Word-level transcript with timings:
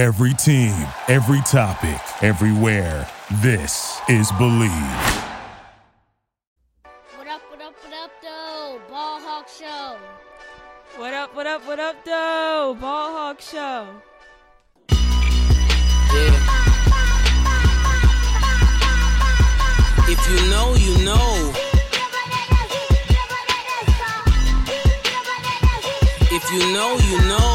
Every 0.00 0.32
team, 0.32 0.72
every 1.08 1.42
topic, 1.42 2.00
everywhere. 2.22 3.06
This 3.42 4.00
is 4.08 4.32
Bleav. 4.32 4.70
What 7.18 7.28
up, 7.28 7.42
what 7.50 7.60
up, 7.60 7.74
what 7.84 7.92
up, 7.92 8.10
though? 8.22 8.80
Ball 8.88 9.20
Hawk 9.20 9.46
Show. 9.46 9.98
What 10.96 11.12
up, 11.12 11.36
what 11.36 11.46
up, 11.46 11.66
what 11.66 11.78
up, 11.78 12.02
though? 12.06 12.78
Ball 12.80 13.12
Hawk 13.12 13.42
Show. 13.42 13.88
Yeah. 16.14 16.38
If 20.08 20.20
you 20.30 20.40
know, 20.48 20.76
you 20.76 21.04
know. 21.04 21.52
If 26.32 26.50
you 26.54 26.72
know, 26.72 26.96
you 26.96 27.18
know. 27.28 27.49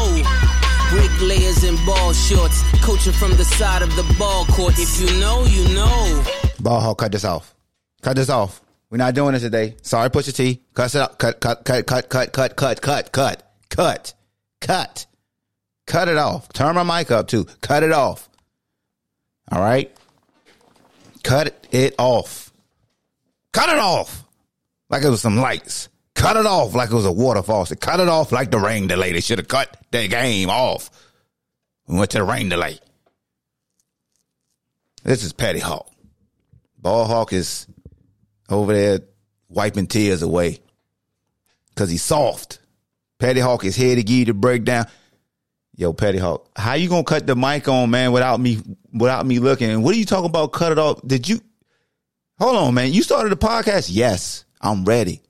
Ball 1.86 2.12
shorts, 2.12 2.62
coaching 2.82 3.12
from 3.12 3.30
the 3.36 3.44
side 3.44 3.80
of 3.80 3.94
the 3.94 4.02
ball 4.18 4.44
court. 4.46 4.74
If 4.76 5.00
you 5.00 5.20
know, 5.20 5.44
you 5.44 5.72
know. 5.72 6.24
Ball 6.58 6.80
Hawk, 6.80 6.98
cut 6.98 7.12
this 7.12 7.24
off. 7.24 7.54
Cut 8.02 8.16
this 8.16 8.28
off. 8.28 8.60
We're 8.90 8.98
not 8.98 9.14
doing 9.14 9.34
this 9.34 9.42
today. 9.42 9.76
Sorry, 9.82 10.10
Pusha 10.10 10.34
T. 10.34 10.62
Cut 10.74 10.92
it 10.92 11.00
up. 11.00 11.16
Cut, 11.18 11.40
cut, 11.40 11.64
cut, 11.64 11.86
cut, 11.86 12.08
cut, 12.08 12.32
cut, 12.32 12.56
cut, 12.56 12.80
cut, 12.82 13.12
cut, 13.12 13.42
cut, 13.68 14.14
cut. 14.60 15.06
Cut 15.86 16.08
it 16.08 16.16
off. 16.16 16.52
Turn 16.52 16.74
my 16.74 16.82
mic 16.82 17.12
up 17.12 17.28
too. 17.28 17.44
Cut 17.60 17.84
it 17.84 17.92
off. 17.92 18.28
All 19.52 19.60
right? 19.60 19.96
Cut 21.22 21.66
it 21.70 21.94
off. 21.98 22.52
Cut 23.52 23.68
it 23.68 23.78
off. 23.78 24.24
Like 24.90 25.04
it 25.04 25.08
was 25.08 25.20
some 25.20 25.36
lights. 25.36 25.88
Cut 26.16 26.36
it 26.36 26.46
off 26.46 26.74
like 26.74 26.90
it 26.90 26.94
was 26.94 27.06
a 27.06 27.12
water 27.12 27.42
faucet. 27.42 27.80
Cut 27.80 28.00
it 28.00 28.08
off 28.08 28.32
like 28.32 28.50
the 28.50 28.58
rain 28.58 28.88
delay. 28.88 29.12
They 29.12 29.20
should 29.20 29.38
have 29.38 29.46
cut 29.46 29.76
the 29.92 30.08
game 30.08 30.50
off. 30.50 30.90
We 31.86 31.96
went 31.96 32.10
to 32.12 32.18
the 32.18 32.24
rain 32.24 32.48
delay. 32.48 32.78
This 35.04 35.22
is 35.22 35.32
Petty 35.32 35.60
Hawk. 35.60 35.88
Ball 36.78 37.04
Hawk 37.04 37.32
is 37.32 37.66
over 38.48 38.72
there 38.72 39.00
wiping 39.48 39.86
tears 39.86 40.22
away 40.22 40.58
because 41.68 41.90
he's 41.90 42.02
soft. 42.02 42.58
Petty 43.18 43.40
Hawk 43.40 43.64
is 43.64 43.76
here 43.76 43.94
to 43.94 44.02
give 44.02 44.16
you 44.16 44.24
the 44.26 44.34
breakdown. 44.34 44.86
Yo, 45.76 45.92
Petty 45.92 46.18
Hawk, 46.18 46.48
how 46.56 46.74
you 46.74 46.88
gonna 46.88 47.04
cut 47.04 47.26
the 47.26 47.36
mic 47.36 47.68
on, 47.68 47.90
man, 47.90 48.10
without 48.10 48.40
me 48.40 48.60
without 48.92 49.26
me 49.26 49.38
looking? 49.38 49.82
What 49.82 49.94
are 49.94 49.98
you 49.98 50.06
talking 50.06 50.30
about? 50.30 50.52
Cut 50.52 50.72
it 50.72 50.78
off? 50.78 51.00
Did 51.06 51.28
you? 51.28 51.40
Hold 52.38 52.56
on, 52.56 52.74
man. 52.74 52.92
You 52.92 53.02
started 53.02 53.30
the 53.30 53.36
podcast. 53.36 53.88
Yes, 53.92 54.44
I'm 54.60 54.84
ready. 54.84 55.22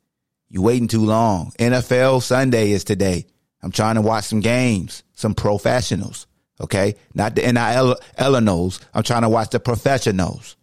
You 0.49 0.63
waiting 0.63 0.89
too 0.89 1.05
long. 1.05 1.53
NFL 1.59 2.23
Sunday 2.23 2.71
is 2.71 2.85
today. 2.85 3.27
I'm 3.63 3.73
trying 3.73 3.97
to 3.97 4.03
watch 4.03 4.25
some 4.25 4.41
games, 4.41 5.03
some 5.15 5.35
professionals. 5.35 6.27
Okay, 6.61 6.95
not 7.15 7.35
the 7.35 7.43
NIL 7.43 7.97
Eleanos. 8.19 8.81
I'm 8.95 9.03
trying 9.03 9.23
to 9.23 9.29
watch 9.29 9.51
the 9.51 9.61
professionals. 9.61 10.57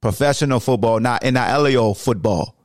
Professional 0.00 0.60
football, 0.60 1.00
not 1.00 1.22
NIL 1.22 1.94
football. 1.94 2.56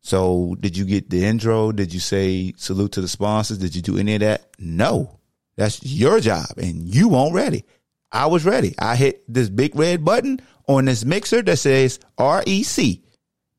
So, 0.00 0.56
did 0.58 0.76
you 0.76 0.84
get 0.84 1.10
the 1.10 1.24
intro? 1.24 1.70
Did 1.70 1.94
you 1.94 2.00
say 2.00 2.52
salute 2.56 2.92
to 2.92 3.00
the 3.00 3.08
sponsors? 3.08 3.58
Did 3.58 3.76
you 3.76 3.82
do 3.82 3.96
any 3.96 4.14
of 4.14 4.20
that? 4.20 4.50
No. 4.58 5.20
That's 5.56 5.84
your 5.84 6.18
job, 6.18 6.46
and 6.56 6.92
you 6.92 7.08
weren't 7.08 7.34
ready. 7.34 7.64
I 8.10 8.26
was 8.26 8.44
ready. 8.44 8.74
I 8.78 8.96
hit 8.96 9.22
this 9.32 9.48
big 9.48 9.76
red 9.76 10.04
button 10.04 10.40
on 10.66 10.86
this 10.86 11.04
mixer 11.04 11.42
that 11.42 11.58
says 11.58 12.00
REC, 12.18 12.98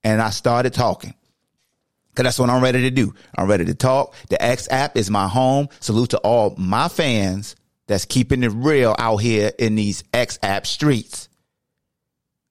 and 0.04 0.22
I 0.22 0.30
started 0.32 0.74
talking. 0.74 1.14
Cause 2.16 2.24
that's 2.26 2.40
what 2.40 2.50
I'm 2.50 2.62
ready 2.62 2.82
to 2.82 2.92
do. 2.92 3.14
I'm 3.36 3.48
ready 3.48 3.66
to 3.66 3.74
talk. 3.74 4.14
The 4.30 4.42
X 4.42 4.68
app 4.70 4.98
is 4.98 5.10
my 5.10 5.28
home. 5.28 5.70
Salute 5.80 6.12
to 6.12 6.20
all 6.20 6.54
my 6.58 6.88
fans 6.88 7.56
that's 7.88 8.06
keeping 8.06 8.44
it 8.44 8.52
real 8.54 8.96
out 9.00 9.18
here 9.18 9.52
in 9.58 9.76
these 9.76 10.04
X 10.14 10.38
app 10.44 10.68
streets 10.68 11.28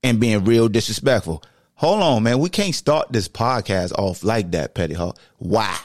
and 0.03 0.21
being 0.21 0.45
real 0.45 0.69
disrespectful. 0.69 1.43
Hold 1.75 2.03
on, 2.03 2.23
man. 2.23 2.39
We 2.39 2.49
can't 2.49 2.75
start 2.75 3.13
this 3.13 3.29
podcast 3.29 3.93
off 3.93 4.23
like 4.25 4.51
that, 4.53 4.75
Petty 4.75 4.95
Hawk. 4.95 5.19
Why? 5.39 5.77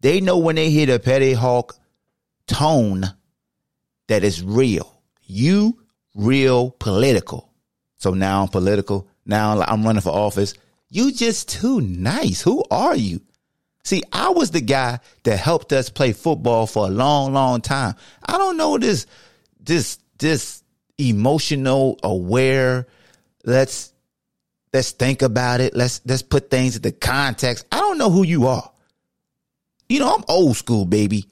They 0.00 0.20
know 0.20 0.38
when 0.38 0.56
they 0.56 0.70
hear 0.70 0.86
the 0.86 0.98
Petty 0.98 1.32
Hawk 1.32 1.76
tone 2.46 3.04
that 4.08 4.24
is 4.24 4.42
real. 4.42 5.00
You 5.22 5.78
real 6.14 6.70
political. 6.70 7.48
So 7.98 8.14
now 8.14 8.42
I'm 8.42 8.48
political. 8.48 9.08
Now 9.24 9.60
I'm 9.60 9.84
running 9.84 10.02
for 10.02 10.10
office. 10.10 10.54
You 10.94 11.10
just 11.10 11.48
too 11.48 11.80
nice. 11.80 12.42
Who 12.42 12.62
are 12.70 12.94
you? 12.94 13.22
See, 13.82 14.02
I 14.12 14.28
was 14.28 14.50
the 14.50 14.60
guy 14.60 15.00
that 15.22 15.38
helped 15.38 15.72
us 15.72 15.88
play 15.88 16.12
football 16.12 16.66
for 16.66 16.86
a 16.86 16.90
long, 16.90 17.32
long 17.32 17.62
time. 17.62 17.94
I 18.22 18.36
don't 18.36 18.58
know 18.58 18.76
this, 18.76 19.06
this, 19.58 19.98
this 20.18 20.62
emotional, 20.98 21.98
aware. 22.02 22.86
Let's, 23.42 23.94
let's 24.74 24.90
think 24.90 25.22
about 25.22 25.62
it. 25.62 25.74
Let's, 25.74 26.02
let's 26.04 26.20
put 26.20 26.50
things 26.50 26.76
into 26.76 26.92
context. 26.92 27.64
I 27.72 27.78
don't 27.78 27.96
know 27.96 28.10
who 28.10 28.22
you 28.22 28.48
are. 28.48 28.70
You 29.88 30.00
know, 30.00 30.14
I'm 30.14 30.24
old 30.28 30.58
school, 30.58 30.84
baby. 30.84 31.24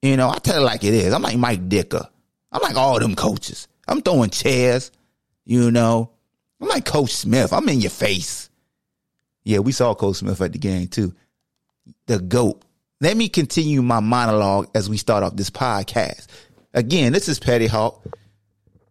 You 0.00 0.16
know, 0.16 0.30
I 0.30 0.38
tell 0.38 0.62
it 0.62 0.64
like 0.64 0.84
it 0.84 0.94
is. 0.94 1.12
I'm 1.12 1.22
like 1.22 1.36
Mike 1.36 1.68
Ditka. 1.68 2.08
I'm 2.52 2.62
like 2.62 2.76
all 2.76 3.00
them 3.00 3.16
coaches. 3.16 3.66
I'm 3.88 4.00
throwing 4.00 4.30
chairs. 4.30 4.92
You 5.44 5.72
know, 5.72 6.12
I'm 6.60 6.68
like 6.68 6.84
Coach 6.84 7.10
Smith. 7.10 7.52
I'm 7.52 7.68
in 7.68 7.80
your 7.80 7.90
face. 7.90 8.49
Yeah, 9.50 9.58
we 9.58 9.72
saw 9.72 9.96
Coach 9.96 10.18
Smith 10.18 10.40
at 10.40 10.52
the 10.52 10.58
game 10.58 10.86
too. 10.86 11.12
The 12.06 12.20
GOAT. 12.20 12.62
Let 13.00 13.16
me 13.16 13.28
continue 13.28 13.82
my 13.82 13.98
monologue 13.98 14.68
as 14.76 14.88
we 14.88 14.96
start 14.96 15.24
off 15.24 15.34
this 15.34 15.50
podcast. 15.50 16.28
Again, 16.72 17.12
this 17.12 17.28
is 17.28 17.40
Petty 17.40 17.66
Hawk. 17.66 18.00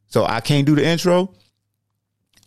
So 0.08 0.25
I 0.25 0.42
can't 0.42 0.66
do 0.66 0.75
the 0.75 0.86
intro. 0.86 1.34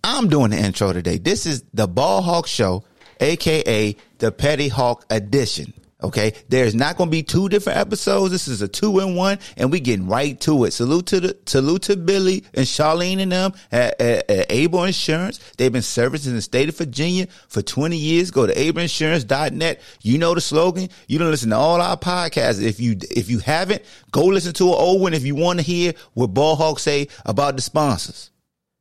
I'm 0.05 0.28
doing 0.28 0.50
the 0.50 0.59
intro 0.59 0.93
today. 0.93 1.17
This 1.17 1.47
is 1.47 1.65
the 1.73 1.89
Ball 1.89 2.21
Hawk 2.21 2.47
Show, 2.47 2.84
aka 3.19 3.97
the 4.19 4.31
Petty 4.31 4.69
Hawk 4.69 5.06
Edition. 5.09 5.73
Okay, 6.03 6.35
there's 6.49 6.75
not 6.75 6.97
going 6.97 7.09
to 7.09 7.13
be 7.13 7.23
two 7.23 7.49
different 7.49 7.79
episodes. 7.79 8.33
This 8.33 8.49
is 8.49 8.61
a 8.61 8.67
two 8.67 8.99
in 8.99 9.15
one, 9.15 9.39
and 9.57 9.71
we 9.71 9.79
getting 9.79 10.09
right 10.09 10.39
to 10.41 10.65
it. 10.65 10.73
Salute 10.73 11.07
to 11.07 11.21
the 11.21 11.39
salute 11.47 11.83
to 11.83 11.97
Billy 11.97 12.45
and 12.55 12.67
Charlene 12.67 13.21
and 13.21 13.31
them 13.31 13.53
at, 13.71 14.01
at, 14.01 14.29
at 14.29 14.47
Able 14.51 14.85
Insurance. 14.85 15.39
They've 15.57 15.73
been 15.73 15.83
servicing 15.83 16.35
the 16.35 16.43
state 16.43 16.69
of 16.69 16.77
Virginia 16.77 17.29
for 17.47 17.62
20 17.62 17.97
years. 17.97 18.33
Go 18.33 18.47
to 18.47 18.55
ableinsurance.net. 18.55 19.81
You 20.01 20.19
know 20.19 20.35
the 20.35 20.41
slogan. 20.41 20.89
You 21.07 21.19
don't 21.19 21.31
listen 21.31 21.51
to 21.51 21.57
all 21.57 21.81
our 21.81 21.97
podcasts. 21.97 22.61
If 22.61 22.81
you 22.81 22.97
if 23.11 23.31
you 23.31 23.39
haven't, 23.39 23.83
go 24.11 24.25
listen 24.25 24.53
to 24.55 24.69
an 24.69 24.75
old 24.75 25.01
one 25.03 25.15
if 25.15 25.25
you 25.25 25.37
want 25.37 25.61
to 25.61 25.65
hear 25.65 25.93
what 26.15 26.35
Ball 26.35 26.57
Hawk 26.57 26.81
say 26.81 27.07
about 27.25 27.55
the 27.55 27.62
sponsors. 27.62 28.31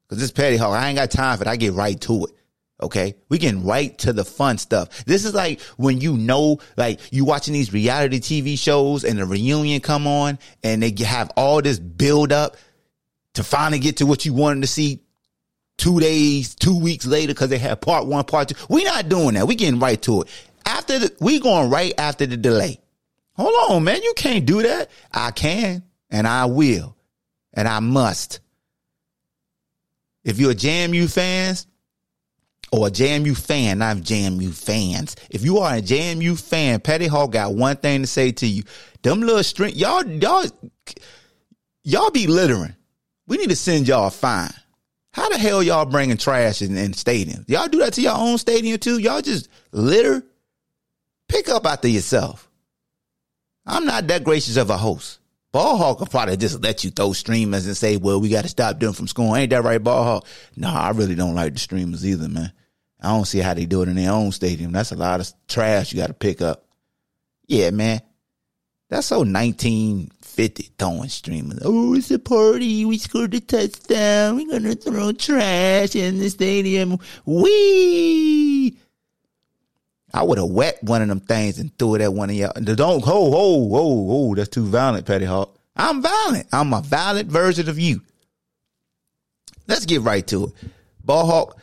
Cause 0.10 0.20
this 0.20 0.31
Petty 0.31 0.58
Hawk, 0.58 0.74
I 0.74 0.90
ain't 0.90 0.98
got 0.98 1.10
time 1.12 1.38
for 1.38 1.44
it. 1.44 1.48
I 1.48 1.56
get 1.56 1.74
right 1.74 2.00
to 2.02 2.26
it. 2.26 2.31
Okay. 2.81 3.16
We 3.30 3.38
getting 3.38 3.66
right 3.66 3.97
to 4.00 4.14
the 4.14 4.25
fun 4.25 4.58
stuff. 4.58 5.06
This 5.06 5.25
is 5.25 5.34
like 5.34 5.62
when 5.78 6.02
you 6.02 6.18
know, 6.18 6.59
like 6.78 7.00
you 7.12 7.25
watching 7.25 7.53
these 7.53 7.72
reality 7.74 8.19
TV 8.19 8.58
shows 8.58 9.03
and 9.03 9.19
the 9.19 9.25
reunion 9.25 9.81
come 9.81 10.08
on 10.08 10.40
and 10.64 10.81
they 10.81 10.94
have 11.03 11.31
all 11.36 11.62
this 11.62 11.80
build 11.80 12.31
up 12.31 12.58
to 13.34 13.44
finally 13.44 13.80
get 13.80 13.97
to 13.97 14.06
what 14.06 14.25
you 14.25 14.34
wanted 14.34 14.62
to 14.62 14.68
see 14.68 15.02
two 15.78 16.00
days, 16.00 16.56
two 16.56 16.78
weeks 16.78 17.06
later 17.06 17.34
because 17.34 17.50
they 17.50 17.58
have 17.58 17.81
part 17.81 18.06
one, 18.06 18.24
part 18.24 18.50
two. 18.50 18.56
We 18.69 18.84
not 18.84 19.09
doing 19.09 19.36
that. 19.36 19.48
We 19.48 19.56
getting 19.56 19.80
right 19.80 20.02
to 20.03 20.22
it. 20.22 20.28
After 20.66 21.00
the, 21.00 21.16
we 21.19 21.40
going 21.40 21.69
right 21.69 21.94
after 21.98 22.25
the 22.25 22.38
delay. 22.38 22.80
Hold 23.34 23.72
on, 23.72 23.84
man. 23.84 24.02
You 24.03 24.13
can't 24.16 24.46
do 24.46 24.62
that. 24.62 24.92
I 25.12 25.31
can 25.31 25.84
and 26.09 26.28
I 26.28 26.46
will 26.46 26.96
and 27.53 27.68
I 27.68 27.80
must. 27.80 28.40
If 30.24 30.40
you're 30.40 30.52
a 30.52 30.56
JMU 30.56 31.12
fans, 31.12 31.66
or 32.72 32.88
a 32.88 32.92
JMU 32.92 33.38
fan, 33.38 33.80
not 33.80 33.98
JMU 33.98 34.54
fans. 34.54 35.16
If 35.30 35.44
you 35.44 35.59
are 35.59 35.76
a 35.76 35.82
JMU 35.82 36.40
fan, 36.40 36.80
Petty 36.80 37.08
Hawk 37.08 37.32
got 37.32 37.54
one 37.54 37.76
thing 37.76 38.02
to 38.02 38.08
say 38.08 38.32
to 38.34 38.48
you. 38.48 38.64
Them 39.02 39.22
little 39.22 39.44
string, 39.44 39.76
y'all, 39.76 40.06
y'all, 40.06 40.46
y'all 41.84 42.12
be 42.12 42.28
littering. 42.28 42.75
We 43.28 43.38
need 43.38 43.50
to 43.50 43.56
send 43.56 43.88
y'all 43.88 44.07
a 44.07 44.12
fine. 44.12 44.54
How 45.13 45.28
the 45.30 45.38
hell 45.38 45.62
y'all 45.62 45.86
bringing 45.86 46.18
trash 46.18 46.62
in, 46.62 46.78
in 46.78 46.92
stadiums? 46.92 47.50
Y'all 47.50 47.68
do 47.68 47.80
that 47.80 47.94
to 47.94 48.01
your 48.01 48.16
own 48.16 48.38
stadium 48.38 48.80
too? 48.80 49.00
Y'all 49.00 49.22
just 49.22 49.50
litter? 49.72 50.24
Pick 51.28 51.50
up 51.50 51.66
after 51.66 51.88
yourself. 51.90 52.50
I'm 53.66 53.86
not 53.86 54.07
that 54.07 54.24
gracious 54.24 54.57
of 54.57 54.69
a 54.69 54.78
host. 54.78 55.19
Ball 55.51 55.75
Hawk 55.75 56.00
will 56.00 56.07
probably 56.07 56.38
just 56.38 56.63
let 56.63 56.86
you 56.86 56.92
throw 56.92 57.12
streamers 57.12 57.68
and 57.68 57.75
say, 57.75 57.98
well, 57.98 58.22
we 58.22 58.30
got 58.30 58.44
to 58.44 58.50
stop 58.50 58.80
them 58.80 58.94
from 58.94 59.07
scoring. 59.07 59.42
Ain't 59.42 59.50
that 59.50 59.63
right, 59.63 59.84
Ball 59.84 60.04
Hawk? 60.04 60.28
No, 60.56 60.69
I 60.69 60.92
really 60.92 61.16
don't 61.16 61.36
like 61.36 61.54
the 61.54 61.60
streamers 61.60 62.06
either, 62.06 62.30
man. 62.30 62.54
I 63.01 63.09
don't 63.09 63.25
see 63.25 63.39
how 63.39 63.53
they 63.53 63.65
do 63.65 63.81
it 63.81 63.89
in 63.89 63.95
their 63.95 64.12
own 64.12 64.31
stadium. 64.31 64.71
That's 64.71 64.92
a 64.92 64.95
lot 64.95 65.19
of 65.19 65.31
trash 65.48 65.92
you 65.92 66.00
got 66.00 66.07
to 66.07 66.13
pick 66.13 66.42
up. 66.42 66.65
Yeah, 67.48 67.71
man. 67.71 68.01
That's 68.89 69.07
so 69.07 69.19
1950 69.19 70.71
throwing 70.77 71.09
streamers. 71.09 71.59
Oh, 71.63 71.95
it's 71.95 72.12
a 72.12 72.19
party. 72.19 72.86
We 72.86 72.98
scored 72.98 73.33
a 73.33 73.39
touchdown. 73.39 74.36
We're 74.36 74.48
going 74.48 74.63
to 74.63 74.75
throw 74.75 75.13
trash 75.13 75.95
in 75.95 76.19
the 76.19 76.30
stadium. 76.30 76.98
Wee! 77.25 78.77
I 80.13 80.24
would 80.24 80.38
have 80.38 80.50
wet 80.50 80.83
one 80.83 81.01
of 81.01 81.07
them 81.07 81.21
things 81.21 81.57
and 81.57 81.75
threw 81.77 81.95
it 81.95 82.01
at 82.01 82.13
one 82.13 82.30
of 82.30 82.36
y'all. 82.36 82.51
Don't, 82.54 83.04
ho, 83.04 83.31
ho, 83.31 83.69
ho, 83.69 84.07
ho. 84.07 84.36
That's 84.36 84.50
too 84.50 84.65
violent, 84.65 85.06
Petty 85.06 85.25
Hawk. 85.25 85.57
I'm 85.75 86.01
violent. 86.01 86.47
I'm 86.51 86.74
a 86.74 86.81
violent 86.81 87.30
version 87.30 87.69
of 87.69 87.80
you. 87.80 88.01
Let's 89.68 89.86
get 89.86 90.01
right 90.01 90.25
to 90.27 90.47
it. 90.47 90.54
Ballhawk, 91.06 91.54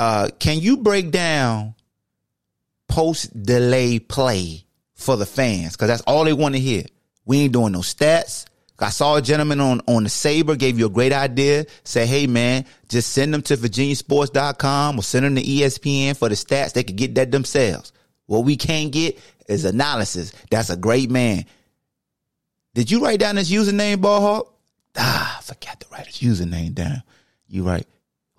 uh, 0.00 0.30
can 0.38 0.60
you 0.60 0.78
break 0.78 1.10
down 1.10 1.74
post 2.88 3.42
delay 3.42 3.98
play 3.98 4.64
for 4.94 5.18
the 5.18 5.26
fans? 5.26 5.72
Because 5.72 5.88
that's 5.88 6.00
all 6.06 6.24
they 6.24 6.32
want 6.32 6.54
to 6.54 6.60
hear. 6.60 6.84
We 7.26 7.40
ain't 7.40 7.52
doing 7.52 7.72
no 7.72 7.80
stats. 7.80 8.46
I 8.78 8.88
saw 8.88 9.16
a 9.16 9.20
gentleman 9.20 9.60
on, 9.60 9.82
on 9.86 10.04
the 10.04 10.08
Sabre 10.08 10.56
gave 10.56 10.78
you 10.78 10.86
a 10.86 10.88
great 10.88 11.12
idea. 11.12 11.66
Say, 11.84 12.06
hey 12.06 12.26
man, 12.26 12.64
just 12.88 13.12
send 13.12 13.34
them 13.34 13.42
to 13.42 13.58
virginiasports.com 13.58 14.98
or 14.98 15.02
send 15.02 15.26
them 15.26 15.34
to 15.34 15.42
ESPN 15.42 16.16
for 16.16 16.30
the 16.30 16.34
stats. 16.34 16.72
They 16.72 16.82
could 16.82 16.96
get 16.96 17.16
that 17.16 17.30
themselves. 17.30 17.92
What 18.24 18.46
we 18.46 18.56
can't 18.56 18.90
get 18.90 19.18
is 19.48 19.66
analysis. 19.66 20.32
That's 20.50 20.70
a 20.70 20.78
great 20.78 21.10
man. 21.10 21.44
Did 22.72 22.90
you 22.90 23.04
write 23.04 23.20
down 23.20 23.36
his 23.36 23.52
username, 23.52 23.96
Ballhawk? 23.96 24.48
Ah, 24.96 25.36
I 25.36 25.42
forgot 25.42 25.78
to 25.80 25.86
write 25.92 26.06
his 26.06 26.16
username 26.16 26.72
down. 26.72 27.02
You 27.48 27.64
right. 27.64 27.86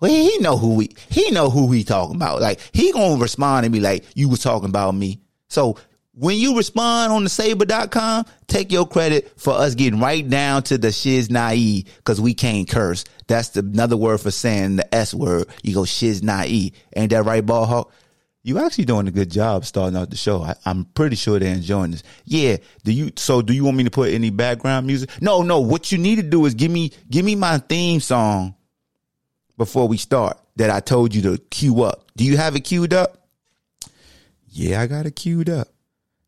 Well, 0.02 0.10
he 0.10 0.36
know 0.38 0.56
who 0.56 0.74
we 0.74 0.96
he 1.10 1.30
know 1.30 1.48
who 1.48 1.66
we 1.66 1.84
talking 1.84 2.16
about. 2.16 2.40
Like 2.40 2.58
he 2.72 2.90
gonna 2.90 3.20
respond 3.20 3.64
and 3.64 3.72
be 3.72 3.78
like, 3.78 4.04
"You 4.16 4.28
was 4.28 4.40
talking 4.40 4.68
about 4.68 4.96
me." 4.96 5.20
So 5.48 5.76
when 6.12 6.38
you 6.38 6.56
respond 6.56 7.12
on 7.12 7.22
the 7.22 7.30
sabre.com, 7.30 8.26
take 8.48 8.72
your 8.72 8.84
credit 8.84 9.32
for 9.36 9.52
us 9.54 9.76
getting 9.76 10.00
right 10.00 10.28
down 10.28 10.64
to 10.64 10.76
the 10.76 10.90
shiz 10.90 11.28
because 11.28 12.20
we 12.20 12.34
can't 12.34 12.68
curse. 12.68 13.04
That's 13.28 13.50
the, 13.50 13.60
another 13.60 13.96
word 13.96 14.20
for 14.20 14.32
saying 14.32 14.74
the 14.74 14.92
S 14.92 15.14
word. 15.14 15.46
You 15.62 15.72
go 15.72 15.84
shiz. 15.84 16.20
Ain't 16.28 16.72
that 16.96 17.24
right, 17.24 17.46
Ballhawk? 17.46 17.92
You 18.42 18.58
actually 18.58 18.86
doing 18.86 19.06
a 19.06 19.12
good 19.12 19.30
job 19.30 19.64
starting 19.64 19.96
out 19.96 20.10
the 20.10 20.16
show. 20.16 20.42
I, 20.42 20.56
I'm 20.66 20.84
pretty 20.84 21.14
sure 21.14 21.38
they're 21.38 21.54
enjoying 21.54 21.92
this. 21.92 22.02
Yeah. 22.24 22.56
Do 22.82 22.90
you? 22.92 23.12
So 23.14 23.40
do 23.40 23.52
you 23.52 23.62
want 23.62 23.76
me 23.76 23.84
to 23.84 23.90
put 23.90 24.12
any 24.12 24.30
background 24.30 24.84
music? 24.88 25.10
No, 25.22 25.42
no. 25.42 25.60
What 25.60 25.92
you 25.92 25.98
need 25.98 26.16
to 26.16 26.24
do 26.24 26.44
is 26.44 26.54
give 26.54 26.72
me 26.72 26.90
give 27.08 27.24
me 27.24 27.36
my 27.36 27.58
theme 27.58 28.00
song 28.00 28.56
before 29.56 29.88
we 29.88 29.96
start 29.96 30.38
that 30.56 30.70
I 30.70 30.80
told 30.80 31.14
you 31.14 31.22
to 31.22 31.38
cue 31.50 31.82
up. 31.82 32.10
Do 32.16 32.24
you 32.24 32.36
have 32.36 32.56
it 32.56 32.60
queued 32.60 32.92
up? 32.92 33.26
Yeah, 34.48 34.80
I 34.80 34.86
got 34.86 35.06
it 35.06 35.16
queued 35.16 35.48
up. 35.48 35.68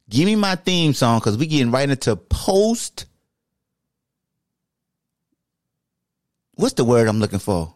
Give 0.08 0.26
me 0.26 0.36
my 0.36 0.54
theme 0.56 0.94
song 0.94 1.18
because 1.18 1.36
we 1.36 1.46
getting 1.46 1.70
right 1.70 1.88
into 1.88 2.16
post. 2.16 3.06
What's 6.54 6.74
the 6.74 6.84
word 6.84 7.08
I'm 7.08 7.20
looking 7.20 7.38
for? 7.38 7.74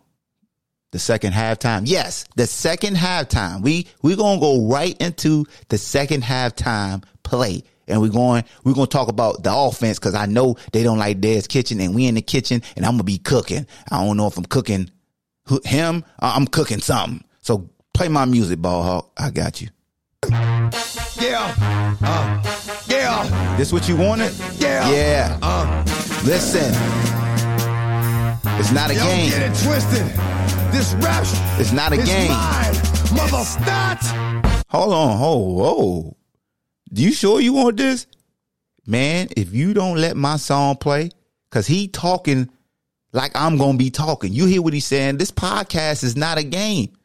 The 0.91 0.99
second 0.99 1.35
halftime. 1.35 1.83
Yes, 1.85 2.25
the 2.37 2.47
second 2.47 2.97
halftime. 2.97 3.63
We 3.63 3.89
we 4.03 4.17
gonna 4.17 4.41
go 4.41 4.69
right 4.69 4.97
into 5.01 5.47
the 5.69 5.79
second 5.79 6.23
halftime 6.23 7.05
play. 7.23 7.65
And 7.89 8.03
we're 8.03 8.11
going, 8.11 8.45
we're 8.65 8.75
to 8.75 8.87
talk 8.87 9.09
about 9.09 9.43
the 9.43 9.55
offense 9.55 9.99
because 9.99 10.15
I 10.15 10.27
know 10.27 10.57
they 10.73 10.83
don't 10.83 10.99
like 10.99 11.21
Dad's 11.21 11.47
kitchen 11.47 11.81
and 11.81 11.95
we 11.95 12.07
in 12.07 12.17
the 12.17 12.21
kitchen 12.21 12.61
and 12.77 12.85
I'm 12.85 12.99
to 12.99 13.03
be 13.03 13.17
cooking. 13.17 13.67
I 13.91 14.05
don't 14.05 14.19
know 14.19 14.27
if 14.27 14.37
I'm 14.37 14.45
cooking 14.45 14.91
him 15.65 16.05
I'm 16.19 16.47
cooking 16.47 16.81
something. 16.81 17.25
So 17.41 17.69
play 17.95 18.09
my 18.09 18.25
music, 18.25 18.61
ball 18.61 18.83
hawk. 18.83 19.13
I 19.17 19.31
got 19.31 19.61
you. 19.61 19.69
Yeah. 21.21 21.55
Uh, 22.03 22.43
yeah. 22.89 23.57
This 23.57 23.73
what 23.73 23.89
you 23.89 23.97
wanted? 23.97 24.33
Yeah. 24.59 24.91
Yeah. 24.91 25.39
Uh, 25.43 25.85
Listen. 26.25 26.73
It's 28.61 28.73
not 28.73 28.91
a 28.91 28.95
don't 28.95 29.07
game. 29.07 29.31
get 29.31 29.43
it 29.43 29.65
twisted. 29.65 30.07
This 30.73 30.95
rap 30.95 31.25
It's 31.61 31.73
not 31.73 31.93
a 31.93 31.97
game. 31.97 32.31
mine. 32.31 32.75
Mother, 33.15 33.45
not. 33.65 34.03
Hold 34.69 34.93
on, 34.93 35.17
hold, 35.17 35.57
whoa. 35.57 36.17
Do 36.93 37.03
you 37.03 37.13
sure 37.13 37.41
you 37.41 37.53
want 37.55 37.77
this? 37.79 38.07
Man, 38.87 39.29
if 39.37 39.55
you 39.55 39.73
don't 39.75 39.97
let 39.99 40.17
my 40.17 40.37
song 40.37 40.77
play, 40.77 41.11
cause 41.51 41.67
he 41.67 41.89
talking 41.89 42.51
like 43.13 43.33
I'm 43.35 43.57
gonna 43.59 43.79
be 43.79 43.91
talking. 43.91 44.33
You 44.33 44.47
hear 44.47 44.63
what 44.63 44.73
he's 44.73 44.87
saying? 44.87 45.19
This 45.19 45.31
podcast 45.31 46.05
is 46.05 46.17
not 46.17 46.39
a 46.39 46.43
game. 46.43 46.97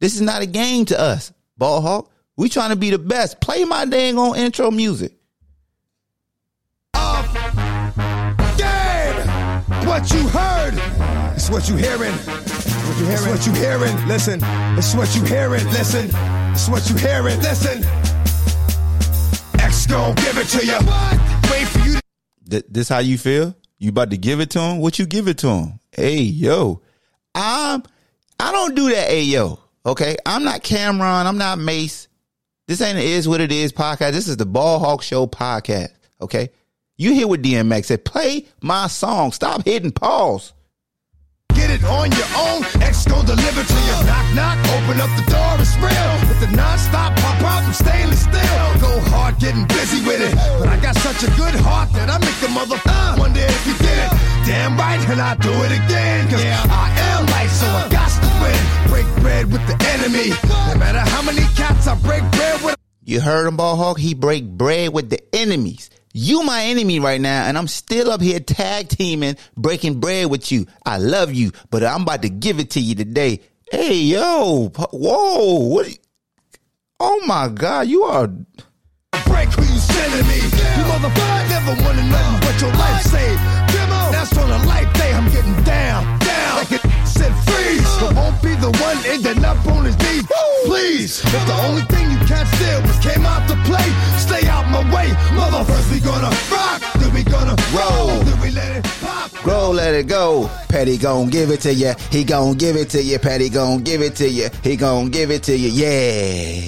This 0.00 0.14
is 0.14 0.20
not 0.20 0.42
a 0.42 0.46
game 0.46 0.84
to 0.86 0.98
us, 0.98 1.32
ball 1.56 1.80
hawk. 1.80 2.10
We 2.36 2.48
trying 2.48 2.70
to 2.70 2.76
be 2.76 2.90
the 2.90 2.98
best. 2.98 3.40
Play 3.40 3.64
my 3.64 3.84
dang 3.84 4.18
on 4.18 4.36
intro 4.36 4.70
music. 4.70 5.12
Game. 8.56 9.26
What 9.86 10.10
you 10.12 10.26
heard. 10.28 10.74
It's 11.34 11.50
what 11.50 11.68
you 11.68 11.76
hearing. 11.76 12.12
What 12.12 12.98
you 12.98 13.06
hearing. 13.06 13.32
It's 13.34 13.46
what 13.46 13.46
you 13.46 13.52
hearing. 13.52 14.08
Listen. 14.08 14.40
It's 14.78 14.94
what 14.94 15.14
you 15.14 15.24
hearing. 15.24 15.64
Listen. 15.66 16.10
It's 16.52 16.68
what 16.68 16.88
you 16.88 16.96
hearing. 16.96 17.38
Listen. 17.40 17.84
X 19.60 19.86
gon' 19.86 20.14
give 20.16 20.38
it 20.38 20.48
to 20.48 20.66
you. 20.66 20.78
Wait 21.50 21.68
for 21.68 21.78
you 21.80 21.94
to 21.94 22.02
Th- 22.50 22.64
this 22.68 22.88
how 22.88 22.98
you 22.98 23.18
feel? 23.18 23.54
You 23.82 23.88
about 23.88 24.10
to 24.10 24.16
give 24.16 24.38
it 24.38 24.50
to 24.50 24.60
him? 24.60 24.78
What 24.78 25.00
you 25.00 25.06
give 25.06 25.26
it 25.26 25.38
to 25.38 25.48
him? 25.48 25.80
Hey 25.90 26.20
yo, 26.20 26.82
I'm. 27.34 27.82
I 28.38 28.52
don't 28.52 28.76
do 28.76 28.88
that. 28.90 29.08
Hey 29.08 29.24
yo, 29.24 29.58
okay. 29.84 30.16
I'm 30.24 30.44
not 30.44 30.62
Cam'ron. 30.62 31.26
I'm 31.26 31.36
not 31.36 31.58
Mase. 31.58 32.06
This 32.68 32.80
ain't 32.80 32.96
a 32.96 33.02
is 33.02 33.26
what 33.26 33.40
it 33.40 33.50
is 33.50 33.72
podcast. 33.72 34.12
This 34.12 34.28
is 34.28 34.36
the 34.36 34.46
Ball 34.46 34.78
Hawk 34.78 35.02
Show 35.02 35.26
podcast. 35.26 35.88
Okay. 36.20 36.50
You 36.96 37.12
hear 37.12 37.26
what 37.26 37.42
DMX 37.42 37.86
said? 37.86 38.04
Play 38.04 38.46
my 38.60 38.86
song. 38.86 39.32
Stop 39.32 39.64
hitting 39.64 39.90
pause. 39.90 40.52
It 41.72 41.84
on 41.84 42.12
your 42.12 42.28
own. 42.36 42.60
X 42.84 43.06
gon' 43.06 43.24
deliver 43.24 43.64
to 43.64 43.78
you. 43.88 43.96
Knock, 44.04 44.26
knock, 44.36 44.58
open 44.76 45.00
up 45.00 45.08
the 45.16 45.24
door, 45.32 45.56
it's 45.56 45.72
real. 45.80 46.12
With 46.28 46.40
the 46.44 46.52
non-stop 46.54 47.16
pop 47.16 47.40
out 47.40 47.64
and 47.64 47.74
stainless 47.74 48.28
steel. 48.28 48.66
Go 48.76 49.00
hard, 49.08 49.38
getting 49.38 49.64
busy 49.68 50.04
with 50.04 50.20
it. 50.20 50.36
But 50.60 50.68
I 50.68 50.76
got 50.76 50.94
such 50.96 51.24
a 51.24 51.32
good 51.32 51.56
heart 51.64 51.90
that 51.94 52.10
I 52.10 52.18
make 52.18 52.36
the 52.44 52.52
mother 52.52 52.76
uh, 52.84 53.16
wonder 53.18 53.40
if 53.40 53.66
you 53.66 53.72
did 53.80 53.98
it. 54.04 54.12
Damn 54.44 54.76
right, 54.76 55.00
and 55.08 55.18
I 55.18 55.34
do 55.36 55.48
it 55.64 55.72
again. 55.72 56.28
Cause 56.28 56.44
yeah. 56.44 56.60
I 56.68 56.92
am 57.16 57.24
light, 57.32 57.48
so 57.48 57.64
I 57.64 57.88
got 57.88 58.12
to 58.20 58.30
win. 58.44 58.60
Break 58.92 59.08
bread 59.24 59.50
with 59.50 59.64
the 59.64 59.80
enemy. 59.96 60.36
No 60.68 60.76
matter 60.76 61.00
how 61.00 61.22
many 61.22 61.40
cats 61.56 61.86
I 61.86 61.94
break 62.04 62.20
bread 62.32 62.60
with. 62.60 62.76
You 63.02 63.22
heard 63.22 63.46
him, 63.46 63.56
Ball 63.56 63.76
Hawk? 63.76 63.98
He 63.98 64.12
break 64.12 64.44
bread 64.44 64.92
with 64.92 65.08
the 65.08 65.20
enemies. 65.34 65.88
You 66.12 66.42
my 66.42 66.64
enemy 66.64 67.00
right 67.00 67.20
now, 67.20 67.44
and 67.46 67.56
I'm 67.56 67.68
still 67.68 68.10
up 68.10 68.20
here 68.20 68.38
tag 68.38 68.88
teaming, 68.88 69.36
breaking 69.56 69.98
bread 70.00 70.30
with 70.30 70.52
you. 70.52 70.66
I 70.84 70.98
love 70.98 71.32
you, 71.32 71.52
but 71.70 71.82
I'm 71.82 72.02
about 72.02 72.22
to 72.22 72.28
give 72.28 72.58
it 72.58 72.70
to 72.72 72.80
you 72.80 72.94
today. 72.94 73.40
Hey, 73.70 73.94
yo, 73.96 74.68
whoa, 74.92 75.58
what? 75.68 75.88
you- 75.88 75.96
oh 77.00 77.22
my 77.26 77.48
God, 77.48 77.88
you 77.88 78.02
are. 78.04 78.26
break 79.26 79.48
who 79.54 79.62
you 79.62 79.80
me. 80.28 80.36
You 80.36 80.84
motherfucker 80.84 81.48
never 81.48 81.82
wanted 81.82 82.04
nothing 82.04 82.40
but 82.40 82.60
your 82.60 82.72
life 82.72 83.02
saved. 83.04 83.40
Demo, 83.72 84.12
that's 84.12 84.36
on 84.36 84.50
a 84.50 84.66
life 84.66 84.92
day. 84.92 85.12
I'm 85.14 85.30
getting 85.32 85.62
down, 85.64 86.18
down. 86.18 86.56
Like 86.58 86.72
it 86.72 86.82
said 87.22 87.34
freeze. 87.46 87.92
But 88.00 88.14
won't 88.16 88.42
be 88.42 88.54
the 88.56 88.70
one 88.82 88.98
ending 89.06 89.44
up 89.44 89.64
on 89.66 89.84
his 89.84 89.96
knees. 89.98 90.26
Please. 90.64 91.20
If 91.24 91.46
the 91.46 91.58
only 91.66 91.82
thing 91.82 92.10
you 92.10 92.18
can't 92.26 92.48
steal 92.54 92.82
was 92.82 92.98
came 92.98 93.24
out 93.24 93.48
to 93.48 93.56
play, 93.68 93.88
stay 94.18 94.46
out 94.48 94.66
my 94.70 94.82
way. 94.94 95.08
Mother, 95.34 95.64
first 95.64 95.90
we 95.90 96.00
gonna 96.00 96.32
rock, 96.50 96.80
then 96.98 97.12
we 97.14 97.22
gonna 97.24 97.56
roll, 97.74 98.22
then 98.22 98.40
we 98.40 98.50
let 98.50 98.76
it 98.76 98.84
pop. 99.00 99.30
Grow, 99.42 99.70
let 99.70 99.94
it 99.94 100.06
go. 100.06 100.50
Petty 100.68 100.96
gon' 100.96 101.28
give 101.28 101.50
it 101.50 101.60
to 101.60 101.74
you. 101.74 101.92
He 102.10 102.24
gon' 102.24 102.56
give 102.56 102.76
it 102.76 102.90
to 102.90 103.02
you. 103.02 103.18
Petty 103.18 103.48
gon' 103.48 103.82
give 103.82 104.02
it 104.02 104.16
to 104.16 104.28
you. 104.28 104.48
He 104.62 104.76
gon' 104.76 105.10
give 105.10 105.30
it 105.30 105.42
to 105.44 105.56
you. 105.56 105.68
Yeah. 105.68 106.60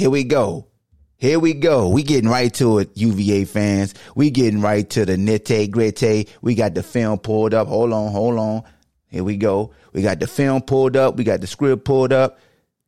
Here 0.00 0.10
we 0.10 0.24
go. 0.24 0.68
Here 1.16 1.38
we 1.38 1.54
go. 1.54 1.88
We 1.88 2.02
getting 2.02 2.28
right 2.28 2.52
to 2.54 2.78
it, 2.78 2.90
UVA 2.94 3.44
fans. 3.44 3.94
We 4.16 4.30
getting 4.30 4.60
right 4.60 4.88
to 4.90 5.04
the 5.04 5.16
nitty 5.16 5.70
gritty. 5.70 6.28
We 6.40 6.56
got 6.56 6.74
the 6.74 6.82
film 6.82 7.18
pulled 7.18 7.54
up. 7.54 7.68
Hold 7.68 7.92
on, 7.92 8.10
hold 8.10 8.38
on. 8.38 8.64
Here 9.12 9.22
we 9.22 9.36
go. 9.36 9.72
We 9.92 10.02
got 10.02 10.20
the 10.20 10.26
film 10.26 10.62
pulled 10.62 10.96
up. 10.96 11.16
We 11.16 11.24
got 11.24 11.40
the 11.40 11.46
script 11.46 11.84
pulled 11.84 12.12
up. 12.12 12.38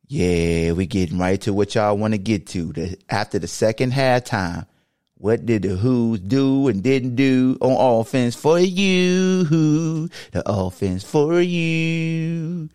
Yeah, 0.07 0.73
we 0.73 0.85
getting 0.85 1.17
right 1.17 1.39
to 1.41 1.53
what 1.53 1.75
y'all 1.75 1.97
want 1.97 2.13
to 2.13 2.17
get 2.19 2.47
to. 2.47 2.71
The, 2.73 2.97
after 3.09 3.39
the 3.39 3.47
second 3.47 3.91
halftime, 3.91 4.67
what 5.15 5.45
did 5.45 5.63
the 5.63 5.75
Hoos 5.75 6.19
do 6.19 6.67
and 6.67 6.83
didn't 6.83 7.15
do 7.15 7.57
on 7.61 8.01
offense 8.01 8.35
for 8.35 8.59
you? 8.59 10.09
The 10.31 10.43
offense 10.45 11.03
for 11.03 11.41
you. 11.41 12.69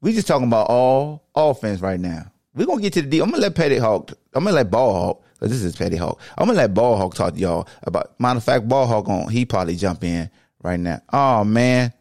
We 0.00 0.12
just 0.12 0.28
talking 0.28 0.46
about 0.46 0.68
all 0.68 1.24
offense 1.34 1.80
right 1.80 1.98
now. 1.98 2.30
We're 2.54 2.66
gonna 2.66 2.82
get 2.82 2.92
to 2.94 3.02
the 3.02 3.08
deal. 3.08 3.24
I'm 3.24 3.30
gonna 3.30 3.42
let 3.42 3.54
Petty 3.54 3.78
Hawk. 3.78 4.12
I'm 4.34 4.44
gonna 4.44 4.56
let 4.56 4.70
Ball 4.70 4.92
Hawk. 4.92 5.24
Cause 5.40 5.50
this 5.50 5.62
is 5.62 5.76
Petty 5.76 5.96
Hawk. 5.96 6.20
I'm 6.36 6.46
gonna 6.46 6.58
let 6.58 6.74
Ball 6.74 6.96
Hawk 6.96 7.14
talk 7.14 7.34
to 7.34 7.40
y'all 7.40 7.68
about. 7.82 8.18
Matter 8.20 8.38
of 8.38 8.44
fact, 8.44 8.68
Ball 8.68 8.86
Hawk 8.86 9.08
on. 9.08 9.28
He 9.28 9.44
probably 9.44 9.76
jump 9.76 10.02
in 10.04 10.28
right 10.62 10.78
now. 10.78 11.00
Oh 11.12 11.44
man, 11.44 11.92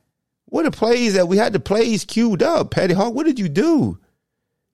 what 0.50 0.64
the 0.64 0.72
plays 0.72 1.14
that 1.14 1.28
we 1.28 1.38
had 1.38 1.54
the 1.54 1.60
plays 1.60 2.06
queued 2.06 2.42
up? 2.42 2.72
Petty 2.72 2.94
Hawk, 2.94 3.14
what 3.14 3.26
did 3.26 3.38
you 3.40 3.50
do? 3.50 4.00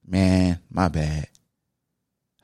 Man, 0.05 0.59
my 0.69 0.87
bad. 0.87 1.27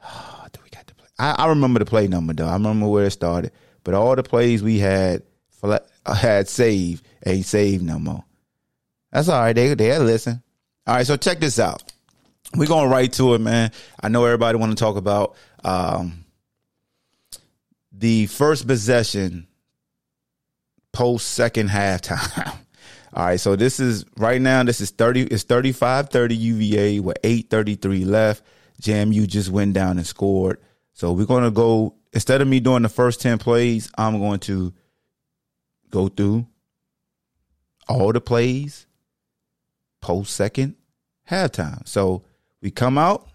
Oh, 0.04 0.48
do 0.52 0.60
we 0.64 0.70
got 0.70 0.88
the 0.88 0.96
play? 0.96 1.08
I, 1.20 1.32
I 1.32 1.48
remember 1.48 1.80
the 1.80 1.86
play 1.86 2.08
number 2.08 2.34
though. 2.34 2.48
I 2.48 2.54
remember 2.54 2.88
where 2.88 3.06
it 3.06 3.12
started. 3.12 3.52
But 3.84 3.94
all 3.94 4.16
the 4.16 4.24
plays 4.24 4.64
we 4.64 4.80
had 4.80 5.24
fla- 5.50 5.82
had 6.06 6.48
saved 6.48 7.06
ain't 7.26 7.46
saved 7.46 7.84
no 7.84 8.00
more. 8.00 8.24
That's 9.12 9.30
all 9.30 9.42
right. 9.42 9.54
They 9.54 9.74
they 9.74 9.98
listen. 10.00 10.42
All 10.88 10.96
right, 10.96 11.06
so 11.06 11.18
check 11.18 11.40
this 11.40 11.60
out. 11.60 11.84
We're 12.56 12.68
going 12.68 12.90
right 12.90 13.12
to 13.14 13.36
it, 13.36 13.42
man. 13.42 13.72
I 14.02 14.10
know 14.10 14.26
everybody 14.26 14.58
want 14.58 14.72
to 14.72 14.84
talk 14.84 14.96
about 14.96 15.36
um, 15.64 16.26
the 17.92 18.26
first 18.26 18.66
possession 18.66 19.48
post 20.92 21.28
second 21.28 21.70
halftime. 21.70 22.58
All 23.14 23.26
right, 23.26 23.40
so 23.40 23.56
this 23.56 23.80
is 23.80 24.06
right 24.18 24.40
now. 24.40 24.64
This 24.64 24.82
is 24.82 24.92
thirty. 24.92 25.24
It's 25.24 25.44
35-30 25.44 26.38
UVA 26.38 27.00
with 27.00 27.18
eight 27.24 27.50
thirty 27.50 27.76
three 27.76 28.06
left. 28.06 28.44
JMU 28.82 29.28
just 29.28 29.50
went 29.50 29.74
down 29.74 29.98
and 29.98 30.06
scored. 30.06 30.60
So 30.94 31.12
we're 31.14 31.26
gonna 31.26 31.52
go 31.52 31.96
instead 32.14 32.42
of 32.42 32.48
me 32.48 32.60
doing 32.60 32.84
the 32.84 32.90
first 32.90 33.22
ten 33.22 33.38
plays, 33.38 33.92
I'm 33.98 34.20
going 34.20 34.40
to 34.42 34.74
go 35.90 36.08
through 36.08 36.48
all 37.88 38.14
the 38.14 38.22
plays 38.22 38.86
post 40.02 40.36
second 40.36 40.76
halftime. 41.30 41.88
So 41.88 42.24
we 42.62 42.72
come 42.72 42.98
out. 42.98 43.28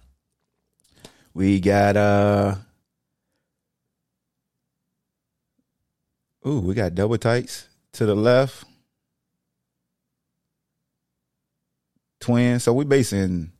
We 1.33 1.61
got 1.61 1.97
uh 1.97 2.54
Ooh, 6.47 6.61
we 6.61 6.75
got 6.75 6.95
double 6.95 7.16
tights 7.16 7.69
to 7.93 8.04
the 8.04 8.14
left. 8.14 8.64
Twins. 12.25 12.62
So 12.62 12.73
we 12.73 12.87
basing 12.87 13.52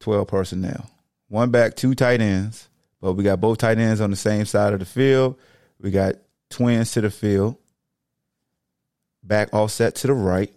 12 0.00 0.26
personnel. 0.26 0.90
One 1.28 1.52
back, 1.52 1.76
two 1.76 1.94
tight 1.94 2.20
ends. 2.20 2.68
But 3.00 3.12
we 3.12 3.22
got 3.22 3.40
both 3.40 3.58
tight 3.58 3.78
ends 3.78 4.00
on 4.00 4.10
the 4.10 4.16
same 4.16 4.44
side 4.44 4.72
of 4.72 4.80
the 4.80 4.84
field. 4.84 5.38
We 5.80 5.92
got 5.92 6.16
twins 6.50 6.90
to 6.92 7.00
the 7.00 7.10
field. 7.10 7.56
Back 9.22 9.54
offset 9.54 9.94
to 9.96 10.08
the 10.08 10.12
right. 10.12 10.52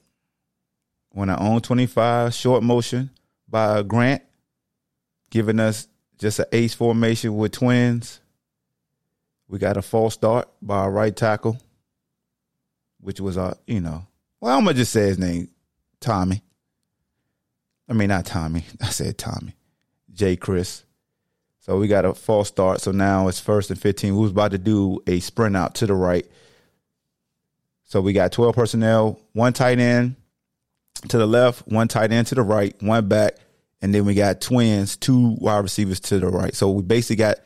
On 1.15 1.29
our 1.29 1.39
own 1.39 1.61
25, 1.61 2.33
short 2.33 2.63
motion 2.63 3.11
by 3.47 3.83
Grant, 3.83 4.23
giving 5.29 5.59
us 5.59 5.87
just 6.17 6.39
an 6.39 6.45
ace 6.51 6.73
formation 6.73 7.37
with 7.37 7.51
twins. 7.51 8.19
We 9.47 9.59
got 9.59 9.77
a 9.77 9.83
false 9.83 10.15
start 10.15 10.49
by 10.59 10.77
our 10.77 10.91
right 10.91 11.15
tackle, 11.15 11.59
which 12.99 13.19
was 13.19 13.37
our, 13.37 13.57
you 13.67 13.81
know, 13.81 14.07
well, 14.39 14.57
I'm 14.57 14.63
gonna 14.63 14.77
just 14.77 14.93
say 14.93 15.01
his 15.01 15.19
name, 15.19 15.49
Tommy. 16.01 16.41
I 17.87 17.93
mean, 17.93 18.09
not 18.09 18.25
Tommy. 18.25 18.65
I 18.81 18.87
said 18.87 19.17
Tommy. 19.17 19.55
J. 20.11 20.35
Chris. 20.35 20.83
So 21.61 21.77
we 21.77 21.87
got 21.87 22.05
a 22.05 22.13
false 22.13 22.49
start. 22.49 22.81
So 22.81 22.91
now 22.91 23.27
it's 23.27 23.39
first 23.39 23.69
and 23.69 23.79
15. 23.79 24.15
We 24.15 24.21
was 24.21 24.31
about 24.31 24.51
to 24.51 24.57
do 24.57 24.99
a 25.07 25.19
sprint 25.19 25.55
out 25.55 25.75
to 25.75 25.85
the 25.85 25.93
right. 25.93 26.25
So 27.85 28.01
we 28.01 28.13
got 28.13 28.31
12 28.31 28.55
personnel, 28.55 29.19
one 29.33 29.53
tight 29.53 29.79
end 29.79 30.15
to 31.09 31.17
the 31.17 31.27
left, 31.27 31.67
one 31.67 31.87
tight 31.87 32.11
end 32.11 32.27
to 32.27 32.35
the 32.35 32.41
right, 32.41 32.75
one 32.81 33.07
back, 33.07 33.35
and 33.81 33.93
then 33.93 34.05
we 34.05 34.13
got 34.13 34.41
twins, 34.41 34.95
two 34.95 35.35
wide 35.39 35.59
receivers 35.59 35.99
to 35.99 36.19
the 36.19 36.29
right. 36.29 36.55
So 36.55 36.71
we 36.71 36.83
basically 36.83 37.17
got 37.17 37.37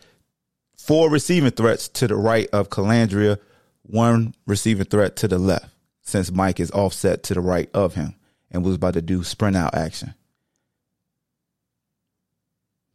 four 0.78 1.10
receiving 1.10 1.52
threats 1.52 1.88
to 1.90 2.08
the 2.08 2.16
right 2.16 2.48
of 2.54 2.70
Colandrea, 2.70 3.40
one 3.82 4.36
receiving 4.46 4.86
threat 4.86 5.16
to 5.18 5.28
the 5.28 5.40
left, 5.40 5.70
since 6.02 6.32
Mike 6.32 6.60
is 6.60 6.72
offset 6.72 7.24
to 7.24 7.34
the 7.34 7.42
right 7.42 7.70
of 7.74 7.96
him 7.96 8.16
and 8.56 8.64
was 8.64 8.76
about 8.76 8.96
to 8.96 9.02
do 9.02 9.24
sprint 9.24 9.56
out 9.56 9.76
action. 9.76 10.14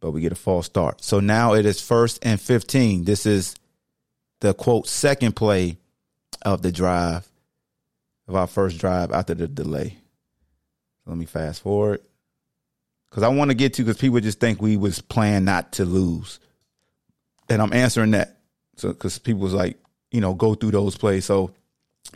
But 0.00 0.12
we 0.12 0.22
get 0.22 0.32
a 0.32 0.36
false 0.36 0.66
start. 0.66 1.04
So 1.04 1.20
now 1.20 1.54
it 1.54 1.66
is 1.66 1.80
first 1.80 2.24
and 2.24 2.40
15. 2.40 3.04
This 3.04 3.26
is 3.26 3.54
the 4.40 4.54
quote 4.54 4.88
second 4.88 5.36
play 5.36 5.76
of 6.42 6.62
the 6.62 6.72
drive, 6.72 7.28
of 8.26 8.34
our 8.34 8.46
first 8.46 8.78
drive 8.78 9.12
after 9.12 9.34
the 9.34 9.46
delay. 9.46 9.98
Let 11.06 11.16
me 11.16 11.26
fast 11.26 11.62
forward. 11.62 12.00
Because 13.10 13.22
I 13.22 13.28
want 13.28 13.50
to 13.50 13.56
get 13.56 13.74
to 13.74 13.84
because 13.84 14.00
people 14.00 14.20
just 14.20 14.40
think 14.40 14.62
we 14.62 14.76
was 14.76 15.00
playing 15.00 15.44
not 15.44 15.72
to 15.72 15.84
lose 15.84 16.40
and 17.50 17.60
I'm 17.60 17.72
answering 17.72 18.12
that. 18.12 18.38
So 18.76 18.88
because 18.88 19.18
people 19.18 19.42
was 19.42 19.52
like, 19.52 19.76
you 20.10 20.20
know, 20.20 20.32
go 20.34 20.54
through 20.54 20.70
those 20.70 20.96
plays. 20.96 21.26
So 21.26 21.50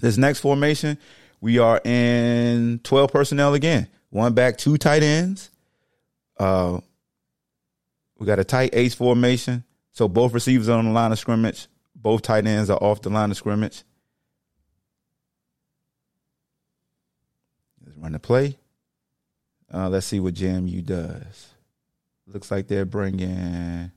this 0.00 0.16
next 0.16 0.38
formation, 0.38 0.96
we 1.44 1.58
are 1.58 1.78
in 1.84 2.80
12 2.84 3.12
personnel 3.12 3.52
again. 3.52 3.86
One 4.08 4.32
back, 4.32 4.56
two 4.56 4.78
tight 4.78 5.02
ends. 5.02 5.50
Uh, 6.38 6.80
we 8.18 8.24
got 8.24 8.38
a 8.38 8.44
tight 8.44 8.70
ace 8.72 8.94
formation. 8.94 9.62
So 9.92 10.08
both 10.08 10.32
receivers 10.32 10.70
are 10.70 10.78
on 10.78 10.86
the 10.86 10.90
line 10.90 11.12
of 11.12 11.18
scrimmage. 11.18 11.66
Both 11.94 12.22
tight 12.22 12.46
ends 12.46 12.70
are 12.70 12.78
off 12.78 13.02
the 13.02 13.10
line 13.10 13.30
of 13.30 13.36
scrimmage. 13.36 13.82
Let's 17.84 17.98
run 17.98 18.12
the 18.12 18.18
play. 18.20 18.56
Uh, 19.70 19.90
let's 19.90 20.06
see 20.06 20.20
what 20.20 20.32
JMU 20.32 20.82
does. 20.82 21.48
Looks 22.26 22.50
like 22.50 22.68
they're 22.68 22.86
bringing 22.86 23.90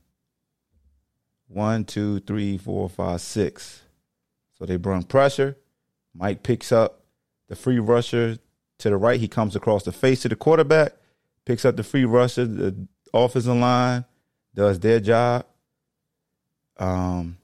one, 1.46 1.86
two, 1.86 2.20
three, 2.20 2.58
four, 2.58 2.90
five, 2.90 3.22
six. 3.22 3.80
So 4.58 4.66
they 4.66 4.76
bring 4.76 5.04
pressure. 5.04 5.56
Mike 6.12 6.42
picks 6.42 6.72
up 6.72 6.98
the 7.48 7.56
free 7.56 7.78
rusher 7.78 8.38
to 8.78 8.90
the 8.90 8.96
right. 8.96 9.20
He 9.20 9.28
comes 9.28 9.56
across 9.56 9.84
the 9.84 9.92
face 9.92 10.24
of 10.24 10.30
the 10.30 10.36
quarterback, 10.36 10.92
picks 11.44 11.64
up 11.64 11.76
the 11.76 11.82
free 11.82 12.04
rusher. 12.04 12.46
The 12.46 12.86
offensive 13.12 13.56
line 13.56 14.04
does 14.54 14.80
their 14.80 15.00
job. 15.00 15.46
Um, 16.76 17.38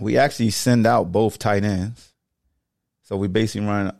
we 0.00 0.16
actually 0.16 0.50
send 0.50 0.86
out 0.86 1.12
both 1.12 1.38
tight 1.38 1.64
ends. 1.64 2.12
So 3.02 3.16
we 3.16 3.28
basically 3.28 3.66
run 3.66 3.96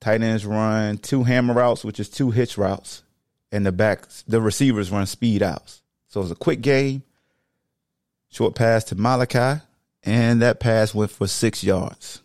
tight 0.00 0.22
ends 0.22 0.44
run 0.44 0.98
two 0.98 1.22
hammer 1.22 1.54
routes, 1.54 1.84
which 1.84 2.00
is 2.00 2.08
two 2.08 2.30
hitch 2.30 2.58
routes, 2.58 3.02
and 3.52 3.64
the 3.64 3.72
back 3.72 4.06
the 4.26 4.40
receivers 4.40 4.90
run 4.90 5.06
speed 5.06 5.42
outs. 5.42 5.82
So 6.08 6.22
it's 6.22 6.30
a 6.30 6.34
quick 6.34 6.60
game. 6.60 7.02
Short 8.30 8.54
pass 8.54 8.84
to 8.84 8.94
Malachi, 8.94 9.62
and 10.02 10.40
that 10.40 10.60
pass 10.60 10.94
went 10.94 11.10
for 11.10 11.26
six 11.26 11.62
yards. 11.62 12.21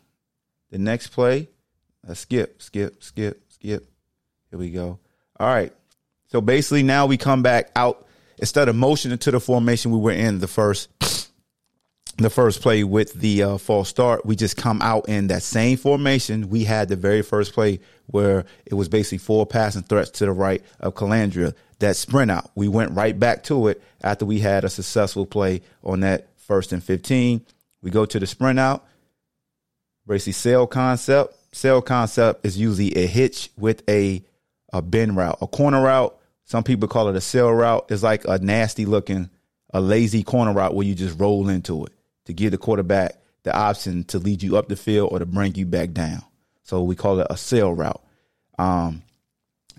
The 0.71 0.77
next 0.77 1.07
play, 1.07 1.50
a 2.07 2.15
skip, 2.15 2.62
skip, 2.62 3.03
skip, 3.03 3.43
skip. 3.50 3.89
Here 4.50 4.59
we 4.59 4.71
go. 4.71 5.00
All 5.39 5.47
right. 5.47 5.74
So 6.27 6.41
basically, 6.41 6.83
now 6.83 7.05
we 7.05 7.17
come 7.17 7.41
back 7.41 7.71
out 7.75 8.05
instead 8.38 8.67
of 8.67 8.75
motioning 8.75 9.17
to 9.19 9.31
the 9.31 9.39
formation 9.39 9.91
we 9.91 10.00
were 10.00 10.12
in 10.12 10.39
the 10.39 10.47
first 10.47 10.89
the 12.17 12.29
first 12.29 12.62
play 12.62 12.83
with 12.83 13.13
the 13.13 13.43
uh, 13.43 13.57
false 13.57 13.89
start, 13.89 14.25
we 14.25 14.36
just 14.36 14.57
come 14.57 14.81
out 14.81 15.07
in 15.07 15.27
that 15.27 15.43
same 15.43 15.77
formation 15.77 16.50
we 16.50 16.63
had 16.63 16.89
the 16.89 16.95
very 16.95 17.21
first 17.21 17.53
play 17.53 17.79
where 18.07 18.45
it 18.65 18.74
was 18.74 18.89
basically 18.89 19.19
four 19.19 19.45
passing 19.45 19.83
threats 19.83 20.09
to 20.09 20.25
the 20.25 20.31
right 20.31 20.63
of 20.79 20.95
Colandrea. 20.95 21.53
That 21.79 21.95
sprint 21.95 22.31
out, 22.31 22.50
we 22.55 22.67
went 22.67 22.91
right 22.91 23.17
back 23.17 23.43
to 23.43 23.67
it 23.67 23.81
after 24.01 24.25
we 24.25 24.39
had 24.39 24.63
a 24.63 24.69
successful 24.69 25.27
play 25.27 25.62
on 25.83 26.00
that 26.00 26.27
first 26.38 26.71
and 26.71 26.83
15. 26.83 27.45
We 27.83 27.91
go 27.91 28.05
to 28.05 28.19
the 28.19 28.25
sprint 28.25 28.57
out, 28.57 28.88
basically 30.08 30.34
sail 30.34 30.68
concept. 30.68 31.36
Sail 31.54 31.82
concept 31.82 32.46
is 32.46 32.58
usually 32.58 32.96
a 32.98 33.06
hitch 33.08 33.50
with 33.58 33.84
a, 33.90 34.24
a 34.74 34.82
bend 34.82 35.18
route, 35.18 35.38
a 35.42 35.48
corner 35.48 35.82
route. 35.82 36.18
Some 36.46 36.64
people 36.64 36.88
call 36.88 37.10
it 37.10 37.16
a 37.16 37.22
sail 37.22 37.52
route. 37.52 37.88
It's 37.90 38.04
like 38.04 38.26
a 38.26 38.38
nasty 38.40 38.86
looking, 38.86 39.30
a 39.74 39.82
lazy 39.82 40.24
corner 40.24 40.54
route 40.54 40.74
where 40.74 40.86
you 40.86 40.96
just 40.96 41.20
roll 41.20 41.50
into 41.50 41.86
it 41.86 41.92
to 42.26 42.34
give 42.34 42.52
the 42.52 42.58
quarterback 42.58 43.18
the 43.44 43.56
option 43.56 44.04
to 44.06 44.20
lead 44.20 44.44
you 44.44 44.58
up 44.58 44.68
the 44.68 44.76
field 44.76 45.10
or 45.12 45.20
to 45.20 45.26
bring 45.26 45.56
you 45.56 45.66
back 45.66 45.92
down. 45.92 46.22
So 46.64 46.84
we 46.84 46.96
call 46.96 47.20
it 47.20 47.28
a 47.30 47.38
sail 47.38 47.74
route. 47.74 48.02
Um, 48.60 49.04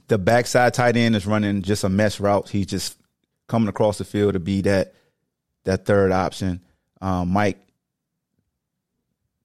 the 0.09 0.19
backside 0.19 0.75
tight 0.75 0.97
end 0.97 1.15
is 1.15 1.27
running 1.27 1.63
just 1.63 1.85
a 1.85 1.89
mesh 1.89 2.19
route. 2.19 2.49
He's 2.49 2.67
just 2.67 2.97
coming 3.47 3.69
across 3.69 3.99
the 3.99 4.05
field 4.05 4.35
to 4.35 4.41
be 4.41 4.63
that 4.63 4.95
that 5.65 5.85
third 5.85 6.13
option. 6.13 6.61
Um, 7.01 7.29
Mike, 7.29 7.59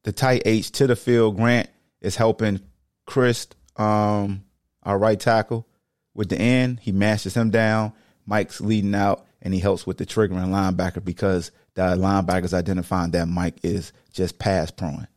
the 0.03 0.11
tight 0.11 0.43
H 0.45 0.71
to 0.73 0.87
the 0.87 0.95
field. 0.95 1.37
Grant 1.37 1.69
is 2.01 2.15
helping 2.15 2.61
Chris, 3.05 3.47
um, 3.77 4.43
our 4.83 4.97
right 4.97 5.19
tackle, 5.19 5.67
with 6.13 6.29
the 6.29 6.37
end. 6.37 6.79
He 6.81 6.91
mashes 6.91 7.35
him 7.35 7.49
down. 7.49 7.93
Mike's 8.25 8.61
leading 8.61 8.95
out, 8.95 9.25
and 9.41 9.53
he 9.53 9.59
helps 9.59 9.85
with 9.85 9.97
the 9.97 10.05
triggering 10.05 10.47
linebacker 10.47 11.03
because 11.03 11.51
the 11.73 11.81
linebackers 11.81 12.53
identifying 12.53 13.11
that 13.11 13.27
Mike 13.27 13.57
is 13.63 13.91
just 14.11 14.39
pass 14.39 14.71
prone. 14.71 15.07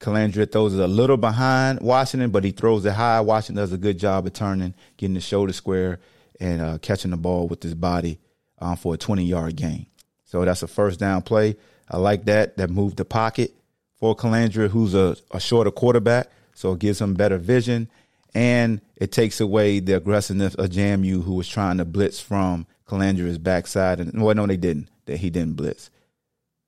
Colandrea 0.00 0.50
throws 0.50 0.74
it 0.74 0.80
a 0.80 0.86
little 0.88 1.16
behind 1.16 1.80
Washington, 1.80 2.30
but 2.30 2.42
he 2.42 2.50
throws 2.50 2.84
it 2.84 2.92
high. 2.92 3.20
Washington 3.20 3.62
does 3.62 3.72
a 3.72 3.78
good 3.78 3.98
job 3.98 4.26
of 4.26 4.32
turning, 4.32 4.74
getting 4.96 5.14
the 5.14 5.20
shoulder 5.20 5.52
square, 5.52 6.00
and 6.40 6.60
uh, 6.60 6.78
catching 6.78 7.12
the 7.12 7.16
ball 7.16 7.46
with 7.46 7.62
his 7.62 7.74
body 7.74 8.18
um, 8.58 8.76
for 8.76 8.94
a 8.94 8.96
20 8.96 9.24
yard 9.24 9.54
gain. 9.54 9.86
So 10.24 10.44
that's 10.44 10.64
a 10.64 10.66
first 10.66 10.98
down 10.98 11.22
play. 11.22 11.56
I 11.88 11.98
like 11.98 12.24
that. 12.24 12.56
That 12.56 12.70
moved 12.70 12.96
the 12.96 13.04
pocket 13.04 13.54
for 14.02 14.16
Colandrea, 14.16 14.68
who's 14.68 14.94
a, 14.94 15.16
a 15.30 15.38
shorter 15.38 15.70
quarterback. 15.70 16.26
So 16.54 16.72
it 16.72 16.80
gives 16.80 17.00
him 17.00 17.14
better 17.14 17.38
vision. 17.38 17.88
And 18.34 18.80
it 18.96 19.12
takes 19.12 19.40
away 19.40 19.78
the 19.78 19.92
aggressiveness 19.92 20.56
of 20.56 20.70
JMU, 20.70 21.22
who 21.22 21.34
was 21.34 21.46
trying 21.46 21.78
to 21.78 21.84
blitz 21.84 22.18
from 22.18 22.66
Colandrea's 22.84 23.38
backside. 23.38 24.00
And 24.00 24.20
well, 24.20 24.34
no, 24.34 24.44
they 24.48 24.56
didn't 24.56 24.88
that 25.06 25.18
he 25.18 25.30
didn't 25.30 25.54
blitz. 25.54 25.88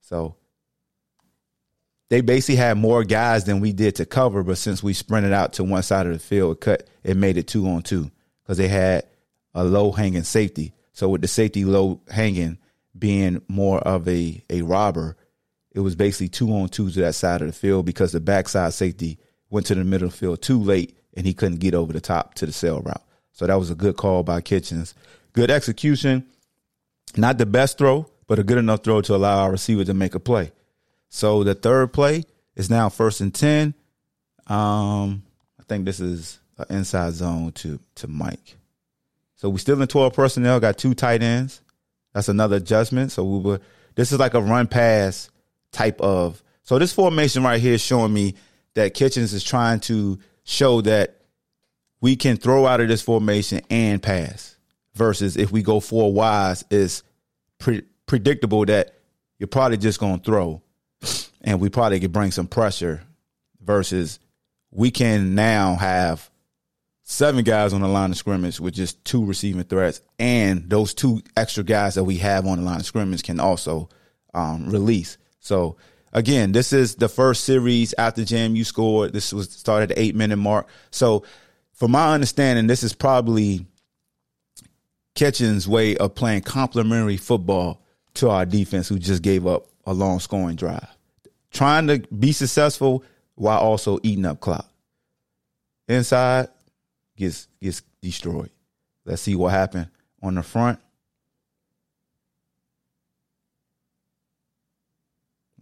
So 0.01 0.37
they 2.09 2.21
basically 2.21 2.55
had 2.55 2.79
more 2.79 3.03
guys 3.03 3.43
than 3.43 3.59
we 3.59 3.73
did 3.73 3.97
to 3.97 4.07
cover, 4.07 4.45
but 4.45 4.57
since 4.59 4.81
we 4.81 4.93
sprinted 4.93 5.33
out 5.33 5.55
to 5.55 5.65
one 5.65 5.83
side 5.83 6.07
of 6.07 6.13
the 6.13 6.21
field, 6.21 6.59
it 6.59 6.61
cut 6.61 6.89
it 7.03 7.17
made 7.17 7.37
it 7.37 7.49
two 7.49 7.67
on 7.67 7.83
two 7.83 8.13
because 8.45 8.59
they 8.59 8.69
had 8.69 9.09
a 9.55 9.65
low 9.65 9.91
hanging 9.91 10.23
safety. 10.23 10.73
So 10.93 11.09
with 11.09 11.23
the 11.23 11.29
safety 11.29 11.65
low 11.65 12.01
hanging 12.09 12.59
being 12.97 13.43
more 13.49 13.81
of 13.81 14.07
a 14.07 14.41
a 14.49 14.63
robber, 14.63 15.17
it 15.75 15.81
was 15.81 15.97
basically 15.97 16.29
two 16.29 16.51
on 16.53 16.69
two 16.69 16.89
to 16.91 17.01
that 17.01 17.17
side 17.17 17.43
of 17.43 17.49
the 17.49 17.53
field 17.53 17.85
because 17.85 18.13
the 18.13 18.21
backside 18.21 18.73
safety 18.73 19.19
went 19.51 19.67
to 19.67 19.75
the 19.75 19.85
middle 19.85 20.07
of 20.07 20.13
the 20.13 20.19
field 20.19 20.41
too 20.41 20.59
late 20.59 20.97
and 21.17 21.27
he 21.27 21.35
couldn't 21.35 21.59
get 21.59 21.75
over 21.75 21.93
the 21.93 22.01
top 22.01 22.35
to 22.35 22.47
the 22.47 22.53
sail 22.53 22.81
route. 22.81 23.03
So 23.33 23.47
that 23.47 23.59
was 23.59 23.71
a 23.71 23.75
good 23.75 23.97
call 23.97 24.23
by 24.23 24.41
Kitchings. 24.41 24.95
Good 25.33 25.51
execution. 25.51 26.27
Not 27.17 27.39
the 27.39 27.47
best 27.47 27.77
throw, 27.77 28.07
but 28.29 28.39
a 28.39 28.45
good 28.45 28.59
enough 28.59 28.85
throw 28.85 29.01
to 29.03 29.17
allow 29.17 29.43
our 29.43 29.51
receiver 29.51 29.85
to 29.85 29.95
make 29.95 30.15
a 30.15 30.21
play. 30.21 30.53
So 31.09 31.43
the 31.43 31.55
third 31.55 31.93
play 31.93 32.25
is 32.55 32.71
now 32.71 32.89
first 32.89 33.21
and 33.21 33.35
10. 33.35 33.75
Um, 34.47 35.25
I 35.59 35.65
think 35.69 35.85
this 35.85 35.99
is 35.99 36.39
an 36.59 36.67
inside 36.71 37.15
zone 37.15 37.53
to, 37.53 37.81
to 37.97 38.09
Mike. 38.09 38.57
So 39.35 39.49
we 39.49 39.59
still 39.59 39.81
in 39.81 39.89
12 39.89 40.15
personnel, 40.15 40.61
got 40.61 40.79
two 40.79 40.95
tight 40.95 41.23
ends. 41.23 41.61
That's 42.13 42.29
another 42.29 42.57
adjustment. 42.57 43.11
So 43.11 43.25
we 43.25 43.39
were, 43.41 43.61
this 43.97 44.13
is 44.13 44.19
like 44.21 44.35
a 44.35 44.41
run 44.41 44.69
pass 44.69 45.31
type 45.75 46.01
of. 46.01 46.43
So 46.63 46.79
this 46.79 46.93
formation 46.93 47.43
right 47.43 47.61
here 47.61 47.75
is 47.75 47.83
showing 47.83 48.15
me 48.15 48.35
that 48.75 48.95
Kitchings 48.95 49.35
is 49.35 49.45
trying 49.45 49.81
to 49.81 50.19
show 50.45 50.81
that 50.83 51.21
we 52.01 52.17
can 52.17 52.37
throw 52.37 52.67
out 52.67 52.81
of 52.81 52.89
this 52.89 53.03
formation 53.03 53.61
and 53.71 54.03
pass. 54.03 54.57
Versus 54.95 55.37
if 55.37 55.51
we 55.51 55.63
go 55.63 55.81
four 55.81 56.13
wise, 56.13 56.65
it's 56.71 57.03
pre- 57.59 57.83
predictable 58.07 58.65
that 58.67 58.95
you're 59.39 59.49
probably 59.49 59.77
just 59.77 59.99
going 59.99 60.21
to 60.21 60.25
throw, 60.25 60.63
and 61.43 61.61
we 61.61 61.69
probably 61.69 61.99
could 61.99 62.13
bring 62.13 62.31
some 62.31 62.47
pressure. 62.47 63.03
Versus 63.61 64.21
we 64.71 64.91
can 64.91 65.35
now 65.35 65.75
have 65.75 66.31
seven 67.03 67.45
guys 67.45 67.73
on 67.73 67.81
the 67.81 67.89
line 67.89 68.11
of 68.11 68.17
scrimmage 68.17 68.61
with 68.61 68.75
just 68.75 69.05
two 69.05 69.25
receiving 69.25 69.65
threats, 69.65 70.01
and 70.19 70.71
those 70.71 70.95
two 70.95 71.23
extra 71.37 71.65
guys 71.65 71.97
that 71.97 72.05
we 72.05 72.19
have 72.19 72.47
on 72.47 72.59
the 72.59 72.65
line 72.65 72.81
of 72.81 72.87
scrimmage 72.87 73.23
can 73.23 73.41
also 73.41 73.89
um, 74.33 74.69
release. 74.69 75.19
So 75.45 75.77
again, 76.15 76.53
this 76.53 76.73
is 76.73 76.95
the 76.95 77.09
first 77.09 77.45
series 77.45 77.95
after 77.99 78.23
JMU 78.23 78.65
scored. 78.65 79.13
This 79.13 79.31
was 79.31 79.51
started 79.51 79.91
at 79.91 79.97
the 79.97 80.03
eight 80.03 80.15
minute 80.15 80.39
mark. 80.39 80.67
So 80.91 81.25
from 81.75 81.91
my 81.91 82.15
understanding, 82.15 82.67
this 82.67 82.83
is 82.83 82.95
probably 82.95 83.67
Kitchings' 85.15 85.69
way 85.69 85.97
of 85.99 86.15
playing 86.15 86.43
complementary 86.43 87.19
football 87.19 87.83
to 88.15 88.31
our 88.31 88.47
defense, 88.47 88.89
who 88.89 88.99
just 88.99 89.23
gave 89.23 89.47
up 89.47 89.67
a 89.87 89.93
long 89.93 90.19
scoring 90.19 90.57
drive, 90.57 90.89
trying 91.53 91.89
to 91.89 91.99
be 91.99 92.33
successful 92.33 93.05
while 93.35 93.59
also 93.59 93.99
eating 94.03 94.25
up 94.25 94.41
clock. 94.41 94.69
Inside 95.89 96.49
gets 97.17 97.49
gets 97.61 97.83
destroyed. 98.01 98.51
Let's 99.05 99.21
see 99.23 99.37
what 99.37 99.51
happened 99.51 99.89
on 100.23 100.37
the 100.37 100.43
front. 100.43 100.79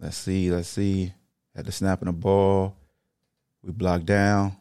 Let's 0.03 0.17
see, 0.17 0.51
let's 0.51 0.69
see. 0.69 1.15
At 1.55 1.65
the 1.65 1.73
snap 1.73 2.03
of 2.03 2.07
the 2.07 2.13
ball, 2.13 2.77
we 3.63 3.73
block 3.73 4.03
down. 4.03 4.57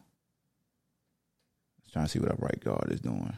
Trying 1.92 2.06
to 2.06 2.10
see 2.10 2.20
what 2.20 2.30
our 2.30 2.38
right 2.38 2.60
guard 2.60 2.90
is 2.90 3.00
doing. 3.00 3.36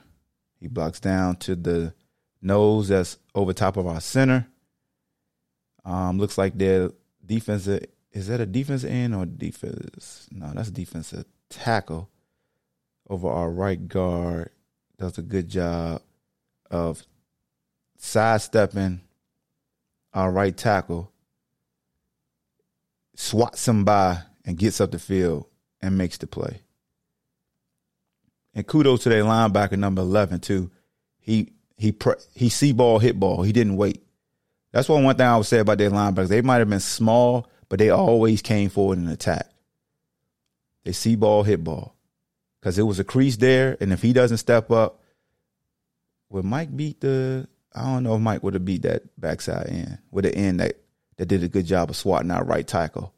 He 0.61 0.68
blocks 0.68 1.00
down 1.00 1.37
to 1.37 1.56
the 1.56 1.94
nose 2.40 2.88
that's 2.88 3.18
over 3.34 3.52
top 3.52 3.76
of 3.76 3.87
our 3.87 4.00
center. 4.00 4.46
Um, 5.84 6.18
looks 6.18 6.38
like 6.38 6.56
their 6.56 6.90
defensive 7.25 7.87
is 8.12 8.28
that 8.28 8.40
a 8.40 8.46
defensive 8.46 8.90
end 8.90 9.14
or 9.14 9.26
defense? 9.26 10.28
No, 10.30 10.52
that's 10.54 10.70
defensive 10.70 11.25
tackle 11.50 12.08
over 13.08 13.28
our 13.28 13.50
right 13.50 13.88
guard. 13.88 14.50
Does 14.99 15.18
a 15.18 15.23
good 15.23 15.49
job 15.49 16.00
of 16.70 17.02
sidestepping 17.99 19.00
our 20.12 20.30
right 20.30 20.56
tackle, 20.56 21.11
swats 23.14 23.66
him 23.66 23.85
by, 23.85 24.23
and 24.44 24.59
gets 24.59 24.80
up 24.80 24.90
the 24.90 24.99
field 24.99 25.47
and 25.80 25.99
makes 25.99 26.18
the 26.18 26.27
play. 26.27 26.61
And 28.55 28.66
kudos 28.66 29.03
to 29.03 29.09
their 29.09 29.24
linebacker 29.24 29.79
number 29.79 30.03
eleven 30.03 30.40
too. 30.40 30.70
He 31.18 31.53
he 31.77 31.92
pre- 31.92 32.14
he 32.35 32.48
see 32.48 32.72
ball 32.72 32.98
hit 32.98 33.18
ball. 33.18 33.42
He 33.42 33.53
didn't 33.53 33.77
wait. 33.77 34.03
That's 34.72 34.88
one 34.88 35.05
one 35.05 35.16
thing 35.16 35.27
I 35.27 35.37
would 35.37 35.46
say 35.46 35.59
about 35.59 35.79
their 35.79 35.90
linebackers. 35.90 36.29
They 36.29 36.42
might 36.42 36.59
have 36.59 36.70
been 36.70 36.81
small, 36.81 37.48
but 37.68 37.79
they 37.79 37.90
always 37.90 38.42
came 38.42 38.70
forward 38.70 38.98
and 38.98 39.09
attack. 39.09 39.48
They 40.85 40.92
see 40.92 41.16
ball 41.16 41.42
hit 41.42 41.64
ball 41.64 41.96
because 42.61 42.79
it 42.79 42.83
was 42.83 42.98
a 42.98 43.05
crease 43.05 43.37
there, 43.37 43.77
and 43.81 43.92
if 43.92 44.03
he 44.03 44.12
doesn't 44.12 44.38
step 44.38 44.70
up, 44.70 45.00
would 46.31 46.44
Mike 46.44 46.77
beat 46.77 47.00
the? 47.00 47.48
I 47.74 47.85
don't 47.85 48.05
know 48.05 48.14
if 48.14 48.20
Mike 48.20 48.42
would 48.42 48.55
have 48.55 48.64
beat 48.64 48.83
that 48.83 49.03
backside 49.20 49.66
end 49.68 49.98
with 50.11 50.24
the 50.24 50.35
end 50.35 50.61
that 50.61 50.77
that 51.16 51.27
did 51.27 51.42
a 51.42 51.48
good 51.48 51.66
job 51.66 51.90
of 51.90 51.96
swatting 51.96 52.31
out 52.31 52.46
right 52.46 52.66
tackle. 52.66 53.12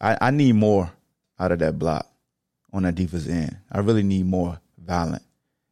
I, 0.00 0.18
I 0.20 0.30
need 0.30 0.54
more 0.54 0.90
out 1.38 1.52
of 1.52 1.60
that 1.60 1.78
block 1.78 2.06
on 2.72 2.82
that 2.82 2.94
defense 2.94 3.28
end. 3.28 3.56
I 3.70 3.80
really 3.80 4.02
need 4.02 4.26
more 4.26 4.60
violent. 4.78 5.22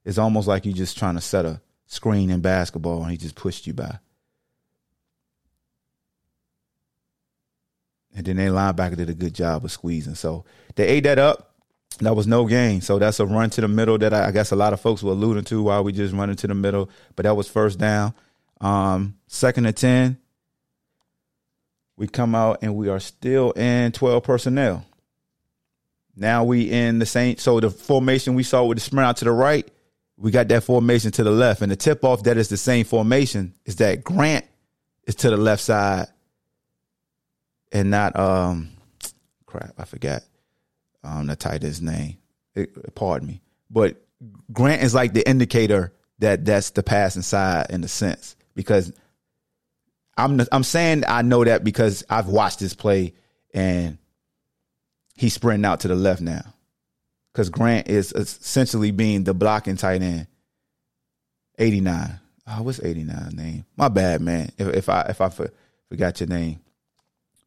It's 0.05 0.18
almost 0.18 0.49
like 0.49 0.64
you're 0.64 0.75
just 0.75 0.99
trying 0.99 1.16
to 1.16 1.20
set 1.20 1.44
a 1.44 1.61
screen 1.87 2.31
in 2.31 2.40
basketball 2.40 3.03
and 3.03 3.11
he 3.11 3.16
just 3.16 3.35
pushed 3.35 3.66
you 3.66 3.73
by. 3.73 3.99
And 8.14 8.27
then 8.27 8.37
their 8.37 8.51
linebacker 8.51 8.96
did 8.96 9.11
a 9.11 9.14
good 9.14 9.35
job 9.35 9.64
of 9.64 9.73
squeezing. 9.73 10.14
So 10.14 10.44
they 10.75 10.87
ate 10.87 11.05
that 11.05 11.18
up. 11.18 11.55
That 11.99 12.16
was 12.16 12.27
no 12.27 12.46
gain. 12.46 12.81
So 12.81 12.99
that's 12.99 13.20
a 13.20 13.27
run 13.27 13.51
to 13.51 13.61
the 13.61 13.68
middle 13.68 13.99
that 13.99 14.14
I, 14.14 14.29
I 14.29 14.31
guess 14.31 14.53
a 14.53 14.57
lot 14.57 14.73
of 14.73 14.81
folks 14.81 15.03
were 15.03 15.12
alluding 15.12 15.44
to 15.44 15.62
while 15.62 15.85
we 15.85 15.92
just 15.92 16.14
running 16.14 16.37
to 16.37 16.46
the 16.46 16.55
middle. 16.55 16.90
But 17.14 17.25
that 17.25 17.37
was 17.37 17.49
first 17.49 17.79
down. 17.79 18.14
Um, 18.61 19.16
second 19.27 19.66
and 19.66 19.77
10. 19.77 20.18
We 22.01 22.09
come 22.09 22.35
out 22.35 22.61
and 22.63 22.77
we 22.77 22.89
are 22.89 22.99
still 22.99 23.51
in 23.51 23.93
12 23.93 24.23
personnel. 24.23 24.87
Now 26.17 26.45
we 26.45 26.71
in 26.71 26.99
the 26.99 27.05
same. 27.05 27.37
So 27.37 27.61
the 27.61 27.69
formation 27.69 28.35
we 28.35 28.43
saw 28.43 28.65
with 28.65 28.79
the 28.79 28.83
sprint 28.83 29.07
out 29.07 29.19
to 29.19 29.27
the 29.27 29.33
right, 29.33 29.71
we 30.17 30.31
got 30.31 30.49
that 30.49 30.65
formation 30.65 31.11
to 31.11 31.23
the 31.23 31.31
left, 31.31 31.61
and 31.61 31.71
the 31.71 31.77
tip 31.77 32.03
off 32.03 32.23
that 32.23 32.39
is 32.39 32.49
the 32.49 32.57
same 32.57 32.87
formation 32.87 33.53
is 33.67 33.77
that 33.77 34.03
Grant 34.03 34.47
is 35.07 35.15
to 35.17 35.29
the 35.29 35.37
left 35.37 35.63
side, 35.63 36.07
and 37.71 37.91
not 37.91 38.19
um, 38.19 38.71
crap, 39.45 39.75
I 39.77 39.85
forgot 39.85 40.23
um 41.05 41.27
the 41.27 41.37
tight 41.37 41.63
name. 41.83 42.17
It, 42.55 42.95
pardon 42.95 43.29
me, 43.29 43.43
but 43.69 43.97
Grant 44.51 44.83
is 44.83 44.95
like 44.95 45.13
the 45.13 45.29
indicator 45.29 45.93
that 46.21 46.47
that's 46.47 46.71
the 46.71 46.83
passing 46.83 47.21
side 47.21 47.67
in 47.69 47.85
a 47.85 47.89
sense 47.89 48.37
because 48.55 48.91
I'm 50.24 50.40
I'm 50.52 50.62
saying 50.62 51.04
I 51.06 51.22
know 51.22 51.44
that 51.44 51.64
because 51.64 52.04
I've 52.11 52.28
watched 52.28 52.61
this 52.61 52.74
play 52.74 53.14
and 53.54 53.98
he's 55.14 55.35
sprinting 55.35 55.64
out 55.64 55.80
to 55.80 55.88
the 55.88 55.94
left 55.94 56.20
now 56.20 56.42
because 57.33 57.50
Grant 57.50 57.88
is 57.88 58.12
essentially 58.12 58.90
being 58.90 59.24
the 59.24 59.35
blocking 59.35 59.76
tight 59.76 60.02
end. 60.02 60.26
89. 61.59 62.20
Oh, 62.46 62.62
what's 62.62 62.83
89 62.83 63.30
name? 63.35 63.64
My 63.76 63.88
bad, 63.88 64.20
man. 64.20 64.50
If, 64.59 64.68
if 64.68 64.88
I 64.88 65.02
if 65.02 65.20
I 65.20 65.28
for, 65.28 65.50
forgot 65.88 66.20
your 66.20 66.28
name, 66.28 66.61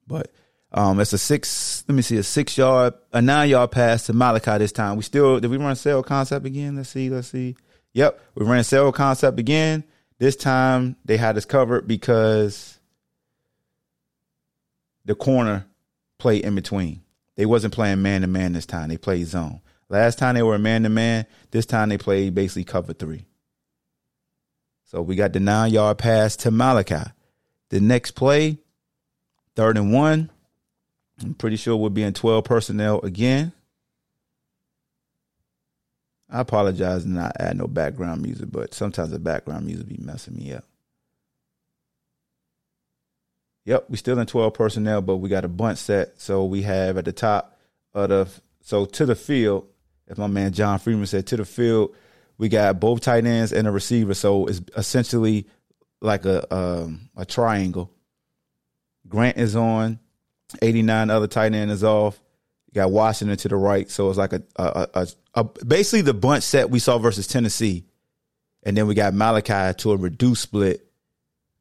but 0.07 0.31
um, 0.71 0.99
it's 0.99 1.13
a 1.13 1.17
six. 1.17 1.83
Let 1.87 1.95
me 1.95 2.01
see, 2.01 2.17
a 2.17 2.23
six 2.23 2.57
yard, 2.57 2.93
a 3.11 3.21
nine 3.21 3.49
yard 3.49 3.71
pass 3.71 4.05
to 4.05 4.13
Malachi 4.13 4.57
this 4.59 4.71
time. 4.71 4.97
We 4.97 5.03
still 5.03 5.39
did 5.39 5.49
we 5.51 5.57
run 5.57 5.75
sail 5.75 6.03
concept 6.03 6.45
again? 6.45 6.75
Let's 6.75 6.89
see, 6.89 7.09
let's 7.09 7.27
see. 7.27 7.55
Yep, 7.93 8.19
we 8.35 8.45
ran 8.45 8.63
sail 8.63 8.91
concept 8.91 9.39
again. 9.39 9.83
This 10.23 10.37
time 10.37 10.95
they 11.03 11.17
had 11.17 11.35
us 11.35 11.43
covered 11.43 11.85
because 11.85 12.79
the 15.03 15.15
corner 15.15 15.65
played 16.17 16.45
in 16.45 16.55
between. 16.55 17.01
They 17.35 17.45
wasn't 17.45 17.73
playing 17.73 18.01
man 18.01 18.21
to 18.21 18.27
man 18.27 18.53
this 18.53 18.65
time. 18.65 18.87
They 18.87 18.95
played 18.95 19.27
zone. 19.27 19.59
Last 19.89 20.17
time 20.17 20.35
they 20.35 20.41
were 20.41 20.57
man 20.57 20.83
to 20.83 20.89
man. 20.89 21.25
This 21.51 21.65
time 21.65 21.89
they 21.89 21.97
played 21.97 22.33
basically 22.33 22.63
cover 22.63 22.93
three. 22.93 23.25
So 24.85 25.01
we 25.01 25.17
got 25.17 25.33
the 25.33 25.41
nine 25.41 25.73
yard 25.73 25.97
pass 25.97 26.37
to 26.37 26.51
Malachi. 26.51 27.03
The 27.67 27.81
next 27.81 28.11
play, 28.11 28.59
third 29.57 29.77
and 29.77 29.91
one. 29.91 30.31
I'm 31.21 31.33
pretty 31.33 31.57
sure 31.57 31.75
we'll 31.75 31.89
be 31.89 32.03
in 32.03 32.13
12 32.13 32.45
personnel 32.45 33.01
again. 33.01 33.51
I 36.33 36.39
apologize 36.39 37.05
and 37.05 37.13
not 37.13 37.37
add 37.39 37.57
no 37.57 37.67
background 37.67 38.23
music, 38.23 38.47
but 38.51 38.73
sometimes 38.73 39.11
the 39.11 39.19
background 39.19 39.67
music 39.67 39.87
be 39.87 39.99
messing 39.99 40.35
me 40.35 40.53
up. 40.53 40.65
Yep, 43.65 43.85
we 43.89 43.97
still 43.97 44.17
in 44.17 44.25
12 44.25 44.51
personnel, 44.51 45.01
but 45.03 45.17
we 45.17 45.29
got 45.29 45.45
a 45.45 45.49
bunch 45.49 45.77
set. 45.77 46.19
So 46.19 46.43
we 46.45 46.63
have 46.63 46.97
at 46.97 47.05
the 47.05 47.11
top 47.13 47.59
of 47.93 48.09
the 48.09 48.27
so 48.61 48.85
to 48.85 49.05
the 49.05 49.13
field, 49.13 49.67
as 50.07 50.17
my 50.17 50.25
man 50.25 50.53
John 50.53 50.79
Freeman 50.79 51.05
said, 51.05 51.27
to 51.27 51.37
the 51.37 51.45
field, 51.45 51.95
we 52.39 52.49
got 52.49 52.79
both 52.79 53.01
tight 53.01 53.25
ends 53.25 53.53
and 53.53 53.67
a 53.67 53.71
receiver. 53.71 54.15
So 54.15 54.47
it's 54.47 54.61
essentially 54.75 55.45
like 56.01 56.25
a 56.25 56.51
um, 56.53 57.09
a 57.15 57.25
triangle. 57.25 57.91
Grant 59.07 59.37
is 59.37 59.55
on, 59.55 59.99
89 60.63 61.11
other 61.11 61.27
tight 61.27 61.53
end 61.53 61.69
is 61.69 61.83
off. 61.83 62.19
You 62.73 62.81
got 62.81 62.91
Washington 62.91 63.37
to 63.37 63.47
the 63.47 63.55
right, 63.55 63.89
so 63.89 64.09
it's 64.09 64.17
like 64.17 64.33
a 64.33 64.41
a, 64.55 64.87
a, 64.93 65.07
a 65.35 65.43
basically 65.43 66.01
the 66.01 66.13
bunch 66.13 66.43
set 66.43 66.69
we 66.69 66.79
saw 66.79 66.97
versus 66.97 67.27
Tennessee, 67.27 67.85
and 68.63 68.75
then 68.75 68.87
we 68.87 68.95
got 68.95 69.13
Malachi 69.13 69.77
to 69.77 69.91
a 69.91 69.95
reduced 69.95 70.41
split 70.41 70.85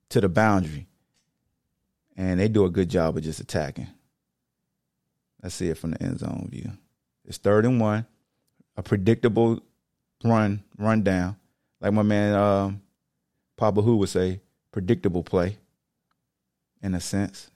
to 0.09 0.21
the 0.21 0.29
boundary 0.29 0.89
and 2.17 2.39
they 2.39 2.49
do 2.49 2.65
a 2.65 2.71
good 2.71 2.89
job 2.89 3.17
of 3.17 3.23
just 3.23 3.41
attacking. 3.41 3.89
Let's 5.43 5.55
see 5.55 5.69
it 5.69 5.79
from 5.79 5.93
the 5.93 6.03
end 6.03 6.19
zone 6.19 6.49
view. 6.51 6.71
It's 7.25 7.39
third 7.39 7.65
and 7.65 7.81
one, 7.81 8.07
a 8.77 8.83
predictable 8.83 9.61
run, 10.23 10.63
run 10.79 11.03
down, 11.03 11.37
like 11.81 11.93
my 11.93 12.03
man 12.03 12.35
um, 12.35 12.83
Papa 13.57 13.83
Who 13.83 13.97
would 13.97 14.09
say, 14.09 14.41
predictable 14.71 15.23
play. 15.23 15.57
In 16.83 16.95
a 16.95 17.01
sense, 17.01 17.51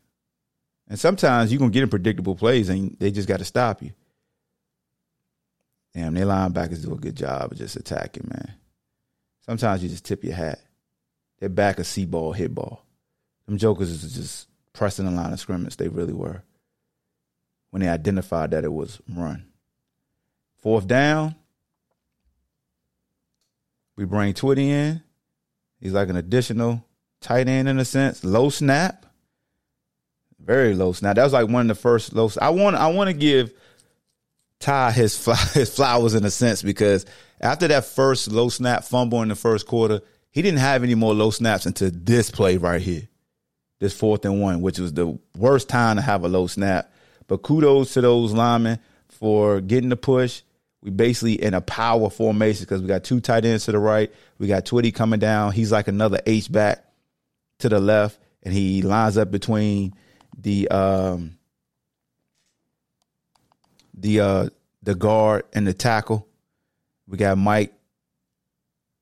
and 0.89 0.99
sometimes 0.99 1.51
you're 1.51 1.59
gonna 1.59 1.71
get 1.71 1.83
in 1.83 1.89
predictable 1.89 2.37
plays, 2.37 2.69
and 2.69 2.97
they 2.99 3.11
just 3.11 3.29
got 3.29 3.39
to 3.39 3.45
stop 3.45 3.83
you. 3.83 3.93
Damn, 5.95 6.15
their 6.15 6.27
linebackers 6.27 6.83
do 6.83 6.93
a 6.93 6.99
good 6.99 7.17
job 7.17 7.53
of 7.53 7.59
just 7.59 7.77
attacking, 7.77 8.29
man. 8.29 8.55
Sometimes 9.47 9.83
you 9.83 9.89
just 9.89 10.05
tip 10.05 10.25
your 10.25 10.35
hat. 10.35 10.61
They're 11.39 11.49
back 11.49 11.79
a 11.79 11.85
see 11.85 12.05
ball, 12.05 12.33
hit 12.33 12.55
ball. 12.55 12.85
Them 13.47 13.59
jokers 13.59 13.91
is 13.91 14.15
just 14.15 14.49
pressing 14.73 15.07
the 15.07 15.11
line 15.11 15.33
of 15.33 15.41
scrimmage. 15.41 15.77
They 15.77 15.89
really 15.89 16.13
were. 16.13 16.43
When 17.71 17.81
they 17.81 17.89
identified 17.89 18.51
that 18.51 18.65
it 18.65 18.73
was 18.73 19.01
run. 19.09 19.47
Fourth 20.59 20.87
down. 20.87 21.35
We 23.97 24.05
bring 24.05 24.35
Twitty 24.35 24.69
in. 24.69 25.03
He's 25.81 25.93
like 25.93 26.09
an 26.09 26.17
additional 26.17 26.85
tight 27.21 27.49
end 27.49 27.69
in 27.69 27.79
a 27.79 27.85
sense. 27.85 28.25
Low 28.25 28.51
snap. 28.51 29.06
Very 30.47 30.75
low 30.75 30.93
snap. 30.93 31.17
That 31.17 31.25
was 31.25 31.33
like 31.33 31.49
one 31.49 31.63
of 31.63 31.77
the 31.77 31.81
first 31.81 32.15
low. 32.15 32.31
I 32.41 32.51
want. 32.51 32.77
I 32.77 32.87
want 32.87 33.09
to 33.09 33.15
give 33.15 33.53
Ty 34.61 34.93
his 34.93 35.25
his 35.55 35.75
flowers 35.75 36.15
in 36.15 36.25
a 36.25 36.31
sense 36.31 36.63
because 36.63 37.05
after 37.41 37.67
that 37.69 37.85
first 37.85 38.31
low 38.31 38.49
snap 38.49 38.85
fumble 38.85 39.23
in 39.23 39.29
the 39.29 39.35
first 39.35 39.67
quarter, 39.67 40.01
he 40.31 40.43
didn't 40.43 40.61
have 40.61 40.85
any 40.85 40.95
more 40.95 41.15
low 41.15 41.31
snaps 41.31 41.67
until 41.67 41.91
this 41.93 42.31
play 42.31 42.59
right 42.59 42.81
here, 42.81 43.09
this 43.81 43.93
fourth 43.93 44.25
and 44.25 44.41
one, 44.41 44.61
which 44.61 44.79
was 44.79 44.93
the 44.93 45.19
worst 45.37 45.69
time 45.69 45.97
to 45.97 46.03
have 46.03 46.23
a 46.23 46.29
low 46.29 46.47
snap. 46.47 46.93
But 47.27 47.43
kudos 47.43 47.95
to 47.95 48.01
those 48.01 48.33
linemen 48.33 48.79
for 49.09 49.61
getting 49.61 49.89
the 49.89 49.97
push. 49.97 50.43
We 50.81 50.91
basically 50.91 51.43
in 51.43 51.55
a 51.55 51.61
power 51.61 52.09
formation 52.09 52.63
because 52.63 52.81
we 52.81 52.87
got 52.87 53.03
two 53.03 53.19
tight 53.19 53.45
ends 53.45 53.65
to 53.65 53.73
the 53.73 53.81
right. 53.81 54.13
We 54.39 54.47
got 54.47 54.65
Twitty 54.65 54.95
coming 54.95 55.19
down. 55.19 55.51
He's 55.51 55.73
like 55.73 55.89
another 55.89 56.21
H 56.25 56.53
back 56.53 56.85
to 57.59 57.69
the 57.69 57.81
left, 57.81 58.21
and 58.45 58.55
he 58.55 58.83
lines 58.83 59.19
up 59.19 59.33
between 59.33 59.95
the 60.39 60.69
um 60.69 61.39
the 63.95 64.21
uh 64.21 64.49
the 64.83 64.95
guard 64.95 65.45
and 65.53 65.67
the 65.67 65.75
tackle. 65.75 66.27
We 67.09 67.19
got 67.19 67.39
Mike 67.39 67.73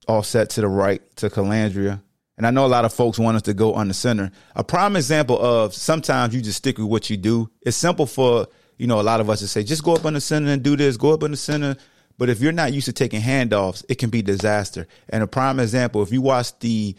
offset 0.07 0.51
to 0.51 0.61
the 0.61 0.69
right 0.69 1.03
to 1.17 1.31
Colandrea. 1.31 2.01
And 2.37 2.47
I 2.47 2.51
know 2.51 2.67
a 2.67 2.69
lot 2.69 2.85
of 2.85 2.93
folks 2.93 3.19
want 3.19 3.37
us 3.37 3.43
to 3.43 3.55
go 3.55 3.75
on 3.75 3.89
the 3.89 3.95
center. 3.95 4.31
A 4.57 4.65
prime 4.65 4.97
example 4.97 5.41
of 5.41 5.73
sometimes 5.73 6.35
you 6.35 6.43
just 6.43 6.59
stick 6.59 6.79
with 6.79 6.89
what 6.89 7.09
you 7.09 7.17
do. 7.17 7.49
It's 7.63 7.77
simple 7.77 8.07
for, 8.07 8.49
you 8.77 8.89
know, 8.89 9.01
a 9.01 9.03
lot 9.03 9.21
of 9.21 9.31
us 9.31 9.39
to 9.41 9.49
say, 9.49 9.63
just 9.63 9.85
go 9.85 9.95
up 9.95 10.05
on 10.05 10.15
the 10.15 10.21
center 10.21 10.51
and 10.51 10.63
do 10.63 10.77
this, 10.77 10.97
go 10.97 11.13
up 11.13 11.23
on 11.23 11.31
the 11.31 11.37
center. 11.37 11.77
But 12.19 12.29
if 12.31 12.41
you're 12.41 12.53
not 12.53 12.73
used 12.73 12.87
to 12.87 12.93
taking 12.93 13.21
handoffs, 13.21 13.85
it 13.89 13.97
can 13.97 14.11
be 14.11 14.21
disaster. 14.21 14.87
And 15.09 15.23
a 15.23 15.27
prime 15.27 15.61
example, 15.61 16.03
if 16.03 16.11
you 16.11 16.23
watch 16.23 16.59
the 16.59 16.97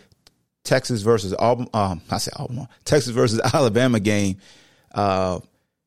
Texas 0.65 1.01
versus 1.01 1.33
um, 1.39 1.69
I 1.73 2.17
say 2.17 2.31
Auburn, 2.35 2.67
Texas 2.83 3.11
versus 3.11 3.39
Alabama 3.53 3.99
game, 3.99 4.37
uh, 4.93 5.39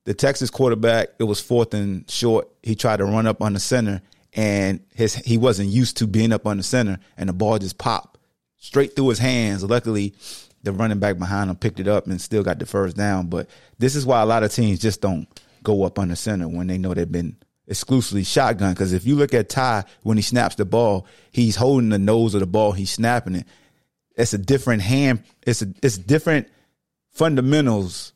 the 0.04 0.14
Texas 0.14 0.48
quarterback, 0.48 1.08
it 1.18 1.24
was 1.24 1.40
fourth 1.40 1.74
and 1.74 2.10
short. 2.10 2.48
He 2.62 2.74
tried 2.74 2.96
to 2.98 3.04
run 3.04 3.26
up 3.26 3.42
on 3.42 3.52
the 3.52 3.60
center 3.60 4.00
and 4.32 4.80
his 4.94 5.14
he 5.14 5.38
wasn't 5.38 5.68
used 5.68 5.96
to 5.98 6.06
being 6.06 6.32
up 6.32 6.46
on 6.46 6.58
the 6.58 6.62
center, 6.62 6.98
and 7.16 7.28
the 7.28 7.32
ball 7.32 7.58
just 7.58 7.78
popped 7.78 8.18
straight 8.56 8.94
through 8.94 9.08
his 9.08 9.18
hands. 9.18 9.64
Luckily, 9.64 10.14
the 10.62 10.72
running 10.72 10.98
back 10.98 11.18
behind 11.18 11.50
him 11.50 11.56
picked 11.56 11.80
it 11.80 11.88
up 11.88 12.06
and 12.06 12.20
still 12.20 12.42
got 12.42 12.58
the 12.58 12.66
first 12.66 12.96
down. 12.96 13.26
But 13.26 13.48
this 13.78 13.94
is 13.94 14.04
why 14.06 14.22
a 14.22 14.26
lot 14.26 14.42
of 14.42 14.52
teams 14.52 14.78
just 14.78 15.00
don't 15.00 15.26
go 15.62 15.84
up 15.84 15.98
on 15.98 16.08
the 16.08 16.16
center 16.16 16.48
when 16.48 16.66
they 16.66 16.78
know 16.78 16.94
they've 16.94 17.10
been 17.10 17.36
exclusively 17.66 18.24
shotgun. 18.24 18.74
Because 18.74 18.92
if 18.92 19.06
you 19.06 19.16
look 19.16 19.34
at 19.34 19.48
Ty 19.48 19.84
when 20.02 20.16
he 20.16 20.22
snaps 20.22 20.56
the 20.56 20.64
ball, 20.64 21.06
he's 21.32 21.56
holding 21.56 21.88
the 21.88 21.98
nose 21.98 22.34
of 22.34 22.40
the 22.40 22.46
ball, 22.46 22.72
he's 22.72 22.90
snapping 22.90 23.36
it. 23.36 23.46
It's 24.18 24.34
a 24.34 24.38
different 24.38 24.82
hand. 24.82 25.22
It's 25.46 25.62
a 25.62 25.72
it's 25.82 25.96
different 25.96 26.48
fundamentals 27.12 28.12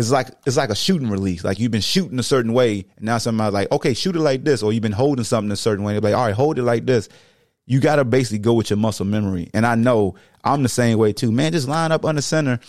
it's 0.00 0.10
like 0.10 0.28
it's 0.46 0.56
like 0.56 0.70
a 0.70 0.74
shooting 0.74 1.10
release. 1.10 1.44
Like 1.44 1.58
you've 1.58 1.72
been 1.72 1.82
shooting 1.82 2.18
a 2.18 2.22
certain 2.22 2.54
way, 2.54 2.86
and 2.96 3.04
now 3.04 3.18
somebody's 3.18 3.52
like, 3.52 3.70
okay, 3.70 3.92
shoot 3.92 4.16
it 4.16 4.20
like 4.20 4.44
this, 4.44 4.62
or 4.62 4.72
you've 4.72 4.82
been 4.82 4.92
holding 4.92 5.24
something 5.24 5.52
a 5.52 5.56
certain 5.56 5.84
way. 5.84 5.92
They're 5.92 6.00
like, 6.00 6.14
all 6.14 6.24
right, 6.24 6.34
hold 6.34 6.58
it 6.58 6.62
like 6.62 6.86
this. 6.86 7.08
You 7.66 7.80
got 7.80 7.96
to 7.96 8.04
basically 8.04 8.38
go 8.38 8.54
with 8.54 8.70
your 8.70 8.78
muscle 8.78 9.04
memory. 9.04 9.50
And 9.52 9.66
I 9.66 9.74
know 9.74 10.14
I'm 10.42 10.62
the 10.62 10.70
same 10.70 10.96
way 10.96 11.12
too. 11.12 11.30
Man, 11.30 11.52
just 11.52 11.68
line 11.68 11.92
up 11.92 12.02
the 12.02 12.22
center. 12.22 12.60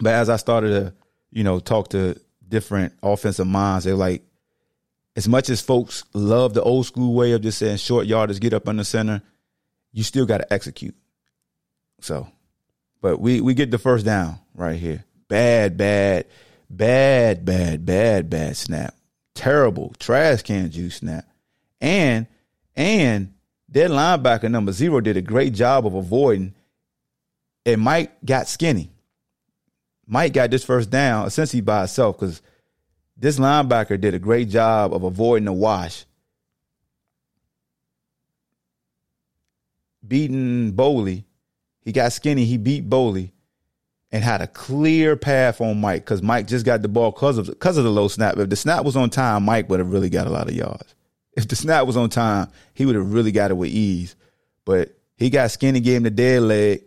But 0.00 0.14
as 0.14 0.28
I 0.28 0.36
started 0.36 0.70
to, 0.70 0.94
you 1.30 1.44
know, 1.44 1.60
talk 1.60 1.90
to 1.90 2.20
different 2.48 2.94
offensive 3.02 3.46
minds, 3.46 3.84
they're 3.84 3.94
like, 3.94 4.22
as 5.14 5.28
much 5.28 5.50
as 5.50 5.60
folks 5.60 6.04
love 6.14 6.54
the 6.54 6.62
old 6.62 6.86
school 6.86 7.14
way 7.14 7.32
of 7.32 7.42
just 7.42 7.58
saying 7.58 7.76
short 7.76 8.06
yardage, 8.06 8.40
get 8.40 8.54
up 8.54 8.64
the 8.64 8.84
center, 8.84 9.22
you 9.92 10.02
still 10.02 10.26
got 10.26 10.38
to 10.38 10.52
execute. 10.52 10.94
So, 12.00 12.28
but 13.00 13.20
we 13.20 13.40
we 13.40 13.54
get 13.54 13.70
the 13.70 13.78
first 13.78 14.04
down 14.04 14.38
right 14.54 14.78
here 14.78 15.04
bad, 15.30 15.78
bad, 15.78 16.26
bad, 16.68 17.44
bad, 17.46 17.86
bad, 17.86 18.28
bad 18.28 18.56
snap. 18.56 18.94
Terrible 19.34 19.94
trash 19.98 20.42
can 20.42 20.70
juice 20.70 20.96
snap. 20.96 21.24
And 21.80 22.26
and 22.76 23.32
their 23.68 23.88
linebacker 23.88 24.50
number 24.50 24.72
zero 24.72 25.00
did 25.00 25.16
a 25.16 25.22
great 25.22 25.54
job 25.54 25.86
of 25.86 25.94
avoiding. 25.94 26.54
And 27.64 27.80
Mike 27.80 28.12
got 28.24 28.48
skinny. 28.48 28.90
Mike 30.06 30.32
got 30.32 30.50
this 30.50 30.64
first 30.64 30.90
down 30.90 31.26
essentially 31.26 31.62
by 31.62 31.80
himself 31.80 32.18
because 32.18 32.42
this 33.16 33.38
linebacker 33.38 33.98
did 33.98 34.14
a 34.14 34.18
great 34.18 34.48
job 34.48 34.92
of 34.92 35.04
avoiding 35.04 35.44
the 35.44 35.52
wash. 35.52 36.04
Beating 40.06 40.72
Boley. 40.72 41.24
He 41.82 41.92
got 41.92 42.12
skinny. 42.12 42.44
He 42.44 42.56
beat 42.56 42.88
Boley 42.88 43.30
and 44.12 44.24
had 44.24 44.40
a 44.40 44.46
clear 44.46 45.16
path 45.16 45.60
on 45.60 45.80
Mike 45.80 46.04
because 46.04 46.22
Mike 46.22 46.46
just 46.46 46.66
got 46.66 46.82
the 46.82 46.88
ball 46.88 47.10
because 47.10 47.38
of 47.38 47.46
because 47.46 47.76
of 47.76 47.84
the 47.84 47.90
low 47.90 48.08
snap. 48.08 48.36
If 48.36 48.48
the 48.48 48.56
snap 48.56 48.84
was 48.84 48.96
on 48.96 49.10
time, 49.10 49.44
Mike 49.44 49.68
would 49.68 49.78
have 49.78 49.92
really 49.92 50.10
got 50.10 50.26
a 50.26 50.30
lot 50.30 50.48
of 50.48 50.54
yards. 50.54 50.94
If 51.36 51.48
the 51.48 51.56
snap 51.56 51.86
was 51.86 51.96
on 51.96 52.10
time, 52.10 52.48
he 52.74 52.86
would 52.86 52.96
have 52.96 53.12
really 53.12 53.32
got 53.32 53.50
it 53.50 53.54
with 53.54 53.70
ease. 53.70 54.16
But 54.64 54.96
he 55.16 55.30
got 55.30 55.50
skinny, 55.50 55.80
gave 55.80 55.98
him 55.98 56.02
the 56.02 56.10
dead 56.10 56.42
leg, 56.42 56.84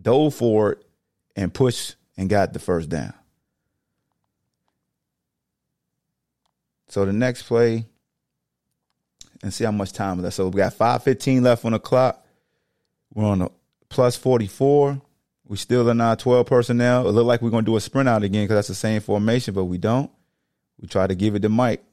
dove 0.00 0.34
for 0.34 0.72
it, 0.72 0.84
and 1.34 1.52
pushed 1.52 1.96
and 2.16 2.28
got 2.28 2.52
the 2.52 2.58
first 2.58 2.88
down. 2.88 3.14
So 6.88 7.04
the 7.04 7.12
next 7.12 7.42
play, 7.42 7.86
and 9.42 9.52
see 9.52 9.64
how 9.64 9.72
much 9.72 9.92
time 9.92 10.18
is 10.18 10.24
left. 10.24 10.36
So 10.36 10.48
we 10.48 10.58
got 10.58 10.74
5.15 10.74 11.42
left 11.42 11.64
on 11.64 11.72
the 11.72 11.78
clock. 11.78 12.24
We're 13.12 13.26
on 13.26 13.42
a 13.42 13.50
plus 13.88 14.16
44. 14.16 15.00
We 15.48 15.56
still 15.56 15.88
in 15.88 16.00
our 16.00 16.16
12 16.16 16.46
personnel. 16.46 17.08
It 17.08 17.12
looked 17.12 17.26
like 17.26 17.42
we're 17.42 17.50
going 17.50 17.64
to 17.64 17.70
do 17.70 17.76
a 17.76 17.80
sprint 17.80 18.08
out 18.08 18.24
again 18.24 18.44
because 18.44 18.56
that's 18.56 18.68
the 18.68 18.74
same 18.74 19.00
formation, 19.00 19.54
but 19.54 19.64
we 19.64 19.78
don't. 19.78 20.10
We 20.80 20.88
try 20.88 21.06
to 21.06 21.14
give 21.14 21.34
it 21.34 21.42
to 21.42 21.48
Mike. 21.48 21.84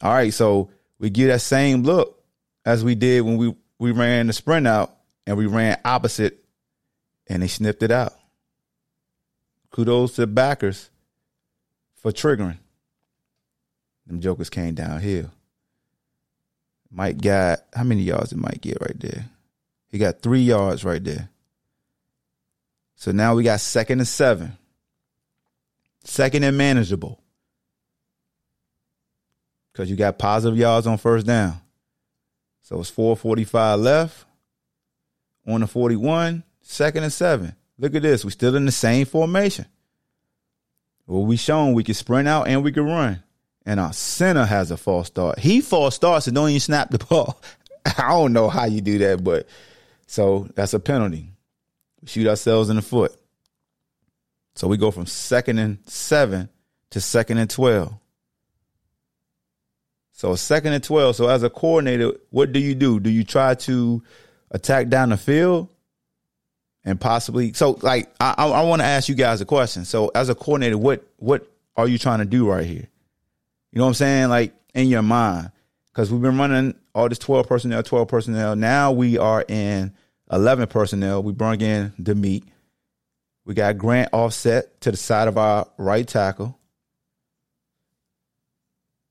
All 0.00 0.12
right, 0.12 0.32
so 0.32 0.70
we 0.98 1.10
get 1.10 1.28
that 1.28 1.40
same 1.40 1.82
look 1.82 2.22
as 2.64 2.84
we 2.84 2.94
did 2.94 3.22
when 3.22 3.36
we, 3.36 3.54
we 3.78 3.92
ran 3.92 4.26
the 4.26 4.32
sprint 4.32 4.66
out 4.66 4.94
and 5.26 5.36
we 5.36 5.46
ran 5.46 5.78
opposite 5.84 6.44
and 7.26 7.42
they 7.42 7.48
snipped 7.48 7.82
it 7.82 7.90
out. 7.90 8.12
Kudos 9.70 10.14
to 10.14 10.22
the 10.22 10.26
backers 10.26 10.90
for 11.96 12.12
triggering. 12.12 12.58
Them 14.06 14.20
jokers 14.20 14.50
came 14.50 14.74
downhill. 14.74 15.30
Mike 16.90 17.20
got, 17.20 17.60
how 17.74 17.84
many 17.84 18.02
yards 18.02 18.30
did 18.30 18.38
Mike 18.38 18.60
get 18.62 18.80
right 18.80 18.98
there? 18.98 19.26
He 19.88 19.98
got 19.98 20.22
three 20.22 20.40
yards 20.40 20.84
right 20.84 21.02
there. 21.02 21.28
So 22.98 23.12
now 23.12 23.36
we 23.36 23.44
got 23.44 23.60
second 23.60 24.00
and 24.00 24.08
seven. 24.08 24.58
Second 26.02 26.42
and 26.42 26.58
manageable. 26.58 27.22
Because 29.72 29.88
you 29.88 29.94
got 29.94 30.18
positive 30.18 30.58
yards 30.58 30.84
on 30.88 30.98
first 30.98 31.24
down. 31.24 31.60
So 32.62 32.80
it's 32.80 32.90
445 32.90 33.78
left 33.78 34.24
on 35.46 35.60
the 35.60 35.68
41, 35.68 36.42
second 36.60 37.04
and 37.04 37.12
seven. 37.12 37.54
Look 37.78 37.94
at 37.94 38.02
this. 38.02 38.24
We're 38.24 38.30
still 38.30 38.56
in 38.56 38.66
the 38.66 38.72
same 38.72 39.06
formation. 39.06 39.66
Well, 41.06 41.24
we 41.24 41.36
shown 41.36 41.74
we 41.74 41.84
can 41.84 41.94
sprint 41.94 42.26
out 42.26 42.48
and 42.48 42.64
we 42.64 42.72
can 42.72 42.84
run. 42.84 43.22
And 43.64 43.78
our 43.78 43.92
center 43.92 44.44
has 44.44 44.72
a 44.72 44.76
false 44.76 45.06
start. 45.06 45.38
He 45.38 45.60
false 45.60 45.94
starts 45.94 46.26
and 46.26 46.34
don't 46.34 46.48
even 46.48 46.58
snap 46.58 46.90
the 46.90 46.98
ball. 47.08 47.40
I 47.86 48.08
don't 48.08 48.32
know 48.32 48.48
how 48.48 48.64
you 48.64 48.80
do 48.80 48.98
that, 48.98 49.22
but 49.22 49.46
so 50.08 50.48
that's 50.56 50.74
a 50.74 50.80
penalty. 50.80 51.30
We 52.02 52.08
shoot 52.08 52.26
ourselves 52.26 52.70
in 52.70 52.76
the 52.76 52.82
foot. 52.82 53.16
So 54.54 54.66
we 54.66 54.76
go 54.76 54.90
from 54.90 55.06
second 55.06 55.58
and 55.58 55.78
seven 55.86 56.48
to 56.90 57.00
second 57.00 57.38
and 57.38 57.48
12. 57.48 57.94
So 60.12 60.34
second 60.34 60.72
and 60.72 60.82
12. 60.82 61.16
So 61.16 61.28
as 61.28 61.42
a 61.42 61.50
coordinator, 61.50 62.12
what 62.30 62.52
do 62.52 62.58
you 62.58 62.74
do? 62.74 62.98
Do 62.98 63.10
you 63.10 63.22
try 63.22 63.54
to 63.54 64.02
attack 64.50 64.88
down 64.88 65.10
the 65.10 65.16
field 65.16 65.68
and 66.84 67.00
possibly 67.00 67.52
so 67.52 67.78
like 67.82 68.10
I 68.20 68.34
I, 68.38 68.62
want 68.62 68.80
to 68.80 68.86
ask 68.86 69.08
you 69.08 69.14
guys 69.14 69.40
a 69.40 69.44
question. 69.44 69.84
So 69.84 70.10
as 70.14 70.28
a 70.28 70.34
coordinator, 70.34 70.78
what 70.78 71.06
what 71.18 71.46
are 71.76 71.86
you 71.86 71.98
trying 71.98 72.20
to 72.20 72.24
do 72.24 72.48
right 72.50 72.66
here? 72.66 72.88
You 73.72 73.78
know 73.78 73.84
what 73.84 73.88
I'm 73.88 73.94
saying? 73.94 74.28
Like 74.28 74.54
in 74.74 74.88
your 74.88 75.02
mind, 75.02 75.50
because 75.88 76.10
we've 76.10 76.22
been 76.22 76.38
running 76.38 76.74
all 76.94 77.08
this 77.08 77.18
12 77.18 77.46
personnel, 77.46 77.82
12 77.82 78.08
personnel. 78.08 78.56
Now 78.56 78.92
we 78.92 79.18
are 79.18 79.44
in 79.46 79.92
11 80.30 80.68
personnel. 80.68 81.22
We 81.22 81.32
brought 81.32 81.62
in 81.62 81.92
Demeek. 82.02 82.44
We 83.44 83.54
got 83.54 83.78
Grant 83.78 84.10
offset 84.12 84.80
to 84.82 84.90
the 84.90 84.96
side 84.96 85.28
of 85.28 85.38
our 85.38 85.66
right 85.78 86.06
tackle. 86.06 86.58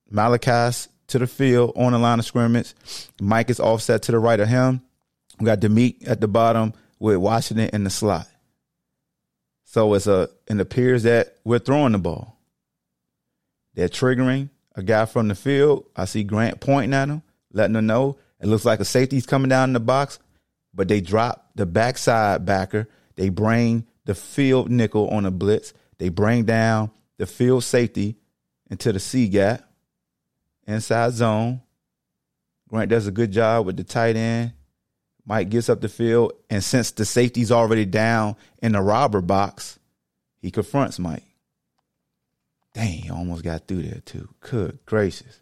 Malachi's 0.09 0.89
to 1.07 1.19
the 1.19 1.27
field 1.27 1.73
on 1.75 1.93
the 1.93 1.99
line 1.99 2.19
of 2.19 2.25
scrimmage. 2.25 2.73
Mike 3.19 3.49
is 3.49 3.59
offset 3.59 4.03
to 4.03 4.11
the 4.11 4.19
right 4.19 4.39
of 4.39 4.47
him. 4.47 4.81
We 5.39 5.45
got 5.45 5.59
Demeek 5.59 6.07
at 6.07 6.21
the 6.21 6.27
bottom 6.27 6.73
with 6.99 7.17
Washington 7.17 7.69
in 7.73 7.83
the 7.83 7.89
slot. 7.89 8.27
So 9.63 9.93
it's 9.93 10.07
a 10.07 10.29
it 10.47 10.59
appears 10.59 11.03
that 11.03 11.35
we're 11.43 11.59
throwing 11.59 11.91
the 11.91 11.97
ball. 11.97 12.39
They're 13.73 13.89
triggering 13.89 14.49
a 14.75 14.83
guy 14.83 15.05
from 15.05 15.27
the 15.27 15.35
field. 15.35 15.85
I 15.95 16.05
see 16.05 16.23
Grant 16.23 16.59
pointing 16.59 16.93
at 16.93 17.09
him, 17.09 17.21
letting 17.51 17.75
him 17.75 17.85
know. 17.85 18.17
It 18.39 18.47
looks 18.47 18.65
like 18.65 18.79
a 18.79 18.85
safety's 18.85 19.25
coming 19.25 19.49
down 19.49 19.69
in 19.69 19.73
the 19.73 19.79
box, 19.79 20.19
but 20.73 20.87
they 20.87 21.01
drop 21.01 21.51
the 21.55 21.65
backside 21.65 22.45
backer. 22.45 22.87
They 23.15 23.29
bring 23.29 23.85
the 24.05 24.15
field 24.15 24.69
nickel 24.69 25.09
on 25.09 25.25
a 25.25 25.31
blitz. 25.31 25.73
They 25.97 26.09
bring 26.09 26.45
down 26.45 26.91
the 27.17 27.25
field 27.25 27.63
safety 27.63 28.15
into 28.69 28.91
the 28.91 28.99
C 28.99 29.27
gap, 29.27 29.63
inside 30.65 31.13
zone. 31.13 31.61
Grant 32.69 32.89
does 32.89 33.07
a 33.07 33.11
good 33.11 33.31
job 33.31 33.65
with 33.65 33.77
the 33.77 33.83
tight 33.83 34.15
end. 34.15 34.53
Mike 35.25 35.49
gets 35.49 35.69
up 35.69 35.81
the 35.81 35.89
field, 35.89 36.33
and 36.49 36.63
since 36.63 36.91
the 36.91 37.05
safety's 37.05 37.51
already 37.51 37.85
down 37.85 38.35
in 38.61 38.73
the 38.73 38.81
robber 38.81 39.21
box, 39.21 39.77
he 40.39 40.51
confronts 40.51 40.99
Mike. 40.99 41.23
Dang, 42.73 42.87
he 42.87 43.09
almost 43.09 43.43
got 43.43 43.67
through 43.67 43.83
there 43.83 44.01
too. 44.05 44.29
Good 44.39 44.79
gracious. 44.85 45.41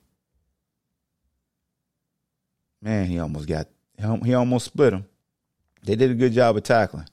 Man, 2.82 3.08
he 3.08 3.20
almost 3.20 3.48
got 3.48 3.68
he 4.24 4.34
almost 4.34 4.66
split 4.66 4.94
him. 4.94 5.06
They 5.86 5.96
did 5.96 6.12
a 6.12 6.16
good 6.16 6.34
job 6.34 6.58
of 6.58 6.64
tackling. 6.64 7.08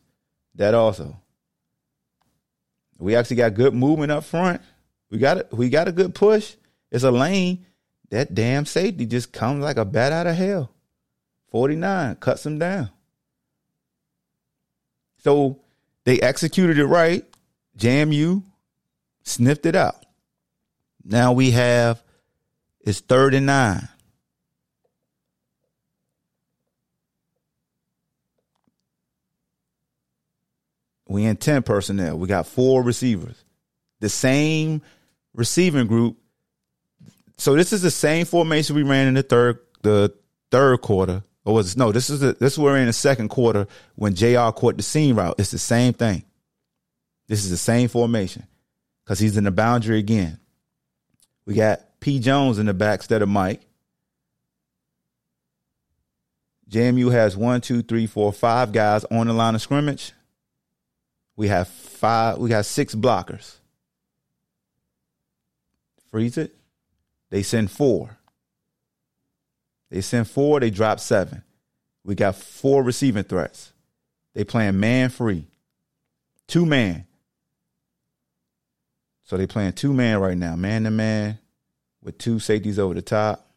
That 0.55 0.75
also. 0.75 1.17
We 2.99 3.17
actually 3.17 3.37
got 3.37 3.55
good 3.55 3.75
movement 3.75 4.13
up 4.13 4.25
front. 4.25 4.63
We 5.11 5.19
got 5.19 5.39
it. 5.39 5.49
We 5.53 5.69
got 5.69 5.89
a 5.89 5.93
good 5.93 6.15
push. 6.15 6.55
It's 6.91 7.05
a 7.05 7.11
lane. 7.11 7.67
That 8.11 8.35
damn 8.35 8.67
safety 8.67 9.07
just 9.07 9.33
comes 9.33 9.63
like 9.63 9.77
a 9.77 9.85
bat 9.85 10.13
out 10.13 10.27
of 10.27 10.37
hell. 10.37 10.71
49 11.51 12.17
cuts 12.17 12.47
him 12.47 12.59
down. 12.59 12.91
So 15.19 15.61
they 16.05 16.21
executed 16.21 16.79
it 16.79 16.87
right. 16.87 17.25
JMU 17.79 18.43
sniffed 19.23 19.67
it 19.67 19.77
out. 19.77 20.05
Now 21.05 21.33
we 21.33 21.53
have 21.53 22.03
it's 22.81 23.01
third 23.01 23.35
and 23.35 23.47
nine. 23.47 23.89
We 31.13 31.25
in 31.25 31.37
10 31.37 31.63
personnel. 31.63 32.19
We 32.19 32.27
got 32.27 32.47
four 32.47 32.83
receivers. 32.83 33.45
The 34.01 34.09
same 34.09 34.83
receiving 35.35 35.87
group. 35.87 36.17
So 37.37 37.55
this 37.55 37.73
is 37.73 37.83
the 37.83 37.91
same 37.91 38.25
formation 38.25 38.77
we 38.77 38.83
ran 38.83 39.09
in 39.09 39.15
the 39.15 39.23
third 39.23 39.59
the 39.83 40.15
third 40.51 40.81
quarter. 40.81 41.23
Or 41.45 41.55
was 41.55 41.77
no, 41.77 41.93
this 41.93 42.09
is 42.09 42.21
the, 42.21 42.33
this 42.35 42.53
is 42.53 42.59
we're 42.59 42.77
in 42.77 42.87
the 42.87 42.93
second 42.93 43.29
quarter 43.29 43.67
when 43.97 44.15
JR 44.15 44.51
caught 44.51 44.77
the 44.77 44.83
seam 44.83 45.17
route. 45.17 45.35
It's 45.39 45.51
the 45.51 45.59
same 45.59 45.93
thing. 45.93 46.25
This 47.27 47.45
is 47.45 47.51
the 47.51 47.57
same 47.57 47.89
formation. 47.89 48.47
Because 49.05 49.19
he's 49.19 49.37
in 49.37 49.45
the 49.45 49.51
boundary 49.51 49.99
again. 49.99 50.39
We 51.45 51.55
got 51.55 51.81
P. 51.99 52.21
Jones 52.21 52.59
in 52.59 52.67
the 52.67 52.75
back 52.75 53.01
instead 53.01 53.23
of 53.23 53.29
Mike. 53.29 53.61
JMU 56.71 57.11
has 57.13 57.37
one, 57.37 57.61
two, 57.61 57.83
three, 57.83 58.07
four, 58.07 58.33
five 58.33 58.73
guys 58.73 59.05
on 59.11 59.27
the 59.27 59.33
line 59.33 59.55
of 59.55 59.61
scrimmage. 59.61 60.13
We 61.37 61.49
have 61.49 61.69
five, 61.69 62.39
we 62.39 62.49
got 62.49 62.67
six 62.67 62.95
blockers. 62.95 63.57
Freeze 66.11 66.37
it. 66.37 66.55
They 67.31 67.43
send 67.43 67.71
four. 67.71 68.19
They 69.91 70.01
send 70.03 70.29
four, 70.29 70.61
they 70.61 70.71
drop 70.71 71.01
seven. 71.01 71.43
We 72.05 72.15
got 72.15 72.37
four 72.37 72.83
receiving 72.83 73.25
threats. 73.25 73.73
They 74.35 74.45
playing 74.45 74.81
man 74.81 75.11
free. 75.11 75.47
Two 76.47 76.67
man. 76.67 77.07
So 79.25 79.37
they 79.37 79.47
playing 79.47 79.75
two 79.75 79.95
man 79.95 80.19
right 80.19 80.37
now, 80.37 80.57
man 80.57 80.85
to 80.85 80.91
man, 80.91 81.39
with 82.03 82.19
two 82.19 82.39
safeties 82.39 82.79
over 82.79 82.93
the 82.95 83.03
top. 83.03 83.49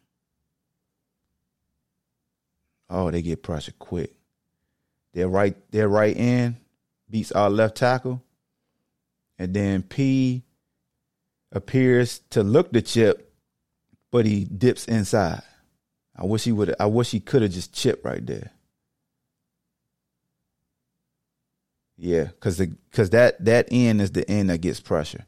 Oh, 2.88 3.10
they 3.10 3.20
get 3.20 3.42
pressure 3.42 3.74
quick. 3.78 4.14
They're 5.12 5.28
right, 5.28 5.56
they're 5.70 5.88
right 5.88 6.16
in, 6.16 6.56
beats 7.10 7.32
our 7.32 7.50
left 7.50 7.76
tackle. 7.76 8.22
And 9.38 9.52
then 9.54 9.82
P 9.82 10.44
appears 11.52 12.20
to 12.30 12.42
look 12.42 12.72
the 12.72 12.82
chip, 12.82 13.32
but 14.10 14.26
he 14.26 14.44
dips 14.44 14.86
inside. 14.86 15.42
I 16.16 16.24
wish 16.24 16.44
he 16.44 16.52
would 16.52 16.74
I 16.80 16.86
wish 16.86 17.10
he 17.10 17.20
could 17.20 17.42
have 17.42 17.50
just 17.50 17.74
chipped 17.74 18.04
right 18.04 18.24
there. 18.24 18.50
Yeah, 21.98 22.24
because 22.24 22.58
the 22.58 22.66
because 22.90 23.10
that 23.10 23.44
that 23.44 23.68
end 23.70 24.00
is 24.00 24.12
the 24.12 24.28
end 24.30 24.50
that 24.50 24.58
gets 24.58 24.80
pressure. 24.80 25.26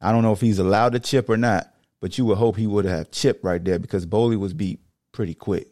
I 0.00 0.10
don't 0.12 0.22
know 0.22 0.32
if 0.32 0.40
he's 0.40 0.58
allowed 0.58 0.92
to 0.92 1.00
chip 1.00 1.28
or 1.28 1.36
not, 1.36 1.72
but 2.00 2.18
you 2.18 2.24
would 2.26 2.38
hope 2.38 2.56
he 2.56 2.66
would 2.66 2.84
have 2.84 3.10
chipped 3.10 3.44
right 3.44 3.64
there 3.64 3.78
because 3.78 4.06
Boley 4.06 4.38
was 4.38 4.52
beat 4.52 4.80
pretty 5.12 5.34
quick. 5.34 5.68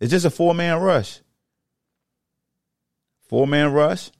It's 0.00 0.10
just 0.10 0.26
a 0.26 0.30
four 0.30 0.54
man 0.54 0.80
rush. 0.80 1.20
Four 3.28 3.46
man 3.46 3.72
rush. 3.72 4.10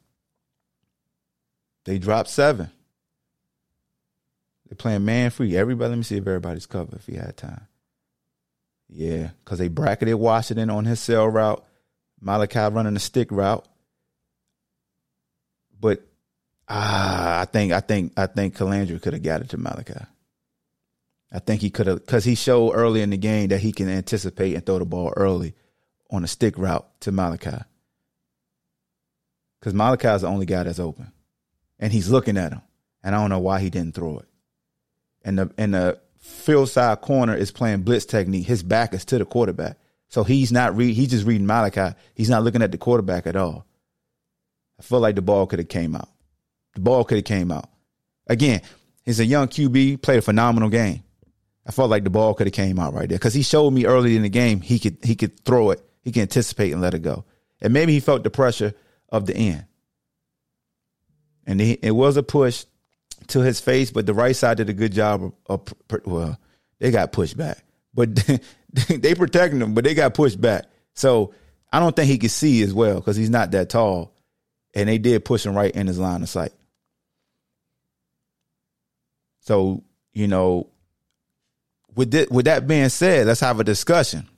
They 1.85 1.99
dropped 1.99 2.31
seven. 2.31 2.71
They're 4.67 4.77
playing 4.77 5.05
man 5.05 5.31
free. 5.31 5.57
Everybody, 5.57 5.91
let 5.91 5.97
me 5.99 6.05
see 6.05 6.17
if 6.17 6.27
everybody's 6.27 6.67
covered 6.67 6.95
if 6.95 7.07
he 7.07 7.17
had 7.17 7.37
time. 7.37 7.67
Yeah, 8.89 9.31
because 9.45 9.59
they 9.59 9.69
bracketed 9.69 10.15
Washington 10.15 10.71
on 10.71 10.85
his 10.85 11.01
sail 11.01 11.27
route. 11.29 11.65
Malachi 12.21 12.59
running 12.59 12.95
the 12.95 13.01
stick 13.01 13.31
route. 13.31 13.67
But 15.79 16.03
ah, 16.69 17.41
I 17.41 17.45
think 17.45 17.73
I 17.73 17.81
think 17.81 18.13
I 18.17 18.27
think 18.27 18.57
Colandrea 18.57 19.01
could 19.03 19.13
have 19.13 19.23
got 19.23 19.43
it 19.43 19.51
to 19.51 19.59
Malachi. 19.59 19.95
I 21.31 21.41
think 21.41 21.61
he 21.61 21.71
could 21.71 21.89
have 21.89 21.99
because 21.99 22.25
he 22.25 22.37
showed 22.37 22.73
early 22.73 23.03
in 23.03 23.11
the 23.11 23.17
game 23.17 23.49
that 23.49 23.61
he 23.61 23.73
can 23.73 23.89
anticipate 23.89 24.55
and 24.55 24.65
throw 24.65 24.79
the 24.79 24.85
ball 24.85 25.13
early 25.17 25.55
on 26.11 26.25
a 26.25 26.29
stick 26.29 26.57
route 26.57 26.87
to 27.01 27.13
Malachi. 27.13 27.59
Because 29.59 29.75
Malachi 29.75 30.09
is 30.09 30.23
the 30.23 30.29
only 30.29 30.47
guy 30.47 30.63
that's 30.63 30.79
open, 30.79 31.11
and 31.85 31.93
he's 31.93 32.09
looking 32.09 32.39
at 32.39 32.51
him, 32.51 32.63
and 33.03 33.15
I 33.15 33.21
don't 33.21 33.29
know 33.29 33.41
why 33.41 33.61
he 33.61 33.69
didn't 33.69 33.95
throw 33.95 34.17
it. 34.17 34.27
And 35.23 35.39
the 35.39 35.51
and 35.59 35.75
the 35.75 36.01
field 36.19 36.71
side 36.71 37.03
corner 37.03 37.35
is 37.35 37.51
playing 37.51 37.83
blitz 37.83 38.07
technique. 38.07 38.47
His 38.47 38.63
back 38.63 38.95
is 38.95 39.05
to 39.05 39.19
the 39.19 39.27
quarterback, 39.27 39.77
so 40.09 40.25
he's 40.25 40.51
not 40.51 40.75
read. 40.75 40.95
He's 40.95 41.11
just 41.11 41.27
reading 41.27 41.47
Malachi. 41.47 41.95
He's 42.15 42.31
not 42.31 42.43
looking 42.43 42.63
at 42.63 42.73
the 42.73 42.79
quarterback 42.79 43.27
at 43.27 43.37
all. 43.37 43.67
I 44.81 44.83
feel 44.83 45.01
like 45.01 45.15
the 45.15 45.21
ball 45.21 45.47
could 45.47 45.59
have 45.59 45.69
came 45.69 45.95
out. 45.95 46.09
The 46.73 46.81
ball 46.81 47.05
could 47.05 47.19
have 47.19 47.27
came 47.27 47.53
out. 47.53 47.69
Again, 48.29 48.63
he's 49.05 49.21
a 49.21 49.27
young 49.27 49.49
QB, 49.49 50.01
played 50.01 50.21
a 50.21 50.23
phenomenal 50.23 50.71
game. 50.71 51.03
I 51.67 51.73
felt 51.73 51.91
like 51.91 52.05
the 52.05 52.11
ball 52.11 52.33
could 52.33 52.47
have 52.47 52.55
came 52.55 52.79
out 52.79 52.95
right 52.95 53.11
there 53.11 53.19
because 53.19 53.35
he 53.35 53.43
showed 53.43 53.73
me 53.73 53.85
early 53.85 54.17
in 54.17 54.23
the 54.23 54.31
game 54.31 54.63
he 54.63 54.79
could 54.79 54.97
he 55.03 55.17
could 55.17 55.39
throw 55.45 55.69
it, 55.69 55.85
he 56.01 56.13
can 56.13 56.23
anticipate 56.23 56.73
and 56.73 56.81
let 56.81 56.95
it 56.95 57.03
go, 57.03 57.27
and 57.61 57.75
maybe 57.75 57.93
he 57.93 58.01
felt 58.01 58.25
the 58.25 58.31
pressure 58.31 58.73
of 59.11 59.27
the 59.27 59.37
end. 59.37 59.67
And 61.47 61.61
he, 61.61 61.73
it 61.83 61.93
was 61.93 62.17
a 62.17 62.23
push 62.23 62.65
to 63.29 63.41
his 63.41 63.61
face, 63.61 63.91
but 63.91 64.07
the 64.07 64.15
right 64.15 64.35
side 64.35 64.59
did 64.59 64.71
a 64.71 64.75
good 64.75 64.93
job 64.93 65.33
of, 65.47 65.63
of 65.91 66.07
well, 66.07 66.39
they 66.79 66.91
got 66.91 67.13
pushed 67.13 67.37
back, 67.37 67.65
but 67.95 68.15
they 68.89 69.15
protected 69.15 69.61
him, 69.61 69.75
but 69.75 69.85
they 69.85 69.95
got 69.95 70.15
pushed 70.15 70.41
back. 70.41 70.67
So 70.95 71.35
I 71.73 71.81
don't 71.81 71.95
think 71.95 72.09
he 72.09 72.19
could 72.19 72.31
see 72.31 72.63
as 72.63 72.73
well 72.73 72.97
because 72.97 73.17
he's 73.17 73.31
not 73.31 73.51
that 73.53 73.69
tall, 73.69 74.13
and 74.75 74.89
they 74.89 74.99
did 74.99 75.25
push 75.25 75.45
him 75.45 75.57
right 75.57 75.75
in 75.75 75.87
his 75.87 75.99
line 75.99 76.23
of 76.23 76.29
sight. 76.29 76.53
So 79.41 79.83
you 80.13 80.29
know, 80.29 80.69
with 81.95 82.11
that, 82.13 82.31
with 82.31 82.47
that 82.47 82.67
being 82.67 82.89
said, 82.89 83.27
let's 83.27 83.41
have 83.41 83.61
a 83.61 83.65
discussion. 83.65 84.29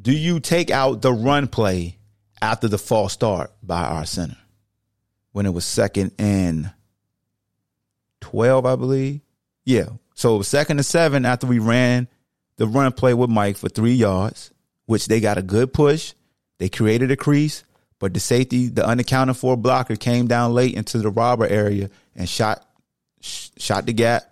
Do 0.00 0.12
you 0.12 0.40
take 0.40 0.70
out 0.70 1.02
the 1.02 1.12
run 1.12 1.46
play 1.46 1.98
after 2.42 2.66
the 2.66 2.78
false 2.78 3.12
start 3.12 3.52
by 3.62 3.84
our 3.84 4.04
center 4.04 4.36
when 5.34 5.46
it 5.46 5.52
was 5.52 5.64
second 5.64 6.12
and 6.16 6.72
12, 8.20 8.64
I 8.64 8.76
believe? 8.76 9.20
Yeah. 9.64 9.88
So 10.14 10.42
second 10.42 10.78
and 10.78 10.86
seven 10.86 11.24
after 11.24 11.46
we 11.48 11.58
ran 11.58 12.06
the 12.56 12.68
run 12.68 12.92
play 12.92 13.14
with 13.14 13.30
Mike 13.30 13.56
for 13.56 13.68
three 13.68 13.94
yards, 13.94 14.52
which 14.86 15.06
they 15.06 15.18
got 15.18 15.36
a 15.36 15.42
good 15.42 15.72
push. 15.72 16.14
They 16.58 16.68
created 16.68 17.10
a 17.10 17.16
crease, 17.16 17.64
But 17.98 18.14
the 18.14 18.20
safety, 18.20 18.68
the 18.68 18.86
unaccounted 18.86 19.36
for 19.36 19.56
blocker, 19.56 19.96
came 19.96 20.28
down 20.28 20.54
late 20.54 20.76
into 20.76 20.98
the 20.98 21.10
robber 21.10 21.46
area 21.46 21.90
and 22.14 22.28
shot 22.28 22.64
sh- 23.20 23.48
shot 23.56 23.86
the 23.86 23.92
gap 23.92 24.22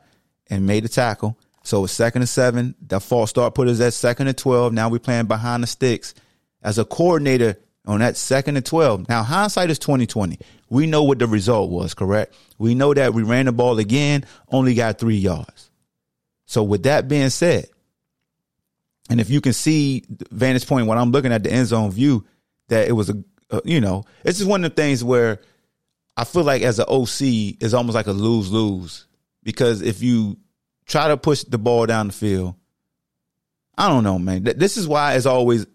and 0.48 0.66
made 0.68 0.84
the 0.84 0.88
tackle. 0.88 1.36
So 1.64 1.82
it's 1.82 1.92
second 1.92 2.22
and 2.22 2.28
seven. 2.28 2.76
The 2.80 3.00
false 3.00 3.30
start 3.30 3.54
put 3.56 3.66
us 3.66 3.80
at 3.80 3.92
second 3.92 4.28
and 4.28 4.38
twelve. 4.38 4.72
Now 4.72 4.88
we're 4.88 5.00
playing 5.00 5.26
behind 5.26 5.64
the 5.64 5.66
sticks. 5.66 6.14
As 6.62 6.78
a 6.78 6.84
coordinator 6.84 7.56
on 7.86 7.98
that 7.98 8.16
second 8.16 8.56
and 8.56 8.64
twelve. 8.64 9.08
Now 9.08 9.24
hindsight 9.24 9.70
is 9.70 9.80
twenty 9.80 10.06
twenty. 10.06 10.38
We 10.72 10.86
know 10.86 11.02
what 11.02 11.18
the 11.18 11.26
result 11.26 11.68
was, 11.68 11.92
correct? 11.92 12.34
We 12.56 12.74
know 12.74 12.94
that 12.94 13.12
we 13.12 13.22
ran 13.22 13.44
the 13.44 13.52
ball 13.52 13.78
again, 13.78 14.24
only 14.48 14.74
got 14.74 14.98
three 14.98 15.18
yards. 15.18 15.70
So 16.46 16.62
with 16.62 16.84
that 16.84 17.08
being 17.08 17.28
said, 17.28 17.66
and 19.10 19.20
if 19.20 19.28
you 19.28 19.42
can 19.42 19.52
see 19.52 20.02
vantage 20.30 20.66
point 20.66 20.86
when 20.86 20.96
I'm 20.96 21.10
looking 21.10 21.30
at 21.30 21.42
the 21.42 21.52
end 21.52 21.66
zone 21.66 21.90
view, 21.90 22.24
that 22.68 22.88
it 22.88 22.92
was 22.92 23.10
a, 23.10 23.22
a 23.50 23.60
you 23.66 23.82
know, 23.82 24.04
it's 24.24 24.38
just 24.38 24.48
one 24.48 24.64
of 24.64 24.74
the 24.74 24.82
things 24.82 25.04
where 25.04 25.40
I 26.16 26.24
feel 26.24 26.42
like 26.42 26.62
as 26.62 26.78
an 26.78 26.86
OC 26.88 27.60
is 27.60 27.74
almost 27.74 27.94
like 27.94 28.06
a 28.06 28.12
lose 28.12 28.50
lose 28.50 29.06
because 29.42 29.82
if 29.82 30.02
you 30.02 30.38
try 30.86 31.08
to 31.08 31.18
push 31.18 31.42
the 31.42 31.58
ball 31.58 31.84
down 31.84 32.06
the 32.06 32.14
field, 32.14 32.54
I 33.76 33.90
don't 33.90 34.04
know, 34.04 34.18
man. 34.18 34.44
This 34.44 34.78
is 34.78 34.88
why 34.88 35.16
it's 35.16 35.26
always 35.26 35.66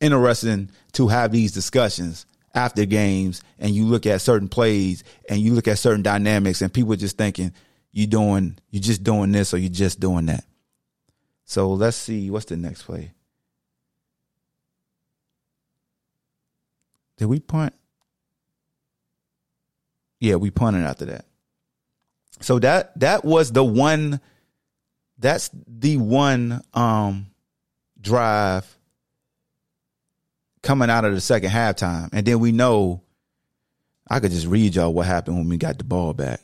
interesting 0.00 0.70
to 0.92 1.08
have 1.08 1.32
these 1.32 1.50
discussions 1.50 2.26
after 2.56 2.86
games 2.86 3.42
and 3.58 3.74
you 3.74 3.84
look 3.84 4.06
at 4.06 4.20
certain 4.20 4.48
plays 4.48 5.04
and 5.28 5.40
you 5.40 5.54
look 5.54 5.68
at 5.68 5.78
certain 5.78 6.02
dynamics 6.02 6.62
and 6.62 6.72
people 6.72 6.92
are 6.92 6.96
just 6.96 7.18
thinking 7.18 7.52
you 7.92 8.06
doing 8.06 8.58
you 8.70 8.80
just 8.80 9.02
doing 9.02 9.32
this 9.32 9.54
or 9.54 9.58
you 9.58 9.68
just 9.68 10.00
doing 10.00 10.26
that. 10.26 10.44
So 11.44 11.72
let's 11.72 11.96
see 11.96 12.30
what's 12.30 12.46
the 12.46 12.56
next 12.56 12.82
play. 12.82 13.12
Did 17.18 17.26
we 17.26 17.40
punt? 17.40 17.74
Yeah, 20.20 20.36
we 20.36 20.50
punted 20.50 20.82
after 20.82 21.04
that. 21.06 21.26
So 22.40 22.58
that 22.58 22.98
that 23.00 23.24
was 23.24 23.52
the 23.52 23.64
one 23.64 24.20
that's 25.18 25.50
the 25.66 25.96
one 25.96 26.62
um 26.74 27.26
drive 28.00 28.75
coming 30.66 30.90
out 30.90 31.04
of 31.04 31.14
the 31.14 31.20
second 31.20 31.50
halftime. 31.50 32.08
And 32.12 32.26
then 32.26 32.40
we 32.40 32.50
know 32.52 33.02
I 34.08 34.20
could 34.20 34.32
just 34.32 34.46
read 34.46 34.74
y'all 34.74 34.92
what 34.92 35.06
happened 35.06 35.36
when 35.36 35.48
we 35.48 35.56
got 35.56 35.78
the 35.78 35.84
ball 35.84 36.12
back. 36.12 36.40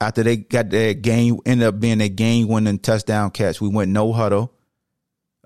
After 0.00 0.22
they 0.22 0.36
got 0.36 0.70
that 0.70 1.02
game, 1.02 1.38
ended 1.46 1.68
up 1.68 1.78
being 1.78 2.00
a 2.00 2.08
game 2.08 2.48
winning 2.48 2.78
touchdown 2.78 3.30
catch. 3.30 3.60
We 3.60 3.68
went 3.68 3.92
no 3.92 4.12
huddle. 4.12 4.52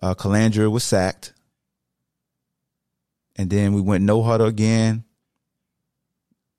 Uh 0.01 0.15
Colandrea 0.15 0.71
was 0.71 0.85
sacked. 0.85 1.35
And 3.37 3.51
then 3.51 3.75
we 3.75 3.83
went 3.83 4.05
no 4.05 4.23
huddle 4.23 4.47
again. 4.47 5.05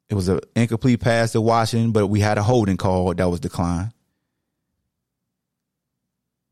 It 0.09 0.13
was 0.13 0.29
an 0.29 0.39
incomplete 0.55 1.01
pass 1.01 1.31
to 1.31 1.41
Washington, 1.41 1.91
but 1.91 2.07
we 2.07 2.19
had 2.19 2.37
a 2.37 2.43
holding 2.43 2.77
call 2.77 3.13
that 3.13 3.29
was 3.29 3.39
declined. 3.39 3.91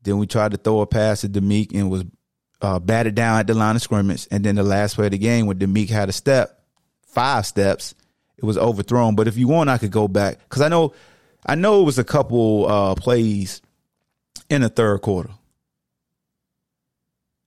Then 0.02 0.18
we 0.18 0.26
tried 0.26 0.50
to 0.50 0.56
throw 0.56 0.80
a 0.80 0.86
pass 0.86 1.22
to 1.22 1.28
Demeek 1.28 1.72
and 1.72 1.90
was 1.90 2.04
uh, 2.60 2.78
batted 2.78 3.14
down 3.14 3.38
at 3.38 3.46
the 3.46 3.54
line 3.54 3.76
of 3.76 3.82
scrimmage. 3.82 4.26
And 4.30 4.44
then 4.44 4.54
the 4.56 4.62
last 4.62 4.94
play 4.94 5.06
of 5.06 5.12
the 5.12 5.18
game, 5.18 5.46
when 5.46 5.58
Demeek 5.58 5.90
had 5.90 6.08
a 6.08 6.12
step, 6.12 6.60
five 7.02 7.46
steps, 7.46 7.94
it 8.36 8.44
was 8.44 8.58
overthrown. 8.58 9.14
But 9.14 9.28
if 9.28 9.36
you 9.36 9.48
want, 9.48 9.70
I 9.70 9.78
could 9.78 9.90
go 9.90 10.08
back 10.08 10.38
because 10.40 10.62
I 10.62 10.68
know, 10.68 10.92
I 11.44 11.54
know 11.54 11.80
it 11.80 11.84
was 11.84 11.98
a 11.98 12.04
couple 12.04 12.66
uh, 12.66 12.94
plays 12.94 13.62
in 14.50 14.62
the 14.62 14.68
third 14.68 15.02
quarter. 15.02 15.30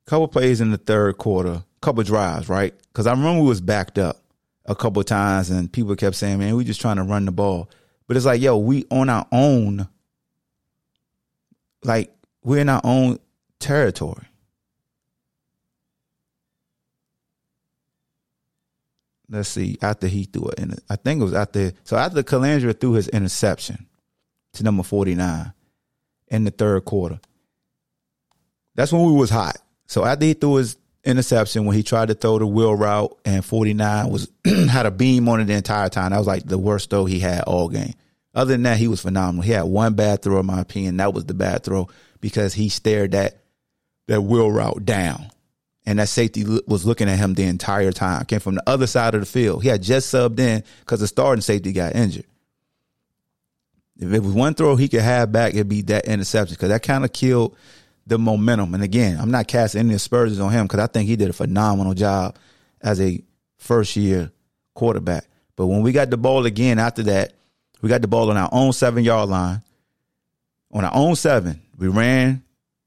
Couple 0.06 0.28
plays 0.28 0.60
in 0.60 0.72
the 0.72 0.78
third 0.78 1.20
quarter, 1.20 1.64
couple 1.82 2.02
drives, 2.04 2.50
right? 2.50 2.74
Because 2.88 3.06
I 3.06 3.12
remember 3.12 3.42
we 3.42 3.48
was 3.48 3.62
backed 3.62 4.00
up 4.00 4.18
a 4.66 4.74
couple 4.74 5.04
times, 5.04 5.52
and 5.52 5.72
people 5.72 5.96
kept 5.96 6.16
saying, 6.16 6.40
"Man, 6.40 6.56
we 6.56 6.64
just 6.64 6.82
trying 6.82 6.96
to 6.96 7.04
run 7.04 7.26
the 7.26 7.32
ball." 7.32 7.70
But 8.08 8.18
it's 8.18 8.26
like, 8.26 8.42
yo, 8.42 8.58
we 8.58 8.86
on 8.90 9.08
our 9.08 9.28
own. 9.32 9.88
Like 11.84 12.12
we're 12.44 12.58
in 12.58 12.70
our 12.70 12.82
own 12.84 13.20
territory. 13.60 14.26
Let's 19.30 19.50
see. 19.50 19.78
After 19.82 20.08
he 20.08 20.24
threw 20.24 20.48
it, 20.50 20.60
in, 20.60 20.76
I 20.90 20.96
think 20.96 21.22
it 21.22 21.24
was 21.24 21.34
after. 21.34 21.72
So 21.84 21.98
after 21.98 22.24
Colandrea 22.24 22.80
threw 22.80 22.94
his 22.94 23.08
interception 23.08 23.86
to 24.54 24.64
number 24.64 24.84
forty 24.84 25.16
nine 25.16 25.54
in 26.28 26.44
the 26.46 26.52
third 26.52 26.86
quarter, 26.86 27.20
that's 28.76 28.92
when 28.92 29.06
we 29.06 29.14
was 29.14 29.30
hot. 29.30 29.58
So 29.86 30.04
after 30.06 30.26
he 30.26 30.34
threw 30.34 30.56
his 30.56 30.78
interception, 31.04 31.66
when 31.66 31.76
he 31.76 31.84
tried 31.84 32.08
to 32.08 32.14
throw 32.16 32.40
the 32.40 32.48
wheel 32.48 32.74
route, 32.74 33.18
and 33.24 33.46
forty 33.46 33.74
nine 33.74 34.10
was 34.10 34.32
had 34.46 34.86
a 34.86 34.92
beam 34.92 35.30
on 35.30 35.42
it 35.42 35.46
the 35.46 35.54
entire 35.54 35.90
time. 35.90 36.12
That 36.12 36.18
was 36.18 36.28
like 36.28 36.46
the 36.46 36.58
worst 36.58 36.90
throw 36.90 37.06
he 37.06 37.20
had 37.20 37.44
all 37.44 37.70
game. 37.70 37.94
Other 38.34 38.54
than 38.54 38.64
that, 38.64 38.78
he 38.78 38.88
was 38.88 39.02
phenomenal. 39.02 39.44
He 39.44 39.52
had 39.52 39.64
one 39.64 39.94
bad 39.94 40.22
throw, 40.22 40.40
in 40.40 40.46
my 40.46 40.62
opinion. 40.62 40.98
That 40.98 41.14
was 41.14 41.26
the 41.26 41.34
bad 41.34 41.64
throw 41.64 41.88
because 42.22 42.54
he 42.54 42.70
stared 42.70 43.12
that 43.12 43.38
that 44.08 44.22
wheel 44.22 44.52
route 44.52 44.86
down, 44.86 45.30
and 45.90 45.98
that 45.98 46.08
safety 46.08 46.46
was 46.68 46.86
looking 46.86 47.10
at 47.10 47.18
him 47.18 47.34
the 47.34 47.46
entire 47.46 47.92
time. 47.92 48.24
Came 48.26 48.40
from 48.40 48.54
the 48.54 48.70
other 48.70 48.86
side 48.86 49.16
of 49.16 49.22
the 49.22 49.26
field. 49.26 49.64
He 49.64 49.70
had 49.70 49.82
just 49.82 50.14
subbed 50.14 50.40
in 50.40 50.64
because 50.82 51.00
the 51.00 51.08
starting 51.08 51.42
safety 51.42 51.72
got 51.72 51.96
injured. 51.96 52.28
If 53.98 54.14
it 54.14 54.22
was 54.22 54.34
one 54.34 54.54
throw 54.54 54.76
he 54.76 54.88
could 54.88 55.02
have 55.02 55.32
back, 55.32 55.56
it'd 55.56 55.68
be 55.68 55.82
that 55.84 56.06
interception 56.06 56.54
because 56.54 56.70
that 56.70 56.84
kind 56.84 57.04
of 57.04 57.12
killed 57.12 57.58
the 58.06 58.20
momentum. 58.20 58.76
And 58.76 58.84
again, 58.84 59.18
I'm 59.20 59.32
not 59.32 59.48
casting 59.48 59.80
any 59.80 59.96
aspersions 59.96 60.40
on 60.40 60.52
him 60.52 60.68
because 60.68 60.80
I 60.80 60.86
think 60.86 61.10
he 61.10 61.16
did 61.16 61.32
a 61.32 61.34
phenomenal 61.34 61.96
job 61.96 62.38
as 62.82 63.02
a 63.02 63.24
first 63.58 63.96
year 63.96 64.32
quarterback. 64.76 65.26
But 65.56 65.66
when 65.66 65.82
we 65.82 65.92
got 65.92 66.12
the 66.12 66.18
ball 66.18 66.46
again 66.46 66.78
after 66.78 67.02
that, 67.02 67.34
we 67.82 67.90
got 67.90 68.04
the 68.04 68.08
ball 68.08 68.30
on 68.30 68.38
our 68.38 68.50
own 68.52 68.74
seven 68.74 69.04
yard 69.04 69.28
line. 69.28 69.64
On 70.72 70.86
our 70.86 70.94
own 70.94 71.16
seven, 71.16 71.60
we 71.80 71.88
ran 71.88 72.44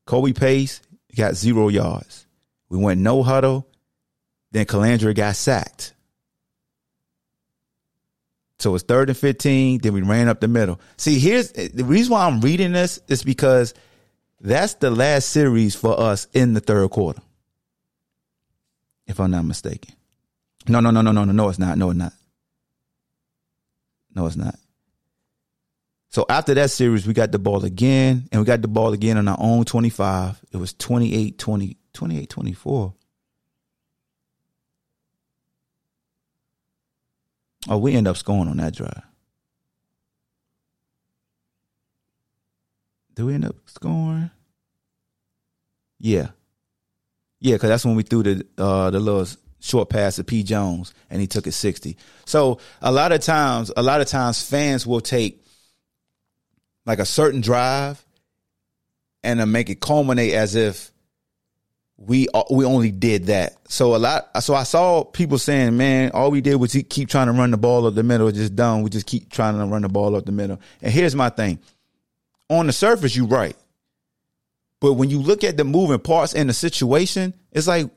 Kobe 0.06 0.32
Pace, 0.32 0.80
got 1.16 1.34
zero 1.34 1.66
yards. 1.66 2.26
We 2.72 2.78
went 2.78 3.02
no 3.02 3.22
huddle. 3.22 3.68
Then 4.50 4.64
Colandrea 4.64 5.14
got 5.14 5.36
sacked. 5.36 5.92
So 8.58 8.74
it's 8.74 8.82
third 8.82 9.10
and 9.10 9.18
15. 9.18 9.82
Then 9.82 9.92
we 9.92 10.00
ran 10.00 10.26
up 10.26 10.40
the 10.40 10.48
middle. 10.48 10.80
See, 10.96 11.18
here's 11.18 11.52
the 11.52 11.84
reason 11.84 12.12
why 12.12 12.26
I'm 12.26 12.40
reading 12.40 12.72
this 12.72 12.98
is 13.08 13.24
because 13.24 13.74
that's 14.40 14.72
the 14.74 14.90
last 14.90 15.28
series 15.28 15.74
for 15.74 16.00
us 16.00 16.28
in 16.32 16.54
the 16.54 16.60
third 16.60 16.88
quarter. 16.92 17.20
If 19.06 19.20
I'm 19.20 19.32
not 19.32 19.44
mistaken. 19.44 19.94
No, 20.66 20.80
no, 20.80 20.90
no, 20.90 21.02
no, 21.02 21.12
no, 21.12 21.24
no, 21.24 21.32
no, 21.32 21.50
it's 21.50 21.58
not. 21.58 21.76
No, 21.76 21.90
it's 21.90 21.98
not. 21.98 22.14
No, 24.14 24.26
it's 24.26 24.36
not. 24.36 24.54
So 26.08 26.24
after 26.26 26.54
that 26.54 26.70
series, 26.70 27.06
we 27.06 27.12
got 27.12 27.32
the 27.32 27.38
ball 27.38 27.66
again, 27.66 28.28
and 28.32 28.40
we 28.40 28.46
got 28.46 28.62
the 28.62 28.68
ball 28.68 28.94
again 28.94 29.18
on 29.18 29.28
our 29.28 29.36
own 29.38 29.66
25. 29.66 30.40
It 30.52 30.56
was 30.56 30.72
28 30.72 31.38
20, 31.38 31.76
28 31.94 32.28
24. 32.28 32.94
Oh, 37.68 37.78
we 37.78 37.94
end 37.94 38.08
up 38.08 38.16
scoring 38.16 38.48
on 38.48 38.56
that 38.56 38.74
drive. 38.74 39.02
Do 43.14 43.26
we 43.26 43.34
end 43.34 43.44
up 43.44 43.56
scoring? 43.66 44.30
Yeah. 45.98 46.28
Yeah, 47.40 47.56
because 47.56 47.68
that's 47.68 47.84
when 47.84 47.96
we 47.96 48.02
threw 48.02 48.22
the 48.22 48.46
uh, 48.56 48.90
the 48.90 49.00
little 49.00 49.26
short 49.60 49.90
pass 49.90 50.16
to 50.16 50.24
P. 50.24 50.42
Jones, 50.42 50.94
and 51.10 51.20
he 51.20 51.26
took 51.26 51.46
it 51.46 51.52
sixty. 51.52 51.96
So 52.24 52.58
a 52.80 52.92
lot 52.92 53.12
of 53.12 53.20
times, 53.20 53.72
a 53.76 53.82
lot 53.82 54.00
of 54.00 54.06
times, 54.06 54.42
fans 54.48 54.86
will 54.86 55.00
take 55.00 55.44
like 56.86 56.98
a 57.00 57.04
certain 57.04 57.40
drive 57.40 58.04
and 59.22 59.40
then 59.40 59.50
make 59.52 59.70
it 59.70 59.80
culminate 59.80 60.34
as 60.34 60.54
if 60.54 60.91
we 62.06 62.28
uh, 62.34 62.42
we 62.50 62.64
only 62.64 62.90
did 62.90 63.26
that. 63.26 63.56
So 63.68 63.94
a 63.94 63.98
lot. 63.98 64.42
So 64.42 64.54
I 64.54 64.64
saw 64.64 65.04
people 65.04 65.38
saying, 65.38 65.76
"Man, 65.76 66.10
all 66.12 66.30
we 66.30 66.40
did 66.40 66.56
was 66.56 66.76
keep 66.88 67.08
trying 67.08 67.26
to 67.26 67.32
run 67.32 67.50
the 67.50 67.56
ball 67.56 67.86
up 67.86 67.94
the 67.94 68.02
middle. 68.02 68.28
It's 68.28 68.38
just 68.38 68.56
done. 68.56 68.82
We 68.82 68.90
just 68.90 69.06
keep 69.06 69.30
trying 69.30 69.58
to 69.58 69.64
run 69.66 69.82
the 69.82 69.88
ball 69.88 70.16
up 70.16 70.26
the 70.26 70.32
middle." 70.32 70.60
And 70.80 70.92
here's 70.92 71.14
my 71.14 71.28
thing: 71.28 71.58
on 72.48 72.66
the 72.66 72.72
surface, 72.72 73.16
you're 73.16 73.26
right. 73.26 73.56
But 74.80 74.94
when 74.94 75.10
you 75.10 75.20
look 75.20 75.44
at 75.44 75.56
the 75.56 75.64
moving 75.64 76.00
parts 76.00 76.34
in 76.34 76.48
the 76.48 76.52
situation, 76.52 77.34
it's 77.52 77.68
like 77.68 77.88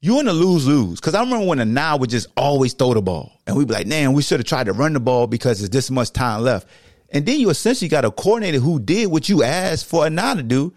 you 0.00 0.18
in 0.18 0.26
a 0.26 0.32
lose 0.32 0.66
lose. 0.66 0.98
Because 0.98 1.14
I 1.14 1.20
remember 1.20 1.46
when 1.46 1.58
the 1.58 1.64
now 1.64 1.96
would 1.98 2.10
just 2.10 2.26
always 2.36 2.72
throw 2.72 2.94
the 2.94 3.02
ball, 3.02 3.32
and 3.46 3.56
we'd 3.56 3.68
be 3.68 3.74
like, 3.74 3.86
"Man, 3.86 4.12
we 4.12 4.22
should 4.22 4.40
have 4.40 4.46
tried 4.46 4.64
to 4.64 4.72
run 4.72 4.92
the 4.92 5.00
ball 5.00 5.26
because 5.26 5.60
there's 5.60 5.70
this 5.70 5.90
much 5.90 6.12
time 6.12 6.42
left." 6.42 6.66
And 7.12 7.26
then 7.26 7.40
you 7.40 7.50
essentially 7.50 7.88
got 7.88 8.04
a 8.04 8.10
coordinator 8.10 8.60
who 8.60 8.78
did 8.78 9.10
what 9.10 9.28
you 9.28 9.42
asked 9.42 9.86
for 9.86 10.06
a 10.06 10.10
now 10.10 10.34
to 10.34 10.42
do, 10.42 10.72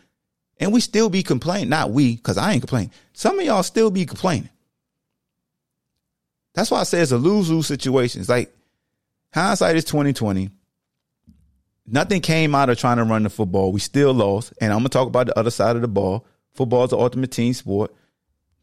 and 0.63 0.73
we 0.73 0.81
still 0.81 1.09
be 1.09 1.21
complaining. 1.21 1.69
Not 1.69 1.91
we, 1.91 2.15
because 2.15 2.37
I 2.37 2.53
ain't 2.53 2.61
complaining. 2.61 2.91
Some 3.13 3.39
of 3.39 3.45
y'all 3.45 3.63
still 3.63 3.91
be 3.91 4.05
complaining. 4.05 4.49
That's 6.55 6.71
why 6.71 6.79
I 6.79 6.83
say 6.83 7.01
it's 7.01 7.11
a 7.11 7.17
lose 7.17 7.49
lose 7.49 7.67
situation. 7.67 8.21
It's 8.21 8.29
like 8.29 8.55
hindsight 9.33 9.75
is 9.75 9.85
twenty 9.85 10.13
twenty 10.13 10.49
nothing 11.85 12.21
came 12.21 12.55
out 12.55 12.69
of 12.69 12.77
trying 12.77 12.97
to 12.97 13.03
run 13.03 13.23
the 13.23 13.29
football. 13.29 13.71
We 13.71 13.79
still 13.79 14.13
lost. 14.13 14.53
And 14.61 14.71
I'm 14.71 14.79
gonna 14.79 14.89
talk 14.89 15.07
about 15.07 15.27
the 15.27 15.37
other 15.37 15.51
side 15.51 15.75
of 15.75 15.81
the 15.81 15.87
ball. 15.87 16.25
Football 16.53 16.85
is 16.85 16.91
the 16.91 16.97
ultimate 16.97 17.31
team 17.31 17.53
sport. 17.53 17.93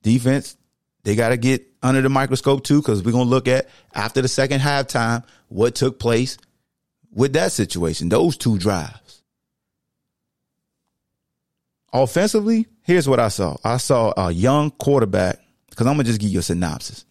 Defense 0.03 0.57
they 1.03 1.17
got 1.17 1.31
to 1.31 1.39
get 1.39 1.67
under 1.83 2.03
the 2.03 2.11
microscope 2.11 2.63
too, 2.63 2.83
because 2.83 3.03
we're 3.03 3.13
to 3.13 3.23
look 3.23 3.49
at 3.49 3.69
after 3.95 4.21
the 4.21 4.29
second 4.29 4.61
halftime 4.61 5.25
what 5.49 5.75
took 5.75 5.99
place 5.99 6.37
with 7.11 7.33
that 7.33 7.53
situation, 7.53 8.11
those 8.11 8.37
two 8.37 8.59
drives. 8.59 9.10
Offensively, 11.93 12.67
here's 12.83 13.09
what 13.09 13.19
I 13.19 13.29
saw. 13.29 13.57
I 13.65 13.79
saw 13.79 14.13
a 14.17 14.31
young 14.31 14.71
quarterback, 14.71 15.41
because 15.69 15.87
I'm 15.87 15.95
gonna 15.95 16.05
just 16.05 16.21
give 16.21 16.31
you 16.31 16.39
a 16.39 16.43
synopsis. 16.43 17.05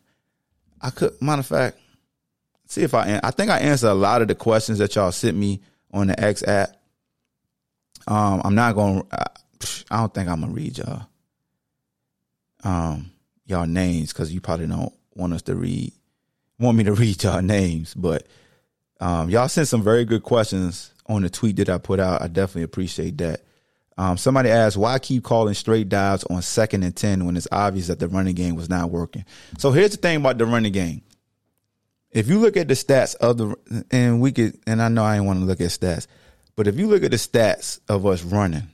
I 0.81 0.89
could, 0.89 1.21
matter 1.21 1.41
of 1.41 1.45
fact, 1.45 1.77
see 2.65 2.83
if 2.83 2.93
I, 2.93 3.19
I 3.23 3.31
think 3.31 3.49
I 3.49 3.59
answered 3.59 3.89
a 3.89 3.93
lot 3.93 4.21
of 4.21 4.29
the 4.29 4.35
questions 4.35 4.77
that 4.79 4.95
y'all 4.95 5.11
sent 5.11 5.35
me 5.35 5.61
on 5.91 6.07
the 6.07 6.19
X 6.19 6.43
app. 6.43 6.77
Um, 8.07 8.41
I'm 8.45 8.55
not 8.55 8.75
gonna, 8.75 9.03
I 9.91 9.97
don't 9.97 10.13
think 10.13 10.29
I'm 10.29 10.41
gonna 10.41 10.53
read 10.53 10.77
y'all, 10.77 11.07
um, 12.63 13.11
y'all 13.45 13.67
names 13.67 14.13
because 14.13 14.33
you 14.33 14.39
probably 14.39 14.67
don't 14.67 14.93
want 15.15 15.33
us 15.33 15.41
to 15.43 15.55
read, 15.55 15.91
want 16.57 16.77
me 16.77 16.85
to 16.85 16.93
read 16.93 17.21
y'all 17.21 17.41
names, 17.41 17.93
but 17.93 18.27
um, 19.01 19.29
y'all 19.29 19.49
sent 19.49 19.67
some 19.67 19.83
very 19.83 20.05
good 20.05 20.23
questions 20.23 20.93
on 21.07 21.21
the 21.21 21.29
tweet 21.29 21.57
that 21.57 21.69
I 21.69 21.79
put 21.79 21.99
out. 21.99 22.21
I 22.21 22.27
definitely 22.27 22.63
appreciate 22.63 23.17
that. 23.17 23.41
Um, 23.99 24.15
somebody 24.17 24.49
asked, 24.49 24.77
why 24.77 24.97
keep 24.97 25.25
calling 25.25 25.53
straight 25.53 25.89
dives 25.89 26.23
on 26.29 26.41
second 26.41 26.83
and 26.83 26.95
10 26.95 27.25
when 27.25 27.35
it's 27.35 27.49
obvious 27.51 27.87
that 27.87 27.99
the 27.99 28.07
running 28.07 28.33
game 28.33 28.55
was 28.55 28.69
not 28.69 28.91
working? 28.91 29.25
So 29.57 29.71
here's 29.71 29.91
the 29.91 29.97
thing 29.97 30.15
about 30.15 30.37
the 30.37 30.45
running 30.45 30.71
game. 30.71 31.01
If 32.09 32.29
you 32.29 32.39
look 32.39 32.55
at 32.55 32.69
the 32.69 32.75
stats 32.75 33.15
of 33.17 33.37
the, 33.37 33.83
and 33.91 34.21
we 34.21 34.31
could, 34.31 34.57
and 34.65 34.81
I 34.81 34.87
know 34.87 35.03
I 35.03 35.15
didn't 35.15 35.27
want 35.27 35.39
to 35.39 35.45
look 35.45 35.59
at 35.59 35.67
stats, 35.67 36.07
but 36.55 36.65
if 36.65 36.77
you 36.77 36.87
look 36.87 37.03
at 37.03 37.11
the 37.11 37.17
stats 37.17 37.81
of 37.89 38.05
us 38.05 38.23
running 38.23 38.69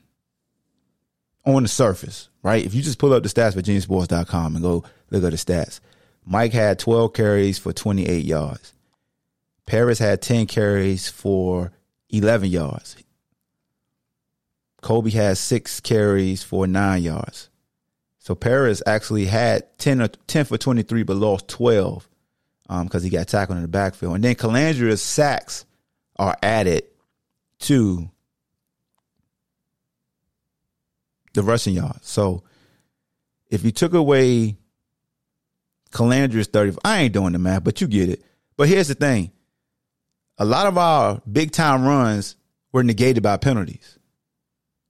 on 1.44 1.64
the 1.64 1.70
surface, 1.70 2.30
right? 2.44 2.64
If 2.64 2.76
you 2.76 2.84
just 2.84 3.00
pull 3.00 3.12
up 3.12 3.24
the 3.24 3.30
stats 3.30 3.54
for 3.54 3.64
geniusports.com 3.64 4.56
and 4.56 4.64
go 4.64 4.84
look 5.10 5.24
at 5.24 5.32
the 5.32 5.38
stats, 5.38 5.80
Mike 6.24 6.54
had 6.54 6.78
12 6.78 7.14
carries 7.14 7.58
for 7.58 7.74
28 7.74 8.24
yards. 8.24 8.74
Perris 9.66 9.98
had 9.98 10.22
10 10.22 10.46
carries 10.46 11.10
for 11.10 11.72
11 12.12 12.52
yards. 12.52 12.96
Kobe 14.86 15.10
has 15.10 15.40
six 15.40 15.80
carries 15.80 16.44
for 16.44 16.68
nine 16.68 17.02
yards. 17.02 17.50
So 18.20 18.36
Perris 18.36 18.84
actually 18.86 19.26
had 19.26 19.76
10, 19.80 20.00
or 20.00 20.10
10 20.10 20.46
for 20.46 20.60
23, 20.60 21.02
but 21.02 21.16
lost 21.16 21.48
12 21.48 22.08
because 22.68 22.96
um, 22.96 23.02
he 23.02 23.10
got 23.10 23.28
tackled 23.28 23.58
in 23.58 23.64
the 23.64 23.68
backfield. 23.68 24.14
And 24.14 24.24
then 24.24 24.36
Colandrea's 24.36 25.02
sacks 25.02 25.66
are 26.18 26.38
added 26.44 26.84
to 27.62 28.12
the 31.34 31.42
rushing 31.42 31.74
yards. 31.74 32.08
So 32.08 32.44
if 33.50 33.66
you 33.66 33.72
took 33.72 33.96
away 33.96 34.56
Colandrea's 35.90 36.46
30, 36.46 36.78
I 36.86 37.02
ain't 37.02 37.14
doing 37.14 37.34
the 37.34 37.40
math, 37.40 37.64
but 37.64 37.82
you 37.82 37.88
get 37.88 38.10
it. 38.10 38.24
But 38.56 38.70
here's 38.70 38.90
the 38.90 38.94
thing 38.94 39.32
a 40.38 40.46
lot 40.46 40.68
of 40.68 40.78
our 40.78 41.24
big 41.32 41.54
time 41.54 41.86
runs 41.86 42.36
were 42.72 42.84
negated 42.84 43.24
by 43.24 43.38
penalties. 43.38 43.95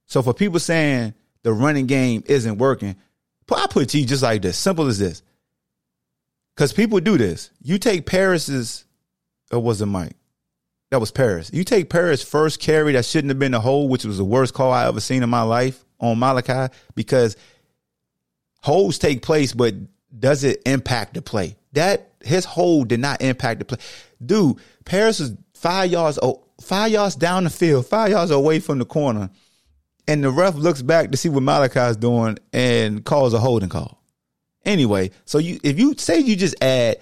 So 0.06 0.22
for 0.22 0.32
people 0.32 0.58
saying 0.58 1.14
the 1.42 1.52
running 1.52 1.86
game 1.86 2.22
isn't 2.26 2.58
working, 2.58 2.96
I 3.50 3.66
put 3.68 3.84
it 3.84 3.88
to 3.90 3.98
you 3.98 4.06
just 4.06 4.22
like 4.22 4.42
this, 4.42 4.58
simple 4.58 4.86
as 4.86 4.98
this. 4.98 5.22
Because 6.54 6.72
people 6.72 7.00
do 7.00 7.18
this. 7.18 7.50
You 7.62 7.78
take 7.78 8.06
Perris's, 8.06 8.84
or 9.52 9.60
was 9.60 9.82
it 9.82 9.86
Mike? 9.86 10.16
That 10.90 11.00
was 11.00 11.10
Perris. 11.10 11.52
You 11.52 11.64
take 11.64 11.90
Perris' 11.90 12.22
first 12.22 12.60
carry 12.60 12.92
that 12.92 13.04
shouldn't 13.04 13.30
have 13.30 13.38
been 13.38 13.54
a 13.54 13.60
hole, 13.60 13.88
which 13.88 14.04
was 14.04 14.18
the 14.18 14.24
worst 14.24 14.54
call 14.54 14.72
I 14.72 14.86
ever 14.86 15.00
seen 15.00 15.22
in 15.22 15.30
my 15.30 15.42
life 15.42 15.84
on 15.98 16.18
Malachi, 16.18 16.72
because 16.94 17.36
holes 18.62 18.98
take 18.98 19.22
place, 19.22 19.52
but 19.52 19.74
does 20.18 20.44
it 20.44 20.62
impact 20.64 21.14
the 21.14 21.22
play? 21.22 21.56
That 21.72 22.12
his 22.22 22.44
hole 22.44 22.84
did 22.84 23.00
not 23.00 23.20
impact 23.20 23.58
the 23.58 23.64
play. 23.64 23.78
Dude, 24.24 24.58
Perris 24.84 25.20
was 25.20 25.34
five 25.54 25.90
yards 25.90 26.18
oh, 26.22 26.44
five 26.60 26.92
yards 26.92 27.16
down 27.16 27.44
the 27.44 27.50
field, 27.50 27.86
five 27.86 28.10
yards 28.10 28.30
away 28.30 28.60
from 28.60 28.78
the 28.78 28.84
corner, 28.84 29.30
and 30.08 30.22
the 30.22 30.30
ref 30.30 30.54
looks 30.54 30.82
back 30.82 31.10
to 31.10 31.16
see 31.16 31.28
what 31.28 31.42
Malachi's 31.42 31.96
doing 31.96 32.38
and 32.52 33.04
calls 33.04 33.34
a 33.34 33.38
holding 33.38 33.68
call. 33.68 34.02
Anyway, 34.64 35.10
so 35.24 35.38
you 35.38 35.58
if 35.62 35.78
you 35.78 35.94
say 35.96 36.18
you 36.18 36.36
just 36.36 36.56
add 36.62 36.96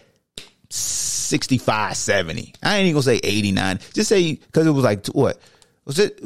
65, 0.70 1.96
70, 1.96 2.54
I 2.62 2.76
ain't 2.76 2.84
even 2.84 2.94
gonna 2.94 3.02
say 3.02 3.20
89. 3.22 3.78
Just 3.92 4.08
say 4.08 4.34
because 4.34 4.66
it 4.66 4.70
was 4.70 4.84
like 4.84 5.06
what 5.08 5.38
was 5.84 5.98
it? 5.98 6.20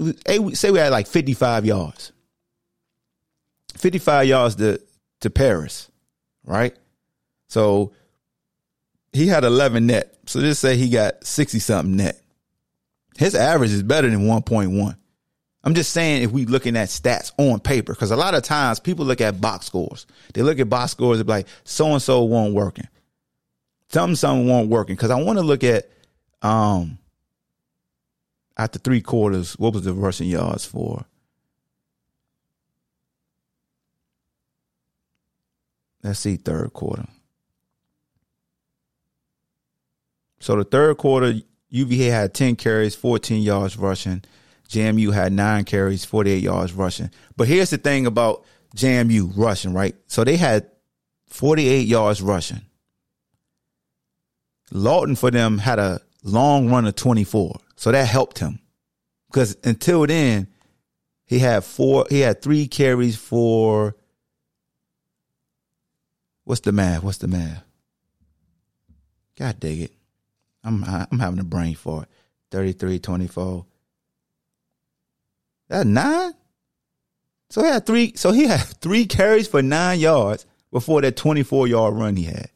Say 0.57 0.71
we 0.71 0.79
had 0.79 0.91
like 0.91 1.07
55 1.07 1.65
yards, 1.65 2.13
55 3.77 4.27
yards 4.27 4.55
to 4.57 4.81
to 5.21 5.31
Perris, 5.31 5.89
right? 6.45 6.77
So 7.49 7.93
he 9.13 9.27
had 9.27 9.45
11 9.45 9.87
net. 9.87 10.15
So 10.27 10.41
just 10.41 10.61
say 10.61 10.77
he 10.77 10.91
got 10.91 11.25
60 11.25 11.59
something 11.59 11.97
net. 11.97 12.21
His 13.17 13.35
average 13.35 13.73
is 13.73 13.83
better 13.83 14.09
than 14.09 14.27
1.1. 14.27 14.97
I'm 15.69 15.75
just 15.75 15.93
saying 15.93 16.23
if 16.23 16.31
we 16.31 16.47
looking 16.47 16.79
at 16.79 16.89
stats 16.89 17.31
on 17.37 17.61
paper, 17.61 17.93
because 17.93 18.11
a 18.11 18.17
lot 18.17 18.33
of 18.33 18.43
times 18.43 18.81
people 18.81 19.05
look 19.05 19.21
at 19.21 19.39
box 19.39 19.67
scores. 19.67 20.07
They 20.33 20.41
look 20.41 20.59
at 20.61 20.71
box 20.71 20.93
scores 20.93 21.21
and 21.21 21.29
like, 21.29 21.47
so 21.63 21.93
and 21.93 22.01
so 22.01 22.23
won't 22.23 22.55
working. 22.55 22.89
Something 23.91 24.17
something 24.17 24.49
won't 24.49 24.71
working. 24.71 24.97
Because 24.97 25.11
I 25.11 25.21
want 25.21 25.39
to 25.39 25.45
look 25.45 25.63
at 25.65 25.91
um 26.41 26.97
after 28.57 28.79
three 28.79 29.03
quarters, 29.03 29.59
what 29.59 29.75
was 29.75 29.85
the 29.85 29.93
rushing 29.93 30.29
yards 30.29 30.65
for? 30.65 31.05
Let's 36.03 36.21
see, 36.21 36.37
third 36.37 36.73
quarter. 36.73 37.05
So 40.41 40.57
the 40.57 40.65
third 40.65 40.97
quarter, 40.97 41.35
UVA 41.69 42.07
had 42.07 42.33
10 42.33 42.57
carries, 42.57 42.95
14 42.95 43.43
yards 43.43 43.77
rushing. 43.77 44.25
JMU 44.69 45.13
had 45.13 45.33
nine 45.33 45.65
carries, 45.65 46.05
48 46.05 46.43
yards 46.43 46.73
rushing. 46.73 47.11
But 47.37 47.49
here's 47.49 47.71
the 47.71 47.79
thing 47.79 48.07
about 48.07 48.45
JMU 48.77 49.33
rushing, 49.37 49.73
right? 49.73 49.95
So 50.07 50.25
they 50.25 50.37
had 50.37 50.71
48 51.29 51.87
yards 51.87 52.21
rushing. 52.21 52.63
Lawton 54.71 55.17
for 55.17 55.31
them 55.31 55.59
had 55.59 55.79
a 55.79 56.01
long 56.23 56.71
run 56.71 56.87
of 56.87 56.95
24. 56.95 57.59
So 57.77 57.93
that 57.93 58.07
helped 58.07 58.39
him. 58.39 58.59
Because 59.31 59.57
until 59.65 60.07
then, 60.07 60.49
he 61.25 61.39
had 61.39 61.65
four, 61.65 62.07
he 62.09 62.21
had 62.21 62.43
three 62.43 62.67
carries 62.67 63.17
for 63.17 63.95
what's 66.45 66.63
the 66.63 66.73
math? 66.73 67.03
What's 67.03 67.19
the 67.19 67.29
math? 67.29 67.63
God 69.39 69.61
dig 69.61 69.81
it. 69.83 69.93
I'm 70.65 70.83
I'm 70.85 71.19
having 71.19 71.39
a 71.39 71.45
brain 71.45 71.75
fart. 71.75 72.09
33, 72.51 72.99
24. 72.99 73.67
That 75.69 75.87
nine? 75.87 76.33
So 77.51 77.63
he 77.63 77.69
had 77.69 77.87
three 77.87 78.13
so 78.17 78.33
he 78.33 78.45
had 78.45 78.61
three 78.81 79.07
carries 79.07 79.49
for 79.49 79.63
nine 79.63 80.01
yards 80.01 80.47
before 80.71 81.01
that 81.03 81.17
24 81.17 81.69
yard 81.69 81.95
run 81.95 82.17
he 82.17 82.25
had. 82.25 82.51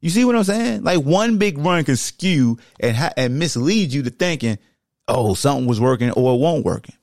You 0.00 0.10
see 0.10 0.24
what 0.24 0.34
I'm 0.34 0.44
saying? 0.44 0.82
Like 0.82 0.98
one 0.98 1.38
big 1.38 1.58
run 1.58 1.84
can 1.84 1.96
skew 1.96 2.58
and 2.80 2.96
ha- 2.96 3.12
and 3.16 3.38
mislead 3.38 3.92
you 3.92 4.02
to 4.02 4.10
thinking, 4.10 4.58
oh, 5.06 5.34
something 5.34 5.66
was 5.66 5.80
working 5.80 6.10
or 6.10 6.34
it 6.34 6.38
won't 6.38 6.64
working. 6.64 6.96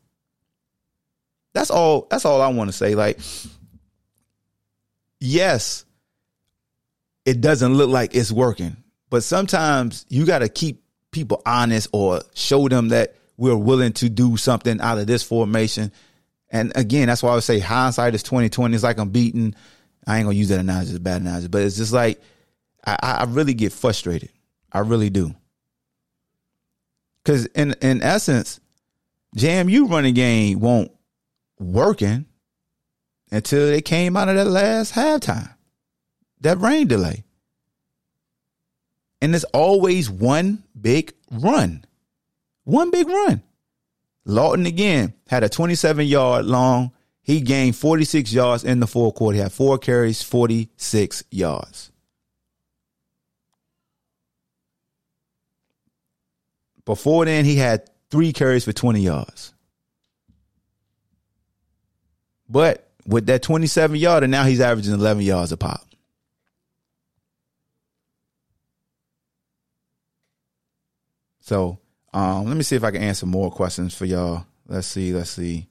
That's 1.53 1.71
all. 1.71 2.07
That's 2.09 2.25
all 2.25 2.41
I 2.41 2.49
want 2.49 2.69
to 2.69 2.75
say. 2.75 2.95
Like, 2.95 3.19
yes, 5.19 5.85
it 7.25 7.41
doesn't 7.41 7.73
look 7.73 7.89
like 7.89 8.15
it's 8.15 8.31
working. 8.31 8.77
But 9.09 9.23
sometimes 9.23 10.05
you 10.09 10.25
got 10.25 10.39
to 10.39 10.49
keep 10.49 10.83
people 11.11 11.41
honest 11.45 11.87
or 11.91 12.21
show 12.35 12.67
them 12.67 12.89
that 12.89 13.15
we're 13.39 13.55
willing 13.55 13.93
to 13.93 14.09
do 14.09 14.37
something 14.37 14.79
out 14.81 14.97
of 14.97 15.07
this 15.07 15.23
formation. 15.23 15.91
And 16.49 16.71
again, 16.75 17.07
that's 17.07 17.23
why 17.23 17.31
I 17.31 17.35
would 17.35 17.43
say 17.43 17.59
hindsight 17.59 18.15
is 18.15 18.23
twenty 18.23 18.49
twenty. 18.49 18.75
It's 18.75 18.83
like 18.83 18.99
I'm 18.99 19.09
beating. 19.09 19.55
I 20.05 20.17
ain't 20.17 20.25
gonna 20.25 20.37
use 20.37 20.49
that 20.49 20.59
analogy, 20.59 20.91
it's 20.91 20.99
bad 20.99 21.21
analogy, 21.21 21.47
but 21.47 21.61
it's 21.61 21.77
just 21.77 21.93
like 21.93 22.21
I, 22.85 22.97
I 23.01 23.23
really 23.25 23.53
get 23.53 23.71
frustrated. 23.71 24.31
I 24.71 24.79
really 24.79 25.09
do. 25.09 25.35
Cause 27.25 27.45
in 27.47 27.73
in 27.81 28.01
essence, 28.01 28.59
JMU 29.37 29.89
running 29.89 30.13
game 30.13 30.59
won't 30.59 30.91
working 31.59 32.25
until 33.31 33.67
they 33.67 33.81
came 33.81 34.17
out 34.17 34.29
of 34.29 34.35
that 34.35 34.47
last 34.47 34.93
halftime. 34.93 35.53
That 36.41 36.59
rain 36.59 36.87
delay 36.87 37.23
and 39.21 39.35
it's 39.35 39.43
always 39.45 40.09
one 40.09 40.63
big 40.79 41.13
run. 41.31 41.83
One 42.69 42.91
big 42.91 43.07
run. 43.07 43.41
Lawton 44.25 44.67
again 44.67 45.15
had 45.27 45.43
a 45.43 45.49
27 45.49 46.05
yard 46.05 46.45
long. 46.45 46.91
He 47.23 47.41
gained 47.41 47.75
46 47.75 48.31
yards 48.31 48.63
in 48.63 48.79
the 48.79 48.85
fourth 48.85 49.15
quarter. 49.15 49.37
He 49.37 49.41
had 49.41 49.51
four 49.51 49.79
carries, 49.79 50.21
46 50.21 51.23
yards. 51.31 51.91
Before 56.85 57.25
then, 57.25 57.43
he 57.43 57.55
had 57.55 57.89
three 58.11 58.31
carries 58.33 58.65
for 58.65 58.73
20 58.73 59.01
yards. 59.01 59.51
But 62.47 62.87
with 63.07 63.25
that 63.25 63.41
27 63.41 63.97
yarder, 63.97 64.27
now 64.27 64.43
he's 64.43 64.61
averaging 64.61 64.93
11 64.93 65.23
yards 65.23 65.51
a 65.51 65.57
pop. 65.57 65.87
So 71.39 71.79
um, 72.13 72.45
let 72.45 72.57
me 72.57 72.63
see 72.63 72.75
if 72.75 72.83
I 72.83 72.91
can 72.91 73.01
answer 73.01 73.25
more 73.25 73.51
questions 73.51 73.93
for 73.93 74.05
y'all. 74.05 74.45
Let's 74.67 74.87
see. 74.87 75.13
Let's 75.13 75.31
see. 75.31 75.67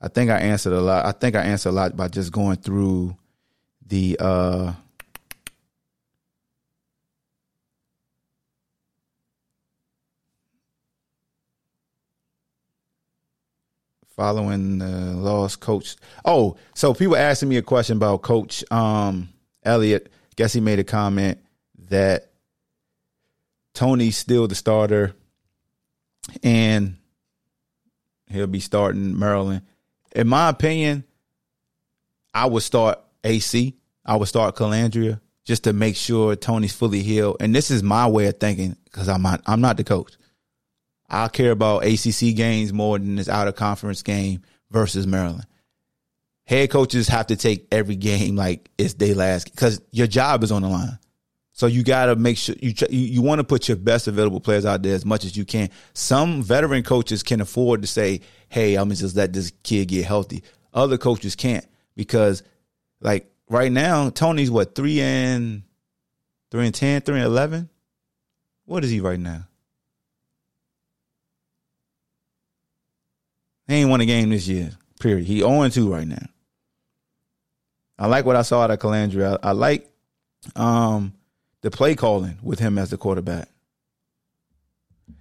I 0.00 0.08
think 0.08 0.30
I 0.30 0.38
answered 0.38 0.72
a 0.72 0.80
lot. 0.80 1.06
I 1.06 1.12
think 1.12 1.36
I 1.36 1.42
answered 1.42 1.70
a 1.70 1.72
lot 1.72 1.96
by 1.96 2.08
just 2.08 2.32
going 2.32 2.56
through 2.56 3.16
the 3.86 4.16
uh 4.20 4.72
following 14.16 14.78
the 14.78 14.86
lost 14.86 15.60
coach. 15.60 15.96
Oh, 16.24 16.56
so 16.74 16.94
people 16.94 17.16
asking 17.16 17.48
me 17.48 17.56
a 17.56 17.62
question 17.62 17.96
about 17.96 18.22
Coach 18.22 18.64
um. 18.70 19.28
Guess 20.36 20.52
he 20.52 20.60
made 20.60 20.78
a 20.78 20.84
comment 20.84 21.38
that 21.88 22.30
Tony's 23.72 24.16
still 24.16 24.46
the 24.46 24.54
starter, 24.54 25.14
and 26.42 26.96
he'll 28.28 28.46
be 28.46 28.60
starting 28.60 29.18
Maryland. 29.18 29.62
In 30.14 30.28
my 30.28 30.48
opinion, 30.48 31.04
I 32.32 32.46
would 32.46 32.62
start 32.62 32.98
AC. 33.22 33.76
I 34.04 34.16
would 34.16 34.28
start 34.28 34.56
Colandrea 34.56 35.20
just 35.44 35.64
to 35.64 35.72
make 35.72 35.96
sure 35.96 36.36
Tony's 36.36 36.74
fully 36.74 37.02
healed. 37.02 37.36
And 37.40 37.54
this 37.54 37.70
is 37.70 37.82
my 37.82 38.06
way 38.06 38.26
of 38.26 38.38
thinking 38.38 38.76
because 38.84 39.08
I'm 39.08 39.22
not 39.22 39.42
I'm 39.46 39.60
not 39.60 39.76
the 39.76 39.84
coach. 39.84 40.16
I 41.08 41.28
care 41.28 41.52
about 41.52 41.84
ACC 41.84 42.34
games 42.34 42.72
more 42.72 42.98
than 42.98 43.16
this 43.16 43.28
out 43.28 43.48
of 43.48 43.56
conference 43.56 44.02
game 44.02 44.42
versus 44.70 45.06
Maryland. 45.06 45.46
Head 46.46 46.70
coaches 46.70 47.08
have 47.08 47.28
to 47.28 47.36
take 47.36 47.68
every 47.70 47.96
game 48.10 48.36
like 48.36 48.70
it's 48.78 48.94
their 48.94 49.14
last 49.14 49.50
because 49.50 49.80
your 49.90 50.06
job 50.06 50.42
is 50.42 50.52
on 50.52 50.62
the 50.62 50.68
line. 50.68 50.98
So 51.56 51.68
you 51.68 51.84
got 51.84 52.06
to 52.06 52.16
make 52.16 52.36
sure 52.36 52.56
you 52.60 52.74
you, 52.90 53.22
want 53.22 53.38
to 53.38 53.44
put 53.44 53.68
your 53.68 53.76
best 53.76 54.08
available 54.08 54.40
players 54.40 54.66
out 54.66 54.82
there 54.82 54.94
as 54.94 55.04
much 55.04 55.24
as 55.24 55.36
you 55.36 55.44
can. 55.44 55.70
Some 55.92 56.42
veteran 56.42 56.82
coaches 56.82 57.22
can 57.22 57.40
afford 57.40 57.82
to 57.82 57.86
say, 57.86 58.22
"Hey, 58.48 58.74
I'm 58.74 58.86
gonna 58.88 58.96
just 58.96 59.14
let 59.14 59.32
this 59.32 59.52
kid 59.62 59.86
get 59.86 60.04
healthy." 60.04 60.42
Other 60.74 60.98
coaches 60.98 61.36
can't 61.36 61.64
because, 61.94 62.42
like 63.00 63.32
right 63.48 63.70
now, 63.70 64.10
Tony's 64.10 64.50
what 64.50 64.74
three 64.74 65.00
and 65.00 65.62
three 66.50 66.66
and 66.66 66.74
ten, 66.74 67.02
three 67.02 67.18
and 67.18 67.24
eleven. 67.24 67.68
What 68.64 68.82
is 68.82 68.90
he 68.90 68.98
right 68.98 69.20
now? 69.20 69.46
He 73.68 73.74
ain't 73.74 73.90
won 73.90 74.00
a 74.00 74.06
game 74.06 74.30
this 74.30 74.48
year. 74.48 74.72
Period. 74.98 75.26
He 75.26 75.38
0 75.38 75.68
2 75.68 75.92
right 75.92 76.06
now. 76.06 76.26
I 77.98 78.06
like 78.06 78.24
what 78.24 78.36
I 78.36 78.42
saw 78.42 78.62
out 78.62 78.70
of 78.70 78.78
Colandrea. 78.78 79.38
I, 79.42 79.50
I 79.50 79.52
like 79.52 79.90
um, 80.56 81.14
the 81.64 81.70
play 81.70 81.94
calling 81.94 82.36
with 82.42 82.58
him 82.58 82.76
as 82.76 82.90
the 82.90 82.98
quarterback. 82.98 83.48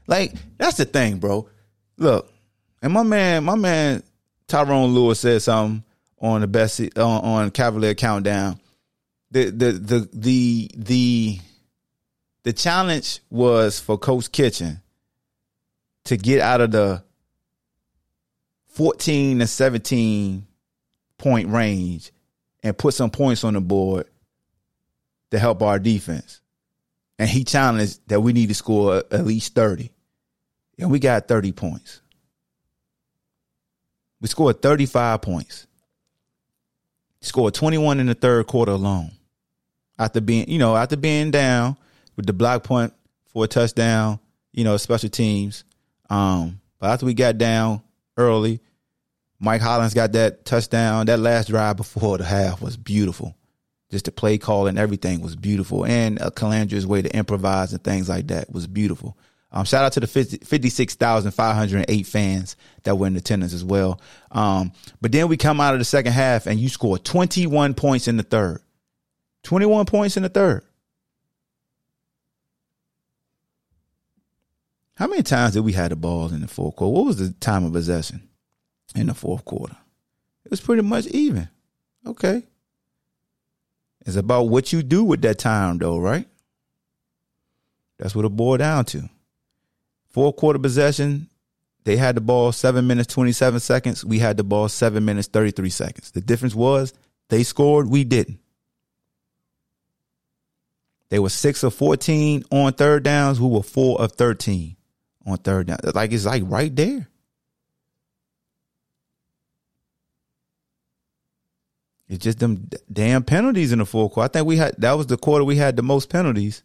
Like 0.08 0.34
that's 0.58 0.76
the 0.76 0.84
thing, 0.84 1.20
bro. 1.20 1.48
Look, 1.98 2.30
and 2.82 2.92
my 2.92 3.04
man, 3.04 3.46
my 3.46 3.56
man 3.56 4.04
Tyrone 4.50 4.94
Lewis 4.94 5.22
said 5.22 5.42
something 5.42 5.86
on 6.20 6.42
the 6.42 6.48
best 6.48 6.82
on, 6.98 7.24
on 7.24 7.52
Cavalier 7.52 7.96
Countdown. 7.96 8.60
The 9.32 9.52
the 9.52 9.72
the 9.72 10.10
the 10.12 10.72
the 10.76 11.40
the 12.44 12.52
challenge 12.52 13.22
was 13.30 13.80
for 13.80 13.98
Coach 13.98 14.30
Kitchings 14.30 14.80
to 16.04 16.18
get 16.18 16.42
out 16.42 16.60
of 16.60 16.72
the 16.72 17.02
14 18.68 19.40
to 19.40 19.48
17 19.48 20.46
point 21.18 21.48
range 21.48 22.12
and 22.62 22.78
put 22.78 22.96
some 22.96 23.12
points 23.12 23.46
on 23.46 23.54
the 23.54 23.62
board 23.62 24.08
to 25.34 25.40
help 25.40 25.62
our 25.62 25.80
defense. 25.80 26.40
And 27.20 27.30
he 27.30 27.44
challenged 27.44 28.00
that 28.08 28.22
we 28.22 28.34
need 28.34 28.48
to 28.48 28.56
score 28.56 29.04
at 29.12 29.26
least 29.26 29.54
30. 29.54 29.92
And 30.80 30.90
we 30.90 31.00
got 31.00 31.28
30 31.28 31.52
points. 31.52 32.02
We 34.22 34.28
scored 34.28 34.62
35 34.62 35.22
points. 35.22 35.68
Scored 37.22 37.54
21 37.54 38.00
in 38.00 38.08
the 38.08 38.14
third 38.14 38.48
quarter 38.48 38.72
alone. 38.72 39.12
After 39.98 40.22
being, 40.22 40.50
you 40.50 40.60
know, 40.60 40.76
after 40.76 40.98
being 40.98 41.32
down 41.32 41.78
with 42.16 42.26
the 42.26 42.34
block 42.34 42.64
punt 42.64 42.94
for 43.28 43.46
a 43.46 43.48
touchdown, 43.48 44.20
you 44.52 44.64
know, 44.64 44.78
special 44.78 45.10
teams. 45.10 45.64
Um, 46.10 46.60
but 46.80 46.92
after 46.92 47.06
we 47.06 47.14
got 47.14 47.38
down 47.38 47.82
early, 48.18 48.60
Mike 49.40 49.62
Hollins 49.62 49.94
got 49.94 50.12
that 50.14 50.46
touchdown. 50.46 51.08
That 51.08 51.20
last 51.20 51.48
drive 51.48 51.78
before 51.78 52.18
the 52.18 52.24
half 52.24 52.62
was 52.62 52.78
beautiful. 52.78 53.36
Just 53.94 54.06
the 54.06 54.12
play 54.12 54.40
call 54.40 54.66
and 54.66 54.80
everything 54.80 55.22
was 55.22 55.36
beautiful. 55.36 55.86
And 55.86 56.20
uh, 56.20 56.32
Colandrea's 56.32 56.88
way 56.88 57.04
to 57.04 57.16
improvise 57.16 57.74
and 57.74 57.84
things 57.84 58.10
like 58.10 58.28
that 58.28 58.52
was 58.52 58.66
beautiful. 58.66 59.16
Um, 59.52 59.66
shout 59.66 59.86
out 59.86 59.94
to 59.94 60.00
the 60.00 60.08
50, 60.08 60.38
56,508 60.38 62.08
fans 62.08 62.56
that 62.86 62.96
were 62.96 63.06
in 63.06 63.16
attendance 63.16 63.54
as 63.54 63.64
well. 63.64 64.02
Um, 64.32 64.72
but 65.00 65.12
then 65.12 65.28
we 65.28 65.38
come 65.38 65.62
out 65.62 65.74
of 65.74 65.80
the 65.80 65.86
second 65.86 66.14
half 66.14 66.48
and 66.48 66.60
you 66.60 66.70
score 66.70 66.98
21 66.98 67.76
points 67.76 68.08
in 68.08 68.18
the 68.18 68.24
third. 68.24 68.62
21 69.44 69.86
points 69.86 70.18
in 70.18 70.24
the 70.24 70.30
third. 70.30 70.64
How 74.96 75.06
many 75.06 75.22
times 75.22 75.54
did 75.54 75.62
we 75.66 75.74
have 75.74 75.90
the 75.90 75.96
ball 75.96 76.34
in 76.34 76.42
the 76.42 76.48
fourth 76.48 76.76
quarter? 76.76 76.92
What 76.92 77.06
was 77.06 77.18
the 77.18 77.32
time 77.40 77.64
of 77.64 77.74
possession 77.74 78.28
in 78.96 79.06
the 79.06 79.14
fourth 79.14 79.46
quarter? 79.46 79.78
It 80.46 80.50
was 80.50 80.62
pretty 80.62 80.82
much 80.82 81.06
even. 81.08 81.50
Okay. 82.08 82.44
It's 84.06 84.16
about 84.16 84.44
what 84.44 84.74
you 84.74 84.84
do 84.84 85.04
with 85.04 85.22
that 85.22 85.40
time, 85.40 85.78
though, 85.78 85.98
right? 85.98 86.28
That's 88.00 88.16
what 88.16 88.26
it 88.26 88.30
boiled 88.30 88.60
down 88.60 88.86
to. 88.86 89.10
Four 90.10 90.34
quarter 90.34 90.60
possession, 90.60 91.30
they 91.86 91.98
had 91.98 92.16
the 92.16 92.22
ball 92.22 92.52
seven 92.52 92.88
minutes, 92.88 93.14
27 93.14 93.60
seconds. 93.60 94.06
We 94.06 94.20
had 94.20 94.38
the 94.38 94.44
ball 94.44 94.70
seven 94.70 95.06
minutes, 95.06 95.28
33 95.28 95.70
seconds. 95.70 96.12
The 96.12 96.22
difference 96.22 96.56
was 96.56 96.94
they 97.30 97.44
scored, 97.44 97.90
we 97.90 98.04
didn't. 98.04 98.40
They 101.10 101.20
were 101.20 101.30
six 101.30 101.64
of 101.64 101.74
14 101.76 102.44
on 102.52 102.74
third 102.74 103.04
downs. 103.04 103.40
We 103.40 103.48
were 103.48 103.64
four 103.64 104.02
of 104.02 104.14
13 104.14 104.76
on 105.26 105.38
third 105.38 105.68
down. 105.68 105.78
Like 105.94 106.12
it's 106.12 106.26
like 106.26 106.44
right 106.46 106.76
there. 106.76 107.08
It's 112.14 112.24
just 112.24 112.38
them 112.38 112.70
damn 112.92 113.24
penalties 113.24 113.72
in 113.72 113.80
the 113.80 113.88
fourth 113.88 114.14
quarter. 114.14 114.26
I 114.26 114.32
think 114.32 114.46
we 114.46 114.58
had 114.58 114.76
that 114.78 114.94
was 114.94 115.08
the 115.08 115.18
quarter 115.18 115.44
we 115.44 115.56
had 115.56 115.76
the 115.76 115.82
most 115.82 116.10
penalties. 116.10 116.62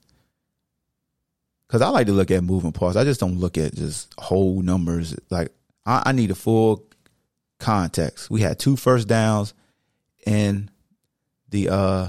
Cause 1.68 1.80
I 1.80 1.88
like 1.88 2.06
to 2.06 2.12
look 2.12 2.30
at 2.30 2.44
moving 2.44 2.72
parts. 2.72 2.96
I 2.96 3.04
just 3.04 3.20
don't 3.20 3.40
look 3.40 3.56
at 3.56 3.74
just 3.74 4.12
whole 4.18 4.60
numbers. 4.60 5.16
Like 5.30 5.52
I, 5.86 6.02
I 6.06 6.12
need 6.12 6.30
a 6.30 6.34
full 6.34 6.84
context. 7.58 8.30
We 8.30 8.42
had 8.42 8.58
two 8.58 8.76
first 8.76 9.08
downs 9.08 9.54
in 10.26 10.70
the 11.48 11.70
uh 11.70 12.08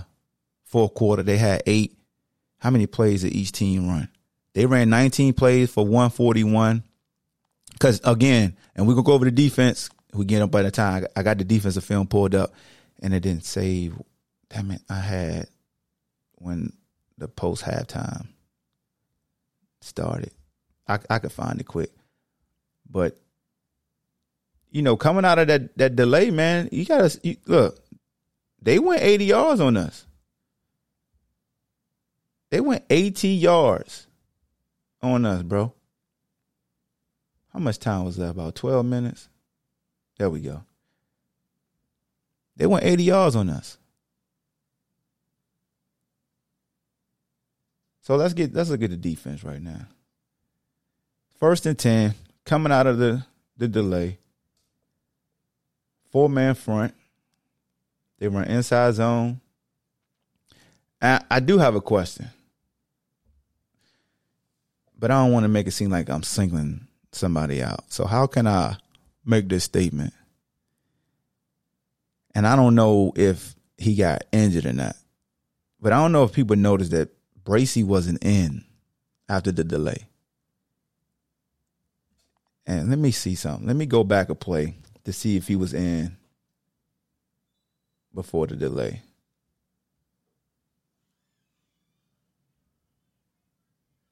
fourth 0.65 0.93
quarter. 0.93 1.23
They 1.23 1.37
had 1.37 1.63
eight. 1.65 1.97
How 2.57 2.71
many 2.71 2.87
plays 2.87 3.21
did 3.21 3.31
each 3.31 3.53
team 3.53 3.87
run? 3.87 4.09
They 4.53 4.65
ran 4.65 4.89
19 4.89 5.33
plays 5.33 5.71
for 5.71 5.85
141. 5.85 6.83
Cause 7.79 8.01
again, 8.03 8.57
and 8.75 8.85
we're 8.85 8.95
gonna 8.95 9.03
go 9.03 9.13
over 9.13 9.23
the 9.23 9.31
defense. 9.31 9.89
We 10.13 10.25
get 10.25 10.41
up 10.41 10.51
by 10.51 10.63
the 10.63 10.71
time 10.71 11.05
I 11.15 11.23
got 11.23 11.37
the 11.37 11.45
defensive 11.45 11.85
film 11.85 12.07
pulled 12.07 12.35
up, 12.35 12.53
and 13.01 13.13
it 13.13 13.21
didn't 13.21 13.45
save. 13.45 13.95
Damn 14.49 14.71
it! 14.71 14.81
I 14.89 14.99
had 14.99 15.47
when 16.35 16.73
the 17.17 17.27
post 17.27 17.63
halftime 17.63 18.27
started. 19.81 20.31
I 20.87 20.99
I 21.09 21.19
could 21.19 21.31
find 21.31 21.59
it 21.59 21.67
quick, 21.67 21.91
but 22.89 23.19
you 24.71 24.81
know, 24.81 24.97
coming 24.97 25.25
out 25.25 25.39
of 25.39 25.47
that 25.47 25.77
that 25.77 25.95
delay, 25.95 26.31
man, 26.31 26.69
you 26.71 26.85
gotta 26.85 27.17
you, 27.23 27.37
look. 27.45 27.79
They 28.61 28.77
went 28.77 29.01
80 29.01 29.25
yards 29.25 29.61
on 29.61 29.77
us. 29.77 30.05
They 32.49 32.59
went 32.59 32.83
80 32.89 33.29
yards 33.29 34.07
on 35.01 35.25
us, 35.25 35.43
bro. 35.43 35.73
How 37.53 37.59
much 37.59 37.79
time 37.79 38.05
was 38.05 38.17
that? 38.17 38.31
About 38.31 38.55
12 38.55 38.85
minutes? 38.85 39.29
There 40.17 40.29
we 40.29 40.41
go. 40.41 40.63
They 42.59 42.67
went 42.67 42.85
80 42.85 43.03
yards 43.03 43.35
on 43.35 43.49
us. 43.49 43.77
So 48.01 48.15
let's 48.15 48.35
get 48.35 48.53
let's 48.53 48.69
look 48.69 48.83
at 48.83 48.91
the 48.91 48.97
defense 48.97 49.43
right 49.43 49.61
now. 49.61 49.87
First 51.39 51.65
and 51.65 51.77
10, 51.77 52.13
coming 52.45 52.71
out 52.71 52.85
of 52.85 52.99
the, 52.99 53.25
the 53.57 53.67
delay. 53.67 54.19
Four 56.11 56.29
man 56.29 56.53
front. 56.53 56.93
They 58.19 58.27
run 58.27 58.45
inside 58.45 58.93
zone. 58.93 59.39
I, 61.01 61.21
I 61.31 61.39
do 61.39 61.57
have 61.57 61.73
a 61.73 61.81
question 61.81 62.29
but 64.99 65.11
I 65.11 65.23
don't 65.23 65.31
want 65.31 65.45
to 65.45 65.49
make 65.49 65.67
it 65.67 65.71
seem 65.71 65.89
like 65.89 66.09
I'm 66.09 66.23
singling 66.23 66.87
somebody 67.11 67.63
out. 67.63 67.85
So 67.91 68.05
how 68.05 68.27
can 68.27 68.47
I 68.47 68.75
make 69.25 69.47
this 69.47 69.63
statement? 69.63 70.13
And 72.39 72.47
I 72.47 72.55
don't 72.55 72.73
know 72.73 73.11
if 73.17 73.53
he 73.77 73.95
got 73.95 74.23
injured 74.31 74.65
or 74.65 74.71
not, 74.71 74.95
but 75.81 75.91
I 75.91 75.97
don't 75.97 76.13
know 76.13 76.23
if 76.23 76.31
people 76.31 76.55
noticed 76.55 76.91
that 76.91 77.09
Bracy 77.43 77.83
wasn't 77.83 78.23
in 78.23 78.63
after 79.27 79.51
the 79.51 79.65
delay. 79.65 80.07
And 82.65 82.89
let 82.89 82.97
me 82.97 83.11
see 83.11 83.35
something. 83.35 83.67
Let 83.67 83.75
me 83.75 83.85
go 83.85 84.05
back 84.05 84.29
a 84.29 84.35
play 84.35 84.75
to 85.03 85.11
see 85.11 85.35
if 85.35 85.49
he 85.49 85.57
was 85.57 85.73
in 85.73 86.15
before 88.15 88.47
the 88.47 88.55
delay. 88.55 89.01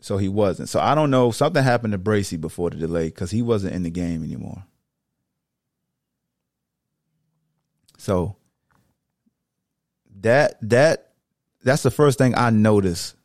So 0.02 0.18
he 0.18 0.28
wasn't. 0.28 0.68
So 0.68 0.82
I 0.82 0.96
don't 0.96 1.12
know. 1.12 1.32
Something 1.32 1.64
happened 1.64 1.94
to 1.94 1.98
Bracy 1.98 2.36
before 2.36 2.72
the 2.72 2.76
delay 2.76 3.06
because 3.06 3.32
he 3.32 3.42
wasn't 3.42 3.74
in 3.74 3.84
the 3.84 3.90
game 3.90 4.22
anymore. 4.22 4.66
So 7.98 8.36
that 10.22 10.58
that 10.62 11.12
that's 11.64 11.84
the 11.84 11.92
first 11.92 12.18
thing 12.18 12.36
I 12.36 12.50
noticed 12.50 13.16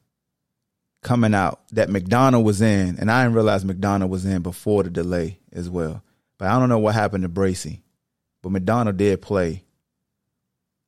coming 1.03 1.35
out 1.35 1.61
that 1.73 1.91
McDonald 1.91 2.45
was 2.45 2.61
in, 2.63 2.99
and 2.99 3.11
I 3.11 3.23
didn't 3.23 3.35
realize 3.35 3.65
McDonald 3.65 4.11
was 4.11 4.25
in 4.25 4.43
before 4.43 4.83
the 4.83 4.91
delay 4.91 5.39
as 5.53 5.69
well. 5.69 6.03
But 6.39 6.49
I 6.49 6.59
don't 6.59 6.69
know 6.69 6.79
what 6.79 6.95
happened 6.95 7.23
to 7.23 7.29
Bracy. 7.29 7.83
But 8.41 8.51
McDonald 8.51 8.97
did 8.97 9.23
play. 9.23 9.65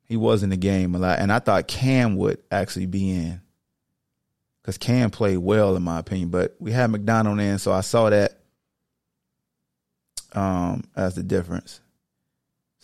He 0.06 0.16
was 0.16 0.42
in 0.42 0.50
the 0.50 0.56
game 0.56 0.94
a 0.94 0.98
lot, 0.98 1.18
and 1.18 1.32
I 1.32 1.38
thought 1.38 1.68
Cam 1.68 2.16
would 2.16 2.38
actually 2.50 2.86
be 2.86 3.10
in 3.10 3.40
because 4.60 4.78
Cam 4.78 5.10
played 5.10 5.38
well 5.38 5.76
in 5.76 5.82
my 5.82 5.98
opinion. 5.98 6.30
But 6.30 6.56
we 6.58 6.72
had 6.72 6.90
McDonald 6.90 7.40
in, 7.40 7.58
so 7.58 7.72
I 7.72 7.80
saw 7.80 8.10
that 8.10 8.38
um, 10.32 10.84
as 10.96 11.14
the 11.14 11.22
difference. 11.22 11.80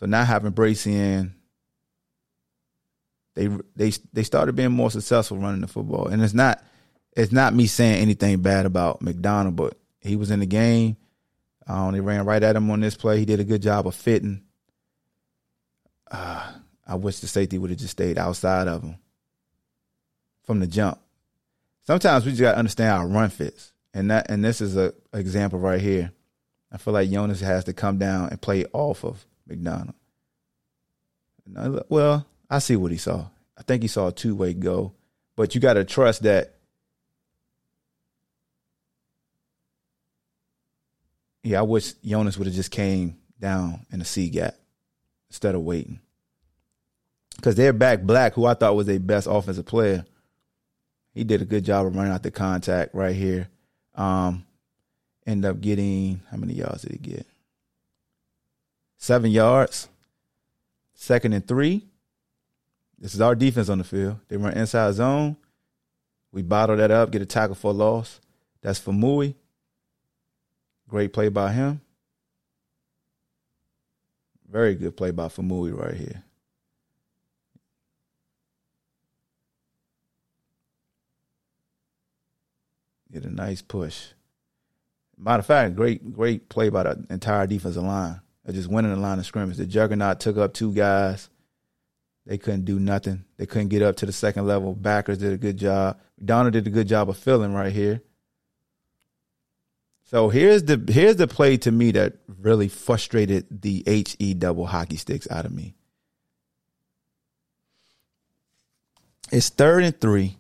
So 0.01 0.07
now 0.07 0.25
having 0.25 0.53
Bracy 0.53 0.97
in, 0.97 1.35
they 3.35 3.49
they 3.77 3.93
they 4.15 4.23
started 4.23 4.57
being 4.57 4.73
more 4.73 4.91
successful 4.91 5.37
running 5.37 5.61
the 5.61 5.69
football, 5.69 6.09
and 6.09 6.23
it's 6.23 6.35
not 6.35 6.65
it's 7.13 7.33
not 7.33 7.55
me 7.55 7.67
saying 7.67 8.01
anything 8.01 8.41
bad 8.41 8.65
about 8.65 9.03
McDonald, 9.03 9.57
but 9.57 9.79
he 10.01 10.17
was 10.17 10.31
in 10.31 10.41
the 10.41 10.47
game. 10.47 10.97
Um, 11.67 11.93
they 11.93 12.01
ran 12.01 12.25
right 12.25 12.43
at 12.43 12.57
him 12.57 12.71
on 12.71 12.81
this 12.81 12.97
play. 12.97 13.19
He 13.19 13.27
did 13.27 13.41
a 13.41 13.45
good 13.45 13.63
job 13.63 13.87
of 13.87 13.95
fitting. 13.95 14.43
Uh, 16.11 16.51
I 16.87 16.95
wish 16.95 17.21
the 17.21 17.29
safety 17.29 17.59
would 17.59 17.71
have 17.71 17.79
just 17.79 17.93
stayed 17.93 18.19
outside 18.19 18.69
of 18.69 18.83
him 18.83 18.97
from 20.45 20.61
the 20.61 20.67
jump. 20.67 20.99
Sometimes 21.83 22.25
we 22.25 22.33
just 22.33 22.41
got 22.41 22.53
to 22.53 22.59
understand 22.59 22.91
how 22.91 23.07
run 23.07 23.29
fits, 23.29 23.73
and 23.93 24.11
that 24.11 24.31
and 24.31 24.43
this 24.43 24.63
is 24.63 24.79
a 24.79 24.95
example 25.13 25.59
right 25.59 25.81
here. 25.81 26.11
I 26.73 26.79
feel 26.79 26.95
like 26.95 27.11
Jonas 27.11 27.41
has 27.43 27.65
to 27.65 27.75
come 27.75 27.99
down 27.99 28.31
and 28.31 28.41
play 28.41 28.65
off 28.73 29.05
of 29.05 29.27
McDonald. 29.51 29.95
Well, 31.89 32.27
I 32.49 32.61
see 32.61 32.77
what 32.77 32.93
he 32.93 32.97
saw. 32.97 33.27
I 33.59 33.63
think 33.63 33.83
he 33.83 33.89
saw 33.89 34.09
a 34.09 34.13
two 34.13 34.35
way 34.35 34.55
go, 34.55 34.93
but 35.37 35.55
you 35.55 35.61
got 35.61 35.75
to 35.75 35.85
trust 35.85 36.23
that 36.23 36.55
yeah, 41.43 41.59
I 41.61 41.63
wish 41.63 41.93
Jonas 42.05 42.37
would 42.37 42.47
have 42.47 42.55
just 42.55 42.71
came 42.71 43.17
down 43.39 43.87
in 43.91 43.99
the 43.99 44.05
C 44.05 44.29
gap 44.29 44.55
instead 45.29 45.55
of 45.55 45.63
waiting. 45.63 46.01
Because 47.37 47.55
they're 47.55 47.73
back 47.73 48.03
Black, 48.03 48.35
who 48.35 48.45
I 48.45 48.55
thought 48.55 48.77
was 48.77 48.87
their 48.87 49.01
best 49.01 49.27
offensive 49.31 49.65
player. 49.65 50.05
He 51.15 51.25
did 51.25 51.41
a 51.41 51.47
good 51.47 51.65
job 51.65 51.87
of 51.87 51.97
running 51.97 52.13
out 52.13 52.23
the 52.23 52.31
contact 52.31 52.95
right 52.95 53.17
here. 53.17 53.49
Um, 53.95 54.45
end 55.27 55.45
up 55.45 55.61
getting 55.61 56.21
how 56.31 56.37
many 56.37 56.55
yards 56.55 56.83
did 56.83 56.93
he 56.93 56.99
get? 56.99 57.27
Seven 59.01 59.31
yards. 59.31 59.89
Second 60.93 61.33
and 61.33 61.49
three. 61.49 61.87
This 62.99 63.15
is 63.15 63.23
our 63.23 63.35
defense 63.35 63.71
on 63.71 63.79
the 63.79 63.85
field. 63.85 64.19
They 64.29 64.37
run 64.37 64.53
inside 64.53 64.93
zone. 64.93 65.39
We 66.33 66.43
bottle 66.43 66.77
that 66.77 66.91
up, 66.91 67.11
get 67.11 67.23
a 67.23 67.27
tackle 67.27 67.55
for 67.55 67.71
a 67.71 67.75
loss. 67.75 68.21
That's 68.61 68.79
for 68.79 68.93
Mui. 68.93 69.35
Great 70.87 71.15
play 71.15 71.31
by 71.31 71.51
him. 71.53 71.81
Very 74.51 74.75
good 74.75 74.99
play 74.99 75.13
by 75.13 75.29
Faumui 75.29 75.75
right 75.75 75.95
here. 75.95 76.23
Get 83.11 83.25
a 83.25 83.31
nice 83.31 83.63
push. 83.63 84.09
Matter 85.17 85.41
of 85.41 85.47
fact, 85.47 85.75
great, 85.75 86.13
great 86.13 86.51
play 86.51 86.69
by 86.69 86.83
the 86.83 87.07
entire 87.09 87.47
defensive 87.47 87.83
line. 87.83 88.21
Just 88.55 88.69
winning 88.69 88.93
the 88.93 89.01
line 89.01 89.19
of 89.19 89.27
scrimmage. 89.27 89.57
The 89.57 89.67
juggernaut 89.67 90.21
took 90.21 90.37
up 90.37 90.55
two 90.55 90.73
guys. 90.73 91.29
They 92.27 92.39
couldn't 92.39 92.65
do 92.65 92.79
nothing. 92.79 93.25
They 93.39 93.47
couldn't 93.47 93.69
get 93.69 93.83
up 93.83 93.97
to 93.97 94.07
the 94.07 94.13
second 94.13 94.47
level. 94.47 94.75
Backers 94.75 95.19
did 95.19 95.33
a 95.33 95.39
good 95.39 95.57
job. 95.57 95.99
Donald 96.23 96.53
did 96.53 96.67
a 96.67 96.71
good 96.71 96.89
job 96.89 97.09
of 97.09 97.17
filling 97.17 97.55
right 97.55 97.73
here. 97.73 98.03
So 100.05 100.29
here's 100.29 100.65
the 100.65 100.83
here's 100.89 101.17
the 101.17 101.29
play 101.29 101.57
to 101.59 101.71
me 101.71 101.93
that 101.93 102.15
really 102.27 102.69
frustrated 102.69 103.63
the 103.63 103.85
he 104.19 104.35
double 104.35 104.67
hockey 104.67 104.97
sticks 104.97 105.31
out 105.31 105.47
of 105.47 105.53
me. 105.53 105.75
It's 109.31 109.49
third 109.49 109.85
and 109.85 110.01
three. 110.01 110.37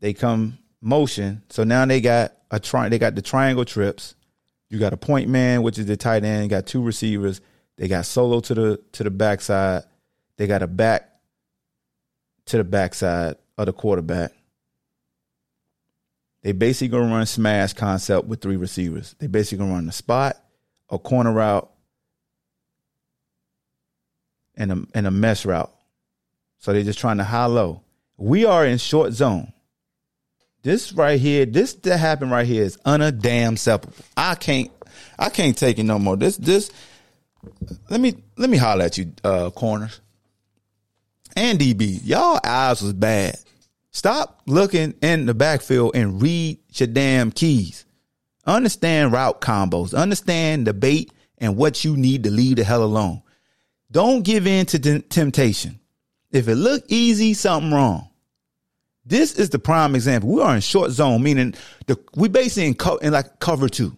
They 0.00 0.12
come 0.12 0.58
motion, 0.82 1.42
so 1.48 1.64
now 1.64 1.86
they 1.86 2.02
got 2.02 2.34
a 2.50 2.60
tri- 2.60 2.90
They 2.90 2.98
got 2.98 3.14
the 3.14 3.22
triangle 3.22 3.64
trips. 3.64 4.14
You 4.70 4.78
got 4.78 4.92
a 4.92 4.96
point 4.96 5.28
man, 5.28 5.62
which 5.62 5.78
is 5.78 5.86
the 5.86 5.96
tight 5.96 6.24
end. 6.24 6.50
Got 6.50 6.66
two 6.66 6.82
receivers. 6.82 7.40
They 7.76 7.88
got 7.88 8.06
solo 8.06 8.40
to 8.40 8.54
the 8.54 8.80
to 8.92 9.04
the 9.04 9.10
backside. 9.10 9.84
They 10.36 10.46
got 10.46 10.62
a 10.62 10.66
back 10.66 11.10
to 12.46 12.56
the 12.58 12.64
backside 12.64 13.36
of 13.56 13.66
the 13.66 13.72
quarterback. 13.72 14.32
They 16.42 16.52
basically 16.52 16.88
gonna 16.88 17.12
run 17.12 17.24
smash 17.24 17.72
concept 17.72 18.26
with 18.26 18.42
three 18.42 18.56
receivers. 18.56 19.14
They 19.18 19.28
basically 19.28 19.64
gonna 19.64 19.72
run 19.74 19.86
the 19.86 19.92
spot, 19.92 20.36
a 20.90 20.98
corner 20.98 21.32
route, 21.32 21.70
and 24.54 24.70
a 24.70 24.84
and 24.94 25.06
a 25.06 25.10
mesh 25.10 25.46
route. 25.46 25.72
So 26.58 26.72
they're 26.72 26.82
just 26.82 26.98
trying 26.98 27.16
to 27.16 27.24
high 27.24 27.46
low. 27.46 27.82
We 28.18 28.44
are 28.44 28.66
in 28.66 28.76
short 28.76 29.12
zone. 29.12 29.53
This 30.64 30.94
right 30.94 31.20
here, 31.20 31.44
this 31.44 31.74
that 31.74 31.98
happened 31.98 32.30
right 32.30 32.46
here 32.46 32.64
is 32.64 32.76
damn 32.76 33.52
acceptable. 33.52 33.94
I 34.16 34.34
can't 34.34 34.70
I 35.18 35.28
can't 35.28 35.56
take 35.56 35.78
it 35.78 35.84
no 35.84 35.98
more. 35.98 36.16
This 36.16 36.38
this 36.38 36.72
let 37.90 38.00
me 38.00 38.14
let 38.38 38.48
me 38.48 38.56
holler 38.56 38.86
at 38.86 38.96
you, 38.96 39.12
uh, 39.22 39.50
corners. 39.50 40.00
And 41.36 41.58
DB. 41.58 42.00
Y'all 42.04 42.40
eyes 42.42 42.80
was 42.80 42.94
bad. 42.94 43.38
Stop 43.90 44.40
looking 44.46 44.94
in 45.02 45.26
the 45.26 45.34
backfield 45.34 45.94
and 45.94 46.22
read 46.22 46.58
your 46.72 46.86
damn 46.86 47.30
keys. 47.30 47.84
Understand 48.46 49.12
route 49.12 49.42
combos. 49.42 49.94
Understand 49.94 50.66
the 50.66 50.72
bait 50.72 51.12
and 51.38 51.56
what 51.56 51.84
you 51.84 51.96
need 51.96 52.24
to 52.24 52.30
leave 52.30 52.56
the 52.56 52.64
hell 52.64 52.84
alone. 52.84 53.22
Don't 53.90 54.22
give 54.22 54.46
in 54.46 54.64
to 54.66 54.78
t- 54.78 55.00
temptation. 55.00 55.78
If 56.30 56.48
it 56.48 56.54
look 56.54 56.84
easy, 56.88 57.34
something 57.34 57.72
wrong. 57.72 58.08
This 59.06 59.34
is 59.34 59.50
the 59.50 59.58
prime 59.58 59.94
example. 59.94 60.30
We 60.30 60.42
are 60.42 60.54
in 60.54 60.60
short 60.60 60.90
zone, 60.90 61.22
meaning 61.22 61.54
the 61.86 61.98
we 62.14 62.28
basically 62.28 62.68
in, 62.68 62.74
co- 62.74 62.96
in 62.96 63.12
like 63.12 63.38
cover 63.38 63.68
two. 63.68 63.96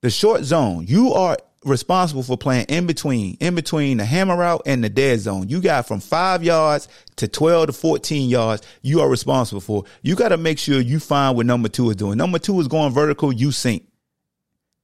The 0.00 0.10
short 0.10 0.44
zone. 0.44 0.86
You 0.86 1.12
are 1.12 1.36
responsible 1.64 2.22
for 2.22 2.36
playing 2.36 2.66
in 2.66 2.86
between, 2.86 3.36
in 3.40 3.54
between 3.54 3.98
the 3.98 4.04
hammer 4.04 4.36
route 4.36 4.62
and 4.66 4.82
the 4.82 4.88
dead 4.88 5.20
zone. 5.20 5.48
You 5.48 5.60
got 5.60 5.86
from 5.86 6.00
five 6.00 6.42
yards 6.42 6.88
to 7.16 7.28
12 7.28 7.68
to 7.68 7.72
14 7.72 8.28
yards. 8.28 8.62
You 8.82 9.00
are 9.00 9.08
responsible 9.08 9.60
for. 9.60 9.84
You 10.02 10.16
got 10.16 10.30
to 10.30 10.36
make 10.36 10.58
sure 10.58 10.80
you 10.80 10.98
find 10.98 11.36
what 11.36 11.46
number 11.46 11.68
two 11.68 11.88
is 11.90 11.96
doing. 11.96 12.18
Number 12.18 12.38
two 12.38 12.58
is 12.60 12.68
going 12.68 12.92
vertical. 12.92 13.32
You 13.32 13.52
sink. 13.52 13.86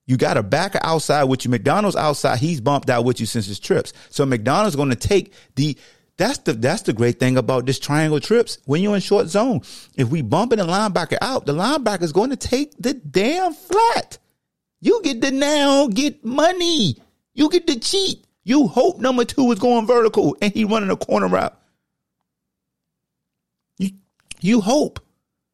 You 0.07 0.17
got 0.17 0.39
a 0.39 0.43
backer 0.43 0.81
outside 0.83 1.25
with 1.25 1.45
you. 1.45 1.51
McDonald's 1.51 1.97
outside. 1.97 2.39
He's 2.39 2.63
bumped 2.63 2.89
out 2.89 3.05
with 3.05 3.21
you 3.21 3.27
since 3.27 3.47
his 3.47 3.61
trips. 3.61 3.93
So 4.09 4.25
McDonald's 4.25 4.75
going 4.75 4.89
to 4.89 4.97
take 4.97 5.35
the, 5.57 5.77
that's 6.19 6.39
the, 6.39 6.53
that's 6.53 6.83
the 6.83 6.93
great 6.93 7.21
thing 7.21 7.37
about 7.37 7.65
this 7.65 7.79
triangle 7.79 8.19
trips. 8.19 8.59
When 8.67 8.83
you're 8.83 8.97
in 8.97 9.01
short 9.01 9.29
zone, 9.29 9.61
if 9.97 10.09
we 10.09 10.21
bumping 10.21 10.59
the 10.59 10.67
linebacker 10.67 11.17
out, 11.23 11.47
the 11.47 11.55
linebacker 11.55 12.03
is 12.03 12.13
going 12.13 12.31
to 12.31 12.37
take 12.37 12.75
the 12.77 12.93
damn 12.93 13.55
flat. 13.55 14.19
You 14.81 15.01
get 15.03 15.21
the 15.21 15.31
now 15.31 15.87
get 15.87 16.25
money. 16.25 16.97
You 17.35 17.49
get 17.49 17.69
the 17.69 17.79
cheat. 17.79 18.25
You 18.43 18.67
hope 18.67 18.99
number 18.99 19.25
two 19.25 19.51
is 19.53 19.61
going 19.61 19.87
vertical 19.87 20.37
and 20.43 20.53
he 20.53 20.65
running 20.65 20.91
a 20.91 20.97
corner 20.97 21.29
route. 21.29 21.57
You 23.79 23.91
you 24.41 24.61
hope. 24.61 25.01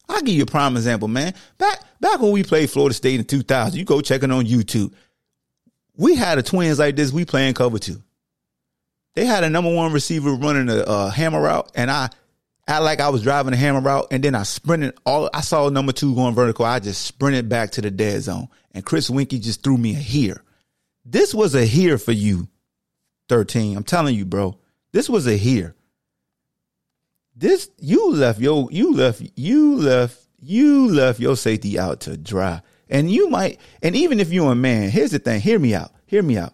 I'll 0.09 0.23
give 0.23 0.35
you 0.35 0.45
a 0.45 0.47
prime 0.47 0.77
example, 0.77 1.09
man. 1.09 1.35
Back 1.59 1.83
back 2.01 2.21
when 2.21 2.33
we 2.33 2.43
played 2.43 2.71
Florida 2.71 2.95
State 2.95 3.21
in 3.21 3.27
2000, 3.27 3.79
you 3.79 3.85
go 3.85 4.01
checking 4.01 4.31
on 4.31 4.47
YouTube. 4.47 4.95
We 5.97 6.15
had 6.17 6.39
a 6.39 6.43
twins 6.43 6.79
like 6.79 6.97
this. 6.97 7.12
We 7.12 7.25
playing 7.25 7.55
cover 7.55 7.79
two. 7.79 8.03
They 9.15 9.25
had 9.25 9.45
a 9.45 9.51
number 9.51 9.73
one 9.73 9.93
receiver 9.93 10.35
running 10.35 10.69
a, 10.69 10.83
a 10.87 11.11
hammer 11.11 11.41
route, 11.41 11.71
and 11.75 11.91
I 11.91 12.11
act 12.67 12.83
like 12.83 13.01
I 13.01 13.11
was 13.11 13.23
driving 13.23 13.53
a 13.53 13.57
hammer 13.57 13.81
route, 13.81 14.09
and 14.11 14.23
then 14.23 14.35
I 14.35 14.43
sprinted 14.43 14.99
all. 15.07 15.31
I 15.33 15.41
saw 15.41 15.69
number 15.69 15.93
two 15.93 16.15
going 16.15 16.35
vertical. 16.35 16.65
I 16.65 16.81
just 16.81 17.05
sprinted 17.05 17.49
back 17.49 17.71
to 17.73 17.83
the 17.83 17.91
dead 17.91 18.23
zone, 18.23 18.49
and 18.73 18.85
Chris 18.85 19.11
Weinke 19.11 19.41
just 19.41 19.62
threw 19.62 19.79
me 19.79 19.93
a 19.93 19.99
here. 19.99 20.43
This 21.05 21.35
was 21.35 21.55
a 21.55 21.65
here 21.65 21.99
for 21.99 22.12
you, 22.12 22.49
thirteen. 23.29 23.77
I'm 23.77 23.85
telling 23.85 24.15
you, 24.15 24.25
bro. 24.25 24.59
This 24.93 25.09
was 25.09 25.27
a 25.27 25.37
here. 25.37 25.75
This 27.37 27.69
you 27.79 28.12
left 28.12 28.41
your 28.41 28.69
you 28.71 28.95
left 28.95 29.23
you 29.35 29.77
left 29.77 30.21
you 30.41 30.89
left 30.89 31.19
your 31.19 31.37
safety 31.37 31.79
out 31.79 32.01
to 32.01 32.17
dry. 32.17 32.62
And 32.89 33.11
you 33.11 33.29
might, 33.29 33.59
and 33.83 33.97
even 33.97 34.21
if 34.21 34.31
you're 34.31 34.53
a 34.53 34.55
man, 34.55 34.91
here's 34.91 35.11
the 35.11 35.19
thing, 35.19 35.41
hear 35.41 35.59
me 35.59 35.75
out, 35.75 35.91
hear 36.07 36.23
me 36.23 36.37
out. 36.37 36.53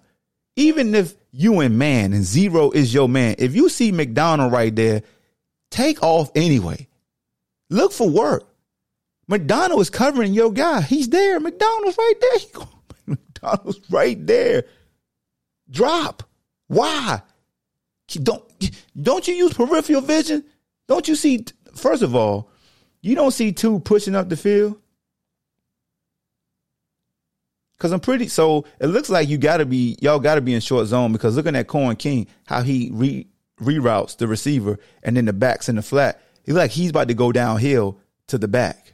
Even 0.57 0.95
if 0.95 1.15
you 1.33 1.61
and 1.61 1.79
man 1.79 2.13
and 2.13 2.25
zero 2.25 2.71
is 2.71 2.93
your 2.93 3.09
man, 3.09 3.37
if 3.39 3.55
you 3.55 3.69
see 3.69 3.93
McDonald 3.93 4.53
right 4.53 4.75
there, 4.75 5.03
take 5.71 6.03
off 6.03 6.31
anyway. 6.35 6.89
Look 7.69 7.93
for 7.93 8.09
work. 8.09 8.45
McDonald 9.29 9.81
is 9.81 9.91
covering 9.91 10.35
your 10.35 10.53
guy. 10.53 10.81
He's 10.81 11.09
there. 11.09 11.39
McDonald's 11.39 11.97
right 11.97 12.15
there. 12.21 12.63
McDonald's 13.07 13.81
right 13.91 14.27
there. 14.27 14.65
Drop. 15.71 16.25
Why? 16.67 17.23
Don't 18.09 18.45
don't 19.01 19.29
you 19.29 19.35
use 19.35 19.53
peripheral 19.55 20.01
vision? 20.01 20.45
Don't 20.89 21.07
you 21.07 21.15
see? 21.15 21.45
First 21.77 22.03
of 22.03 22.17
all, 22.17 22.51
you 23.03 23.15
don't 23.15 23.31
see 23.31 23.53
two 23.53 23.79
pushing 23.81 24.17
up 24.17 24.29
the 24.29 24.37
field. 24.37 24.81
Cause 27.81 27.93
I'm 27.93 28.01
pretty 28.01 28.29
so 28.29 28.67
it 28.79 28.89
looks 28.89 29.09
like 29.09 29.29
you 29.29 29.39
gotta 29.39 29.65
be 29.65 29.97
y'all 30.03 30.19
gotta 30.19 30.43
be 30.43 30.53
in 30.53 30.61
short 30.61 30.87
zone 30.87 31.13
because 31.13 31.35
looking 31.35 31.57
at 31.57 31.67
Coen 31.67 31.99
King, 31.99 32.27
how 32.45 32.61
he 32.61 32.91
re 32.93 33.27
reroutes 33.59 34.19
the 34.19 34.29
receiver 34.29 34.79
and 35.03 35.17
then 35.17 35.25
the 35.25 35.33
backs 35.33 35.69
in 35.69 35.77
the 35.77 35.83
flat. 35.83 36.21
He's 36.45 36.55
like 36.55 36.73
he's 36.73 36.91
about 36.91 37.09
to 37.09 37.15
go 37.15 37.33
downhill 37.33 37.99
to 38.27 38.37
the 38.37 38.49
back. 38.49 38.93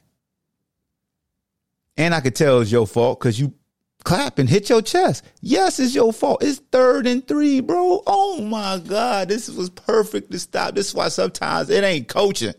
And 1.97 2.15
I 2.15 2.21
could 2.21 2.37
tell 2.37 2.61
it's 2.61 2.71
your 2.71 2.87
fault 2.87 3.19
because 3.19 3.41
you 3.41 3.55
clap 4.05 4.39
and 4.39 4.49
hit 4.49 4.71
your 4.71 4.83
chest. 4.83 5.25
Yes, 5.41 5.81
it's 5.81 5.95
your 5.95 6.13
fault. 6.13 6.45
It's 6.45 6.61
third 6.71 7.09
and 7.09 7.27
three, 7.27 7.59
bro. 7.59 8.05
Oh 8.07 8.41
my 8.41 8.79
God. 8.79 9.29
This 9.29 9.49
was 9.49 9.69
perfect 9.69 10.31
to 10.31 10.39
stop. 10.39 10.77
This 10.77 10.91
is 10.91 10.95
why 10.95 11.09
sometimes 11.09 11.71
it 11.71 11.83
ain't 11.83 12.07
coaching. 12.07 12.55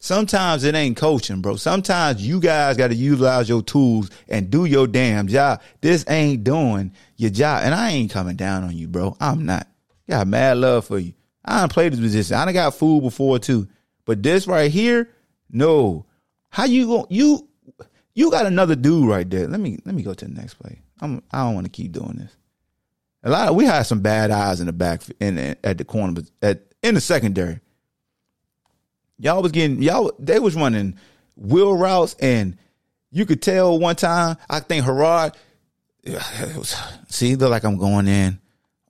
Sometimes 0.00 0.62
it 0.62 0.76
ain't 0.76 0.96
coaching, 0.96 1.40
bro. 1.40 1.56
Sometimes 1.56 2.24
you 2.24 2.38
guys 2.38 2.76
got 2.76 2.88
to 2.88 2.94
utilize 2.94 3.48
your 3.48 3.62
tools 3.62 4.10
and 4.28 4.48
do 4.48 4.64
your 4.64 4.86
damn 4.86 5.26
job. 5.26 5.60
This 5.80 6.04
ain't 6.08 6.44
doing 6.44 6.92
your 7.16 7.30
job. 7.30 7.62
And 7.64 7.74
I 7.74 7.90
ain't 7.90 8.12
coming 8.12 8.36
down 8.36 8.62
on 8.62 8.76
you, 8.76 8.86
bro. 8.86 9.16
I'm 9.20 9.44
not. 9.44 9.66
Got 10.08 10.28
mad 10.28 10.58
love 10.58 10.86
for 10.86 10.98
you. 10.98 11.14
I 11.44 11.60
done 11.60 11.68
played 11.68 11.92
this 11.92 12.00
position. 12.00 12.36
I 12.36 12.44
done 12.44 12.54
got 12.54 12.74
fooled 12.74 13.02
before 13.02 13.38
too. 13.38 13.68
But 14.04 14.22
this 14.22 14.46
right 14.46 14.70
here, 14.70 15.10
no. 15.50 16.06
How 16.50 16.64
you 16.64 16.86
going 16.86 17.06
you 17.10 17.48
you 18.14 18.30
got 18.30 18.46
another 18.46 18.76
dude 18.76 19.08
right 19.08 19.28
there. 19.28 19.48
Let 19.48 19.60
me 19.60 19.78
let 19.84 19.94
me 19.94 20.02
go 20.02 20.14
to 20.14 20.24
the 20.24 20.32
next 20.32 20.54
play. 20.54 20.80
I'm 21.00 21.22
I 21.30 21.44
don't 21.44 21.54
want 21.54 21.66
to 21.66 21.70
keep 21.70 21.92
doing 21.92 22.16
this. 22.16 22.34
A 23.24 23.30
lot 23.30 23.48
of, 23.48 23.56
we 23.56 23.64
had 23.64 23.82
some 23.82 24.00
bad 24.00 24.30
eyes 24.30 24.60
in 24.60 24.66
the 24.66 24.72
back 24.72 25.02
in, 25.20 25.38
in 25.38 25.56
at 25.64 25.76
the 25.76 25.84
corner, 25.84 26.22
at 26.40 26.62
in 26.82 26.94
the 26.94 27.00
secondary. 27.00 27.60
Y'all 29.18 29.42
was 29.42 29.52
getting 29.52 29.82
y'all 29.82 30.12
they 30.18 30.38
was 30.38 30.54
running 30.54 30.96
wheel 31.36 31.76
routes 31.76 32.14
and 32.20 32.56
you 33.10 33.26
could 33.26 33.42
tell 33.42 33.78
one 33.78 33.96
time 33.96 34.36
I 34.48 34.60
think 34.60 34.84
Herard 34.84 35.34
was, 36.04 36.76
see 37.08 37.36
look 37.36 37.50
like 37.50 37.64
I'm 37.64 37.78
going 37.78 38.08
in 38.08 38.38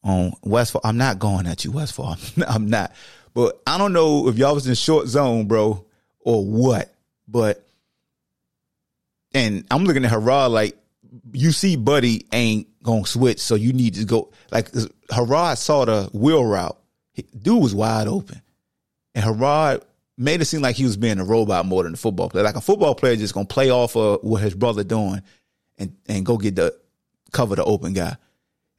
on 0.04 0.32
Westfall. 0.42 0.80
I'm 0.84 0.96
not 0.96 1.18
going 1.18 1.46
at 1.46 1.64
you, 1.64 1.72
Westfall. 1.72 2.16
I'm 2.48 2.68
not. 2.68 2.92
But 3.34 3.60
I 3.66 3.78
don't 3.78 3.92
know 3.92 4.28
if 4.28 4.36
y'all 4.36 4.54
was 4.54 4.66
in 4.66 4.74
short 4.74 5.06
zone, 5.06 5.46
bro, 5.46 5.84
or 6.20 6.44
what. 6.44 6.92
But 7.26 7.64
and 9.34 9.64
I'm 9.70 9.84
looking 9.84 10.04
at 10.04 10.10
Herard 10.10 10.50
like 10.50 10.76
you 11.32 11.52
see 11.52 11.76
Buddy 11.76 12.26
ain't 12.32 12.66
gonna 12.82 13.06
switch, 13.06 13.38
so 13.38 13.54
you 13.54 13.72
need 13.72 13.94
to 13.94 14.04
go 14.04 14.32
like 14.50 14.70
Herard 15.10 15.58
saw 15.58 15.84
the 15.84 16.10
wheel 16.12 16.44
route. 16.44 16.78
Dude 17.40 17.62
was 17.62 17.74
wide 17.74 18.06
open. 18.06 18.40
And 19.14 19.24
Herard 19.24 19.82
made 20.18 20.42
it 20.42 20.46
seem 20.46 20.60
like 20.60 20.76
he 20.76 20.84
was 20.84 20.96
being 20.96 21.20
a 21.20 21.24
robot 21.24 21.64
more 21.64 21.84
than 21.84 21.94
a 21.94 21.96
football 21.96 22.28
player. 22.28 22.44
Like 22.44 22.56
a 22.56 22.60
football 22.60 22.94
player 22.94 23.16
just 23.16 23.34
gonna 23.34 23.46
play 23.46 23.70
off 23.70 23.96
of 23.96 24.20
what 24.22 24.42
his 24.42 24.54
brother 24.54 24.84
doing 24.84 25.22
and 25.78 25.96
and 26.08 26.26
go 26.26 26.36
get 26.36 26.56
the 26.56 26.76
cover 27.32 27.56
the 27.56 27.64
open 27.64 27.92
guy. 27.92 28.16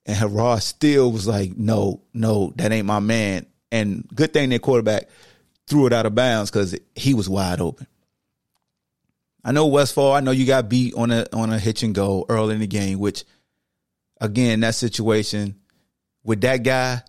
And 0.06 0.18
Herard 0.18 0.64
still 0.64 1.12
was 1.12 1.28
like, 1.28 1.56
no, 1.58 2.02
no, 2.14 2.54
that 2.56 2.72
ain't 2.72 2.88
my 2.88 3.00
man. 3.00 3.46
And 3.72 4.08
good 4.14 4.34
thing 4.34 4.50
their 4.50 4.60
quarterback 4.60 5.08
threw 5.68 5.86
it 5.86 5.94
out 5.94 6.06
of 6.06 6.16
bounds 6.16 6.50
because 6.52 6.76
he 6.96 7.14
was 7.14 7.30
wide 7.30 7.62
open. 7.62 7.88
I 9.44 9.52
know 9.52 9.68
Westfall. 9.68 10.14
I 10.14 10.20
know 10.20 10.32
you 10.32 10.46
got 10.46 10.70
beat 10.70 10.94
on 10.96 11.12
a 11.12 11.26
on 11.32 11.52
a 11.52 11.60
hitch 11.60 11.84
and 11.84 11.96
go 11.96 12.26
early 12.28 12.56
in 12.56 12.60
the 12.60 12.68
game, 12.68 13.00
which 13.00 13.24
again, 14.20 14.60
that 14.62 14.76
situation 14.76 15.56
with 16.24 16.42
that 16.42 16.64
guy, 16.64 17.02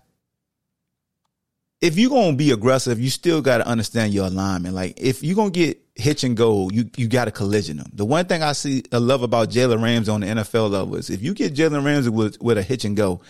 if 1.81 1.97
you're 1.97 2.11
gonna 2.11 2.37
be 2.37 2.51
aggressive, 2.51 2.99
you 2.99 3.09
still 3.09 3.41
gotta 3.41 3.65
understand 3.67 4.13
your 4.13 4.27
alignment. 4.27 4.75
Like 4.75 4.93
if 4.97 5.23
you're 5.23 5.35
gonna 5.35 5.49
get 5.49 5.81
hitch 5.95 6.23
and 6.23 6.37
go, 6.37 6.69
you 6.69 6.89
you 6.95 7.07
gotta 7.07 7.31
collision 7.31 7.77
them. 7.77 7.91
The 7.93 8.05
one 8.05 8.25
thing 8.25 8.43
I 8.43 8.51
see 8.53 8.83
I 8.91 8.97
love 8.97 9.23
about 9.23 9.49
Jalen 9.49 9.81
Ramsey 9.81 10.11
on 10.11 10.21
the 10.21 10.27
NFL 10.27 10.69
level 10.69 10.95
is 10.95 11.09
if 11.09 11.23
you 11.23 11.33
get 11.33 11.55
Jalen 11.55 11.83
Ramsey 11.83 12.11
with 12.11 12.39
with 12.39 12.59
a 12.59 12.63
hitch 12.63 12.85
and 12.85 12.95
go, 12.95 13.21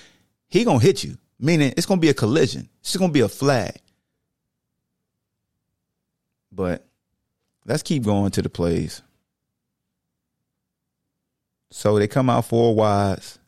he 0.49 0.65
gonna 0.65 0.79
hit 0.79 1.03
you. 1.03 1.17
Meaning 1.39 1.73
it's 1.77 1.85
gonna 1.85 2.01
be 2.01 2.09
a 2.09 2.13
collision. 2.13 2.67
It's 2.81 2.97
gonna 2.97 3.13
be 3.13 3.21
a 3.21 3.29
flag. 3.29 3.77
But 6.51 6.85
let's 7.65 7.83
keep 7.83 8.03
going 8.03 8.31
to 8.31 8.41
the 8.41 8.49
plays. 8.49 9.01
So 11.71 11.97
they 11.97 12.09
come 12.09 12.29
out 12.29 12.45
four 12.45 12.75
wides. 12.75 13.39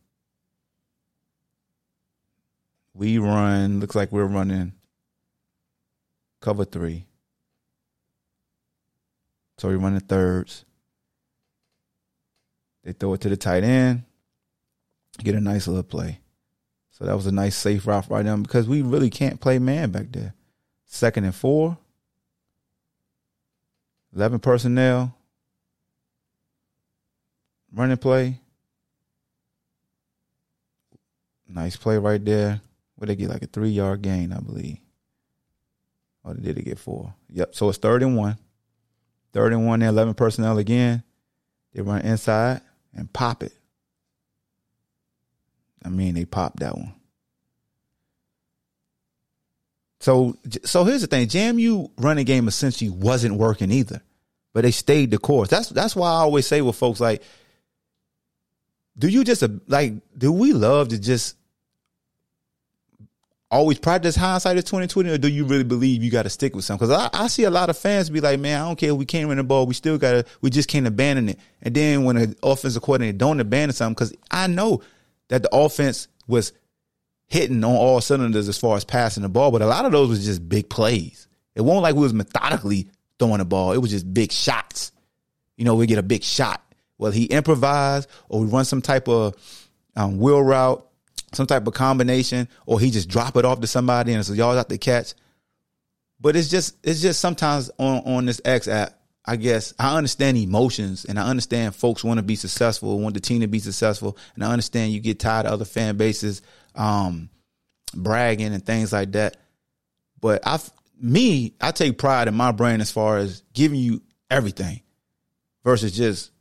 We 2.93 3.17
run, 3.17 3.81
looks 3.81 3.95
like 3.95 4.13
we're 4.13 4.23
running 4.23 4.71
cover 6.43 6.65
three. 6.65 7.05
So 9.57 9.69
we 9.69 9.75
run 9.75 9.93
the 9.93 10.01
thirds. 10.01 10.65
They 12.83 12.91
throw 12.91 13.13
it 13.13 13.21
to 13.21 13.29
the 13.29 13.37
tight 13.37 13.63
end, 13.63 14.03
get 15.23 15.35
a 15.35 15.39
nice 15.39 15.67
little 15.67 15.83
play. 15.83 16.19
So 16.91 17.05
that 17.05 17.15
was 17.15 17.27
a 17.27 17.31
nice 17.31 17.55
safe 17.55 17.87
route 17.87 18.09
right 18.09 18.25
now 18.25 18.35
because 18.35 18.67
we 18.67 18.81
really 18.81 19.09
can't 19.09 19.39
play 19.39 19.57
man 19.57 19.91
back 19.91 20.07
there. 20.11 20.33
Second 20.85 21.23
and 21.23 21.33
four. 21.33 21.77
11 24.13 24.39
personnel. 24.39 25.15
Running 27.73 27.97
play. 27.97 28.41
Nice 31.47 31.77
play 31.77 31.97
right 31.97 32.23
there. 32.23 32.61
Where 32.95 33.07
they 33.07 33.15
get 33.15 33.29
like 33.29 33.43
a 33.43 33.47
three 33.47 33.69
yard 33.69 34.01
gain, 34.01 34.33
I 34.33 34.39
believe. 34.39 34.82
Oh, 36.25 36.31
or 36.31 36.33
did 36.35 36.57
it 36.57 36.63
get 36.63 36.79
four? 36.79 37.13
Yep. 37.31 37.55
So 37.55 37.69
it's 37.69 37.77
third 37.77 38.03
and 38.03 38.15
one. 38.15 38.37
Third 39.33 39.53
and 39.53 39.65
one, 39.65 39.81
11 39.81 40.13
personnel 40.13 40.57
again. 40.57 41.03
They 41.73 41.81
run 41.81 42.01
inside 42.01 42.61
and 42.93 43.11
pop 43.11 43.43
it. 43.43 43.53
I 45.83 45.89
mean, 45.89 46.13
they 46.13 46.25
popped 46.25 46.59
that 46.59 46.77
one. 46.77 46.93
So, 49.99 50.37
so 50.65 50.83
here's 50.83 51.01
the 51.01 51.07
thing: 51.07 51.27
JMU 51.27 51.89
running 51.97 52.25
game 52.25 52.47
essentially 52.47 52.89
wasn't 52.89 53.35
working 53.35 53.71
either, 53.71 54.01
but 54.53 54.63
they 54.63 54.71
stayed 54.71 55.11
the 55.11 55.17
course. 55.17 55.49
That's 55.49 55.69
that's 55.69 55.95
why 55.95 56.09
I 56.09 56.15
always 56.15 56.45
say 56.45 56.61
with 56.61 56.75
folks 56.75 56.99
like, 56.99 57.23
do 58.97 59.07
you 59.07 59.23
just 59.23 59.43
like 59.67 59.93
do 60.17 60.31
we 60.31 60.51
love 60.51 60.89
to 60.89 60.99
just 60.99 61.37
always 63.53 63.79
practice 63.79 64.15
hindsight 64.15 64.57
is 64.57 64.63
twenty 64.63 64.87
twenty, 64.87 65.11
or 65.11 65.17
do 65.17 65.27
you 65.27 65.45
really 65.45 65.63
believe 65.63 66.03
you 66.03 66.11
got 66.11 66.23
to 66.23 66.29
stick 66.29 66.55
with 66.55 66.65
something? 66.65 66.87
Because 66.87 67.09
I, 67.13 67.23
I 67.23 67.27
see 67.27 67.43
a 67.43 67.51
lot 67.51 67.69
of 67.69 67.77
fans 67.77 68.09
be 68.09 68.19
like, 68.19 68.39
man, 68.39 68.61
I 68.61 68.65
don't 68.65 68.75
care 68.77 68.91
if 68.91 68.97
we 68.97 69.05
can't 69.05 69.27
run 69.27 69.37
the 69.37 69.43
ball, 69.43 69.65
we 69.65 69.73
still 69.73 69.97
got 69.97 70.11
to, 70.11 70.25
we 70.41 70.49
just 70.49 70.67
can't 70.67 70.87
abandon 70.87 71.29
it. 71.29 71.39
And 71.61 71.73
then 71.73 72.03
when 72.03 72.17
an 72.17 72.35
offensive 72.43 72.81
coordinator 72.81 73.17
don't 73.17 73.39
abandon 73.39 73.73
something, 73.73 73.93
because 73.93 74.13
I 74.31 74.47
know 74.47 74.81
that 75.29 75.43
the 75.43 75.55
offense 75.55 76.07
was 76.27 76.51
hitting 77.27 77.63
on 77.63 77.75
all 77.75 78.01
cylinders 78.01 78.49
as 78.49 78.57
far 78.57 78.75
as 78.75 78.83
passing 78.83 79.23
the 79.23 79.29
ball, 79.29 79.51
but 79.51 79.61
a 79.61 79.67
lot 79.67 79.85
of 79.85 79.91
those 79.91 80.09
was 80.09 80.25
just 80.25 80.47
big 80.47 80.69
plays. 80.69 81.27
It 81.55 81.61
wasn't 81.61 81.83
like 81.83 81.95
we 81.95 82.01
was 82.01 82.13
methodically 82.13 82.89
throwing 83.19 83.37
the 83.37 83.45
ball. 83.45 83.71
It 83.71 83.77
was 83.77 83.91
just 83.91 84.11
big 84.13 84.31
shots. 84.31 84.91
You 85.57 85.65
know, 85.65 85.75
we 85.75 85.85
get 85.85 85.99
a 85.99 86.03
big 86.03 86.23
shot. 86.23 86.61
Well, 86.97 87.11
he 87.11 87.25
improvised 87.25 88.09
or 88.29 88.41
we 88.41 88.47
run 88.47 88.65
some 88.65 88.81
type 88.81 89.07
of 89.07 89.35
um, 89.95 90.17
wheel 90.19 90.41
route 90.41 90.87
some 91.33 91.47
type 91.47 91.67
of 91.67 91.73
combination, 91.73 92.47
or 92.65 92.79
he 92.79 92.91
just 92.91 93.09
drop 93.09 93.35
it 93.37 93.45
off 93.45 93.61
to 93.61 93.67
somebody 93.67 94.13
and 94.13 94.25
so 94.25 94.33
y'all 94.33 94.55
got 94.55 94.69
to 94.69 94.77
catch. 94.77 95.13
But 96.19 96.35
it's 96.35 96.49
just 96.49 96.77
it's 96.83 97.01
just 97.01 97.19
sometimes 97.19 97.69
on 97.77 98.03
on 98.05 98.25
this 98.25 98.41
X 98.45 98.67
app, 98.67 98.97
I 99.25 99.35
guess 99.35 99.73
I 99.77 99.97
understand 99.97 100.37
emotions 100.37 101.05
and 101.05 101.19
I 101.19 101.27
understand 101.27 101.75
folks 101.75 102.03
want 102.03 102.17
to 102.17 102.23
be 102.23 102.35
successful, 102.35 102.99
want 102.99 103.13
the 103.15 103.19
team 103.19 103.41
to 103.41 103.47
be 103.47 103.59
successful, 103.59 104.17
and 104.35 104.43
I 104.43 104.51
understand 104.51 104.93
you 104.93 104.99
get 104.99 105.19
tired 105.19 105.45
of 105.45 105.53
other 105.53 105.65
fan 105.65 105.97
bases 105.97 106.41
um, 106.75 107.29
bragging 107.93 108.53
and 108.53 108.65
things 108.65 108.91
like 108.93 109.11
that. 109.13 109.37
But 110.19 110.41
I, 110.45 110.59
me, 110.99 111.53
I 111.59 111.71
take 111.71 111.97
pride 111.97 112.27
in 112.27 112.35
my 112.35 112.51
brain 112.51 112.81
as 112.81 112.91
far 112.91 113.17
as 113.17 113.43
giving 113.53 113.79
you 113.79 114.01
everything 114.29 114.81
versus 115.63 115.95
just 115.95 116.31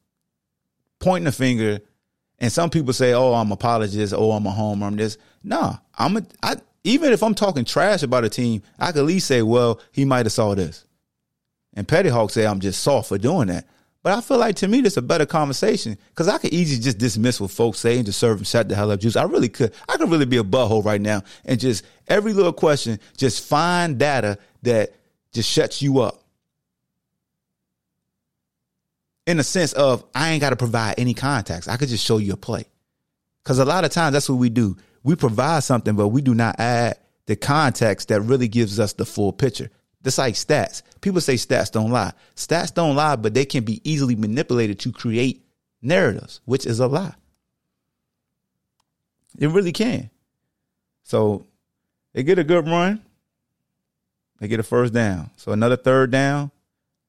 pointing 1.00 1.26
a 1.26 1.32
finger 1.32 1.80
and 2.42 2.52
some 2.52 2.68
people 2.68 2.92
say, 2.92 3.14
"Oh, 3.14 3.32
I'm 3.32 3.52
apologist. 3.52 4.12
Oh, 4.14 4.32
I'm 4.32 4.44
a 4.44 4.50
homer. 4.50 4.86
I'm 4.86 4.96
this." 4.96 5.16
Nah, 5.44 5.76
I'm 5.96 6.16
a. 6.16 6.22
I 6.42 6.56
even 6.84 7.12
if 7.12 7.22
I'm 7.22 7.36
talking 7.36 7.64
trash 7.64 8.02
about 8.02 8.24
a 8.24 8.28
team, 8.28 8.62
I 8.80 8.90
could 8.90 8.98
at 8.98 9.06
least 9.06 9.28
say, 9.28 9.42
"Well, 9.42 9.80
he 9.92 10.04
might 10.04 10.26
have 10.26 10.32
saw 10.32 10.54
this." 10.54 10.84
And 11.74 11.86
Petty 11.86 12.08
Hawk 12.08 12.30
say 12.30 12.44
I'm 12.44 12.58
just 12.58 12.82
soft 12.82 13.08
for 13.08 13.16
doing 13.16 13.46
that. 13.46 13.66
But 14.02 14.18
I 14.18 14.20
feel 14.20 14.38
like 14.38 14.56
to 14.56 14.66
me, 14.66 14.80
this 14.80 14.94
is 14.94 14.96
a 14.96 15.02
better 15.02 15.24
conversation 15.24 15.96
because 16.08 16.26
I 16.26 16.36
could 16.38 16.52
easily 16.52 16.82
just 16.82 16.98
dismiss 16.98 17.40
what 17.40 17.52
folks 17.52 17.78
say 17.78 17.96
and 17.96 18.04
just 18.04 18.18
serve 18.18 18.38
them 18.38 18.44
shut 18.44 18.68
the 18.68 18.74
hell 18.74 18.90
up 18.90 18.98
juice. 18.98 19.14
I 19.14 19.22
really 19.22 19.48
could. 19.48 19.72
I 19.88 19.96
could 19.96 20.10
really 20.10 20.26
be 20.26 20.38
a 20.38 20.42
butthole 20.42 20.84
right 20.84 21.00
now 21.00 21.22
and 21.44 21.60
just 21.60 21.84
every 22.08 22.32
little 22.32 22.52
question, 22.52 22.98
just 23.16 23.46
find 23.46 23.98
data 23.98 24.36
that 24.62 24.94
just 25.32 25.48
shuts 25.48 25.80
you 25.80 26.00
up. 26.00 26.21
In 29.26 29.36
the 29.36 29.44
sense 29.44 29.72
of 29.72 30.04
I 30.14 30.30
ain't 30.30 30.40
got 30.40 30.50
to 30.50 30.56
provide 30.56 30.94
any 30.98 31.14
context. 31.14 31.68
I 31.68 31.76
could 31.76 31.88
just 31.88 32.04
show 32.04 32.18
you 32.18 32.32
a 32.32 32.36
play. 32.36 32.66
Because 33.42 33.58
a 33.58 33.64
lot 33.64 33.84
of 33.84 33.90
times 33.90 34.12
that's 34.12 34.28
what 34.28 34.36
we 34.36 34.50
do. 34.50 34.76
We 35.02 35.16
provide 35.16 35.64
something, 35.64 35.94
but 35.96 36.08
we 36.08 36.22
do 36.22 36.34
not 36.34 36.58
add 36.58 36.98
the 37.26 37.36
context 37.36 38.08
that 38.08 38.20
really 38.20 38.48
gives 38.48 38.78
us 38.80 38.92
the 38.92 39.04
full 39.04 39.32
picture. 39.32 39.70
Just 40.04 40.18
like 40.18 40.34
stats. 40.34 40.82
People 41.00 41.20
say 41.20 41.34
stats 41.34 41.70
don't 41.70 41.90
lie. 41.90 42.12
Stats 42.34 42.74
don't 42.74 42.96
lie, 42.96 43.16
but 43.16 43.34
they 43.34 43.44
can 43.44 43.64
be 43.64 43.80
easily 43.88 44.16
manipulated 44.16 44.80
to 44.80 44.92
create 44.92 45.44
narratives, 45.80 46.40
which 46.44 46.66
is 46.66 46.80
a 46.80 46.86
lie. 46.86 47.14
It 49.38 49.48
really 49.48 49.72
can. 49.72 50.10
So 51.04 51.46
they 52.12 52.22
get 52.22 52.38
a 52.38 52.44
good 52.44 52.66
run. 52.66 53.02
They 54.40 54.48
get 54.48 54.60
a 54.60 54.64
first 54.64 54.92
down. 54.92 55.30
So 55.36 55.52
another 55.52 55.76
third 55.76 56.10
down 56.10 56.50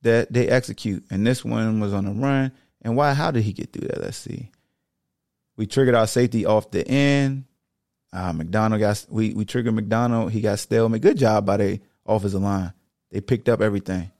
that 0.04 0.32
they 0.32 0.48
execute. 0.48 1.04
And 1.10 1.26
this 1.26 1.44
one 1.44 1.80
was 1.80 1.94
on 1.94 2.06
a 2.06 2.12
run. 2.12 2.52
And 2.82 2.96
why? 2.96 3.14
How 3.14 3.32
did 3.32 3.44
he 3.44 3.54
get 3.54 3.74
through 3.74 3.88
that? 3.88 4.02
Let's 4.02 4.18
see. 4.18 4.52
We 5.58 5.66
triggered 5.66 5.96
our 5.96 6.08
safety 6.08 6.46
off 6.46 6.72
the 6.72 6.88
end. 6.88 7.46
Uh, 8.12 8.32
McDonald 8.34 8.80
got 8.80 9.06
we 9.10 9.34
we 9.34 9.46
triggered 9.46 9.74
McDonald. 9.74 10.32
He 10.32 10.42
got 10.42 10.60
stalemate. 10.60 11.02
Good 11.02 11.18
job 11.18 11.46
by 11.46 11.58
the 11.58 11.80
offensive 12.06 12.42
line. 12.42 12.74
They 13.12 13.22
picked 13.22 13.50
up 13.50 13.62
everything. 13.62 14.12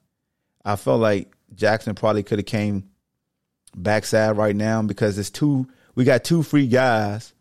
I 0.66 0.76
felt 0.78 1.02
like 1.02 1.36
Jackson 1.54 1.94
probably 1.94 2.24
could 2.24 2.40
have 2.40 2.46
came 2.46 2.90
backside 3.76 4.38
right 4.38 4.56
now 4.56 4.82
because 4.82 5.18
it's 5.18 5.30
two. 5.30 5.68
We 5.96 6.06
got 6.06 6.24
two 6.24 6.42
free 6.42 6.68
guys 6.68 7.34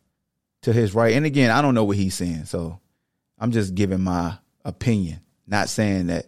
to 0.62 0.72
his 0.72 0.94
right, 0.94 1.14
and 1.14 1.24
again, 1.24 1.50
I 1.50 1.62
don't 1.62 1.74
know 1.74 1.84
what 1.84 1.96
he's 1.96 2.14
saying, 2.14 2.44
so 2.46 2.80
I'm 3.38 3.52
just 3.52 3.74
giving 3.74 4.00
my 4.00 4.36
opinion. 4.64 5.20
Not 5.46 5.68
saying 5.68 6.08
that 6.08 6.26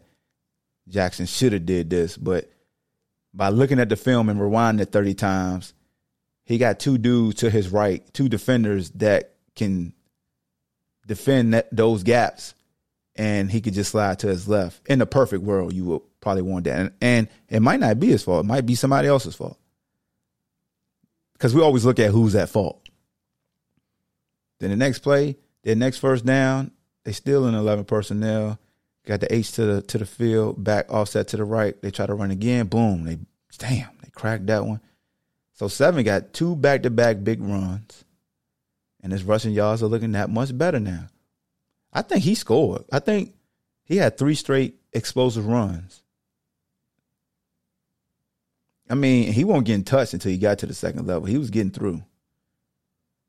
Jackson 0.89 1.27
should 1.27 1.53
have 1.53 1.67
did 1.67 1.91
this, 1.91 2.17
but 2.17 2.51
by 3.33 3.49
looking 3.49 3.81
at 3.81 3.89
the 3.89 3.97
film 3.97 4.29
and 4.29 4.39
rewinding 4.39 4.81
it 4.81 4.93
30 4.93 5.15
times, 5.15 5.75
he 6.45 6.59
got 6.59 6.79
two 6.79 6.99
dudes 6.99 7.41
to 7.41 7.51
his 7.51 7.69
right, 7.71 8.03
two 8.13 8.29
defenders 8.29 8.91
that 8.91 9.35
can 9.57 9.95
defend 11.07 11.55
that, 11.55 11.75
those 11.75 12.03
gaps 12.03 12.55
and 13.17 13.51
he 13.51 13.61
could 13.61 13.75
just 13.75 13.93
slide 13.93 14.19
to 14.21 14.29
his 14.29 14.49
left. 14.49 14.87
In 14.89 14.99
the 14.99 15.07
perfect 15.07 15.43
world, 15.43 15.73
you 15.73 15.85
would 15.85 16.03
probably 16.21 16.43
want 16.43 16.65
that. 16.65 16.79
And, 16.79 16.93
and 17.01 17.29
it 17.49 17.61
might 17.61 17.81
not 17.81 18.01
be 18.01 18.09
his 18.09 18.25
fault. 18.25 18.45
It 18.45 18.49
might 18.49 18.67
be 18.67 18.75
somebody 18.75 19.09
else's 19.09 19.37
fault. 19.37 19.59
Because 21.35 21.55
we 21.55 21.63
always 21.63 21.85
look 21.85 21.99
at 21.99 22.11
who's 22.11 22.35
at 22.35 22.49
fault. 22.49 22.89
Then 24.59 24.71
the 24.71 24.77
next 24.77 25.01
play, 25.01 25.37
their 25.63 25.77
next 25.77 25.99
first 25.99 26.25
down, 26.25 26.73
they 27.05 27.13
still 27.13 27.47
in 27.47 27.55
11 27.55 27.85
personnel. 27.85 28.59
Got 29.07 29.21
the 29.21 29.35
H 29.35 29.53
to 29.53 29.67
the 29.67 29.83
to 29.83 29.99
the 29.99 30.07
field, 30.07 30.63
back 30.63 30.91
offset 30.91 31.29
to 31.29 31.37
the 31.37 31.45
right. 31.45 31.81
They 31.83 31.91
try 31.91 32.07
to 32.07 32.15
run 32.15 32.31
again. 32.31 32.67
Boom. 32.67 33.05
They 33.05 33.19
damn, 33.59 33.91
they 34.03 34.11
cracked 34.11 34.47
that 34.47 34.65
one. 34.65 34.81
So 35.53 35.69
seven 35.69 36.05
got 36.05 36.33
two 36.33 36.57
back 36.57 36.83
to 36.83 36.91
back 36.91 37.23
big 37.23 37.43
runs. 37.43 38.05
And 39.03 39.13
his 39.13 39.23
rushing 39.23 39.53
yards 39.53 39.83
are 39.83 39.87
looking 39.87 40.13
that 40.13 40.31
much 40.31 40.57
better 40.57 40.81
now. 40.81 41.09
I 41.93 42.01
think 42.01 42.23
he 42.23 42.35
scored. 42.35 42.85
I 42.91 42.99
think 42.99 43.35
he 43.85 43.99
had 43.99 44.17
three 44.17 44.35
straight 44.35 44.77
explosive 44.95 45.47
runs. 45.47 46.03
I 48.89 48.95
mean, 48.95 49.33
he 49.33 49.45
won't 49.45 49.67
get 49.67 49.75
in 49.75 49.85
touch 49.85 50.15
until 50.15 50.33
he 50.33 50.39
got 50.39 50.59
to 50.61 50.67
the 50.67 50.75
second 50.75 51.07
level. 51.07 51.27
He 51.27 51.39
was 51.39 51.51
getting 51.51 51.71
through. 51.71 52.03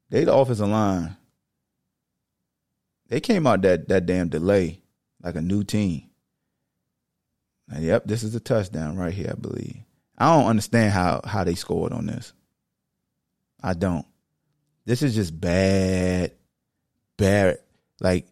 They 0.10 0.24
the 0.24 0.34
offensive 0.34 0.68
line. 0.68 1.18
They 3.10 3.20
came 3.20 3.46
out 3.46 3.62
that 3.64 3.90
that 3.90 4.06
damn 4.06 4.30
delay 4.30 4.82
like 5.26 5.36
a 5.36 5.42
new 5.42 5.64
team. 5.64 6.08
Yep, 7.76 8.06
this 8.06 8.22
is 8.22 8.36
a 8.36 8.40
touchdown 8.40 8.96
right 8.96 9.14
here, 9.14 9.32
I 9.32 9.34
believe. 9.34 9.78
I 10.18 10.34
don't 10.34 10.48
understand 10.48 10.94
how 10.94 11.20
how 11.26 11.44
they 11.44 11.56
scored 11.56 11.92
on 11.92 12.06
this. 12.06 12.32
I 13.62 13.74
don't. 13.74 14.06
This 14.86 15.02
is 15.02 15.16
just 15.16 15.38
bad, 15.38 16.32
bad. 17.18 17.58
Like 18.00 18.28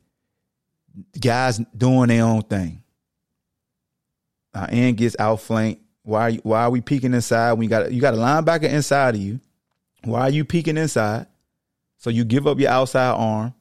guys 1.19 1.59
doing 1.75 2.09
their 2.09 2.23
own 2.23 2.43
thing. 2.43 2.83
Our 4.53 4.69
end 4.69 4.97
gets 4.97 5.15
outflanked. 5.17 5.81
Why 6.03 6.21
are 6.21 6.29
you, 6.29 6.41
why 6.43 6.63
are 6.63 6.69
we 6.69 6.81
peeking 6.81 7.15
inside 7.15 7.53
when 7.53 7.63
you 7.63 7.69
got 7.69 7.91
you 7.91 7.99
got 7.99 8.13
a 8.13 8.17
linebacker 8.17 8.69
inside 8.69 9.15
of 9.15 9.21
you? 9.21 9.39
Why 10.03 10.21
are 10.21 10.29
you 10.29 10.45
peeking 10.45 10.77
inside? 10.77 11.25
So 11.97 12.11
you 12.11 12.23
give 12.23 12.45
up 12.45 12.59
your 12.59 12.69
outside 12.69 13.13
arm. 13.13 13.55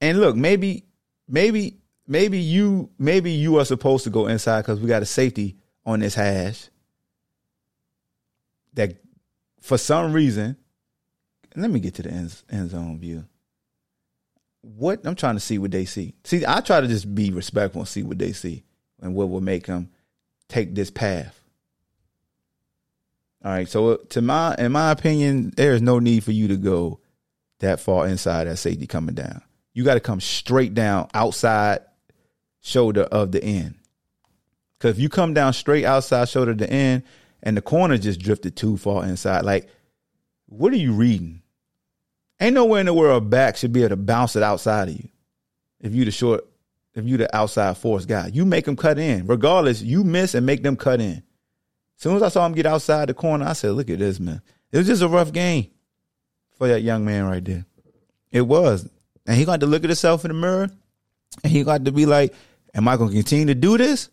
And 0.00 0.18
look, 0.20 0.36
maybe 0.36 0.84
maybe 1.28 1.78
maybe 2.06 2.38
you 2.38 2.90
maybe 2.98 3.30
you 3.30 3.58
are 3.58 3.64
supposed 3.64 4.04
to 4.04 4.10
go 4.10 4.26
inside 4.26 4.62
because 4.62 4.80
we 4.80 4.88
got 4.88 5.02
a 5.02 5.06
safety 5.06 5.56
on 5.86 6.00
this 6.00 6.14
hash 6.14 6.68
that 8.74 8.96
for 9.60 9.78
some 9.78 10.12
reason. 10.12 10.56
Let 11.56 11.70
me 11.70 11.78
get 11.78 11.94
to 11.94 12.02
the 12.02 12.10
end, 12.10 12.34
end 12.50 12.70
zone 12.70 12.98
view 12.98 13.28
what 14.64 15.06
I'm 15.06 15.14
trying 15.14 15.36
to 15.36 15.40
see 15.40 15.58
what 15.58 15.70
they 15.70 15.84
see. 15.84 16.14
See, 16.24 16.44
I 16.46 16.60
try 16.60 16.80
to 16.80 16.86
just 16.86 17.14
be 17.14 17.30
respectful 17.30 17.82
and 17.82 17.88
see 17.88 18.02
what 18.02 18.18
they 18.18 18.32
see 18.32 18.64
and 19.00 19.14
what 19.14 19.28
will 19.28 19.40
make 19.40 19.66
them 19.66 19.90
take 20.48 20.74
this 20.74 20.90
path. 20.90 21.38
All 23.44 23.50
right. 23.50 23.68
So 23.68 23.90
uh, 23.90 23.96
to 24.10 24.22
my 24.22 24.54
in 24.58 24.72
my 24.72 24.90
opinion, 24.90 25.52
there 25.56 25.74
is 25.74 25.82
no 25.82 25.98
need 25.98 26.24
for 26.24 26.32
you 26.32 26.48
to 26.48 26.56
go 26.56 27.00
that 27.60 27.78
far 27.78 28.06
inside 28.08 28.44
that 28.44 28.56
safety 28.56 28.86
coming 28.86 29.14
down. 29.14 29.42
You 29.74 29.84
got 29.84 29.94
to 29.94 30.00
come 30.00 30.20
straight 30.20 30.72
down 30.72 31.08
outside 31.12 31.80
shoulder 32.60 33.02
of 33.02 33.32
the 33.32 33.42
end. 33.44 33.74
Cause 34.78 34.92
if 34.92 34.98
you 34.98 35.08
come 35.08 35.34
down 35.34 35.52
straight 35.52 35.84
outside 35.84 36.28
shoulder 36.28 36.52
of 36.52 36.58
the 36.58 36.70
end 36.70 37.02
and 37.42 37.56
the 37.56 37.62
corner 37.62 37.96
just 37.98 38.20
drifted 38.20 38.56
too 38.56 38.76
far 38.76 39.04
inside, 39.04 39.44
like 39.44 39.68
what 40.46 40.72
are 40.72 40.76
you 40.76 40.92
reading? 40.92 41.42
Ain't 42.40 42.54
nowhere 42.54 42.80
in 42.80 42.86
the 42.86 42.94
world 42.94 43.30
back 43.30 43.56
should 43.56 43.72
be 43.72 43.80
able 43.80 43.90
to 43.90 43.96
bounce 43.96 44.36
it 44.36 44.42
outside 44.42 44.88
of 44.88 44.94
you. 44.94 45.08
If 45.80 45.94
you 45.94 46.04
the 46.04 46.10
short, 46.10 46.46
if 46.94 47.04
you 47.04 47.16
the 47.16 47.34
outside 47.34 47.76
force 47.76 48.06
guy, 48.06 48.28
you 48.28 48.44
make 48.44 48.64
them 48.64 48.76
cut 48.76 48.98
in. 48.98 49.26
Regardless, 49.26 49.82
you 49.82 50.04
miss 50.04 50.34
and 50.34 50.46
make 50.46 50.62
them 50.62 50.76
cut 50.76 51.00
in. 51.00 51.22
As 51.96 52.02
soon 52.02 52.16
as 52.16 52.22
I 52.22 52.28
saw 52.28 52.46
him 52.46 52.52
get 52.52 52.66
outside 52.66 53.08
the 53.08 53.14
corner, 53.14 53.46
I 53.46 53.52
said, 53.52 53.72
"Look 53.72 53.90
at 53.90 53.98
this 53.98 54.20
man. 54.20 54.42
It 54.72 54.78
was 54.78 54.86
just 54.86 55.02
a 55.02 55.08
rough 55.08 55.32
game 55.32 55.70
for 56.58 56.68
that 56.68 56.82
young 56.82 57.04
man 57.04 57.24
right 57.24 57.44
there. 57.44 57.64
It 58.30 58.42
was, 58.42 58.88
and 59.26 59.36
he 59.36 59.44
got 59.44 59.60
to 59.60 59.66
look 59.66 59.84
at 59.84 59.90
himself 59.90 60.24
in 60.24 60.28
the 60.28 60.34
mirror, 60.34 60.70
and 61.42 61.52
he 61.52 61.64
got 61.64 61.84
to 61.84 61.92
be 61.92 62.06
like, 62.06 62.34
"Am 62.74 62.88
I 62.88 62.96
going 62.96 63.10
to 63.10 63.16
continue 63.16 63.46
to 63.46 63.54
do 63.54 63.78
this? 63.78 64.08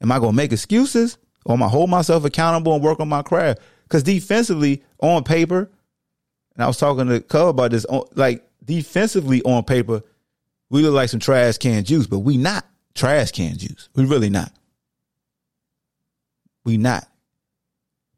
Am 0.00 0.12
I 0.12 0.18
going 0.18 0.32
to 0.32 0.36
make 0.36 0.52
excuses, 0.52 1.18
or 1.44 1.54
am 1.54 1.62
I 1.62 1.68
hold 1.68 1.90
myself 1.90 2.24
accountable 2.24 2.74
and 2.74 2.82
work 2.82 3.00
on 3.00 3.08
my 3.08 3.22
craft?" 3.22 3.60
Because 3.84 4.02
defensively, 4.02 4.82
on 4.98 5.24
paper, 5.24 5.70
and 6.54 6.64
I 6.64 6.66
was 6.66 6.78
talking 6.78 7.06
to 7.08 7.20
Cub 7.20 7.48
about 7.48 7.70
this. 7.70 7.86
Like 8.14 8.46
defensively 8.64 9.42
on 9.42 9.64
paper, 9.64 10.02
we 10.70 10.82
look 10.82 10.94
like 10.94 11.08
some 11.08 11.20
trash 11.20 11.58
can 11.58 11.84
juice, 11.84 12.06
but 12.06 12.20
we 12.20 12.36
not 12.36 12.66
trash 12.94 13.32
can 13.32 13.56
juice. 13.56 13.88
We 13.94 14.04
really 14.04 14.30
not. 14.30 14.52
We 16.64 16.76
not. 16.78 17.06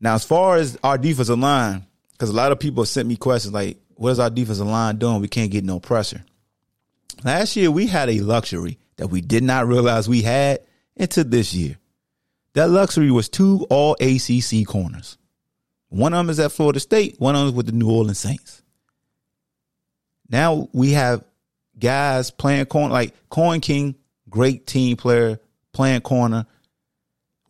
Now, 0.00 0.14
as 0.14 0.24
far 0.24 0.56
as 0.56 0.78
our 0.82 0.96
defensive 0.96 1.38
line, 1.38 1.84
because 2.12 2.30
a 2.30 2.34
lot 2.34 2.52
of 2.52 2.60
people 2.60 2.84
sent 2.86 3.08
me 3.08 3.16
questions 3.16 3.52
like, 3.52 3.76
"What 3.98 4.10
is 4.10 4.18
our 4.18 4.30
defensive 4.30 4.66
line 4.66 4.96
doing? 4.96 5.20
We 5.20 5.28
can't 5.28 5.50
get 5.50 5.64
no 5.64 5.80
pressure." 5.80 6.24
Last 7.24 7.56
year, 7.56 7.70
we 7.70 7.86
had 7.86 8.08
a 8.08 8.20
luxury 8.20 8.78
that 8.96 9.08
we 9.08 9.20
did 9.20 9.42
not 9.42 9.66
realize 9.66 10.08
we 10.08 10.22
had 10.22 10.60
into 10.96 11.24
this 11.24 11.54
year. 11.54 11.78
That 12.54 12.70
luxury 12.70 13.10
was 13.10 13.28
two 13.28 13.66
All 13.70 13.96
ACC 14.00 14.66
corners. 14.66 15.18
One 15.88 16.12
of 16.12 16.18
them 16.18 16.30
is 16.30 16.40
at 16.40 16.52
Florida 16.52 16.80
State. 16.80 17.16
One 17.18 17.34
of 17.34 17.40
them 17.40 17.48
is 17.48 17.54
with 17.54 17.66
the 17.66 17.72
New 17.72 17.90
Orleans 17.90 18.18
Saints. 18.18 18.62
Now 20.28 20.68
we 20.72 20.92
have 20.92 21.24
guys 21.78 22.30
playing 22.30 22.66
corner, 22.66 22.92
like 22.92 23.14
Coen 23.30 23.62
King, 23.62 23.94
great 24.28 24.66
team 24.66 24.96
player, 24.96 25.40
playing 25.72 26.02
corner. 26.02 26.46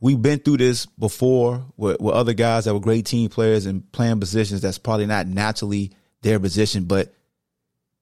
We've 0.01 0.21
been 0.21 0.39
through 0.39 0.59
this 0.59 0.87
before 0.87 1.65
with, 1.77 2.01
with 2.01 2.15
other 2.15 2.33
guys 2.35 2.67
that 2.67 2.75
were 2.75 2.81
great 2.81 3.07
team 3.07 3.29
players 3.31 3.67
and 3.67 3.91
playing 3.91 4.21
positions 4.21 4.61
that's 4.61 4.79
probably 4.79 5.07
not 5.07 5.27
naturally 5.27 5.91
their 6.23 6.41
position, 6.41 6.85
but 6.85 7.13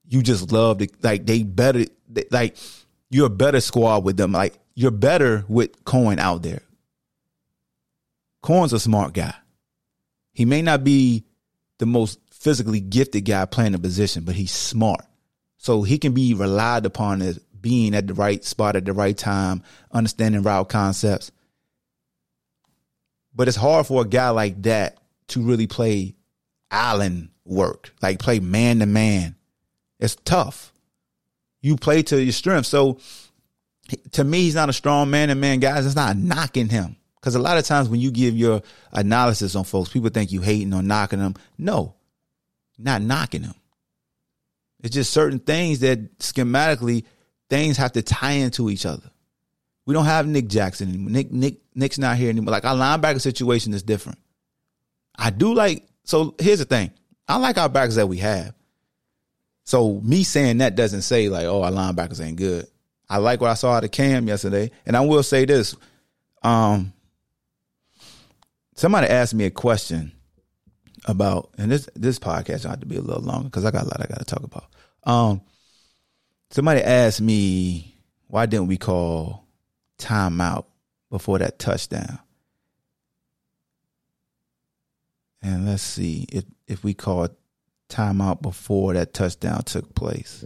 you 0.07 0.21
just 0.21 0.51
love 0.51 0.79
to 0.79 0.87
like 1.03 1.25
they 1.25 1.43
better 1.43 1.85
they, 2.09 2.25
like 2.31 2.57
you're 3.09 3.27
a 3.27 3.31
better 3.31 3.61
squad 3.61 4.03
with 4.03 4.17
them. 4.17 4.31
Like 4.31 4.57
you're 4.75 4.91
better 4.91 5.45
with 5.47 5.83
Coen 5.83 6.19
out 6.19 6.43
there. 6.43 6.61
Coen's 8.43 8.73
a 8.73 8.79
smart 8.79 9.13
guy. 9.13 9.33
He 10.33 10.45
may 10.45 10.61
not 10.61 10.83
be 10.83 11.25
the 11.79 11.85
most 11.85 12.19
physically 12.31 12.79
gifted 12.79 13.25
guy 13.25 13.45
playing 13.45 13.71
the 13.73 13.79
position, 13.79 14.23
but 14.23 14.35
he's 14.35 14.51
smart. 14.51 15.05
So 15.57 15.81
he 15.81 15.97
can 15.97 16.13
be 16.13 16.33
relied 16.33 16.85
upon 16.85 17.21
as 17.21 17.39
being 17.59 17.95
at 17.95 18.07
the 18.07 18.13
right 18.13 18.43
spot 18.45 18.75
at 18.75 18.85
the 18.85 18.93
right 18.93 19.17
time, 19.17 19.63
understanding 19.91 20.43
route 20.43 20.69
concepts. 20.69 21.31
But 23.33 23.47
it's 23.47 23.57
hard 23.57 23.87
for 23.87 24.01
a 24.01 24.07
guy 24.07 24.29
like 24.29 24.61
that 24.63 24.97
to 25.29 25.41
really 25.41 25.67
play 25.67 26.15
island 26.71 27.29
work, 27.47 27.93
like 28.01 28.19
play 28.19 28.39
man 28.39 28.79
to 28.79 28.85
man. 28.85 29.35
It's 29.99 30.15
tough. 30.15 30.73
You 31.61 31.75
play 31.75 32.03
to 32.03 32.21
your 32.21 32.33
strength. 32.33 32.67
So 32.67 32.99
to 34.11 34.23
me, 34.23 34.41
he's 34.41 34.55
not 34.55 34.69
a 34.69 34.73
strong 34.73 35.09
man 35.09 35.29
to 35.29 35.35
man, 35.35 35.59
guys. 35.59 35.85
It's 35.85 35.95
not 35.95 36.17
knocking 36.17 36.69
him. 36.69 36.97
Because 37.19 37.35
a 37.35 37.39
lot 37.39 37.57
of 37.57 37.65
times 37.65 37.89
when 37.89 37.99
you 37.99 38.11
give 38.11 38.37
your 38.37 38.61
analysis 38.91 39.55
on 39.55 39.63
folks, 39.63 39.89
people 39.89 40.09
think 40.09 40.31
you 40.31 40.41
hating 40.41 40.73
or 40.73 40.81
knocking 40.81 41.19
them. 41.19 41.33
No, 41.57 41.95
not 42.77 43.01
knocking 43.01 43.41
them. 43.41 43.55
It's 44.83 44.93
just 44.93 45.11
certain 45.11 45.39
things 45.39 45.79
that 45.79 46.19
schematically 46.19 47.05
things 47.49 47.77
have 47.77 47.93
to 47.93 48.01
tie 48.01 48.33
into 48.33 48.69
each 48.69 48.85
other. 48.85 49.09
We 49.85 49.93
don't 49.93 50.05
have 50.05 50.27
Nick 50.27 50.47
Jackson 50.47 50.89
anymore. 50.89 51.11
Nick 51.11 51.31
Nick 51.31 51.61
Nick's 51.73 51.97
not 51.97 52.17
here 52.17 52.29
anymore. 52.29 52.51
Like 52.51 52.65
our 52.65 52.75
linebacker 52.75 53.21
situation 53.21 53.73
is 53.73 53.83
different. 53.83 54.19
I 55.17 55.29
do 55.29 55.53
like 55.53 55.87
so 56.03 56.35
here's 56.39 56.59
the 56.59 56.65
thing. 56.65 56.91
I 57.27 57.37
like 57.37 57.57
our 57.57 57.69
backers 57.69 57.95
that 57.95 58.07
we 58.07 58.17
have. 58.17 58.53
So 59.65 59.99
me 60.01 60.23
saying 60.23 60.59
that 60.59 60.75
doesn't 60.75 61.01
say 61.01 61.27
like, 61.27 61.45
oh, 61.45 61.61
our 61.61 61.71
linebackers 61.71 62.25
ain't 62.25 62.37
good. 62.37 62.67
I 63.09 63.17
like 63.17 63.41
what 63.41 63.49
I 63.49 63.55
saw 63.55 63.73
out 63.73 63.83
of 63.83 63.91
Cam 63.91 64.27
yesterday. 64.27 64.71
And 64.85 64.95
I 64.95 65.01
will 65.01 65.23
say 65.23 65.45
this. 65.45 65.75
Um 66.41 66.93
somebody 68.75 69.07
asked 69.07 69.33
me 69.33 69.45
a 69.45 69.51
question 69.51 70.11
about 71.05 71.49
and 71.57 71.71
this 71.71 71.89
this 71.95 72.19
podcast 72.19 72.63
will 72.63 72.71
have 72.71 72.79
to 72.79 72.85
be 72.85 72.97
a 72.97 73.01
little 73.01 73.23
longer 73.23 73.45
because 73.45 73.65
I 73.65 73.71
got 73.71 73.83
a 73.83 73.85
lot 73.85 74.01
I 74.01 74.05
gotta 74.07 74.25
talk 74.25 74.43
about. 74.43 74.65
Um 75.03 75.41
somebody 76.51 76.81
asked 76.81 77.21
me 77.21 77.95
why 78.27 78.45
didn't 78.45 78.67
we 78.67 78.77
call 78.77 79.47
timeout 79.97 80.65
before 81.09 81.39
that 81.39 81.59
touchdown? 81.59 82.19
And 85.41 85.65
let's 85.65 85.83
see 85.83 86.25
if 86.31 86.45
if 86.67 86.83
we 86.83 86.93
called 86.93 87.35
timeout 87.89 88.41
before 88.41 88.93
that 88.93 89.13
touchdown 89.13 89.63
took 89.63 89.95
place. 89.95 90.43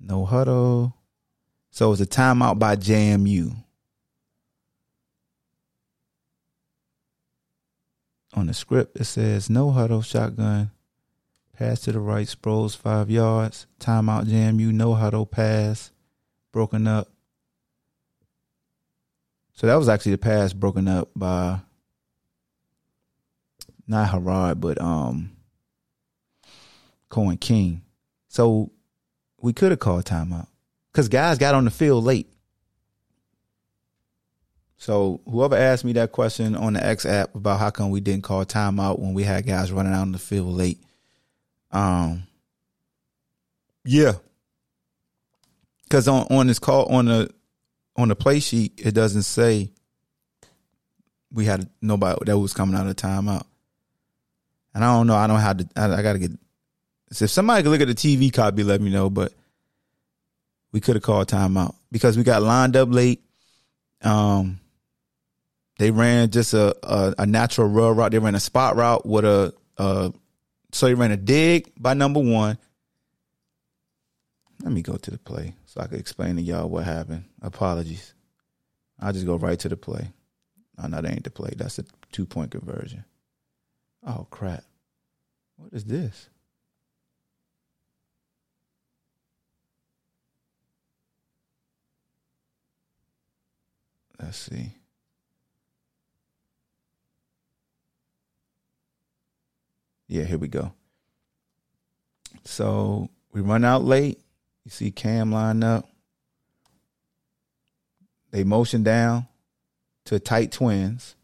No 0.00 0.24
huddle. 0.24 0.94
So 1.70 1.92
it's 1.92 2.00
a 2.00 2.06
timeout 2.06 2.58
by 2.58 2.76
JMU. 2.76 3.64
On 8.34 8.46
the 8.46 8.54
script, 8.54 9.00
it 9.00 9.04
says 9.04 9.48
no 9.48 9.70
huddle, 9.70 10.02
shotgun, 10.02 10.70
pass 11.56 11.80
to 11.80 11.92
the 11.92 11.98
right, 11.98 12.26
Sproles 12.26 12.76
five 12.76 13.10
yards, 13.10 13.66
timeout 13.80 14.26
JMU, 14.26 14.72
no 14.72 14.94
huddle, 14.94 15.26
pass, 15.26 15.90
broken 16.52 16.86
up. 16.86 17.08
So 19.54 19.66
that 19.66 19.76
was 19.76 19.88
actually 19.88 20.12
the 20.12 20.18
pass 20.18 20.52
broken 20.52 20.86
up 20.86 21.10
by 21.16 21.60
not 23.88 24.10
Harrod, 24.10 24.60
but 24.60 24.80
um 24.80 25.32
Coen 27.10 27.40
King. 27.40 27.82
So 28.28 28.70
we 29.40 29.52
could 29.52 29.70
have 29.72 29.80
called 29.80 30.04
timeout 30.04 30.46
because 30.92 31.08
guys 31.08 31.38
got 31.38 31.54
on 31.54 31.64
the 31.64 31.70
field 31.70 32.04
late. 32.04 32.30
So 34.76 35.20
whoever 35.28 35.56
asked 35.56 35.84
me 35.84 35.92
that 35.94 36.12
question 36.12 36.54
on 36.54 36.74
the 36.74 36.84
X 36.84 37.04
app 37.04 37.34
about 37.34 37.58
how 37.58 37.70
come 37.70 37.90
we 37.90 38.00
didn't 38.00 38.22
call 38.22 38.44
timeout 38.44 39.00
when 39.00 39.12
we 39.12 39.24
had 39.24 39.46
guys 39.46 39.72
running 39.72 39.92
out 39.92 40.02
on 40.02 40.12
the 40.12 40.18
field 40.18 40.54
late, 40.54 40.78
um, 41.72 42.22
yeah, 43.84 44.12
because 45.82 46.06
on 46.06 46.26
on 46.30 46.46
this 46.46 46.60
call 46.60 46.86
on 46.86 47.06
the 47.06 47.28
on 47.96 48.08
the 48.08 48.14
play 48.14 48.38
sheet 48.38 48.74
it 48.76 48.94
doesn't 48.94 49.22
say 49.22 49.72
we 51.32 51.44
had 51.44 51.68
nobody 51.82 52.16
that 52.26 52.38
was 52.38 52.54
coming 52.54 52.76
out 52.76 52.86
of 52.86 52.94
timeout, 52.94 53.44
and 54.74 54.84
I 54.84 54.94
don't 54.94 55.06
know. 55.06 55.16
I 55.16 55.26
don't 55.26 55.40
have 55.40 55.56
to. 55.58 55.68
I, 55.76 55.98
I 55.98 56.02
got 56.02 56.14
to 56.14 56.18
get 56.18 56.32
so 57.10 57.24
if 57.24 57.30
somebody 57.30 57.62
could 57.62 57.70
look 57.70 57.80
at 57.80 57.88
the 57.88 57.94
TV 57.94 58.32
copy, 58.32 58.62
let 58.62 58.80
me 58.80 58.90
know. 58.90 59.08
But 59.10 59.32
we 60.72 60.80
could 60.80 60.96
have 60.96 61.02
called 61.02 61.28
timeout 61.28 61.74
because 61.90 62.16
we 62.16 62.22
got 62.22 62.42
lined 62.42 62.76
up 62.76 62.90
late. 62.90 63.22
Um, 64.02 64.60
they 65.78 65.90
ran 65.90 66.30
just 66.30 66.54
a, 66.54 66.76
a, 66.82 67.14
a 67.18 67.26
natural 67.26 67.68
run 67.68 67.96
route. 67.96 68.12
They 68.12 68.18
ran 68.18 68.34
a 68.34 68.40
spot 68.40 68.76
route 68.76 69.06
with 69.06 69.24
a, 69.24 69.54
so 70.72 70.86
they 70.86 70.94
ran 70.94 71.12
a 71.12 71.16
dig 71.16 71.72
by 71.78 71.94
number 71.94 72.20
one. 72.20 72.58
Let 74.62 74.72
me 74.72 74.82
go 74.82 74.96
to 74.96 75.10
the 75.10 75.18
play 75.18 75.54
so 75.66 75.80
I 75.80 75.86
can 75.86 75.98
explain 75.98 76.36
to 76.36 76.42
y'all 76.42 76.68
what 76.68 76.84
happened. 76.84 77.24
Apologies. 77.42 78.12
I'll 79.00 79.12
just 79.12 79.26
go 79.26 79.36
right 79.36 79.58
to 79.60 79.68
the 79.68 79.76
play. 79.76 80.12
Oh, 80.82 80.88
no, 80.88 81.00
that 81.00 81.10
ain't 81.10 81.24
the 81.24 81.30
play. 81.30 81.52
That's 81.56 81.78
a 81.78 81.84
two 82.10 82.26
point 82.26 82.50
conversion. 82.50 83.04
Oh, 84.06 84.26
crap. 84.30 84.64
What 85.56 85.72
is 85.72 85.84
this? 85.84 86.28
Let's 94.20 94.36
see. 94.36 94.72
Yeah, 100.08 100.24
here 100.24 100.38
we 100.38 100.48
go. 100.48 100.72
So 102.44 103.10
we 103.32 103.42
run 103.42 103.64
out 103.64 103.84
late. 103.84 104.18
You 104.64 104.70
see 104.70 104.90
Cam 104.90 105.30
line 105.30 105.62
up. 105.62 105.88
They 108.30 108.44
motion 108.44 108.82
down 108.82 109.26
to 110.06 110.18
tight 110.18 110.52
twins. 110.52 111.14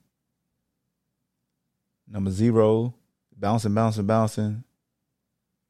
Number 2.15 2.31
zero, 2.31 2.95
bouncing, 3.37 3.75
bouncing, 3.75 4.07
bouncing. 4.07 4.63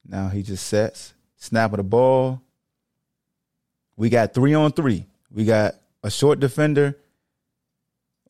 Now 0.07 0.29
he 0.29 0.43
just 0.43 0.67
sets, 0.67 1.15
snap 1.37 1.73
of 1.73 1.79
the 1.79 1.83
ball. 1.83 2.43
We 3.97 4.11
got 4.11 4.35
three 4.35 4.53
on 4.53 4.73
three. 4.73 5.07
We 5.31 5.47
got 5.47 5.77
a 6.03 6.11
short 6.11 6.41
defender 6.41 6.99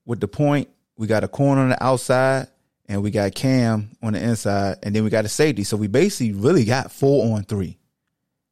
with 0.07 0.21
the 0.21 0.29
point. 0.29 0.69
We 0.97 1.09
got 1.09 1.25
a 1.25 1.29
corner 1.29 1.63
on 1.63 1.71
the 1.71 1.83
outside, 1.83 2.47
and 2.87 3.03
we 3.03 3.11
got 3.11 3.35
Cam 3.35 3.91
on 4.01 4.13
the 4.13 4.23
inside, 4.23 4.77
and 4.85 4.95
then 4.95 5.03
we 5.03 5.11
got 5.11 5.25
a 5.25 5.29
safety. 5.29 5.65
So 5.65 5.77
we 5.77 5.89
basically 5.89 6.35
really 6.35 6.65
got 6.65 6.93
four 6.93 7.35
on 7.35 7.43
three. 7.43 7.79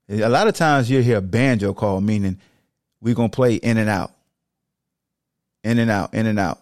A 0.09 0.29
lot 0.29 0.49
of 0.49 0.55
times 0.55 0.91
you 0.91 1.01
hear 1.03 1.19
a 1.19 1.23
banjo 1.23 1.73
call, 1.73 2.01
meaning 2.01 2.41
we're 3.01 3.15
gonna 3.15 3.29
play 3.29 3.55
in 3.55 3.77
and 3.77 3.89
out, 3.89 4.11
in 5.63 5.79
and 5.79 5.89
out, 5.89 6.15
in 6.15 6.27
and 6.27 6.41
out. 6.41 6.62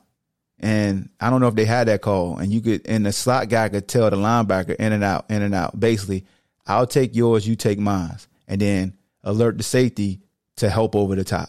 And 0.62 1.08
I 1.18 1.30
don't 1.30 1.40
know 1.40 1.48
if 1.48 1.54
they 1.54 1.64
had 1.64 1.88
that 1.88 2.02
call, 2.02 2.36
and 2.36 2.52
you 2.52 2.60
could, 2.60 2.86
and 2.86 3.06
the 3.06 3.12
slot 3.12 3.48
guy 3.48 3.70
could 3.70 3.88
tell 3.88 4.10
the 4.10 4.16
linebacker 4.16 4.76
in 4.76 4.92
and 4.92 5.02
out, 5.02 5.24
in 5.30 5.40
and 5.40 5.54
out. 5.54 5.80
Basically, 5.80 6.26
I'll 6.66 6.86
take 6.86 7.16
yours, 7.16 7.48
you 7.48 7.56
take 7.56 7.78
mine, 7.78 8.16
and 8.46 8.60
then 8.60 8.98
alert 9.24 9.56
the 9.56 9.64
safety 9.64 10.20
to 10.56 10.68
help 10.68 10.94
over 10.94 11.16
the 11.16 11.24
top. 11.24 11.48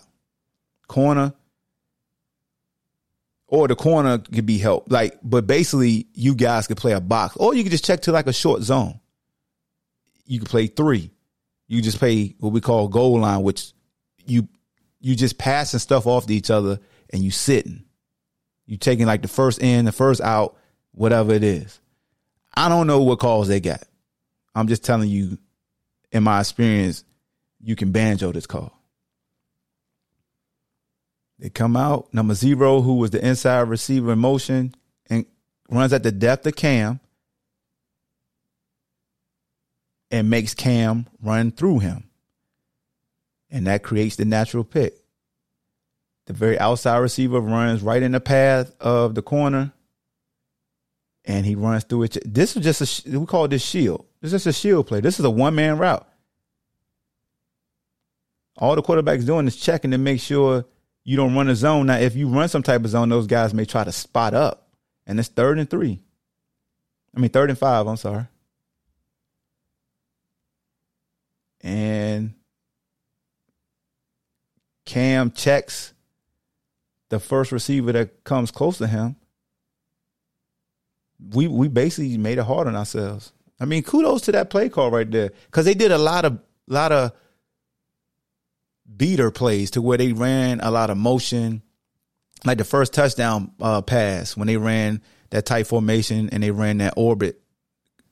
Corner, 0.88 1.34
or 3.48 3.68
the 3.68 3.76
corner 3.76 4.18
could 4.18 4.46
be 4.46 4.58
helped. 4.58 4.90
Like, 4.90 5.20
but 5.22 5.46
basically, 5.46 6.08
you 6.14 6.34
guys 6.34 6.68
could 6.68 6.78
play 6.78 6.94
a 6.94 7.02
box, 7.02 7.36
or 7.36 7.54
you 7.54 7.64
could 7.64 7.74
just 7.74 7.86
check 7.86 8.04
to 8.04 8.14
like 8.14 8.28
a 8.28 8.34
short 8.34 8.62
zone. 8.62 8.98
You 10.26 10.40
could 10.40 10.50
play 10.50 10.68
three. 10.68 11.12
You 11.68 11.82
just 11.82 12.00
play 12.00 12.36
what 12.40 12.54
we 12.54 12.62
call 12.62 12.88
goal 12.88 13.20
line, 13.20 13.44
which 13.44 13.74
you 14.26 14.48
you 15.02 15.16
just 15.16 15.38
passing 15.38 15.80
stuff 15.80 16.08
off 16.08 16.28
to 16.28 16.34
each 16.34 16.50
other 16.50 16.80
and 17.12 17.22
you 17.22 17.32
sitting. 17.32 17.84
You 18.66 18.78
taking 18.78 19.06
like 19.06 19.22
the 19.22 19.28
first 19.28 19.62
in, 19.62 19.86
the 19.86 19.92
first 19.92 20.22
out, 20.22 20.58
whatever 20.92 21.34
it 21.34 21.44
is. 21.44 21.80
I 22.54 22.70
don't 22.70 22.88
know 22.88 23.02
what 23.02 23.20
calls 23.20 23.48
they 23.48 23.60
got. 23.60 23.84
I'm 24.54 24.68
just 24.68 24.84
telling 24.84 25.10
you, 25.10 25.38
in 26.12 26.24
my 26.24 26.40
experience, 26.40 27.04
you 27.62 27.76
can 27.76 27.92
banjo 27.92 28.32
this 28.32 28.46
call. 28.46 28.78
They 31.40 31.50
come 31.50 31.76
out. 31.76 32.14
Number 32.14 32.34
zero, 32.34 32.82
who 32.82 32.96
was 32.96 33.12
the 33.12 33.26
inside 33.26 33.62
receiver 33.62 34.14
in 34.14 34.20
motion 34.20 34.76
and 35.10 35.26
runs 35.70 35.94
at 35.94 36.04
the 36.04 36.12
depth 36.12 36.46
of 36.46 36.56
Cam 36.56 37.00
and 40.12 40.30
makes 40.30 40.54
Cam 40.54 41.08
run 41.22 41.52
through 41.52 41.80
him. 41.80 42.10
And 43.50 43.68
that 43.68 43.84
creates 43.84 44.18
the 44.18 44.26
natural 44.26 44.64
pick. 44.64 45.01
The 46.32 46.38
very 46.38 46.58
outside 46.60 46.96
receiver 47.00 47.42
runs 47.42 47.82
right 47.82 48.02
in 48.02 48.14
the 48.14 48.22
path 48.22 48.74
of 48.80 49.16
the 49.16 49.22
corner 49.22 49.74
and 51.26 51.46
he 51.46 51.56
runs 51.56 51.84
through 51.84 52.04
it. 52.04 52.18
This 52.24 52.56
is 52.56 52.64
just 52.64 53.06
a, 53.06 53.20
we 53.20 53.26
call 53.26 53.50
this 53.50 53.62
shield. 53.62 54.06
This 54.22 54.32
is 54.32 54.48
a 54.48 54.54
shield 54.54 54.88
play. 54.88 55.02
This 55.02 55.20
is 55.20 55.26
a 55.26 55.30
one 55.30 55.56
man 55.56 55.78
route. 55.78 56.08
All 58.58 58.78
the 58.78 58.82
quarterback's 58.82 59.26
doing 59.26 59.46
is 59.46 59.58
checking 59.58 59.92
to 59.92 59.98
make 59.98 60.22
sure 60.22 60.64
you 61.04 61.18
don't 61.18 61.36
run 61.36 61.50
a 61.50 61.56
zone. 61.56 61.88
Now, 61.88 61.98
if 61.98 62.16
you 62.16 62.30
run 62.30 62.48
some 62.48 62.64
type 62.64 62.86
of 62.86 62.92
zone, 62.92 63.10
those 63.10 63.28
guys 63.28 63.54
may 63.54 63.66
try 63.66 63.84
to 63.84 63.92
spot 63.92 64.34
up, 64.34 64.70
and 65.06 65.20
it's 65.20 65.28
third 65.28 65.60
and 65.60 65.70
three. 65.70 66.00
I 67.14 67.20
mean, 67.20 67.30
third 67.30 67.50
and 67.50 67.60
five. 67.60 67.88
I'm 67.88 67.98
sorry. 67.98 68.28
And 71.60 72.36
Cam 74.86 75.32
checks 75.32 75.94
the 77.12 77.20
first 77.20 77.52
receiver 77.52 77.92
that 77.92 78.24
comes 78.24 78.52
close 78.52 78.78
to 78.80 78.88
him, 78.88 79.18
we 81.34 81.48
we 81.48 81.68
basically 81.68 82.18
made 82.18 82.40
it 82.40 82.46
hard 82.46 82.68
on 82.68 82.76
ourselves. 82.76 83.34
I 83.60 83.66
mean, 83.66 83.84
kudos 83.84 84.22
to 84.24 84.32
that 84.32 84.50
play 84.50 84.70
call 84.70 84.90
right 84.90 85.10
there 85.10 85.32
because 85.46 85.66
they 85.66 85.76
did 85.76 85.92
a 85.92 85.98
lot 85.98 86.26
of 86.26 86.40
lot 86.68 86.92
of 86.94 87.12
beater 88.98 89.30
plays 89.30 89.72
to 89.72 89.82
where 89.82 89.98
they 89.98 90.14
ran 90.14 90.62
a 90.62 90.72
lot 90.72 90.90
of 90.90 90.98
motion, 90.98 91.62
like 92.46 92.58
the 92.58 92.64
first 92.64 92.94
touchdown 92.94 93.52
uh, 93.62 93.82
pass 93.82 94.38
when 94.38 94.48
they 94.48 94.58
ran 94.58 95.02
that 95.32 95.46
tight 95.46 95.68
formation 95.68 96.30
and 96.30 96.42
they 96.42 96.52
ran 96.52 96.78
that 96.78 96.94
orbit, 96.96 97.42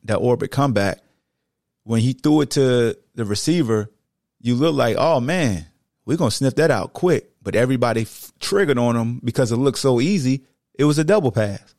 that 0.03 0.17
orbit 0.17 0.51
comeback. 0.51 0.99
When 1.83 2.01
he 2.01 2.11
threw 2.13 2.41
it 2.41 2.51
to 2.51 2.97
the 3.15 3.25
receiver, 3.25 3.89
you 4.41 4.55
look 4.55 4.75
like, 4.75 4.97
oh 4.99 5.21
man, 5.21 5.67
we're 6.05 6.17
gonna 6.17 6.31
sniff 6.31 6.55
that 6.55 6.69
out 6.69 6.91
quick. 6.91 7.31
But 7.49 7.55
everybody 7.55 8.01
f- 8.01 8.31
triggered 8.39 8.77
on 8.77 8.95
him 8.95 9.21
because 9.23 9.51
it 9.51 9.55
looked 9.55 9.79
so 9.79 9.99
easy. 9.99 10.45
It 10.75 10.83
was 10.83 10.99
a 10.99 11.03
double 11.03 11.31
pass. 11.31 11.73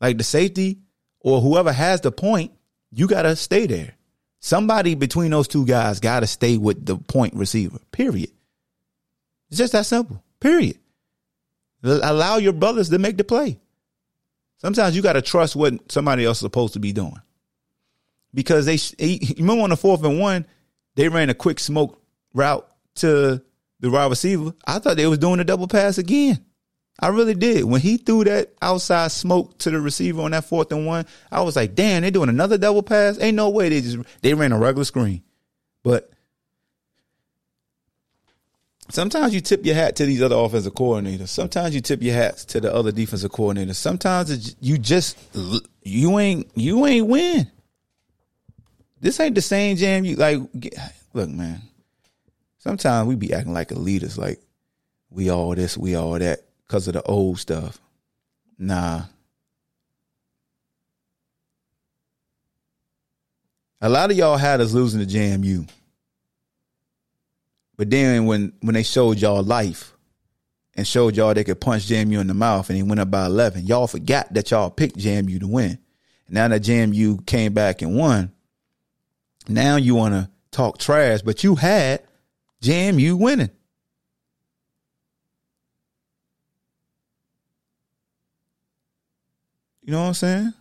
Like 0.00 0.16
the 0.16 0.24
safety 0.24 0.78
or 1.20 1.42
whoever 1.42 1.70
has 1.70 2.00
the 2.00 2.10
point, 2.10 2.52
you 2.90 3.06
gotta 3.06 3.36
stay 3.36 3.66
there. 3.66 3.92
Somebody 4.40 4.94
between 4.94 5.30
those 5.30 5.48
two 5.48 5.66
guys 5.66 6.00
gotta 6.00 6.26
stay 6.26 6.56
with 6.56 6.86
the 6.86 6.96
point 6.96 7.34
receiver. 7.34 7.78
Period. 7.90 8.30
It's 9.50 9.58
just 9.58 9.74
that 9.74 9.84
simple. 9.84 10.24
Period. 10.40 10.78
Allow 11.82 12.38
your 12.38 12.54
brothers 12.54 12.88
to 12.88 12.98
make 12.98 13.18
the 13.18 13.24
play. 13.24 13.60
Sometimes 14.62 14.96
you 14.96 15.02
got 15.02 15.12
to 15.12 15.20
trust 15.20 15.54
what 15.54 15.92
somebody 15.92 16.24
else 16.24 16.38
is 16.38 16.40
supposed 16.40 16.72
to 16.72 16.80
be 16.80 16.94
doing. 16.94 17.20
Because 18.32 18.64
they, 18.64 18.78
you 19.04 19.34
remember 19.40 19.64
on 19.64 19.68
the 19.68 19.76
fourth 19.76 20.02
and 20.04 20.18
one, 20.18 20.46
they 20.94 21.10
ran 21.10 21.28
a 21.28 21.34
quick 21.34 21.60
smoke 21.60 22.00
route 22.32 22.66
to 22.94 23.42
the 23.82 23.90
wide 23.90 24.08
receiver. 24.08 24.54
I 24.66 24.78
thought 24.78 24.96
they 24.96 25.06
was 25.06 25.18
doing 25.18 25.40
a 25.40 25.44
double 25.44 25.68
pass 25.68 25.98
again. 25.98 26.42
I 26.98 27.08
really 27.08 27.34
did. 27.34 27.64
When 27.64 27.80
he 27.80 27.96
threw 27.96 28.24
that 28.24 28.52
outside 28.62 29.10
smoke 29.12 29.58
to 29.58 29.70
the 29.70 29.80
receiver 29.80 30.22
on 30.22 30.30
that 30.30 30.44
fourth 30.44 30.72
and 30.72 30.86
one, 30.86 31.04
I 31.30 31.42
was 31.42 31.56
like, 31.56 31.74
damn, 31.74 32.02
they're 32.02 32.10
doing 32.10 32.28
another 32.28 32.56
double 32.56 32.82
pass. 32.82 33.18
Ain't 33.20 33.36
no 33.36 33.50
way 33.50 33.68
they 33.68 33.80
just 33.80 33.98
they 34.22 34.34
ran 34.34 34.52
a 34.52 34.58
regular 34.58 34.84
screen. 34.84 35.22
But 35.82 36.08
Sometimes 38.88 39.32
you 39.32 39.40
tip 39.40 39.64
your 39.64 39.74
hat 39.74 39.96
to 39.96 40.04
these 40.04 40.20
other 40.20 40.36
offensive 40.36 40.74
coordinators. 40.74 41.28
Sometimes 41.28 41.74
you 41.74 41.80
tip 41.80 42.02
your 42.02 42.14
hats 42.14 42.44
to 42.44 42.60
the 42.60 42.72
other 42.74 42.92
defensive 42.92 43.30
coordinators. 43.30 43.76
Sometimes 43.76 44.54
you 44.60 44.76
just 44.76 45.16
you 45.82 46.18
ain't 46.18 46.50
you 46.54 46.84
ain't 46.84 47.06
win. 47.06 47.50
This 49.00 49.18
ain't 49.18 49.34
the 49.34 49.40
same 49.40 49.78
jam. 49.78 50.04
You 50.04 50.16
like 50.16 50.40
look, 51.14 51.30
man. 51.30 51.62
Sometimes 52.62 53.08
we 53.08 53.16
be 53.16 53.32
acting 53.32 53.52
like 53.52 53.70
elitists, 53.70 54.16
like 54.16 54.40
we 55.10 55.30
all 55.30 55.52
this, 55.56 55.76
we 55.76 55.96
all 55.96 56.16
that, 56.16 56.42
because 56.64 56.86
of 56.86 56.94
the 56.94 57.02
old 57.02 57.40
stuff. 57.40 57.80
Nah. 58.56 59.02
A 63.80 63.88
lot 63.88 64.12
of 64.12 64.16
y'all 64.16 64.36
had 64.36 64.60
us 64.60 64.72
losing 64.72 65.04
to 65.04 65.12
JMU. 65.12 65.68
But 67.76 67.90
then 67.90 68.26
when 68.26 68.52
when 68.60 68.74
they 68.74 68.84
showed 68.84 69.18
y'all 69.18 69.42
life 69.42 69.92
and 70.76 70.86
showed 70.86 71.16
y'all 71.16 71.34
they 71.34 71.42
could 71.42 71.60
punch 71.60 71.88
JMU 71.88 72.20
in 72.20 72.28
the 72.28 72.34
mouth 72.34 72.70
and 72.70 72.76
he 72.76 72.84
went 72.84 73.00
up 73.00 73.10
by 73.10 73.26
eleven, 73.26 73.66
y'all 73.66 73.88
forgot 73.88 74.32
that 74.34 74.52
y'all 74.52 74.70
picked 74.70 74.98
JMU 74.98 75.40
to 75.40 75.48
win. 75.48 75.78
Now 76.28 76.46
that 76.46 76.62
JMU 76.62 77.26
came 77.26 77.54
back 77.54 77.82
and 77.82 77.96
won, 77.96 78.30
now 79.48 79.74
you 79.74 79.96
want 79.96 80.14
to 80.14 80.30
talk 80.52 80.78
trash, 80.78 81.22
but 81.22 81.42
you 81.42 81.56
had 81.56 82.02
JMU 82.62 83.18
winning. 83.18 83.50
You 89.82 89.92
know 89.92 90.02
what 90.02 90.08
I'm 90.08 90.14
saying? 90.14 90.54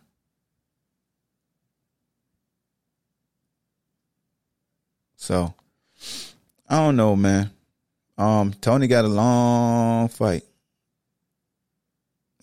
So 5.16 5.54
I 6.68 6.78
don't 6.78 6.96
know, 6.96 7.16
man. 7.16 7.52
Um, 8.18 8.52
Tony 8.60 8.88
got 8.88 9.06
a 9.06 9.08
long 9.08 10.08
fight. 10.08 10.44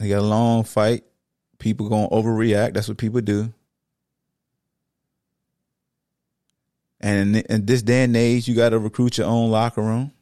He 0.01 0.09
got 0.09 0.21
a 0.21 0.23
long 0.23 0.63
fight. 0.63 1.03
People 1.59 1.89
gonna 1.89 2.09
overreact. 2.11 2.75
That's 2.75 2.87
what 2.87 2.97
people 2.97 3.21
do. 3.21 3.53
And 7.01 7.37
in, 7.37 7.67
this 7.67 7.83
day 7.83 8.05
and 8.05 8.17
age, 8.17 8.49
you 8.49 8.55
got 8.55 8.71
to 8.71 8.79
recruit 8.79 9.19
your 9.19 9.29
own 9.29 9.51
locker 9.51 9.83
room. 9.83 10.13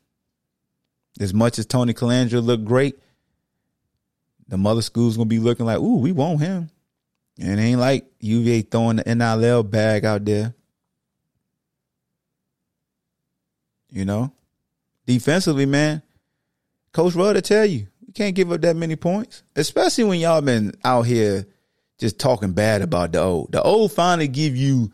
As 1.18 1.32
much 1.32 1.58
as 1.58 1.66
Tony 1.66 1.94
Colandrea 1.94 2.44
looked 2.44 2.64
great, 2.64 2.98
the 4.48 4.58
mother 4.58 4.82
school's 4.82 5.16
gonna 5.16 5.26
be 5.26 5.38
looking 5.38 5.66
like, 5.66 5.78
"Ooh, 5.78 5.96
we 5.96 6.12
want 6.12 6.40
him." 6.40 6.70
And 7.38 7.58
it 7.58 7.62
ain't 7.62 7.80
like 7.80 8.06
UVA 8.20 8.62
throwing 8.62 8.96
the 8.96 9.14
NIL 9.14 9.62
bag 9.62 10.04
out 10.04 10.24
there. 10.24 10.54
You 13.90 14.04
know, 14.04 14.32
defensively, 15.06 15.66
man, 15.66 16.02
Coach 16.92 17.14
Rudd 17.14 17.34
will 17.34 17.42
tell 17.42 17.64
you 17.64 17.86
you 18.06 18.12
can't 18.12 18.34
give 18.34 18.52
up 18.52 18.60
that 18.60 18.76
many 18.76 18.96
points, 18.96 19.42
especially 19.54 20.04
when 20.04 20.20
y'all 20.20 20.42
been 20.42 20.74
out 20.84 21.02
here 21.02 21.46
just 21.98 22.18
talking 22.18 22.52
bad 22.52 22.82
about 22.82 23.12
the 23.12 23.20
old. 23.20 23.52
The 23.52 23.62
old 23.62 23.92
finally 23.92 24.28
give 24.28 24.54
you 24.54 24.92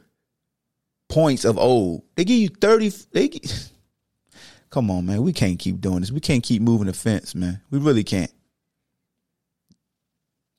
points 1.13 1.45
of 1.45 1.59
old. 1.59 2.03
They 2.17 2.25
give 2.25 2.39
you 2.39 2.49
thirty. 2.49 2.89
They 2.89 3.29
give, 3.29 3.43
come 4.71 4.91
on, 4.91 5.05
man. 5.05 5.23
We 5.23 5.35
can't 5.35 5.59
keep 5.59 5.81
doing 5.81 6.01
this. 6.01 6.11
We 6.11 6.21
can't 6.21 6.43
keep 6.43 6.63
moving 6.63 6.87
the 6.87 6.95
fence, 6.95 7.35
man. 7.35 7.61
We 7.71 7.79
really 7.79 8.03
can't. 8.03 8.33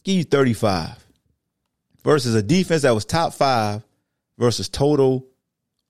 Give 0.03 0.15
you 0.15 0.23
thirty 0.23 0.53
five 0.53 1.03
versus 2.03 2.35
a 2.35 2.43
defense 2.43 2.83
that 2.83 2.93
was 2.93 3.03
top 3.03 3.33
five 3.33 3.81
versus 4.37 4.69
total 4.69 5.25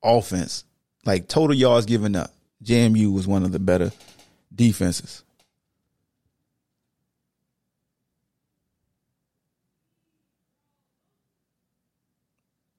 offense, 0.02 0.64
like 1.06 1.28
total 1.28 1.56
yards 1.56 1.86
given 1.86 2.16
up. 2.16 2.34
JMU 2.64 3.12
was 3.12 3.28
one 3.28 3.44
of 3.44 3.52
the 3.52 3.60
better 3.60 3.92
defenses. 4.56 5.24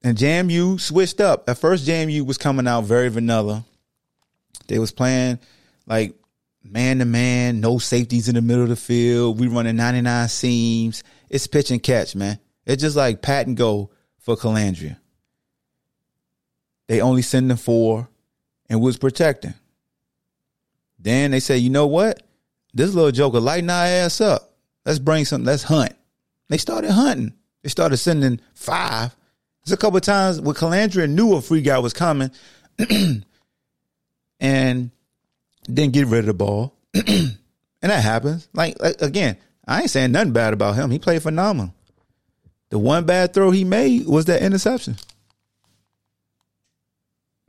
And 0.05 0.15
JMU 0.15 0.79
switched 0.79 1.19
up. 1.19 1.49
At 1.49 1.57
first, 1.57 1.87
JMU 1.87 2.27
was 2.27 2.37
coming 2.37 2.67
out 2.67 2.83
very 2.83 3.09
vanilla. 3.09 3.65
They 4.67 4.77
was 4.77 4.91
playing 4.91 5.39
like 5.87 6.13
man 6.63 6.99
to 6.99 7.05
man, 7.05 7.59
no 7.59 7.79
safeties 7.79 8.29
in 8.29 8.35
the 8.35 8.41
middle 8.43 8.61
of 8.61 8.69
the 8.69 8.75
field. 8.75 9.39
We 9.39 9.47
running 9.47 9.75
99 9.75 10.27
seams. 10.27 11.03
It's 11.27 11.47
pitch 11.47 11.71
and 11.71 11.81
catch, 11.81 12.15
man. 12.15 12.37
It's 12.67 12.83
just 12.83 12.95
like 12.95 13.23
pat 13.23 13.47
and 13.47 13.57
go 13.57 13.89
for 14.19 14.35
Colandrea. 14.35 14.97
They 16.85 17.01
only 17.01 17.23
sending 17.23 17.57
four 17.57 18.07
and 18.69 18.79
was 18.79 18.97
protecting. 18.97 19.55
Then 20.99 21.31
they 21.31 21.39
say, 21.39 21.57
you 21.57 21.71
know 21.71 21.87
what? 21.87 22.21
This 22.75 22.93
little 22.93 23.11
joker 23.11 23.39
lighting 23.39 23.71
our 23.71 23.85
ass 23.85 24.21
up. 24.21 24.51
Let's 24.85 24.99
bring 24.99 25.25
something. 25.25 25.47
Let's 25.47 25.63
hunt. 25.63 25.93
They 26.49 26.57
started 26.57 26.91
hunting. 26.91 27.33
They 27.63 27.69
started 27.69 27.97
sending 27.97 28.39
five. 28.53 29.15
There's 29.65 29.73
a 29.73 29.77
couple 29.77 29.97
of 29.97 30.03
times 30.03 30.39
where 30.39 30.53
Colandrea 30.53 31.09
knew 31.09 31.33
a 31.33 31.41
free 31.41 31.61
guy 31.61 31.79
was 31.79 31.93
coming 31.93 32.29
and 34.39 34.91
didn't 35.63 35.93
get 35.93 36.07
rid 36.07 36.19
of 36.19 36.25
the 36.27 36.33
ball. 36.35 36.75
and 36.93 37.35
that 37.81 38.03
happens. 38.03 38.47
Like, 38.53 38.79
like, 38.79 39.01
again, 39.01 39.37
I 39.67 39.81
ain't 39.81 39.89
saying 39.89 40.11
nothing 40.11 40.33
bad 40.33 40.53
about 40.53 40.75
him. 40.75 40.91
He 40.91 40.99
played 40.99 41.23
phenomenal. 41.23 41.73
The 42.69 42.77
one 42.77 43.05
bad 43.05 43.33
throw 43.33 43.49
he 43.49 43.63
made 43.63 44.05
was 44.05 44.25
that 44.25 44.43
interception. 44.43 44.97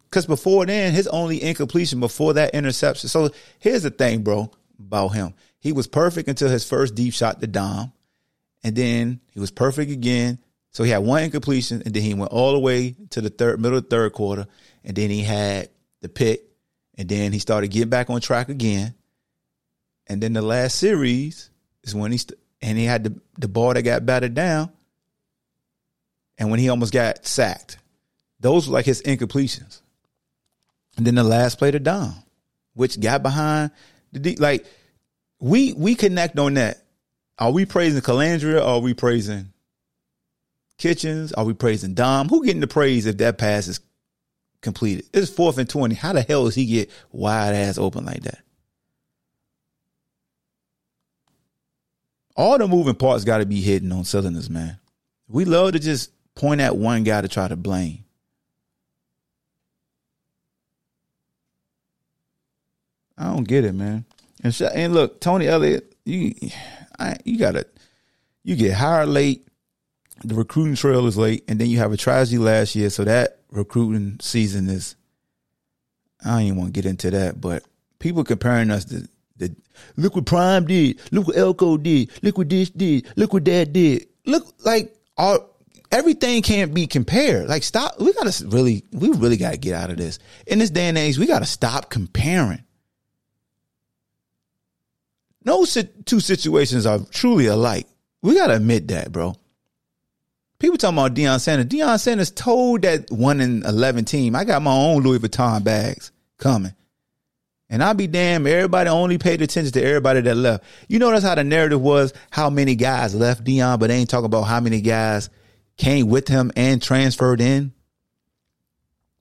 Because 0.05 0.25
before 0.25 0.65
then, 0.65 0.95
his 0.95 1.09
only 1.09 1.43
incompletion 1.43 2.01
before 2.01 2.35
that 2.35 2.55
interception. 2.55 3.11
So 3.11 3.31
here's 3.59 3.83
the 3.83 3.91
thing, 3.91 4.23
bro, 4.23 4.51
about 4.79 5.09
him. 5.09 5.35
He 5.59 5.73
was 5.73 5.87
perfect 5.87 6.29
until 6.29 6.49
his 6.49 6.67
first 6.67 6.95
deep 6.95 7.13
shot 7.13 7.41
to 7.41 7.47
Dom. 7.47 7.93
And 8.65 8.75
then 8.75 9.21
he 9.33 9.41
was 9.41 9.51
perfect 9.51 9.91
again. 9.91 10.39
So 10.77 10.85
he 10.85 10.91
had 10.91 10.99
one 10.99 11.23
incompletion, 11.23 11.81
and 11.87 11.95
then 11.95 12.03
he 12.03 12.13
went 12.13 12.33
all 12.33 12.53
the 12.53 12.59
way 12.59 12.95
to 13.09 13.23
the 13.23 13.31
third 13.31 13.59
middle 13.59 13.79
of 13.79 13.85
the 13.85 13.89
third 13.89 14.13
quarter, 14.13 14.47
and 14.85 14.95
then 14.95 15.09
he 15.09 15.23
had 15.23 15.71
the 16.03 16.09
pick, 16.11 16.43
and 16.99 17.09
then 17.09 17.33
he 17.33 17.39
started 17.39 17.69
getting 17.69 17.89
back 17.89 18.11
on 18.11 18.21
track 18.21 18.51
again. 18.51 18.93
And 20.07 20.23
then 20.23 20.35
the 20.35 20.43
last 20.43 20.77
series 20.77 21.49
is 21.83 21.95
when 21.95 22.13
he 22.13 22.19
st- 22.19 22.39
and 22.61 22.77
he 22.77 22.85
had 22.85 23.05
the 23.05 23.19
the 23.39 23.49
ball 23.49 23.73
that 23.73 23.85
got 23.85 24.05
batted 24.05 24.35
down, 24.35 24.69
and 26.37 26.51
when 26.51 26.61
he 26.61 26.69
almost 26.69 26.93
got 26.93 27.25
sacked. 27.25 27.79
Those 28.41 28.69
were 28.69 28.75
like 28.75 28.85
his 28.85 29.01
incompletions. 29.01 29.81
And 30.99 31.07
then 31.07 31.15
the 31.15 31.25
last 31.25 31.57
play 31.57 31.71
to 31.71 31.81
Dom, 31.81 32.17
which 32.75 33.01
got 33.01 33.23
behind 33.23 33.71
the 34.13 34.19
deep. 34.19 34.41
Like 34.41 34.67
we 35.41 35.73
we 35.73 35.95
connect 35.95 36.39
on 36.39 36.53
that. 36.53 36.83
Are 37.39 37.51
we 37.51 37.65
praising 37.65 38.03
Colandrea 38.03 38.59
or 38.59 38.65
are 38.65 38.81
we 38.81 38.93
praising 38.93 39.55
Kitchings? 40.79 41.33
Are 41.33 41.45
we 41.45 41.55
praising 41.55 41.95
Dom? 41.95 42.29
Who 42.29 42.45
getting 42.45 42.61
the 42.61 42.67
praise 42.67 43.07
if 43.07 43.19
that 43.19 43.39
pass 43.39 43.67
is 43.67 43.81
completed? 44.61 45.07
It's 45.13 45.31
fourth 45.31 45.59
and 45.59 45.69
twenty. 45.69 45.95
How 45.95 46.13
the 46.13 46.23
hell 46.23 46.45
does 46.45 46.55
he 46.55 46.67
get 46.67 46.91
wide 47.13 47.55
ass 47.55 47.79
open 47.79 48.05
like 48.05 48.23
that? 48.23 48.41
All 52.37 52.59
the 52.59 52.69
moving 52.69 52.95
parts 52.95 53.25
got 53.25 53.39
to 53.39 53.47
be 53.47 53.63
hidden 53.63 53.93
on 53.93 54.05
cylinders, 54.05 54.51
man. 54.51 54.79
We 55.29 55.47
love 55.47 55.73
to 55.73 55.79
just 55.79 56.11
point 56.35 56.61
at 56.61 56.77
one 56.77 57.03
guy 57.03 57.23
to 57.23 57.29
try 57.29 57.49
to 57.49 57.57
blame. 57.57 58.05
I 63.17 63.25
don't 63.33 63.49
get 63.49 63.65
it, 63.65 63.73
man. 63.73 64.05
And 64.45 64.55
sh- 64.55 64.63
and 64.75 64.93
look, 64.93 65.21
Tony 65.21 65.47
Elliott, 65.47 65.97
you 66.05 66.35
I, 66.99 67.17
you 67.25 67.39
gotta 67.39 67.67
you 68.45 68.55
get 68.57 68.75
hired 68.75 69.09
late. 69.09 69.49
The 70.25 70.35
recruiting 70.35 70.77
trail 70.77 71.07
is 71.07 71.19
late, 71.19 71.45
and 71.49 71.59
then 71.59 71.69
you 71.69 71.79
have 71.79 71.93
a 71.93 71.97
tragedy 71.97 72.39
last 72.39 72.75
year, 72.75 72.91
so 72.91 73.05
that 73.05 73.41
recruiting 73.51 74.19
season 74.21 74.69
is. 74.69 74.97
I 76.25 76.31
don't 76.31 76.43
even 76.43 76.57
want 76.57 76.75
to 76.75 76.81
get 76.81 76.89
into 76.89 77.11
that, 77.11 77.41
but 77.41 77.63
people 77.99 78.25
comparing 78.25 78.71
us 78.71 78.87
to 78.87 79.07
the 79.37 79.55
look 79.97 80.17
what 80.17 80.27
Prime 80.27 80.67
did, 80.67 80.99
look 81.13 81.29
what 81.29 81.37
Elko 81.37 81.77
did, 81.77 82.11
look 82.23 82.39
what 82.39 82.49
this 82.49 82.71
did, 82.71 83.07
look 83.17 83.33
what 83.33 83.45
that 83.45 83.73
did. 83.73 84.07
Look 84.25 84.47
like 84.65 84.97
our 85.17 85.41
everything 85.93 86.43
can't 86.43 86.75
be 86.75 86.87
compared. 86.87 87.49
Like 87.49 87.63
stop, 87.63 88.01
we 88.01 88.13
gotta 88.13 88.47
really, 88.47 88.85
we 88.93 89.11
really 89.11 89.37
gotta 89.37 89.59
get 89.59 89.75
out 89.75 89.91
of 89.91 89.97
this. 89.97 90.19
In 90.47 90.59
this 90.59 90.71
day 90.71 90.89
and 90.89 90.99
age, 90.99 91.19
we 91.19 91.27
gotta 91.27 91.47
stop 91.47 91.91
comparing. 91.91 92.65
No 95.45 95.65
two 95.65 96.21
situations 96.21 96.87
are 96.87 96.99
truly 97.11 97.47
alike. 97.47 97.87
We 98.23 98.35
gotta 98.35 98.57
admit 98.57 98.89
that, 98.89 99.13
bro. 99.13 99.37
People 100.59 100.79
talking 100.79 100.97
about 100.97 101.15
Deion 101.15 101.41
Sanders. 101.41 101.67
Deion 101.67 102.01
Sanders 102.01 102.31
told 102.31 102.83
that 102.83 103.11
one 103.11 103.41
in 103.41 103.65
eleven 103.65 104.05
team, 104.05 104.35
I 104.35 104.45
got 104.45 104.63
my 104.63 104.73
own 104.73 105.03
Louis 105.03 105.19
Vuitton 105.19 105.63
bags 105.63 106.13
coming. 106.39 106.73
And 107.69 107.83
I'll 107.83 107.95
be 107.95 108.07
damned, 108.07 108.47
everybody 108.47 108.89
only 108.89 109.19
paid 109.19 109.43
attention 109.43 109.73
to 109.73 109.83
everybody 109.83 110.21
that 110.21 110.37
left. 110.37 110.65
You 110.89 111.01
notice 111.01 111.25
how 111.25 111.35
the 111.35 111.43
narrative 111.43 111.81
was 111.81 112.15
how 112.31 112.49
many 112.49 112.77
guys 112.77 113.15
left 113.15 113.45
Deion, 113.45 113.81
but 113.81 113.89
they 113.89 113.97
ain't 113.97 114.09
talking 114.09 114.27
about 114.27 114.45
how 114.45 114.61
many 114.61 114.81
guys 114.81 115.31
came 115.77 116.09
with 116.09 116.29
him 116.29 116.53
and 116.57 116.81
transferred 116.81 117.41
in. 117.41 117.73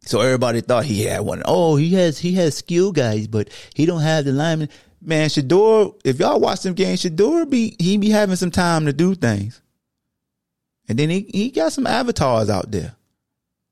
So 0.02 0.22
everybody 0.22 0.62
thought 0.62 0.86
he 0.86 1.06
had 1.06 1.22
one. 1.22 1.42
Oh, 1.46 1.76
he 1.76 1.96
has 1.96 2.20
he 2.20 2.36
has 2.36 2.56
skill 2.56 2.92
guys, 2.92 3.28
but 3.28 3.50
he 3.74 3.88
don't 3.88 4.02
have 4.02 4.26
the 4.26 4.32
lineman. 4.32 4.70
Man, 5.02 5.30
Shedeur, 5.30 6.00
if 6.06 6.20
y'all 6.20 6.40
watch 6.40 6.62
them 6.62 6.76
games, 6.76 7.02
Shedeur 7.02 7.50
be 7.50 7.76
he 7.80 7.98
be 7.98 8.12
having 8.12 8.36
some 8.36 8.52
time 8.52 8.86
to 8.86 8.94
do 8.94 9.16
things. 9.16 9.62
And 10.88 11.00
then 11.00 11.10
he, 11.10 11.22
he 11.34 11.52
got 11.52 11.74
some 11.74 11.88
avatars 11.88 12.50
out 12.50 12.72
there. 12.72 12.96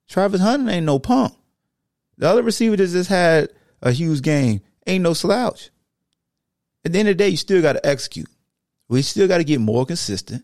Travis 0.09 0.41
Hunter 0.41 0.71
ain't 0.71 0.85
no 0.85 0.99
punk. 0.99 1.33
The 2.17 2.29
other 2.29 2.43
receiver 2.43 2.75
that 2.75 2.87
just 2.87 3.09
had 3.09 3.49
a 3.81 3.91
huge 3.91 4.21
game 4.21 4.61
ain't 4.87 5.03
no 5.03 5.13
slouch. 5.13 5.69
At 6.85 6.91
the 6.91 6.99
end 6.99 7.09
of 7.09 7.17
the 7.17 7.23
day, 7.23 7.29
you 7.29 7.37
still 7.37 7.61
got 7.61 7.73
to 7.73 7.85
execute. 7.85 8.29
We 8.89 9.01
still 9.01 9.27
got 9.27 9.37
to 9.37 9.43
get 9.43 9.61
more 9.61 9.85
consistent 9.85 10.43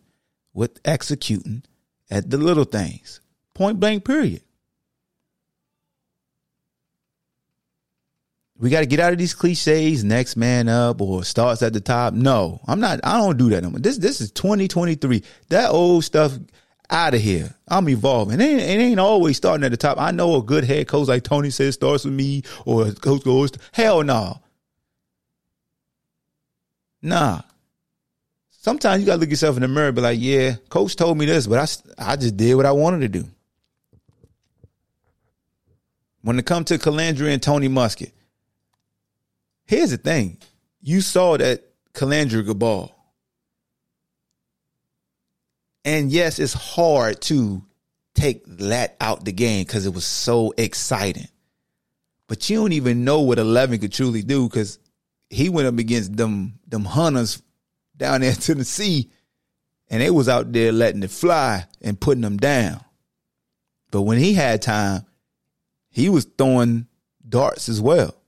with 0.54 0.80
executing 0.86 1.64
at 2.10 2.30
the 2.30 2.38
little 2.38 2.64
things. 2.64 3.22
Point 3.54 3.80
blank, 3.80 4.06
period. 4.06 4.42
We 8.60 8.70
got 8.70 8.82
to 8.82 8.86
get 8.86 9.00
out 9.00 9.14
of 9.14 9.18
these 9.18 9.34
cliches, 9.34 10.04
next 10.04 10.36
man 10.36 10.68
up 10.68 11.00
or 11.00 11.24
starts 11.24 11.62
at 11.64 11.72
the 11.72 11.80
top. 11.80 12.14
No, 12.14 12.60
I'm 12.68 12.82
not, 12.82 13.00
I 13.06 13.18
don't 13.18 13.38
do 13.38 13.50
that 13.52 13.64
no 13.64 13.70
more. 13.70 13.80
This, 13.80 13.98
this 13.98 14.20
is 14.20 14.32
2023. 14.32 15.24
That 15.48 15.70
old 15.70 16.04
stuff 16.04 16.38
out 16.90 17.14
of 17.14 17.22
here. 17.22 17.56
I'm 17.70 17.88
evolving. 17.88 18.42
It 18.42 18.44
ain't, 18.44 18.62
it 18.62 18.84
ain't 18.84 19.00
always 19.00 19.38
starting 19.38 19.64
at 19.64 19.72
the 19.72 19.78
top. 19.78 19.98
I 19.98 20.12
know 20.12 20.36
a 20.36 20.44
good 20.44 20.66
head 20.66 20.90
coach 20.90 21.08
like 21.08 21.24
Tony 21.24 21.52
says 21.52 21.76
starts 21.76 22.04
with 22.04 22.14
me 22.14 22.44
or 22.66 22.92
coach 22.92 23.24
goes, 23.24 23.52
hell 23.72 24.04
no. 24.04 24.42
Nah. 27.02 27.42
Sometimes 28.50 29.00
you 29.00 29.06
got 29.06 29.16
to 29.16 29.20
look 29.22 29.30
yourself 29.30 29.56
in 29.56 29.62
the 29.62 29.70
mirror 29.70 29.88
and 29.88 29.96
be 29.96 30.02
like, 30.02 30.20
yeah, 30.20 30.56
coach 30.68 30.98
told 30.98 31.18
me 31.18 31.26
this, 31.26 31.48
but 31.48 31.60
I, 31.98 32.12
I 32.12 32.16
just 32.18 32.36
did 32.36 32.56
what 32.56 32.66
I 32.66 32.74
wanted 32.74 33.00
to 33.02 33.08
do. 33.08 33.26
When 36.24 36.38
it 36.38 36.46
comes 36.46 36.66
to 36.66 36.78
Colandrea 36.78 37.32
and 37.32 37.42
Tony 37.42 37.70
Muskett, 37.70 38.12
here's 39.70 39.92
the 39.92 39.98
thing. 39.98 40.40
You 40.82 41.00
saw 41.02 41.38
that 41.38 41.64
Colandrea 41.94 42.44
could 42.44 42.58
ball. 42.58 42.96
And 45.86 46.12
yes, 46.12 46.40
it's 46.40 46.54
hard 46.54 47.22
to 47.24 47.64
take 48.16 48.44
that 48.48 48.98
out 49.00 49.26
the 49.26 49.32
game 49.32 49.64
because 49.64 49.86
it 49.86 49.94
was 49.94 50.06
so 50.06 50.56
exciting. 50.58 51.28
But 52.28 52.50
you 52.50 52.58
don't 52.58 52.74
even 52.74 53.06
know 53.06 53.22
what 53.22 53.38
11 53.38 53.80
could 53.80 53.94
truly 53.94 54.24
do 54.24 54.50
because 54.50 54.80
he 55.30 55.50
went 55.50 55.68
up 55.68 55.78
against 55.78 56.18
them 56.18 56.60
them 56.68 56.86
hunters 56.86 57.42
down 57.96 58.22
there 58.22 58.32
in 58.32 58.38
Tennessee, 58.38 59.12
and 59.88 60.02
they 60.02 60.10
was 60.10 60.28
out 60.28 60.52
there 60.52 60.72
letting 60.72 61.04
it 61.04 61.12
fly 61.12 61.66
and 61.82 62.00
putting 62.00 62.22
them 62.22 62.38
down. 62.38 62.84
But 63.92 64.02
when 64.02 64.18
he 64.18 64.34
had 64.34 64.64
time, 64.64 65.06
he 65.90 66.10
was 66.10 66.26
throwing 66.38 66.88
darts 67.28 67.70
as 67.70 67.80
well. 67.80 68.19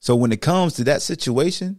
So 0.00 0.16
when 0.16 0.32
it 0.32 0.40
comes 0.40 0.74
to 0.74 0.84
that 0.84 1.02
situation, 1.02 1.78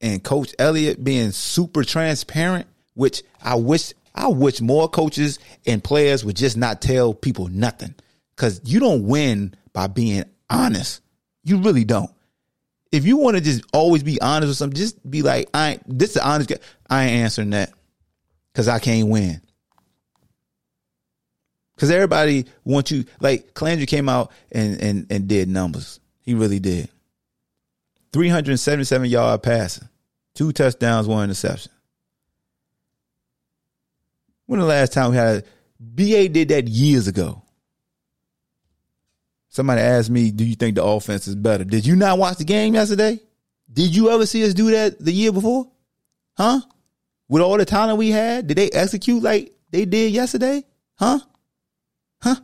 and 0.00 0.22
Coach 0.22 0.54
Elliott 0.58 1.04
being 1.04 1.30
super 1.30 1.84
transparent, 1.84 2.66
which 2.94 3.22
I 3.42 3.54
wish 3.54 3.92
I 4.14 4.28
wish 4.28 4.60
more 4.60 4.88
coaches 4.88 5.38
and 5.66 5.84
players 5.84 6.24
would 6.24 6.36
just 6.36 6.56
not 6.56 6.82
tell 6.82 7.14
people 7.14 7.48
nothing. 7.48 7.94
Cause 8.36 8.60
you 8.64 8.80
don't 8.80 9.06
win 9.06 9.54
by 9.72 9.86
being 9.86 10.24
honest. 10.48 11.02
You 11.44 11.58
really 11.58 11.84
don't. 11.84 12.10
If 12.90 13.04
you 13.04 13.18
want 13.18 13.36
to 13.36 13.42
just 13.42 13.62
always 13.72 14.02
be 14.02 14.20
honest 14.20 14.48
with 14.48 14.56
something, 14.56 14.76
just 14.76 15.08
be 15.08 15.22
like, 15.22 15.48
I 15.54 15.72
ain't 15.72 15.98
this 15.98 16.16
is 16.16 16.22
honest 16.22 16.48
guy. 16.48 16.56
I 16.88 17.04
ain't 17.04 17.22
answering 17.22 17.50
that. 17.50 17.72
Cause 18.54 18.66
I 18.66 18.78
can't 18.78 19.08
win. 19.08 19.40
Cause 21.76 21.90
everybody 21.90 22.46
wants 22.64 22.90
you 22.90 23.04
like 23.20 23.54
Colandrea 23.54 23.86
came 23.86 24.08
out 24.08 24.32
and 24.50 24.80
and 24.80 25.06
and 25.10 25.28
did 25.28 25.48
numbers. 25.48 26.00
He 26.22 26.34
really 26.34 26.58
did. 26.58 26.90
377 28.12 29.08
yard 29.08 29.42
passing, 29.42 29.88
two 30.34 30.52
touchdowns, 30.52 31.06
one 31.06 31.24
interception. 31.24 31.72
When 34.46 34.58
the 34.58 34.66
last 34.66 34.92
time 34.92 35.12
we 35.12 35.16
had 35.16 35.44
BA 35.78 36.28
did 36.28 36.48
that 36.48 36.66
years 36.66 37.06
ago? 37.06 37.42
Somebody 39.48 39.80
asked 39.80 40.10
me, 40.10 40.30
"Do 40.30 40.44
you 40.44 40.54
think 40.54 40.74
the 40.74 40.84
offense 40.84 41.28
is 41.28 41.36
better?" 41.36 41.64
Did 41.64 41.86
you 41.86 41.96
not 41.96 42.18
watch 42.18 42.38
the 42.38 42.44
game 42.44 42.74
yesterday? 42.74 43.20
Did 43.72 43.94
you 43.94 44.10
ever 44.10 44.26
see 44.26 44.44
us 44.44 44.54
do 44.54 44.70
that 44.72 44.98
the 44.98 45.12
year 45.12 45.32
before? 45.32 45.70
Huh? 46.36 46.60
With 47.28 47.42
all 47.42 47.56
the 47.58 47.64
talent 47.64 47.98
we 47.98 48.10
had, 48.10 48.48
did 48.48 48.58
they 48.58 48.70
execute 48.70 49.22
like 49.22 49.52
they 49.70 49.84
did 49.84 50.12
yesterday? 50.12 50.64
Huh? 50.96 51.20
Huh? 52.20 52.36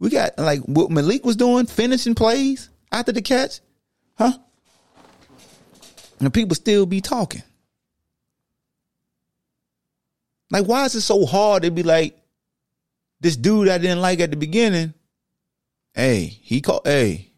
We 0.00 0.10
got 0.10 0.36
like 0.36 0.60
what 0.62 0.90
Malik 0.90 1.24
was 1.24 1.36
doing, 1.36 1.66
finishing 1.66 2.16
plays 2.16 2.69
after 2.92 3.12
the 3.12 3.22
catch, 3.22 3.60
huh? 4.16 4.32
And 6.18 6.32
people 6.34 6.54
still 6.54 6.86
be 6.86 7.00
talking. 7.00 7.42
Like, 10.50 10.66
why 10.66 10.84
is 10.84 10.94
it 10.94 11.02
so 11.02 11.24
hard 11.26 11.62
to 11.62 11.70
be 11.70 11.82
like, 11.82 12.16
this 13.20 13.36
dude 13.36 13.68
I 13.68 13.78
didn't 13.78 14.00
like 14.00 14.20
at 14.20 14.30
the 14.30 14.36
beginning? 14.36 14.94
Hey, 15.94 16.24
he 16.24 16.60
called, 16.60 16.82
hey, 16.84 17.30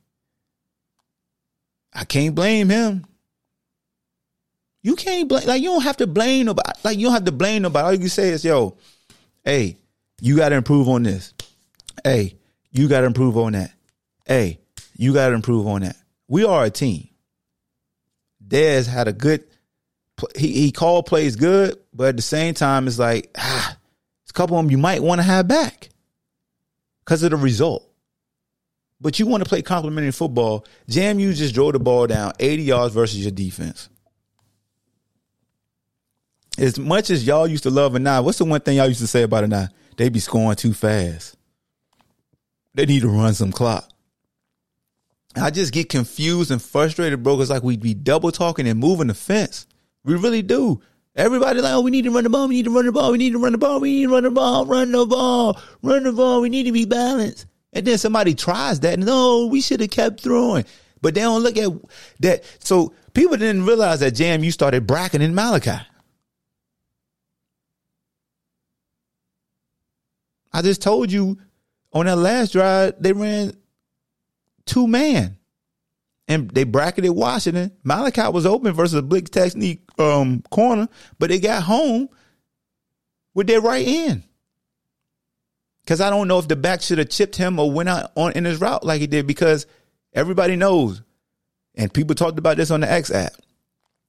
I 1.93 2.05
can't 2.05 2.35
blame 2.35 2.69
him. 2.69 3.05
You 4.83 4.97
can't 4.97 5.29
blame, 5.29 5.47
like, 5.47 5.63
you 5.63 5.69
don't 5.69 5.83
have 5.83 5.99
to 5.99 6.07
blame 6.07 6.47
nobody. 6.47 6.71
Like, 6.83 6.99
you 6.99 7.07
don't 7.07 7.15
have 7.15 7.25
to 7.27 7.33
blame 7.33 7.63
nobody. 7.63 7.85
All 7.85 7.93
you 7.93 7.99
can 7.99 8.09
say 8.09 8.31
is, 8.31 8.45
yo, 8.45 8.77
hey, 9.45 9.77
you 10.21 10.37
got 10.37 10.49
to 10.49 10.57
improve 10.57 10.89
on 10.89 11.03
this. 11.03 11.35
Hey, 12.03 12.37
you 12.71 12.89
got 12.89 13.01
to 13.01 13.07
improve 13.07 13.37
on 13.37 13.53
that. 13.53 13.73
Hey, 14.27 14.59
you 14.97 15.13
got 15.13 15.29
to 15.29 15.35
improve 15.35 15.67
on 15.67 15.83
that. 15.83 15.97
We 16.29 16.45
are 16.45 16.65
a 16.65 16.71
team. 16.71 17.09
Des 18.47 18.85
had 18.85 19.09
a 19.09 19.13
good, 19.13 19.45
he, 20.37 20.53
he 20.53 20.73
called 20.73 21.07
plays 21.07 21.37
good, 21.37 21.79
but 21.93 22.09
at 22.09 22.17
the 22.17 22.23
same 22.23 22.55
time, 22.55 22.87
it's 22.87 22.99
like, 22.99 23.31
ah, 23.37 23.77
it's 24.23 24.31
a 24.31 24.35
couple 24.35 24.59
of 24.59 24.65
them 24.65 24.71
you 24.71 24.79
might 24.79 25.03
want 25.03 25.21
to 25.21 25.23
have 25.23 25.49
back 25.49 25.91
because 27.05 27.23
of 27.23 27.31
the 27.31 27.37
result. 27.37 27.89
But 29.01 29.19
you 29.19 29.27
want 29.27 29.43
to 29.43 29.49
play 29.49 29.63
complementary 29.63 30.13
football. 30.13 30.65
JMU 30.89 31.35
just 31.35 31.55
drove 31.55 31.73
the 31.73 31.81
ball 31.81 32.07
down 32.07 32.33
80 32.39 32.63
yards 32.63 32.95
versus 32.95 33.21
your 33.21 33.33
defense. 33.33 33.89
As 36.57 36.79
much 36.79 37.11
as 37.11 37.27
y'all 37.27 37.49
used 37.49 37.65
to 37.65 37.71
love 37.71 37.95
Anae, 37.95 38.23
what's 38.23 38.39
the 38.39 38.45
one 38.45 38.61
thing 38.61 38.77
y'all 38.77 38.87
used 38.87 39.01
to 39.01 39.07
say 39.07 39.23
about 39.23 39.45
Anae? 39.45 39.71
They 39.97 40.09
be 40.09 40.21
scoring 40.21 40.55
too 40.55 40.75
fast. 40.75 41.37
They 42.75 42.87
need 42.87 43.03
to 43.03 43.09
run 43.09 43.35
some 43.35 43.53
clock. 43.53 43.92
I 45.37 45.51
just 45.51 45.73
get 45.73 45.89
confused 45.89 46.51
and 46.51 46.61
frustrated, 46.61 47.23
bro. 47.23 47.41
It's 47.41 47.51
like 47.51 47.63
we 47.63 47.77
be 47.77 47.95
double 47.95 48.33
talking 48.33 48.69
and 48.69 48.79
moving 48.79 49.07
the 49.07 49.15
fence. 49.15 49.67
We 50.05 50.15
really 50.15 50.43
do. 50.43 50.81
Everybody 51.15 51.61
like, 51.61 51.75
oh, 51.75 51.81
we 51.81 51.91
need 51.91 52.05
to 52.05 52.11
run 52.11 52.25
the 52.25 52.31
ball. 52.31 52.49
We 52.49 52.57
need 52.57 52.65
to 52.65 52.71
run 52.71 52.87
the 52.87 52.93
ball. 52.93 53.13
We 53.13 53.19
need 53.19 53.33
to 53.33 53.39
run 53.39 53.53
the 53.53 53.59
ball. 53.59 53.81
We 53.81 53.93
need 53.93 54.07
to 54.07 54.13
run 54.13 54.25
the 54.25 54.31
ball. 54.31 54.67
Run 54.67 54.93
the 54.93 55.07
ball. 55.07 55.61
Run 55.83 56.05
the 56.05 56.13
ball. 56.13 56.41
We 56.41 56.49
need 56.49 56.65
to 56.65 56.73
be 56.73 56.85
balanced. 56.85 57.47
And 57.73 57.87
then 57.87 57.99
somebody 57.99 58.35
tries 58.35 58.81
that. 58.81 58.99
No, 58.99 59.07
oh, 59.13 59.47
we 59.47 59.61
should 59.61 59.81
have 59.81 59.91
kept 59.91 60.21
throwing. 60.21 60.65
But 61.01 61.15
they 61.15 61.21
don't 61.21 61.43
look 61.43 61.57
at 61.57 61.71
that. 62.21 62.45
So 62.61 62.95
people 63.13 63.37
didn't 63.37 63.67
realize 63.67 64.01
that 64.01 64.15
JMU 64.15 64.53
started 64.53 64.87
bracketing 64.87 65.35
Malachi. 65.35 65.85
I 70.53 70.63
just 70.63 70.83
told 70.83 71.11
you 71.11 71.39
on 71.93 72.07
that 72.07 72.17
last 72.17 72.53
drive, 72.53 72.95
they 73.01 73.13
ran 73.13 73.55
two 74.67 74.87
man 74.87 75.39
and 76.29 76.51
they 76.51 76.65
bracketed 76.65 77.11
Washington. 77.11 77.73
Malachi 77.85 78.29
was 78.29 78.47
open 78.47 78.73
versus 78.73 78.95
a 78.95 79.03
blitz 79.03 79.31
technique 79.31 79.83
um, 79.99 80.43
corner, 80.51 80.89
but 81.19 81.31
they 81.31 81.39
got 81.39 81.63
home 81.63 82.09
with 83.35 83.47
their 83.47 83.61
right 83.61 83.87
end. 83.87 84.23
Because 85.83 86.01
I 86.01 86.11
don't 86.11 86.29
know 86.29 86.39
if 86.39 86.49
the 86.49 86.57
back 86.57 86.81
should 86.81 86.99
have 86.99 87.11
chipped 87.11 87.37
him 87.37 87.59
or 87.59 87.71
went 87.71 87.89
out 87.89 88.13
on 88.15 88.33
in 88.33 88.45
his 88.45 88.61
route 88.61 88.85
like 88.85 89.01
he 89.01 89.09
did. 89.09 89.27
Because 89.27 89.67
everybody 90.13 90.55
knows, 90.55 91.03
and 91.75 91.93
people 91.93 92.15
talked 92.15 92.39
about 92.39 92.57
this 92.57 92.71
on 92.71 92.81
the 92.81 92.91
X 92.91 93.11
app. 93.11 93.33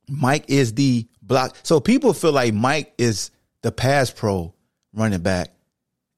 Mike 0.08 0.46
is 0.50 0.74
the 0.76 1.08
block. 1.22 1.58
So 1.64 1.80
people 1.80 2.14
feel 2.14 2.32
like 2.32 2.54
Mike 2.54 2.94
is 2.98 3.32
the 3.64 3.72
pass 3.72 4.12
pro 4.12 4.54
running 4.94 5.22
back, 5.22 5.50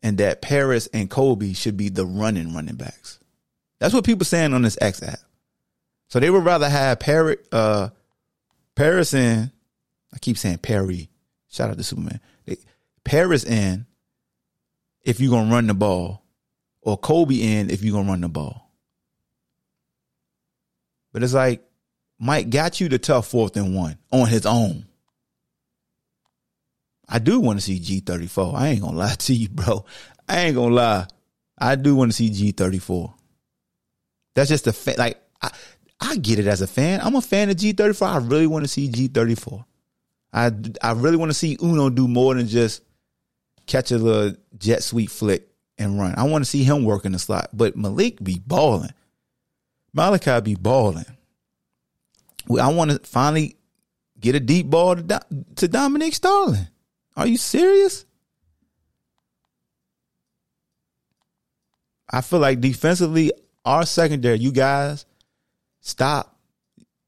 and 0.04 0.18
that 0.18 0.42
Perris 0.42 0.90
and 0.94 1.10
Kobe 1.10 1.54
should 1.54 1.78
be 1.78 1.90
the 1.90 2.06
running 2.06 2.54
running 2.54 2.76
backs. 2.76 3.20
That's 3.80 3.94
what 3.94 4.06
people 4.06 4.26
saying 4.26 4.54
on 4.54 4.62
this 4.62 4.78
X 4.82 5.04
app. 5.04 5.20
So 6.08 6.20
they 6.20 6.30
would 6.30 6.46
rather 6.46 6.70
have 6.70 7.00
Perris, 7.00 7.38
uh, 7.52 7.90
Perris 8.76 9.14
and 9.14 9.52
I 10.14 10.20
keep 10.20 10.38
saying 10.38 10.60
Perry. 10.60 11.10
Shout 11.50 11.70
out 11.70 11.78
to 11.78 11.84
Superman. 11.84 12.20
They, 12.46 12.58
Perris 13.04 13.46
in 13.46 13.86
if 15.04 15.20
you're 15.20 15.32
gonna 15.32 15.54
run 15.54 15.68
the 15.68 15.74
ball, 15.74 16.24
or 16.82 16.98
Kobe 16.98 17.36
in 17.36 17.70
if 17.70 17.84
you're 17.84 17.94
gonna 17.94 18.10
run 18.10 18.22
the 18.22 18.30
ball. 18.30 18.72
But 21.12 21.24
it's 21.24 21.34
like 21.34 21.64
Mike 22.20 22.50
got 22.50 22.80
you 22.80 22.90
the 22.90 23.00
tough 23.00 23.28
fourth 23.28 23.56
and 23.58 23.76
one 23.76 23.98
on 24.12 24.28
his 24.28 24.46
own. 24.46 24.86
I 27.08 27.20
do 27.20 27.40
want 27.40 27.60
to 27.60 27.66
see 27.66 27.80
G34. 27.80 28.56
I 28.56 28.68
ain't 28.70 28.82
gonna 28.82 28.98
lie 28.98 29.16
to 29.16 29.34
you, 29.34 29.50
bro. 29.50 29.86
I 30.28 30.42
ain't 30.42 30.56
gonna 30.56 30.76
lie. 30.76 31.08
I 31.58 31.76
do 31.76 31.96
want 31.96 32.12
to 32.12 32.16
see 32.16 32.30
G34. 32.30 33.14
That's 34.36 34.50
just 34.50 34.68
a 34.68 34.74
fa- 34.74 34.96
like 34.98 35.20
I, 35.42 35.52
I 36.00 36.18
get 36.18 36.40
it 36.40 36.48
as 36.48 36.62
a 36.62 36.68
fan. 36.68 37.02
I'm 37.02 37.16
a 37.16 37.22
fan 37.22 37.50
of 37.50 37.56
G34. 37.56 38.08
I 38.08 38.18
really 38.18 38.48
want 38.48 38.64
to 38.66 38.68
see 38.68 38.90
G34. 38.90 39.66
I 40.34 40.52
I 40.82 40.92
really 40.92 41.18
want 41.18 41.32
to 41.32 41.34
see 41.34 41.58
Uno 41.62 41.90
do 41.90 42.08
more 42.08 42.36
than 42.36 42.48
just 42.48 42.84
catch 43.66 43.92
a 43.92 43.98
little 43.98 44.38
jet 44.58 44.84
sweep 44.84 45.10
flick 45.10 45.48
and 45.78 46.00
run. 46.00 46.14
I 46.18 46.24
want 46.24 46.44
to 46.44 46.50
see 46.50 46.64
him 46.64 46.84
work 46.84 47.06
in 47.06 47.14
the 47.14 47.20
slot. 47.20 47.50
But 47.54 47.76
Malik 47.76 48.24
be 48.24 48.42
balling. 48.46 48.92
Malachi 49.94 50.42
be 50.42 50.56
balling. 50.56 51.06
I 52.62 52.72
want 52.74 52.92
to 52.92 53.00
finally 53.00 53.56
get 54.20 54.36
a 54.36 54.40
deep 54.40 54.70
ball 54.70 54.96
to, 54.96 55.22
to 55.56 55.68
Dominic 55.68 56.14
Starling. 56.14 56.68
Are 57.16 57.26
you 57.26 57.38
serious? 57.38 58.06
I 62.10 62.22
feel 62.22 62.40
like 62.40 62.62
defensively, 62.62 63.32
our 63.66 63.86
secondary, 63.86 64.38
you 64.38 64.52
guys, 64.52 65.06
stop 65.82 66.38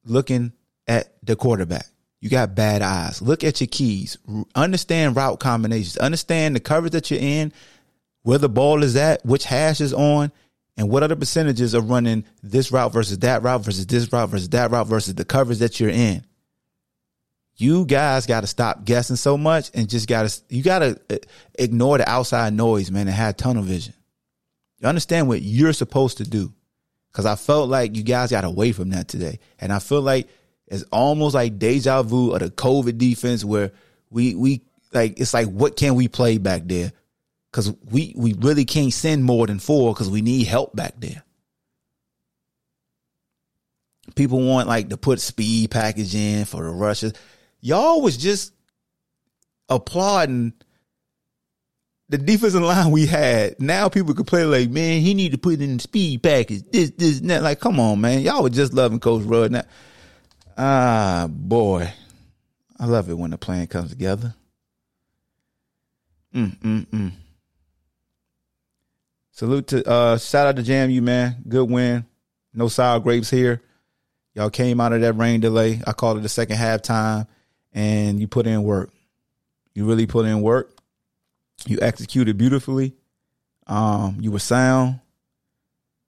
looking 0.03 0.53
at 0.87 1.13
the 1.23 1.35
quarterback. 1.35 1.85
You 2.19 2.29
got 2.29 2.55
bad 2.55 2.81
eyes. 2.81 3.21
Look 3.21 3.43
at 3.43 3.61
your 3.61 3.67
keys. 3.67 4.17
Understand 4.55 5.15
route 5.15 5.39
combinations. 5.39 5.97
Understand 5.97 6.55
the 6.55 6.59
coverage 6.59 6.93
that 6.93 7.11
you're 7.11 7.19
in, 7.19 7.53
where 8.23 8.39
the 8.39 8.49
ball 8.49 8.83
is 8.83 8.95
at, 8.95 9.23
which 9.25 9.45
hash 9.45 9.79
is 9.79 9.93
on, 9.93 10.31
and 10.75 10.89
what 10.89 11.03
other 11.03 11.15
percentages 11.15 11.75
are 11.75 11.81
running 11.81 12.25
this 12.41 12.71
route 12.71 12.91
versus 12.91 13.19
that 13.19 13.43
route 13.43 13.61
versus 13.61 13.85
this 13.85 14.11
route 14.11 14.29
versus 14.29 14.49
that 14.49 14.71
route 14.71 14.87
versus 14.87 15.15
the 15.15 15.25
coverage 15.25 15.59
that 15.59 15.79
you're 15.79 15.89
in. 15.89 16.23
You 17.55 17.85
guys 17.85 18.27
got 18.27 18.41
to 18.41 18.47
stop 18.47 18.85
guessing 18.85 19.15
so 19.15 19.37
much 19.37 19.71
and 19.73 19.89
just 19.89 20.07
got 20.07 20.29
to, 20.29 20.41
you 20.49 20.61
got 20.61 20.79
to 20.79 20.99
uh, 21.09 21.17
ignore 21.57 21.97
the 21.97 22.07
outside 22.07 22.53
noise, 22.53 22.91
man, 22.91 23.07
and 23.07 23.15
have 23.15 23.37
tunnel 23.37 23.63
vision. 23.63 23.95
You 24.79 24.87
understand 24.87 25.27
what 25.27 25.41
you're 25.41 25.73
supposed 25.73 26.17
to 26.17 26.23
do. 26.23 26.53
Cause 27.13 27.25
I 27.25 27.35
felt 27.35 27.67
like 27.67 27.95
you 27.95 28.03
guys 28.03 28.29
got 28.29 28.43
away 28.43 28.71
from 28.71 28.89
that 28.91 29.07
today. 29.07 29.39
And 29.59 29.73
I 29.73 29.79
feel 29.79 30.01
like 30.01 30.27
it's 30.67 30.83
almost 30.91 31.33
like 31.33 31.57
deja 31.57 32.03
vu 32.03 32.31
of 32.31 32.41
the 32.41 32.51
COVID 32.51 32.99
defense 32.99 33.43
where 33.43 33.71
we 34.11 34.35
we 34.35 34.61
like 34.93 35.19
it's 35.19 35.33
like 35.33 35.47
what 35.47 35.75
can 35.75 35.95
we 35.95 36.07
play 36.07 36.37
back 36.37 36.63
there? 36.65 36.91
Cause 37.51 37.73
we 37.89 38.13
we 38.15 38.33
really 38.33 38.65
can't 38.65 38.93
send 38.93 39.23
more 39.23 39.47
than 39.47 39.57
four 39.57 39.93
because 39.93 40.11
we 40.11 40.21
need 40.21 40.45
help 40.45 40.75
back 40.75 40.93
there. 40.99 41.23
People 44.13 44.45
want 44.45 44.67
like 44.67 44.89
to 44.89 44.97
put 44.97 45.19
speed 45.19 45.71
package 45.71 46.13
in 46.13 46.45
for 46.45 46.63
the 46.63 46.69
rushes. 46.69 47.13
Y'all 47.61 48.01
was 48.01 48.15
just 48.15 48.53
applauding 49.69 50.53
the 52.09 52.17
defensive 52.17 52.61
line 52.61 52.91
we 52.91 53.05
had. 53.05 53.59
Now 53.59 53.89
people 53.89 54.13
could 54.13 54.27
play 54.27 54.45
like, 54.45 54.69
man, 54.69 55.01
he 55.01 55.13
need 55.13 55.33
to 55.33 55.37
put 55.37 55.59
in 55.61 55.77
the 55.77 55.83
speed 55.83 56.23
package. 56.23 56.63
This, 56.71 56.91
this, 56.91 57.19
and 57.19 57.29
that. 57.29 57.43
Like, 57.43 57.59
come 57.59 57.79
on, 57.79 57.99
man. 58.01 58.21
Y'all 58.21 58.43
were 58.43 58.49
just 58.49 58.73
loving 58.73 58.99
Coach 58.99 59.23
Rudd. 59.23 59.51
Now, 59.51 59.63
Ah, 60.57 61.27
boy. 61.29 61.93
I 62.79 62.85
love 62.85 63.09
it 63.09 63.17
when 63.17 63.31
the 63.31 63.37
plan 63.37 63.67
comes 63.67 63.91
together. 63.91 64.33
Mm, 66.33 66.57
mm, 66.59 66.85
mm. 66.87 67.11
Salute 69.31 69.67
to, 69.67 69.87
uh, 69.87 70.17
shout 70.17 70.47
out 70.47 70.55
to 70.55 70.63
JMU, 70.63 71.01
man. 71.01 71.43
Good 71.47 71.69
win. 71.69 72.05
No 72.53 72.67
sour 72.69 72.99
grapes 72.99 73.29
here. 73.29 73.61
Y'all 74.33 74.49
came 74.49 74.79
out 74.81 74.93
of 74.93 75.01
that 75.01 75.13
rain 75.13 75.39
delay. 75.41 75.79
I 75.85 75.93
called 75.93 76.17
it 76.17 76.21
the 76.21 76.29
second 76.29 76.57
halftime, 76.57 77.27
and 77.71 78.19
you 78.19 78.27
put 78.27 78.47
in 78.47 78.63
work. 78.63 78.91
You 79.75 79.85
really 79.85 80.07
put 80.07 80.25
in 80.25 80.41
work. 80.41 80.75
You 81.65 81.79
executed 81.81 82.37
beautifully. 82.37 82.95
Um, 83.65 84.17
you 84.19 84.31
were 84.31 84.39
sound. 84.39 84.99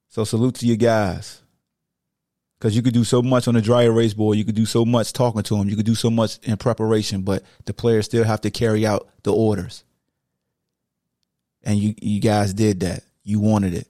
So 0.10 0.24
salute 0.24 0.56
to 0.56 0.66
you 0.66 0.76
guys 0.76 1.42
because 2.60 2.76
you 2.76 2.82
could 2.82 2.94
do 2.94 3.04
so 3.04 3.22
much 3.22 3.48
on 3.48 3.54
the 3.54 3.62
dry 3.62 3.84
erase 3.84 4.14
board. 4.14 4.38
You 4.38 4.46
could 4.46 4.56
do 4.56 4.66
so 4.66 4.86
much 4.86 5.14
talking 5.14 5.44
to 5.44 5.58
them. 5.58 5.70
You 5.70 5.76
could 5.76 5.86
do 5.86 5.96
so 5.96 6.10
much 6.10 6.40
in 6.44 6.58
preparation, 6.58 7.22
but 7.22 7.44
the 7.66 7.74
players 7.74 8.06
still 8.06 8.24
have 8.24 8.42
to 8.42 8.52
carry 8.52 8.86
out 8.86 9.08
the 9.24 9.34
orders. 9.34 9.84
And 11.64 11.78
you, 11.78 11.94
you 12.02 12.22
guys 12.22 12.54
did 12.54 12.82
that. 12.82 13.04
You 13.24 13.40
wanted 13.40 13.74
it. 13.74 13.88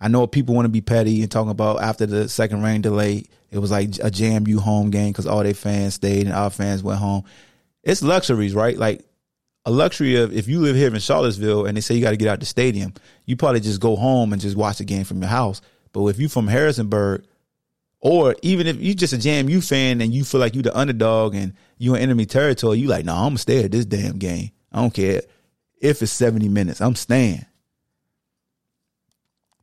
I 0.00 0.08
know 0.08 0.26
people 0.26 0.54
want 0.54 0.66
to 0.66 0.70
be 0.70 0.82
petty 0.82 1.22
and 1.22 1.30
talking 1.30 1.50
about 1.50 1.82
after 1.82 2.06
the 2.06 2.28
second 2.28 2.62
rain 2.62 2.82
delay, 2.82 3.24
it 3.50 3.58
was 3.58 3.70
like 3.70 3.88
a 3.96 4.10
JMU 4.10 4.58
home 4.58 4.90
game 4.90 5.12
because 5.12 5.26
all 5.26 5.42
their 5.42 5.54
fans 5.54 5.94
stayed 5.94 6.26
and 6.26 6.34
our 6.34 6.50
fans 6.50 6.82
went 6.82 6.98
home. 6.98 7.24
It's 7.82 8.02
luxuries, 8.02 8.54
right? 8.54 8.76
Like 8.76 9.04
a 9.66 9.70
luxury 9.70 10.14
of 10.14 10.32
if 10.32 10.46
you 10.46 10.60
live 10.60 10.76
here 10.76 10.86
in 10.86 11.00
Charlottesville 11.00 11.66
and 11.66 11.76
they 11.76 11.80
say 11.80 11.96
you 11.96 12.00
got 12.00 12.10
to 12.10 12.16
get 12.16 12.28
out 12.28 12.38
the 12.38 12.46
stadium, 12.46 12.94
you 13.26 13.36
probably 13.36 13.60
just 13.60 13.80
go 13.80 13.96
home 13.96 14.32
and 14.32 14.40
just 14.40 14.56
watch 14.56 14.78
the 14.78 14.84
game 14.84 15.02
from 15.02 15.20
your 15.20 15.28
house. 15.28 15.60
But 15.92 16.06
if 16.06 16.20
you're 16.20 16.28
from 16.28 16.46
Harrisonburg 16.46 17.24
or 18.00 18.36
even 18.42 18.68
if 18.68 18.76
you're 18.76 18.94
just 18.94 19.12
a 19.12 19.16
JMU 19.16 19.68
fan 19.68 20.00
and 20.00 20.14
you 20.14 20.24
feel 20.24 20.40
like 20.40 20.54
you're 20.54 20.62
the 20.62 20.78
underdog 20.78 21.34
and 21.34 21.52
you 21.78 21.96
in 21.96 22.02
enemy 22.02 22.26
territory, 22.26 22.78
you 22.78 22.86
like, 22.86 23.04
no, 23.04 23.14
nah, 23.14 23.22
I'm 23.22 23.30
gonna 23.30 23.38
stay 23.38 23.64
at 23.64 23.72
this 23.72 23.84
damn 23.84 24.18
game. 24.18 24.52
I 24.70 24.80
don't 24.80 24.94
care 24.94 25.22
if 25.80 26.00
it's 26.00 26.12
70 26.12 26.48
minutes. 26.48 26.80
I'm 26.80 26.94
staying. 26.94 27.44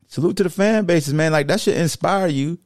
Salute 0.08 0.36
to 0.38 0.44
the 0.44 0.50
fan 0.50 0.86
bases, 0.86 1.14
man. 1.14 1.32
Like 1.32 1.48
that 1.48 1.62
should 1.62 1.78
inspire 1.78 2.28
you 2.28 2.60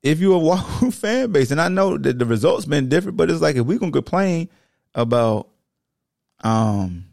if 0.00 0.20
you're 0.20 0.36
a 0.36 0.38
Wahoo 0.38 0.92
fan 0.92 1.32
base. 1.32 1.50
And 1.50 1.60
I 1.60 1.68
know 1.68 1.98
that 1.98 2.20
the 2.20 2.24
results 2.24 2.66
been 2.66 2.88
different, 2.88 3.16
but 3.16 3.30
it's 3.30 3.42
like 3.42 3.56
if 3.56 3.66
we 3.66 3.78
gonna 3.78 3.90
complain 3.90 4.48
about 4.94 5.49
um 6.42 7.06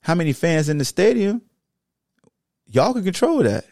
how 0.00 0.14
many 0.14 0.32
fans 0.32 0.68
in 0.68 0.78
the 0.78 0.84
stadium, 0.84 1.42
y'all 2.66 2.94
can 2.94 3.04
control 3.04 3.42
that. 3.42 3.64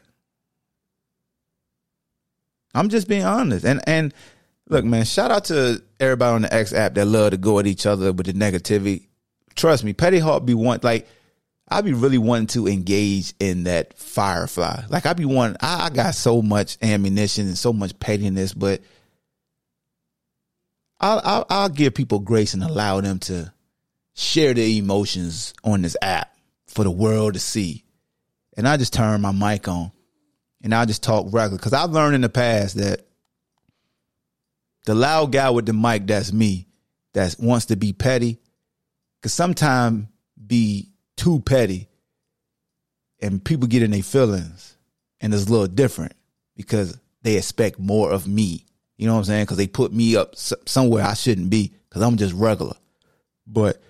I'm 2.74 2.90
just 2.90 3.08
being 3.08 3.24
honest. 3.24 3.64
And 3.64 3.80
and 3.86 4.12
look, 4.68 4.84
man, 4.84 5.04
shout 5.04 5.30
out 5.30 5.46
to 5.46 5.82
everybody 5.98 6.34
on 6.34 6.42
the 6.42 6.52
X 6.52 6.72
app 6.72 6.94
that 6.94 7.06
love 7.06 7.30
to 7.30 7.36
go 7.38 7.58
at 7.58 7.66
each 7.66 7.86
other 7.86 8.12
with 8.12 8.26
the 8.26 8.34
negativity. 8.34 9.06
Trust 9.54 9.82
me, 9.82 9.94
Petty 9.94 10.18
Hawk 10.18 10.44
be 10.44 10.52
want 10.52 10.84
like 10.84 11.08
I 11.68 11.80
be 11.80 11.92
really 11.92 12.18
wanting 12.18 12.46
to 12.48 12.68
engage 12.68 13.34
in 13.40 13.64
that 13.64 13.98
firefly. 13.98 14.82
Like 14.88 15.06
I 15.06 15.14
be 15.14 15.24
wanting, 15.24 15.56
I, 15.60 15.90
got 15.90 16.14
so 16.14 16.40
much 16.40 16.78
ammunition 16.80 17.46
and 17.48 17.58
so 17.58 17.72
much 17.72 17.98
pettiness, 17.98 18.54
but 18.54 18.82
I'll, 21.00 21.20
I'll, 21.24 21.46
I'll 21.50 21.68
give 21.68 21.94
people 21.94 22.20
grace 22.20 22.54
and 22.54 22.62
allow 22.62 23.00
them 23.00 23.18
to 23.20 23.52
share 24.16 24.54
their 24.54 24.68
emotions 24.68 25.54
on 25.62 25.82
this 25.82 25.96
app 26.02 26.34
for 26.66 26.82
the 26.82 26.90
world 26.90 27.34
to 27.34 27.40
see. 27.40 27.84
And 28.56 28.66
I 28.66 28.76
just 28.76 28.92
turn 28.92 29.20
my 29.20 29.32
mic 29.32 29.68
on 29.68 29.92
and 30.62 30.74
I'll 30.74 30.86
just 30.86 31.02
talk 31.02 31.26
regular. 31.30 31.58
Because 31.58 31.74
I've 31.74 31.90
learned 31.90 32.14
in 32.14 32.22
the 32.22 32.28
past 32.28 32.76
that 32.78 33.06
the 34.86 34.94
loud 34.94 35.32
guy 35.32 35.50
with 35.50 35.66
the 35.66 35.72
mic, 35.72 36.06
that's 36.06 36.32
me, 36.32 36.66
that 37.12 37.36
wants 37.38 37.66
to 37.66 37.76
be 37.76 37.92
petty, 37.92 38.38
because 39.20 39.34
sometimes 39.34 40.06
be 40.44 40.90
too 41.16 41.40
petty 41.40 41.88
and 43.20 43.44
people 43.44 43.68
get 43.68 43.82
in 43.82 43.90
their 43.90 44.02
feelings 44.02 44.76
and 45.20 45.32
it's 45.34 45.46
a 45.46 45.50
little 45.50 45.66
different. 45.66 46.14
because 46.56 46.98
they 47.22 47.36
expect 47.36 47.78
more 47.78 48.10
of 48.10 48.26
me. 48.26 48.64
You 48.96 49.06
know 49.06 49.12
what 49.12 49.18
I'm 49.18 49.24
saying? 49.24 49.44
Because 49.44 49.58
they 49.58 49.66
put 49.66 49.92
me 49.92 50.16
up 50.16 50.34
somewhere 50.36 51.04
I 51.04 51.14
shouldn't 51.14 51.50
be 51.50 51.72
because 51.88 52.02
I'm 52.02 52.16
just 52.16 52.34
regular. 52.34 52.76
But 53.46 53.82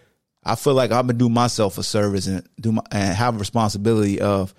I 0.46 0.54
feel 0.54 0.74
like 0.74 0.92
I'm 0.92 1.08
gonna 1.08 1.18
do 1.18 1.28
myself 1.28 1.76
a 1.76 1.82
service 1.82 2.28
and 2.28 2.48
do 2.60 2.72
my, 2.72 2.82
and 2.92 3.14
have 3.14 3.34
a 3.34 3.38
responsibility 3.38 4.20
of 4.20 4.54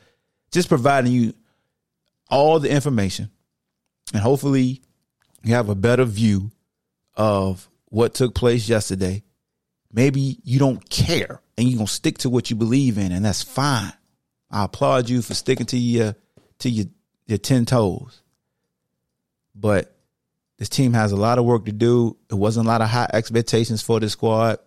just 0.52 0.68
providing 0.68 1.14
you 1.14 1.34
all 2.30 2.60
the 2.60 2.70
information, 2.70 3.32
and 4.14 4.22
hopefully 4.22 4.82
you 5.44 5.54
have 5.54 5.70
a 5.70 5.76
better 5.76 6.04
view 6.04 6.52
of 7.16 7.70
what 7.86 8.14
took 8.14 8.36
place 8.36 8.68
yesterday. 8.68 9.24
Maybe 9.92 10.40
you 10.44 10.60
don't 10.60 10.88
care 10.90 11.42
and 11.58 11.70
you're 11.70 11.78
gonna 11.78 11.88
stick 11.88 12.18
to 12.20 12.30
what 12.30 12.50
you 12.50 12.58
believe 12.58 12.98
in, 12.98 13.14
and 13.14 13.24
that's 13.24 13.42
fine. 13.42 13.94
I 14.52 14.66
applaud 14.66 15.10
you 15.10 15.22
for 15.22 15.34
sticking 15.34 15.66
to 15.68 15.78
your 15.78 16.16
to 16.60 16.70
your 16.70 16.88
your 17.28 17.38
ten 17.38 17.66
toes. 17.66 18.22
But 19.56 19.96
this 20.58 20.70
team 20.70 20.94
has 20.94 21.14
a 21.14 21.18
lot 21.18 21.40
of 21.40 21.46
work 21.46 21.66
to 21.66 21.72
do. 21.72 22.18
It 22.30 22.36
wasn't 22.36 22.66
a 22.66 22.70
lot 22.70 22.82
of 22.82 22.90
high 22.90 23.10
expectations 23.14 23.82
for 23.82 24.00
this 24.00 24.12
squad. 24.14 24.60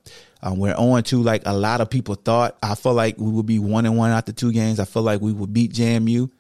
Um, 0.42 0.58
we're 0.58 0.74
on 0.74 1.02
to 1.04 1.22
like 1.22 1.42
a 1.46 1.52
lot 1.52 1.80
of 1.80 1.90
people 1.90 2.14
thought. 2.14 2.56
I 2.62 2.74
feel 2.74 2.94
like 2.94 3.18
we 3.18 3.30
would 3.30 3.46
be 3.46 3.58
one 3.58 3.86
and 3.86 3.96
one 3.96 4.10
after 4.10 4.32
two 4.32 4.52
games. 4.52 4.80
I 4.80 4.84
feel 4.84 5.02
like 5.02 5.20
we 5.20 5.32
would 5.32 5.52
beat 5.52 5.72
JMU. 5.72 6.30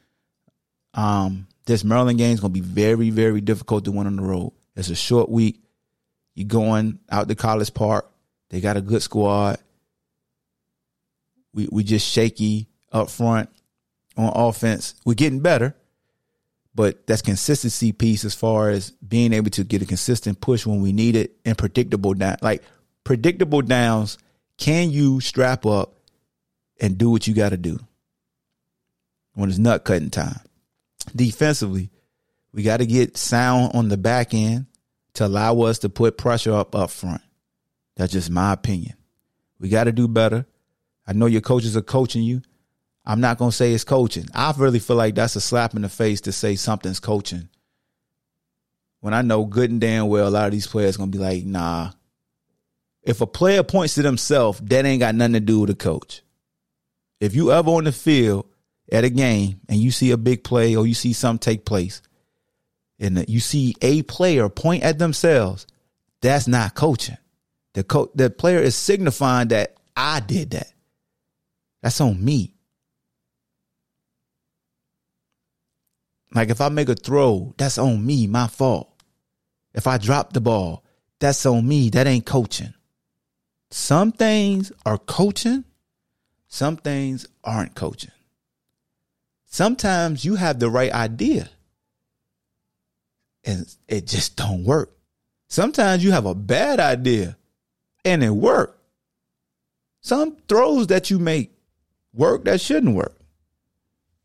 Um, 0.94 1.46
this 1.66 1.84
Maryland 1.84 2.18
game 2.18 2.32
is 2.32 2.40
going 2.40 2.52
to 2.52 2.60
be 2.60 2.66
very, 2.66 3.10
very 3.10 3.40
difficult 3.40 3.84
to 3.84 3.92
win 3.92 4.06
on 4.06 4.16
the 4.16 4.22
road. 4.22 4.52
It's 4.74 4.88
a 4.88 4.94
short 4.94 5.28
week. 5.28 5.62
You're 6.34 6.48
going 6.48 6.98
out 7.10 7.28
to 7.28 7.34
College 7.34 7.74
Park. 7.74 8.10
They 8.48 8.60
got 8.60 8.76
a 8.76 8.80
good 8.80 9.02
squad. 9.02 9.58
We 11.52 11.68
we 11.70 11.84
just 11.84 12.08
shaky 12.08 12.68
up 12.92 13.10
front 13.10 13.50
on 14.16 14.32
offense. 14.34 14.94
We're 15.04 15.14
getting 15.14 15.40
better, 15.40 15.74
but 16.74 17.06
that's 17.06 17.22
consistency 17.22 17.92
piece 17.92 18.24
as 18.24 18.34
far 18.34 18.70
as 18.70 18.92
being 18.92 19.32
able 19.32 19.50
to 19.50 19.64
get 19.64 19.82
a 19.82 19.86
consistent 19.86 20.40
push 20.40 20.64
when 20.64 20.80
we 20.80 20.92
need 20.92 21.16
it 21.16 21.36
and 21.44 21.58
predictable 21.58 22.14
down 22.14 22.36
like 22.40 22.62
predictable 23.10 23.60
downs. 23.60 24.18
Can 24.56 24.92
you 24.92 25.20
strap 25.20 25.66
up 25.66 25.96
and 26.80 26.96
do 26.96 27.10
what 27.10 27.26
you 27.26 27.34
got 27.34 27.48
to 27.48 27.56
do 27.56 27.80
when 29.34 29.48
it's 29.48 29.58
nut 29.58 29.82
cutting 29.82 30.10
time? 30.10 30.38
Defensively, 31.16 31.90
we 32.52 32.62
got 32.62 32.76
to 32.76 32.86
get 32.86 33.16
sound 33.16 33.72
on 33.74 33.88
the 33.88 33.96
back 33.96 34.32
end 34.32 34.66
to 35.14 35.26
allow 35.26 35.60
us 35.62 35.80
to 35.80 35.88
put 35.88 36.18
pressure 36.18 36.54
up 36.54 36.76
up 36.76 36.92
front. 36.92 37.20
That's 37.96 38.12
just 38.12 38.30
my 38.30 38.52
opinion. 38.52 38.94
We 39.58 39.70
got 39.70 39.84
to 39.84 39.92
do 39.92 40.06
better. 40.06 40.46
I 41.04 41.12
know 41.12 41.26
your 41.26 41.40
coaches 41.40 41.76
are 41.76 41.82
coaching 41.82 42.22
you. 42.22 42.42
I'm 43.04 43.20
not 43.20 43.38
going 43.38 43.50
to 43.50 43.56
say 43.56 43.72
it's 43.72 43.82
coaching. 43.82 44.28
I 44.32 44.54
really 44.56 44.78
feel 44.78 44.94
like 44.94 45.16
that's 45.16 45.34
a 45.34 45.40
slap 45.40 45.74
in 45.74 45.82
the 45.82 45.88
face 45.88 46.20
to 46.20 46.32
say 46.32 46.54
something's 46.54 47.00
coaching. 47.00 47.48
When 49.00 49.14
I 49.14 49.22
know 49.22 49.46
good 49.46 49.72
and 49.72 49.80
damn 49.80 50.06
well 50.06 50.28
a 50.28 50.30
lot 50.30 50.46
of 50.46 50.52
these 50.52 50.68
players 50.68 50.96
going 50.96 51.10
to 51.10 51.18
be 51.18 51.24
like, 51.24 51.44
nah. 51.44 51.90
If 53.02 53.20
a 53.20 53.26
player 53.26 53.62
points 53.62 53.94
to 53.94 54.02
themselves, 54.02 54.60
that 54.60 54.84
ain't 54.84 55.00
got 55.00 55.14
nothing 55.14 55.34
to 55.34 55.40
do 55.40 55.60
with 55.60 55.70
the 55.70 55.76
coach. 55.76 56.22
If 57.18 57.34
you 57.34 57.52
ever 57.52 57.70
on 57.70 57.84
the 57.84 57.92
field 57.92 58.46
at 58.90 59.04
a 59.04 59.10
game 59.10 59.60
and 59.68 59.78
you 59.78 59.90
see 59.90 60.10
a 60.10 60.16
big 60.16 60.44
play 60.44 60.76
or 60.76 60.86
you 60.86 60.94
see 60.94 61.12
something 61.12 61.38
take 61.38 61.64
place 61.64 62.02
and 62.98 63.24
you 63.28 63.40
see 63.40 63.74
a 63.80 64.02
player 64.02 64.48
point 64.48 64.82
at 64.82 64.98
themselves, 64.98 65.66
that's 66.20 66.46
not 66.46 66.74
coaching. 66.74 67.16
The 67.74 67.84
co- 67.84 68.10
the 68.14 68.30
player 68.30 68.58
is 68.58 68.76
signifying 68.76 69.48
that 69.48 69.74
I 69.96 70.20
did 70.20 70.50
that. 70.50 70.72
That's 71.82 72.00
on 72.00 72.22
me. 72.22 72.54
Like 76.34 76.50
if 76.50 76.60
I 76.60 76.68
make 76.68 76.88
a 76.88 76.94
throw, 76.94 77.54
that's 77.56 77.78
on 77.78 78.04
me, 78.04 78.26
my 78.26 78.46
fault. 78.46 78.92
If 79.74 79.86
I 79.86 79.98
drop 79.98 80.32
the 80.32 80.40
ball, 80.40 80.84
that's 81.18 81.44
on 81.46 81.66
me. 81.66 81.90
That 81.90 82.06
ain't 82.06 82.26
coaching. 82.26 82.74
Some 83.70 84.12
things 84.12 84.72
are 84.84 84.98
coaching, 84.98 85.64
some 86.48 86.76
things 86.76 87.26
aren't 87.44 87.74
coaching. 87.74 88.10
Sometimes 89.46 90.24
you 90.24 90.36
have 90.36 90.58
the 90.58 90.70
right 90.70 90.92
idea 90.92 91.48
and 93.44 93.66
it 93.88 94.06
just 94.06 94.36
don't 94.36 94.64
work. 94.64 94.92
Sometimes 95.48 96.04
you 96.04 96.12
have 96.12 96.26
a 96.26 96.34
bad 96.34 96.78
idea 96.78 97.36
and 98.04 98.22
it 98.22 98.30
work. 98.30 98.78
Some 100.00 100.36
throws 100.48 100.88
that 100.88 101.10
you 101.10 101.18
make 101.18 101.52
work 102.12 102.44
that 102.44 102.60
shouldn't 102.60 102.94
work. 102.94 103.18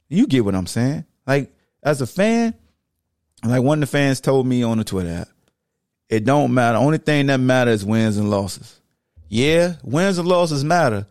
You 0.08 0.28
get 0.28 0.46
what 0.46 0.56
I'm 0.56 0.68
saying? 0.68 1.06
Like 1.26 1.52
as 1.84 2.02
a 2.02 2.08
fan, 2.08 2.54
like 3.44 3.62
one 3.62 3.82
of 3.82 3.90
the 3.90 3.92
fans 3.92 4.22
told 4.22 4.48
me 4.48 4.64
on 4.64 4.78
the 4.78 4.84
Twitter 4.84 5.10
app, 5.10 5.30
it 6.10 6.24
don't 6.24 6.54
matter. 6.54 6.78
Only 6.78 7.00
thing 7.00 7.28
that 7.28 7.40
matters 7.40 7.82
is 7.82 7.86
wins 7.86 8.18
and 8.18 8.30
losses. 8.30 8.80
Yeah, 9.36 9.74
wins 9.84 10.18
and 10.18 10.30
losses 10.30 10.64
matter, 10.64 11.08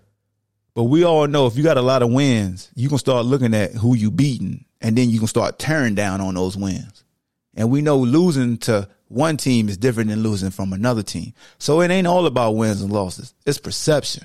but 0.73 0.85
we 0.85 1.05
all 1.05 1.27
know 1.27 1.47
if 1.47 1.59
you 1.59 1.63
got 1.63 1.77
a 1.77 1.83
lot 1.83 2.01
of 2.01 2.11
wins, 2.11 2.71
you 2.75 2.89
can 2.89 2.97
start 2.97 3.27
looking 3.27 3.53
at 3.53 3.73
who 3.73 3.95
you 3.95 4.11
beating, 4.11 4.65
and 4.81 4.97
then 4.97 5.11
you 5.11 5.19
can 5.19 5.29
start 5.29 5.59
tearing 5.59 5.95
down 5.95 6.23
on 6.23 6.33
those 6.33 6.57
wins. 6.57 7.05
And 7.55 7.71
we 7.71 7.83
know 7.83 7.99
losing 7.99 8.57
to 8.61 8.89
one 9.09 9.37
team 9.37 9.69
is 9.69 9.77
different 9.77 10.09
than 10.09 10.23
losing 10.23 10.49
from 10.49 10.73
another 10.73 11.03
team. 11.03 11.35
So 11.59 11.83
it 11.83 11.91
ain't 11.91 12.07
all 12.07 12.25
about 12.25 12.53
wins 12.53 12.81
and 12.81 12.91
losses. 12.91 13.35
It's 13.45 13.59
perception. 13.59 14.25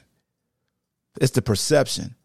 It's 1.19 1.34
the 1.34 1.41
perception. 1.41 2.15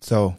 So 0.00 0.36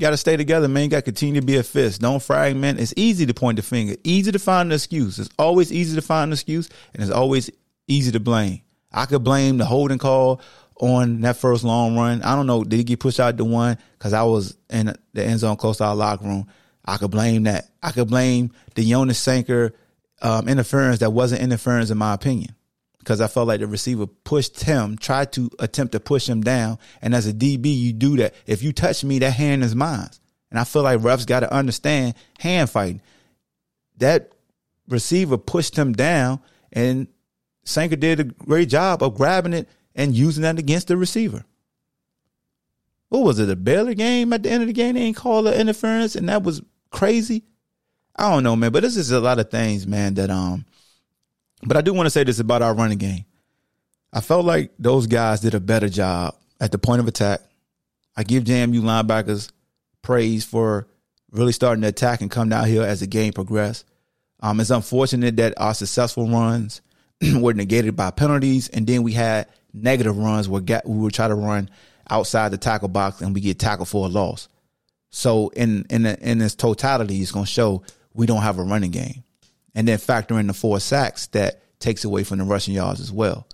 got 0.00 0.10
to 0.10 0.16
stay 0.16 0.36
together, 0.36 0.68
man. 0.68 0.84
You 0.84 0.90
got 0.90 0.96
to 0.98 1.02
continue 1.02 1.40
to 1.40 1.46
be 1.46 1.56
a 1.56 1.62
fist. 1.62 2.00
Don't 2.00 2.22
fragment. 2.22 2.80
It's 2.80 2.94
easy 2.96 3.26
to 3.26 3.34
point 3.34 3.56
the 3.56 3.62
finger. 3.62 3.96
Easy 4.04 4.32
to 4.32 4.38
find 4.38 4.68
an 4.68 4.74
excuse. 4.74 5.18
It's 5.18 5.30
always 5.38 5.72
easy 5.72 5.94
to 5.96 6.02
find 6.02 6.28
an 6.28 6.32
excuse, 6.32 6.68
and 6.92 7.02
it's 7.02 7.12
always 7.12 7.50
easy 7.86 8.12
to 8.12 8.20
blame. 8.20 8.62
I 8.92 9.06
could 9.06 9.24
blame 9.24 9.58
the 9.58 9.64
holding 9.64 9.98
call 9.98 10.40
on 10.76 11.20
that 11.22 11.36
first 11.36 11.64
long 11.64 11.96
run. 11.96 12.22
I 12.22 12.34
don't 12.34 12.46
know. 12.46 12.64
Did 12.64 12.76
he 12.76 12.84
get 12.84 13.00
pushed 13.00 13.20
out 13.20 13.36
to 13.36 13.44
one? 13.44 13.78
Because 13.98 14.12
I 14.12 14.22
was 14.24 14.56
in 14.70 14.94
the 15.12 15.24
end 15.24 15.40
zone 15.40 15.56
close 15.56 15.78
to 15.78 15.84
our 15.84 15.96
locker 15.96 16.24
room. 16.24 16.46
I 16.84 16.96
could 16.96 17.10
blame 17.10 17.44
that. 17.44 17.68
I 17.82 17.92
could 17.92 18.08
blame 18.08 18.52
the 18.74 18.88
Jonas 18.88 19.18
Sanker 19.18 19.74
um, 20.22 20.48
interference 20.48 21.00
that 21.00 21.10
wasn't 21.10 21.42
interference 21.42 21.90
in 21.90 21.98
my 21.98 22.14
opinion. 22.14 22.54
Because 23.04 23.20
I 23.20 23.26
felt 23.26 23.48
like 23.48 23.60
the 23.60 23.66
receiver 23.66 24.06
pushed 24.06 24.62
him, 24.62 24.96
tried 24.96 25.30
to 25.32 25.50
attempt 25.58 25.92
to 25.92 26.00
push 26.00 26.26
him 26.26 26.40
down. 26.40 26.78
And 27.02 27.14
as 27.14 27.26
a 27.26 27.34
DB, 27.34 27.78
you 27.78 27.92
do 27.92 28.16
that. 28.16 28.34
If 28.46 28.62
you 28.62 28.72
touch 28.72 29.04
me, 29.04 29.18
that 29.18 29.32
hand 29.32 29.62
is 29.62 29.74
mine. 29.74 30.08
And 30.50 30.58
I 30.58 30.64
feel 30.64 30.82
like 30.82 31.00
refs 31.00 31.26
got 31.26 31.40
to 31.40 31.52
understand 31.52 32.14
hand 32.38 32.70
fighting. 32.70 33.02
That 33.98 34.32
receiver 34.88 35.36
pushed 35.36 35.76
him 35.76 35.92
down, 35.92 36.40
and 36.72 37.06
Sanker 37.64 37.96
did 37.96 38.20
a 38.20 38.24
great 38.24 38.70
job 38.70 39.02
of 39.02 39.16
grabbing 39.16 39.52
it 39.52 39.68
and 39.94 40.14
using 40.14 40.42
that 40.42 40.58
against 40.58 40.88
the 40.88 40.96
receiver. 40.96 41.44
What 43.10 43.24
was 43.24 43.38
it? 43.38 43.50
A 43.50 43.56
Baylor 43.56 43.94
game 43.94 44.32
at 44.32 44.42
the 44.42 44.50
end 44.50 44.62
of 44.62 44.66
the 44.66 44.72
game? 44.72 44.94
They 44.94 45.02
ain't 45.02 45.16
call 45.16 45.42
the 45.42 45.58
interference, 45.58 46.16
and 46.16 46.28
that 46.30 46.42
was 46.42 46.62
crazy. 46.90 47.44
I 48.16 48.30
don't 48.30 48.44
know, 48.44 48.56
man. 48.56 48.72
But 48.72 48.82
this 48.82 48.96
is 48.96 49.10
a 49.10 49.20
lot 49.20 49.38
of 49.38 49.50
things, 49.50 49.86
man. 49.86 50.14
That 50.14 50.30
um, 50.30 50.64
but 51.66 51.76
I 51.76 51.80
do 51.80 51.92
want 51.92 52.06
to 52.06 52.10
say 52.10 52.24
this 52.24 52.38
about 52.38 52.62
our 52.62 52.74
running 52.74 52.98
game. 52.98 53.24
I 54.12 54.20
felt 54.20 54.44
like 54.44 54.72
those 54.78 55.06
guys 55.06 55.40
did 55.40 55.54
a 55.54 55.60
better 55.60 55.88
job 55.88 56.36
at 56.60 56.72
the 56.72 56.78
point 56.78 57.00
of 57.00 57.08
attack. 57.08 57.40
I 58.16 58.22
give 58.22 58.44
JMU 58.44 58.80
linebackers 58.80 59.50
praise 60.02 60.44
for 60.44 60.86
really 61.32 61.52
starting 61.52 61.82
to 61.82 61.88
attack 61.88 62.20
and 62.20 62.30
come 62.30 62.48
down 62.48 62.66
here 62.66 62.82
as 62.82 63.00
the 63.00 63.06
game 63.06 63.32
progressed. 63.32 63.84
Um, 64.40 64.60
it's 64.60 64.70
unfortunate 64.70 65.36
that 65.36 65.54
our 65.56 65.74
successful 65.74 66.28
runs 66.28 66.80
were 67.34 67.54
negated 67.54 67.96
by 67.96 68.10
penalties, 68.10 68.68
and 68.68 68.86
then 68.86 69.02
we 69.02 69.12
had 69.12 69.48
negative 69.72 70.16
runs 70.16 70.48
where 70.48 70.62
we 70.84 70.98
would 70.98 71.12
try 71.12 71.26
to 71.26 71.34
run 71.34 71.68
outside 72.08 72.50
the 72.50 72.58
tackle 72.58 72.88
box 72.88 73.20
and 73.20 73.34
we 73.34 73.40
get 73.40 73.58
tackled 73.58 73.88
for 73.88 74.06
a 74.06 74.08
loss. 74.08 74.48
So 75.10 75.48
in 75.50 75.86
in 75.90 76.06
in 76.06 76.40
its 76.40 76.54
totality, 76.54 77.20
it's 77.20 77.32
going 77.32 77.46
to 77.46 77.50
show 77.50 77.82
we 78.12 78.26
don't 78.26 78.42
have 78.42 78.58
a 78.58 78.62
running 78.62 78.90
game, 78.90 79.23
and 79.74 79.88
then 79.88 79.98
factor 79.98 80.38
in 80.38 80.46
the 80.46 80.54
four 80.54 80.80
sacks 80.80 81.26
that 81.28 81.62
takes 81.80 82.04
away 82.04 82.24
from 82.24 82.38
the 82.38 82.44
rushing 82.44 82.74
yards 82.74 83.00
as 83.00 83.12
well. 83.12 83.46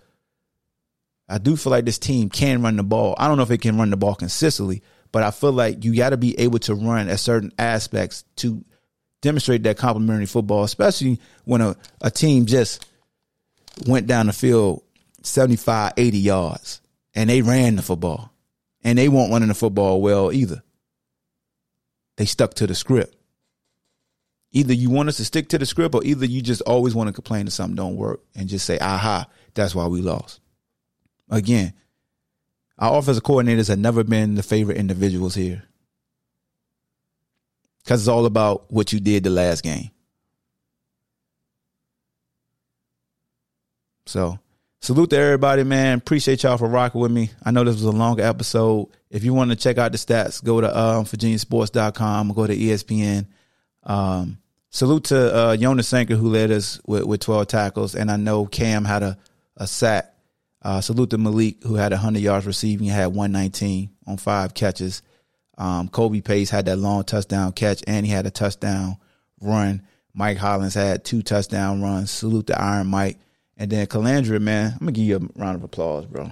I 1.29 1.39
do 1.39 1.57
feel 1.57 1.71
like 1.71 1.85
this 1.85 1.99
team 1.99 2.29
can 2.29 2.63
run 2.63 2.77
the 2.77 2.83
ball. 2.83 3.15
I 3.17 3.29
don't 3.29 3.37
know 3.37 3.45
if 3.45 3.51
it 3.51 3.61
can 3.61 3.79
run 3.79 3.91
the 3.91 3.97
ball 3.97 4.17
consistently, 4.17 4.83
but 5.13 5.23
I 5.23 5.31
feel 5.31 5.53
like 5.53 5.85
you 5.85 5.95
got 5.95 6.11
to 6.11 6.17
be 6.17 6.39
able 6.39 6.59
to 6.61 6.75
run 6.75 7.09
at 7.09 7.21
certain 7.21 7.53
aspects 7.59 8.25
to 8.37 8.65
demonstrate 9.21 9.63
that 9.63 9.77
complementary 9.77 10.27
football, 10.27 10.65
especially 10.65 11.21
when 11.45 11.61
a, 11.61 11.77
a 12.01 12.11
team 12.11 12.47
just 12.47 12.85
went 13.87 14.07
down 14.07 14.27
the 14.27 14.33
field 14.33 14.83
75, 15.23 15.93
80 15.97 16.19
yards 16.19 16.81
and 17.15 17.31
they 17.31 17.43
ran 17.43 17.77
the 17.77 17.83
football 17.83 18.33
and 18.83 18.99
they 18.99 19.09
weren't 19.09 19.33
running 19.33 19.49
the 19.49 19.55
football 19.55 20.01
well 20.01 20.33
either. 20.33 20.63
They 22.17 22.25
stuck 22.25 22.55
to 22.55 22.67
the 22.67 22.75
script. 22.75 23.15
Either 24.53 24.75
you 24.75 24.91
want 24.91 25.09
us 25.09 25.17
to 25.19 25.25
stick 25.25 25.49
to 25.49 25.59
the 25.59 25.67
script 25.67 25.95
or 25.95 26.03
either 26.05 26.27
you 26.27 26.43
just 26.43 26.61
always 26.63 26.95
want 26.95 27.07
to 27.09 27.13
complain 27.13 27.45
that 27.45 27.53
something 27.53 27.77
don't 27.77 27.97
work 27.97 28.21
and 28.35 28.49
just 28.49 28.67
say, 28.67 28.79
aha, 28.81 29.27
that's 29.55 29.75
why 29.75 29.87
we 29.87 30.01
lost. 30.01 30.41
Again, 31.31 31.73
Our 32.79 32.99
offensive 32.99 33.23
coordinators 33.23 33.69
have 33.69 33.79
never 33.79 34.03
been 34.03 34.35
the 34.35 34.43
favorite 34.43 34.79
individuals 34.79 35.35
here. 35.35 35.63
Because 37.85 38.01
it's 38.01 38.09
all 38.09 38.25
about 38.27 38.73
what 38.73 38.93
you 38.93 39.01
did 39.01 39.23
the 39.23 39.31
last 39.31 39.63
game. 39.63 39.91
So, 44.07 44.39
salute 44.81 45.11
to 45.11 45.19
everybody, 45.19 45.63
man. 45.63 45.99
Appreciate 45.99 46.43
y'all 46.43 46.57
for 46.57 46.69
rocking 46.69 47.01
with 47.01 47.13
me. 47.13 47.31
I 47.45 47.51
know 47.51 47.65
this 47.65 47.77
was 47.77 47.85
a 47.85 47.91
longer 47.91 48.23
episode. 48.25 48.89
If 49.11 49.25
you 49.25 49.35
want 49.35 49.51
to 49.51 49.57
check 49.57 49.79
out 49.79 49.93
the 49.93 49.99
stats, 49.99 50.43
go 50.43 50.61
to 50.61 50.79
um, 50.79 51.05
VirginiaSports.com 51.05 52.31
or 52.31 52.35
go 52.35 52.47
to 52.47 52.57
ESPN. 52.57 53.27
Um, 53.83 54.39
salute 54.71 55.05
to 55.05 55.35
uh, 55.35 55.57
Jonas 55.57 55.89
Sanker, 55.89 56.17
who 56.17 56.29
led 56.29 56.51
us 56.51 56.81
with, 56.87 57.05
with 57.05 57.21
12 57.21 57.47
tackles. 57.47 57.95
And 57.95 58.11
I 58.11 58.17
know 58.17 58.47
Cam 58.47 58.85
had 58.85 59.03
a, 59.03 59.19
a 59.57 59.67
sack. 59.67 60.15
Uh, 60.63 60.81
salute 60.81 61.11
to 61.11 61.19
Malik, 61.19 61.63
who 61.63 61.77
had 61.77 61.93
100 61.93 62.19
yards 62.19 62.47
receiving, 62.47 62.87
had 62.87 63.07
119 63.07 63.91
on 64.07 64.17
five 64.19 64.53
catches. 64.53 65.03
Um, 65.57 65.89
Kobe 65.89 66.21
Pace 66.21 66.51
had 66.51 66.67
that 66.67 66.77
long 66.77 67.05
touchdown 67.05 67.53
catch, 67.53 67.83
and 67.87 68.05
he 68.05 68.13
had 68.13 68.27
a 68.27 68.31
touchdown 68.31 68.97
run. 69.41 69.83
Mike 70.13 70.37
Hollins 70.37 70.75
had 70.75 71.05
two 71.05 71.23
touchdown 71.23 71.81
runs. 71.83 72.11
Salute 72.11 72.49
to 72.49 72.61
Iron 72.61 72.89
Mike. 72.89 73.19
And 73.57 73.71
then 73.71 73.87
Colandrea, 73.87 74.41
man, 74.41 74.77
I'm 74.81 74.87
to 74.87 74.93
give 74.93 75.05
you 75.05 75.17
a 75.17 75.41
round 75.41 75.57
of 75.57 75.65
applause, 75.65 76.07
bro. 76.07 76.31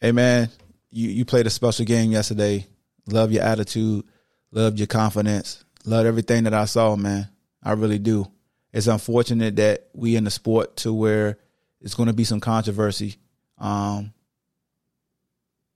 Hey, 0.00 0.12
man, 0.12 0.48
you, 0.90 1.10
you 1.10 1.24
played 1.24 1.46
a 1.46 1.50
special 1.50 1.84
game 1.84 2.10
yesterday. 2.10 2.66
Love 3.06 3.32
your 3.32 3.42
attitude. 3.42 4.04
Love 4.52 4.78
your 4.78 4.86
confidence. 4.86 5.64
Love 5.84 6.06
everything 6.06 6.44
that 6.44 6.54
I 6.54 6.64
saw, 6.64 6.96
man. 6.96 7.28
I 7.62 7.72
really 7.72 7.98
do. 7.98 8.26
It's 8.72 8.86
unfortunate 8.86 9.56
that 9.56 9.88
we 9.92 10.16
in 10.16 10.24
the 10.24 10.30
sport 10.30 10.76
to 10.78 10.92
where 10.92 11.38
it's 11.80 11.94
going 11.94 12.08
to 12.08 12.12
be 12.12 12.24
some 12.24 12.40
controversy. 12.40 13.16
Um, 13.58 14.12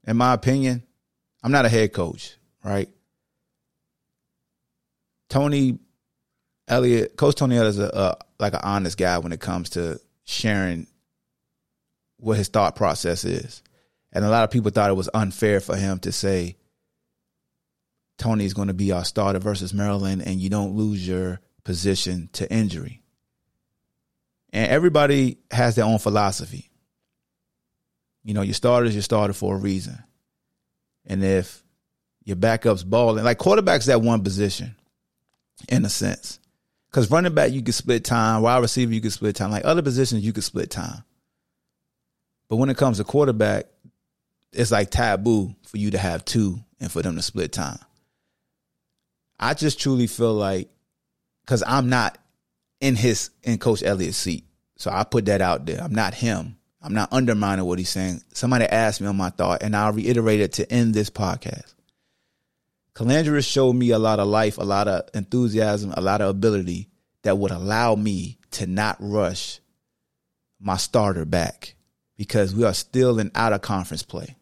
in 0.07 0.17
my 0.17 0.33
opinion, 0.33 0.83
I'm 1.43 1.51
not 1.51 1.65
a 1.65 1.69
head 1.69 1.93
coach, 1.93 2.37
right? 2.63 2.89
Tony 5.29 5.79
Elliott, 6.67 7.17
Coach 7.17 7.35
Tony 7.35 7.57
Elliott 7.57 7.75
is 7.75 7.79
a, 7.79 7.89
a 7.93 8.17
like 8.39 8.53
an 8.53 8.61
honest 8.63 8.97
guy 8.97 9.17
when 9.17 9.31
it 9.31 9.39
comes 9.39 9.71
to 9.71 9.99
sharing 10.23 10.87
what 12.17 12.37
his 12.37 12.47
thought 12.47 12.75
process 12.75 13.25
is. 13.25 13.61
And 14.11 14.23
a 14.23 14.29
lot 14.29 14.43
of 14.43 14.51
people 14.51 14.71
thought 14.71 14.89
it 14.89 14.95
was 14.95 15.09
unfair 15.13 15.59
for 15.59 15.75
him 15.75 15.99
to 15.99 16.11
say 16.11 16.55
Tony's 18.17 18.53
going 18.53 18.69
to 18.69 18.73
be 18.73 18.91
our 18.91 19.05
starter 19.05 19.39
versus 19.39 19.73
Maryland 19.73 20.23
and 20.25 20.39
you 20.39 20.49
don't 20.49 20.75
lose 20.75 21.05
your 21.05 21.41
position 21.63 22.29
to 22.33 22.51
injury. 22.51 23.01
And 24.53 24.71
everybody 24.71 25.39
has 25.51 25.75
their 25.75 25.85
own 25.85 25.99
philosophy. 25.99 26.69
You 28.23 28.33
know, 28.33 28.41
your 28.41 28.53
starters, 28.53 28.95
your 28.95 29.01
starter 29.01 29.33
for 29.33 29.55
a 29.55 29.59
reason. 29.59 30.01
And 31.05 31.23
if 31.23 31.63
your 32.23 32.37
backup's 32.37 32.83
balling, 32.83 33.23
like 33.23 33.37
quarterback's 33.37 33.85
that 33.87 34.01
one 34.01 34.23
position, 34.23 34.75
in 35.69 35.85
a 35.85 35.89
sense. 35.89 36.39
Because 36.89 37.11
running 37.11 37.33
back, 37.33 37.51
you 37.51 37.61
can 37.61 37.73
split 37.73 38.05
time. 38.05 38.41
Wide 38.41 38.59
receiver, 38.59 38.93
you 38.93 39.01
can 39.01 39.11
split 39.11 39.35
time. 39.35 39.51
Like 39.51 39.65
other 39.65 39.81
positions, 39.81 40.23
you 40.23 40.31
can 40.31 40.41
split 40.41 40.71
time. 40.71 41.03
But 42.47 42.55
when 42.55 42.69
it 42.69 42.77
comes 42.77 42.97
to 42.97 43.03
quarterback, 43.03 43.65
it's 44.53 44.71
like 44.71 44.89
taboo 44.89 45.53
for 45.67 45.77
you 45.77 45.91
to 45.91 45.97
have 45.97 46.23
two 46.23 46.59
and 46.79 46.91
for 46.91 47.01
them 47.01 47.15
to 47.17 47.21
split 47.21 47.51
time. 47.51 47.79
I 49.39 49.53
just 49.53 49.79
truly 49.79 50.07
feel 50.07 50.33
like 50.33 50.69
because 51.43 51.63
I'm 51.65 51.89
not 51.89 52.17
in 52.79 52.95
his 52.95 53.29
in 53.43 53.57
Coach 53.57 53.83
Elliott's 53.83 54.17
seat. 54.17 54.45
So 54.77 54.91
I 54.91 55.03
put 55.03 55.25
that 55.25 55.41
out 55.41 55.65
there. 55.65 55.81
I'm 55.81 55.95
not 55.95 56.13
him. 56.13 56.57
I'm 56.81 56.93
not 56.93 57.11
undermining 57.11 57.65
what 57.65 57.79
he's 57.79 57.89
saying. 57.89 58.21
Somebody 58.33 58.65
asked 58.65 59.01
me 59.01 59.07
on 59.07 59.15
my 59.15 59.29
thought, 59.29 59.63
and 59.63 59.75
I'll 59.75 59.93
reiterate 59.93 60.39
it 60.39 60.53
to 60.53 60.71
end 60.71 60.93
this 60.93 61.09
podcast. 61.09 61.73
Colandrea 62.93 63.45
showed 63.45 63.73
me 63.73 63.89
a 63.89 63.99
lot 63.99 64.19
of 64.19 64.27
life, 64.27 64.57
a 64.57 64.63
lot 64.63 64.87
of 64.87 65.09
enthusiasm, 65.13 65.93
a 65.97 66.01
lot 66.01 66.21
of 66.21 66.29
ability 66.29 66.89
that 67.23 67.37
would 67.37 67.51
allow 67.51 67.95
me 67.95 68.37
to 68.51 68.67
not 68.67 68.97
rush 68.99 69.59
my 70.59 70.77
starter 70.77 71.25
back 71.25 71.75
because 72.17 72.55
we 72.55 72.63
are 72.63 72.73
still 72.73 73.19
in 73.19 73.31
out 73.35 73.51
of 73.51 73.61
conference 73.61 74.03
play. 74.03 74.35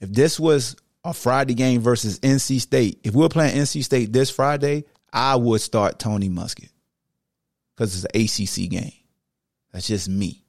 If 0.00 0.12
this 0.12 0.40
was 0.40 0.76
a 1.04 1.14
Friday 1.14 1.54
game 1.54 1.80
versus 1.80 2.18
NC 2.20 2.60
State, 2.60 3.00
if 3.04 3.14
we 3.14 3.22
were 3.22 3.28
playing 3.28 3.56
NC 3.56 3.84
State 3.84 4.12
this 4.12 4.30
Friday, 4.30 4.84
I 5.12 5.36
would 5.36 5.60
start 5.60 5.98
Tony 5.98 6.28
Muskett 6.28 6.70
because 7.74 8.04
it's 8.04 8.04
an 8.04 8.64
ACC 8.64 8.70
game. 8.70 8.92
That's 9.72 9.86
just 9.86 10.08
me. 10.08 10.44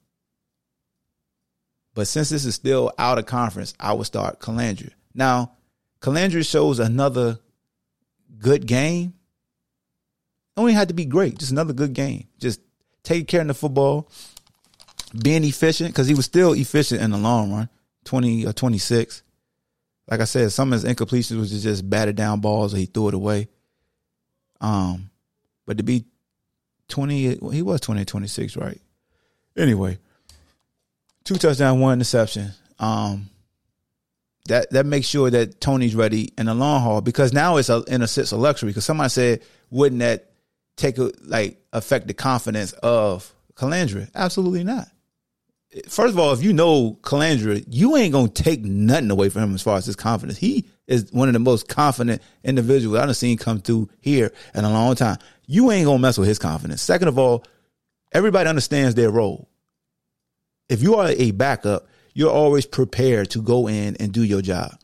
But 1.94 2.06
since 2.06 2.30
this 2.30 2.44
is 2.44 2.54
still 2.54 2.92
out 2.98 3.18
of 3.18 3.26
conference, 3.26 3.74
I 3.78 3.92
would 3.92 4.06
start 4.06 4.40
Colandrea. 4.40 4.92
Now, 5.14 5.52
Colandrea 6.00 6.48
shows 6.48 6.78
another 6.78 7.38
good 8.38 8.66
game. 8.66 9.14
Only 10.56 10.72
had 10.72 10.88
to 10.88 10.94
be 10.94 11.04
great, 11.04 11.38
just 11.38 11.52
another 11.52 11.72
good 11.72 11.92
game. 11.92 12.28
Just 12.38 12.60
taking 13.02 13.26
care 13.26 13.40
of 13.42 13.46
the 13.46 13.54
football, 13.54 14.10
being 15.22 15.44
efficient 15.44 15.90
because 15.90 16.08
he 16.08 16.14
was 16.14 16.24
still 16.24 16.52
efficient 16.52 17.00
in 17.00 17.10
the 17.10 17.18
long 17.18 17.52
run. 17.52 17.68
Twenty 18.04 18.44
or 18.46 18.52
twenty 18.52 18.78
six. 18.78 19.22
Like 20.10 20.20
I 20.20 20.24
said, 20.24 20.52
some 20.52 20.72
of 20.72 20.82
his 20.82 20.92
incompletions 20.92 21.38
was 21.38 21.62
just 21.62 21.88
batted 21.88 22.16
down 22.16 22.40
balls 22.40 22.74
or 22.74 22.78
he 22.78 22.86
threw 22.86 23.08
it 23.08 23.14
away. 23.14 23.48
Um, 24.60 25.10
but 25.66 25.78
to 25.78 25.82
be 25.82 26.04
twenty, 26.88 27.36
he 27.52 27.62
was 27.62 27.80
20 27.80 28.04
26, 28.04 28.56
right? 28.56 28.80
Anyway, 29.56 29.98
two 31.24 31.36
touchdown, 31.36 31.80
one 31.80 31.94
interception. 31.94 32.50
Um, 32.78 33.30
that 34.46 34.70
that 34.70 34.86
makes 34.86 35.06
sure 35.06 35.30
that 35.30 35.60
Tony's 35.60 35.94
ready 35.94 36.32
in 36.36 36.46
the 36.46 36.54
long 36.54 36.82
haul 36.82 37.00
because 37.00 37.32
now 37.32 37.56
it's 37.56 37.68
a, 37.68 37.82
in 37.86 38.02
a 38.02 38.08
sense 38.08 38.32
a 38.32 38.36
luxury. 38.36 38.70
Because 38.70 38.84
somebody 38.84 39.08
said, 39.08 39.42
wouldn't 39.70 40.00
that 40.00 40.32
take 40.76 40.98
a, 40.98 41.12
like 41.22 41.60
affect 41.72 42.08
the 42.08 42.14
confidence 42.14 42.72
of 42.72 43.32
Colandrea? 43.54 44.10
Absolutely 44.14 44.64
not. 44.64 44.88
First 45.88 46.12
of 46.12 46.18
all, 46.18 46.32
if 46.32 46.42
you 46.42 46.52
know 46.52 46.98
Colandrea, 47.00 47.64
you 47.66 47.96
ain't 47.96 48.12
gonna 48.12 48.28
take 48.28 48.62
nothing 48.62 49.10
away 49.10 49.30
from 49.30 49.44
him 49.44 49.54
as 49.54 49.62
far 49.62 49.78
as 49.78 49.86
his 49.86 49.96
confidence. 49.96 50.38
He 50.38 50.66
is 50.86 51.10
one 51.12 51.28
of 51.28 51.32
the 51.32 51.38
most 51.38 51.68
confident 51.68 52.20
individuals 52.44 52.98
I've 52.98 53.16
seen 53.16 53.38
come 53.38 53.60
through 53.60 53.88
here 54.00 54.32
in 54.54 54.64
a 54.64 54.70
long 54.70 54.94
time. 54.96 55.16
You 55.46 55.70
ain't 55.70 55.86
gonna 55.86 55.98
mess 55.98 56.18
with 56.18 56.28
his 56.28 56.38
confidence. 56.38 56.82
Second 56.82 57.08
of 57.08 57.18
all, 57.18 57.44
everybody 58.12 58.50
understands 58.50 58.94
their 58.94 59.10
role. 59.10 59.48
If 60.68 60.82
you 60.82 60.96
are 60.96 61.08
a 61.08 61.30
backup, 61.30 61.86
you're 62.12 62.30
always 62.30 62.66
prepared 62.66 63.30
to 63.30 63.40
go 63.40 63.66
in 63.66 63.96
and 63.96 64.12
do 64.12 64.22
your 64.22 64.42
job 64.42 64.78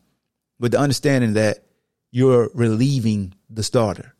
with 0.59 0.71
the 0.71 0.79
understanding 0.79 1.33
that 1.33 1.65
you're 2.11 2.49
relieving 2.55 3.35
the 3.49 3.61
starter. 3.61 4.15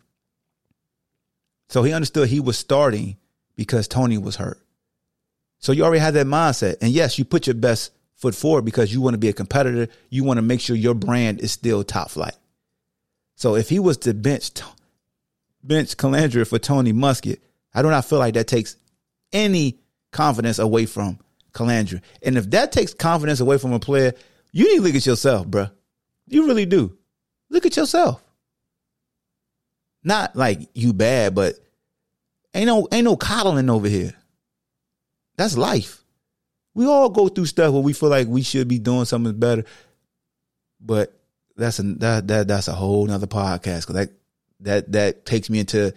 So 1.70 1.82
he 1.82 1.94
understood 1.94 2.30
he 2.30 2.40
was 2.40 2.58
starting 2.58 3.18
because 3.56 3.88
Tony 3.88 4.18
was 4.18 4.36
hurt. 4.36 4.60
So 5.60 5.72
you 5.72 5.84
already 5.84 5.99
had 5.99 6.15
that 6.15 6.26
mindset. 6.26 6.77
And 6.81 6.91
yes, 6.91 7.19
you 7.19 7.26
put 7.26 7.48
your 7.48 7.53
best 7.53 7.91
foot 8.15 8.36
forward 8.36 8.65
because 8.65 8.94
you 8.94 9.02
want 9.02 9.14
to 9.14 9.19
be 9.19 9.30
a 9.30 9.34
competitor. 9.34 9.91
You 10.10 10.23
want 10.23 10.38
to 10.38 10.41
make 10.41 10.61
sure 10.61 10.76
your 10.76 10.94
brand 10.94 11.41
is 11.41 11.52
still 11.52 11.84
top 11.84 12.10
flight. 12.10 12.36
So 13.36 13.56
if 13.56 13.69
he 13.69 13.80
was 13.80 13.98
to 13.99 14.14
bench 14.14 14.52
bench 15.64 15.95
Colandrea 15.98 16.48
for 16.48 16.60
Tony 16.60 16.94
Muskett, 16.94 17.40
I 17.73 17.81
do 17.81 17.90
not 17.90 18.06
feel 18.06 18.19
like 18.19 18.34
that 18.34 18.48
takes 18.48 18.76
any 19.31 19.80
confidence 20.11 20.60
away 20.60 20.86
from 20.86 21.19
Colandrea. 21.53 22.02
And 22.22 22.38
if 22.38 22.49
that 22.52 22.72
takes 22.72 22.94
confidence 22.94 23.40
away 23.40 23.57
from 23.57 23.73
a 23.73 23.80
player, 23.80 24.14
you 24.52 24.68
need 24.68 24.77
to 24.77 24.81
look 24.81 24.95
at 24.95 25.06
yourself, 25.06 25.48
bruh. 25.48 25.72
You 26.27 26.48
really 26.48 26.65
do. 26.65 26.98
Look 27.49 27.65
at 27.65 27.77
yourself. 27.77 28.23
Not 30.03 30.36
like 30.36 30.69
you 30.73 30.94
bad, 30.94 31.36
but 31.36 31.56
ain't 32.53 32.68
no 32.68 32.88
ain't 32.91 33.06
no 33.06 33.18
coddling 33.18 33.69
over 33.69 33.88
here. 33.88 34.14
That's 35.40 35.57
life. 35.57 36.03
We 36.74 36.86
all 36.86 37.10
go 37.10 37.30
through 37.30 37.45
stuff 37.45 37.72
where 37.72 37.82
we 37.82 37.94
feel 37.94 38.10
like 38.10 38.28
we 38.28 38.41
should 38.41 38.68
be 38.68 38.78
doing 38.78 39.06
something 39.06 39.40
better, 39.40 39.64
but 40.82 41.18
that's 41.56 41.80
a 41.80 41.84
that, 41.84 42.28
that 42.28 42.49
that's 42.49 42.68
a 42.68 42.74
whole 42.74 43.06
nother 43.06 43.26
podcast 43.26 43.88
because 43.88 43.95
that 43.95 44.10
that 44.60 44.91
that 44.91 45.26
takes 45.26 45.49
me 45.49 45.60
into 45.60 45.94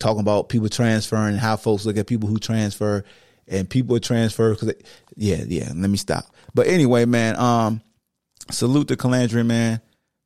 talking 0.00 0.18
about 0.18 0.48
people 0.48 0.68
transferring 0.68 1.34
and 1.34 1.38
how 1.38 1.56
folks 1.56 1.86
look 1.86 1.98
at 1.98 2.08
people 2.08 2.28
who 2.28 2.38
transfer 2.38 3.04
and 3.46 3.70
people 3.70 3.94
who 3.94 4.00
transfer 4.00 4.54
because 4.54 4.74
yeah 5.14 5.44
yeah 5.46 5.70
let 5.72 5.88
me 5.88 5.96
stop. 5.96 6.24
But 6.52 6.66
anyway 6.66 7.04
man 7.04 7.38
um 7.38 7.82
salute 8.50 8.88
to 8.88 8.96
Colandrea 8.96 9.46
man. 9.46 9.80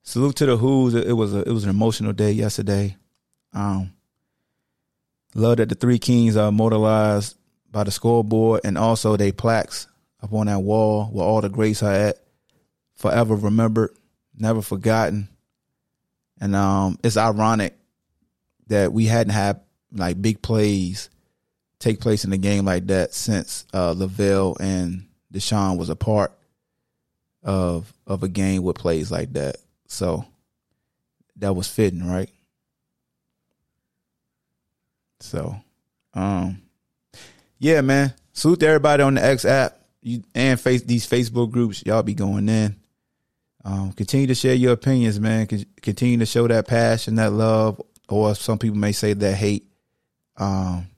Salute 0.04 0.36
to 0.36 0.46
the 0.46 0.56
Hoos. 0.56 0.94
It 0.94 1.12
was 1.12 1.34
a 1.34 1.42
it 1.42 1.52
was 1.52 1.64
an 1.64 1.70
emotional 1.70 2.14
day 2.14 2.32
yesterday. 2.32 2.96
Um 3.52 3.92
love 5.34 5.58
that 5.58 5.68
the 5.68 5.74
three 5.74 5.98
kings 5.98 6.38
are 6.38 6.48
immortalized 6.48 7.36
by 7.74 7.84
the 7.84 7.90
scoreboard 7.90 8.60
and 8.64 8.78
also 8.78 9.16
they 9.16 9.32
plaques 9.32 9.86
up 10.22 10.32
on 10.32 10.46
that 10.46 10.60
wall 10.60 11.06
where 11.06 11.26
all 11.26 11.40
the 11.40 11.48
greats 11.48 11.82
are 11.82 11.92
at 11.92 12.16
forever 12.94 13.34
remembered 13.34 13.90
never 14.36 14.62
forgotten 14.62 15.28
and 16.40 16.54
um 16.54 16.98
it's 17.02 17.16
ironic 17.16 17.76
that 18.68 18.92
we 18.92 19.06
hadn't 19.06 19.32
had 19.32 19.60
like 19.92 20.22
big 20.22 20.40
plays 20.40 21.10
take 21.84 22.00
place 22.00 22.24
in 22.24 22.32
a 22.32 22.38
game 22.38 22.64
like 22.64 22.86
that 22.86 23.12
since 23.12 23.66
uh, 23.74 23.92
Lavel 23.92 24.56
and 24.58 25.06
D'Sean 25.30 25.76
was 25.76 25.90
a 25.90 25.96
part 25.96 26.32
of 27.42 27.92
of 28.06 28.22
a 28.22 28.28
game 28.28 28.62
with 28.62 28.76
plays 28.76 29.10
like 29.10 29.34
that. 29.34 29.56
So 29.86 30.24
that 31.36 31.54
was 31.54 31.68
fitting, 31.68 32.06
right? 32.06 32.30
So, 35.20 35.56
um, 36.14 36.62
yeah, 37.64 37.80
man. 37.80 38.12
Salute 38.34 38.60
to 38.60 38.66
everybody 38.66 39.02
on 39.02 39.14
the 39.14 39.24
X 39.24 39.46
app 39.46 39.78
you 40.02 40.22
and 40.34 40.60
face 40.60 40.82
these 40.82 41.08
Facebook 41.08 41.50
groups. 41.50 41.82
Y'all 41.86 42.02
be 42.02 42.12
going 42.12 42.46
in. 42.46 42.76
Um, 43.64 43.92
continue 43.92 44.26
to 44.26 44.34
share 44.34 44.54
your 44.54 44.74
opinions, 44.74 45.18
man. 45.18 45.48
Continue 45.80 46.18
to 46.18 46.26
show 46.26 46.46
that 46.46 46.68
passion, 46.68 47.14
that 47.14 47.32
love, 47.32 47.80
or 48.06 48.34
some 48.34 48.58
people 48.58 48.76
may 48.76 48.92
say 48.92 49.14
that 49.14 49.34
hate. 49.34 49.66
Um, 50.36 50.88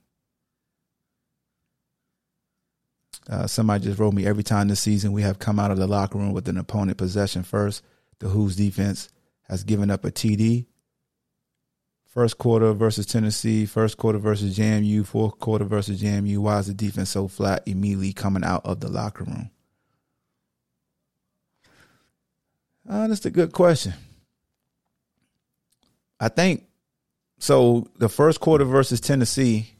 uh, 3.30 3.46
somebody 3.46 3.84
just 3.84 4.00
wrote 4.00 4.14
me 4.14 4.26
every 4.26 4.42
time 4.42 4.66
this 4.66 4.80
season 4.80 5.12
we 5.12 5.22
have 5.22 5.38
come 5.38 5.60
out 5.60 5.70
of 5.70 5.78
the 5.78 5.86
locker 5.86 6.18
room 6.18 6.32
with 6.32 6.48
an 6.48 6.58
opponent 6.58 6.98
possession 6.98 7.44
first. 7.44 7.84
The 8.18 8.26
Hoos' 8.26 8.56
defense 8.56 9.08
has 9.44 9.62
given 9.62 9.88
up 9.88 10.04
a 10.04 10.10
TD. 10.10 10.66
First 12.16 12.38
quarter 12.38 12.72
versus 12.72 13.04
Tennessee, 13.04 13.66
first 13.66 13.98
quarter 13.98 14.18
versus 14.18 14.56
JMU, 14.56 15.04
fourth 15.04 15.38
quarter 15.38 15.66
versus 15.66 16.00
JMU. 16.00 16.38
Why 16.38 16.60
is 16.60 16.66
the 16.66 16.72
defense 16.72 17.10
so 17.10 17.28
flat 17.28 17.62
immediately 17.66 18.14
coming 18.14 18.42
out 18.42 18.64
of 18.64 18.80
the 18.80 18.88
locker 18.88 19.24
room? 19.24 19.50
Uh, 22.88 23.06
that's 23.08 23.26
a 23.26 23.30
good 23.30 23.52
question. 23.52 23.92
I 26.18 26.28
think 26.30 26.64
so. 27.38 27.86
The 27.98 28.08
first 28.08 28.40
quarter 28.40 28.64
versus 28.64 29.02
Tennessee, 29.02 29.74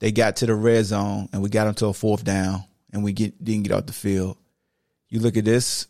they 0.00 0.10
got 0.10 0.34
to 0.38 0.46
the 0.46 0.56
red 0.56 0.84
zone 0.86 1.28
and 1.32 1.40
we 1.40 1.50
got 1.50 1.66
them 1.66 1.74
to 1.74 1.86
a 1.86 1.92
fourth 1.92 2.24
down 2.24 2.64
and 2.92 3.04
we 3.04 3.12
get 3.12 3.44
didn't 3.44 3.62
get 3.62 3.72
off 3.74 3.86
the 3.86 3.92
field. 3.92 4.38
You 5.08 5.20
look 5.20 5.36
at 5.36 5.44
this. 5.44 5.86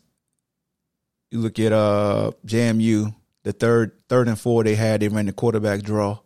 You 1.31 1.39
look 1.39 1.57
at 1.57 1.71
uh 1.71 2.33
JMU 2.45 3.15
the 3.45 3.53
third 3.53 3.91
third 4.09 4.27
and 4.27 4.39
four 4.39 4.63
they 4.63 4.73
had, 4.73 5.01
they 5.01 5.07
ran 5.07 5.27
the 5.27 5.31
quarterback 5.31 5.83
draw. 5.83 6.17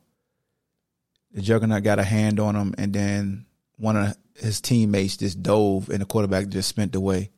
The 1.34 1.42
juggernaut 1.42 1.84
got 1.84 2.00
a 2.00 2.04
hand 2.04 2.40
on 2.40 2.56
him, 2.56 2.74
and 2.78 2.94
then 2.94 3.46
one 3.76 3.98
of 3.98 4.18
his 4.36 4.62
teammates 4.62 5.18
just 5.18 5.44
dove, 5.44 5.90
and 5.90 6.00
the 6.02 6.06
quarterback 6.06 6.48
just 6.48 6.70
spent 6.70 6.96
away. 6.96 7.30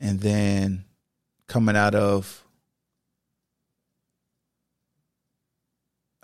And 0.00 0.18
then 0.18 0.84
coming 1.46 1.76
out 1.76 1.94
of, 1.94 2.44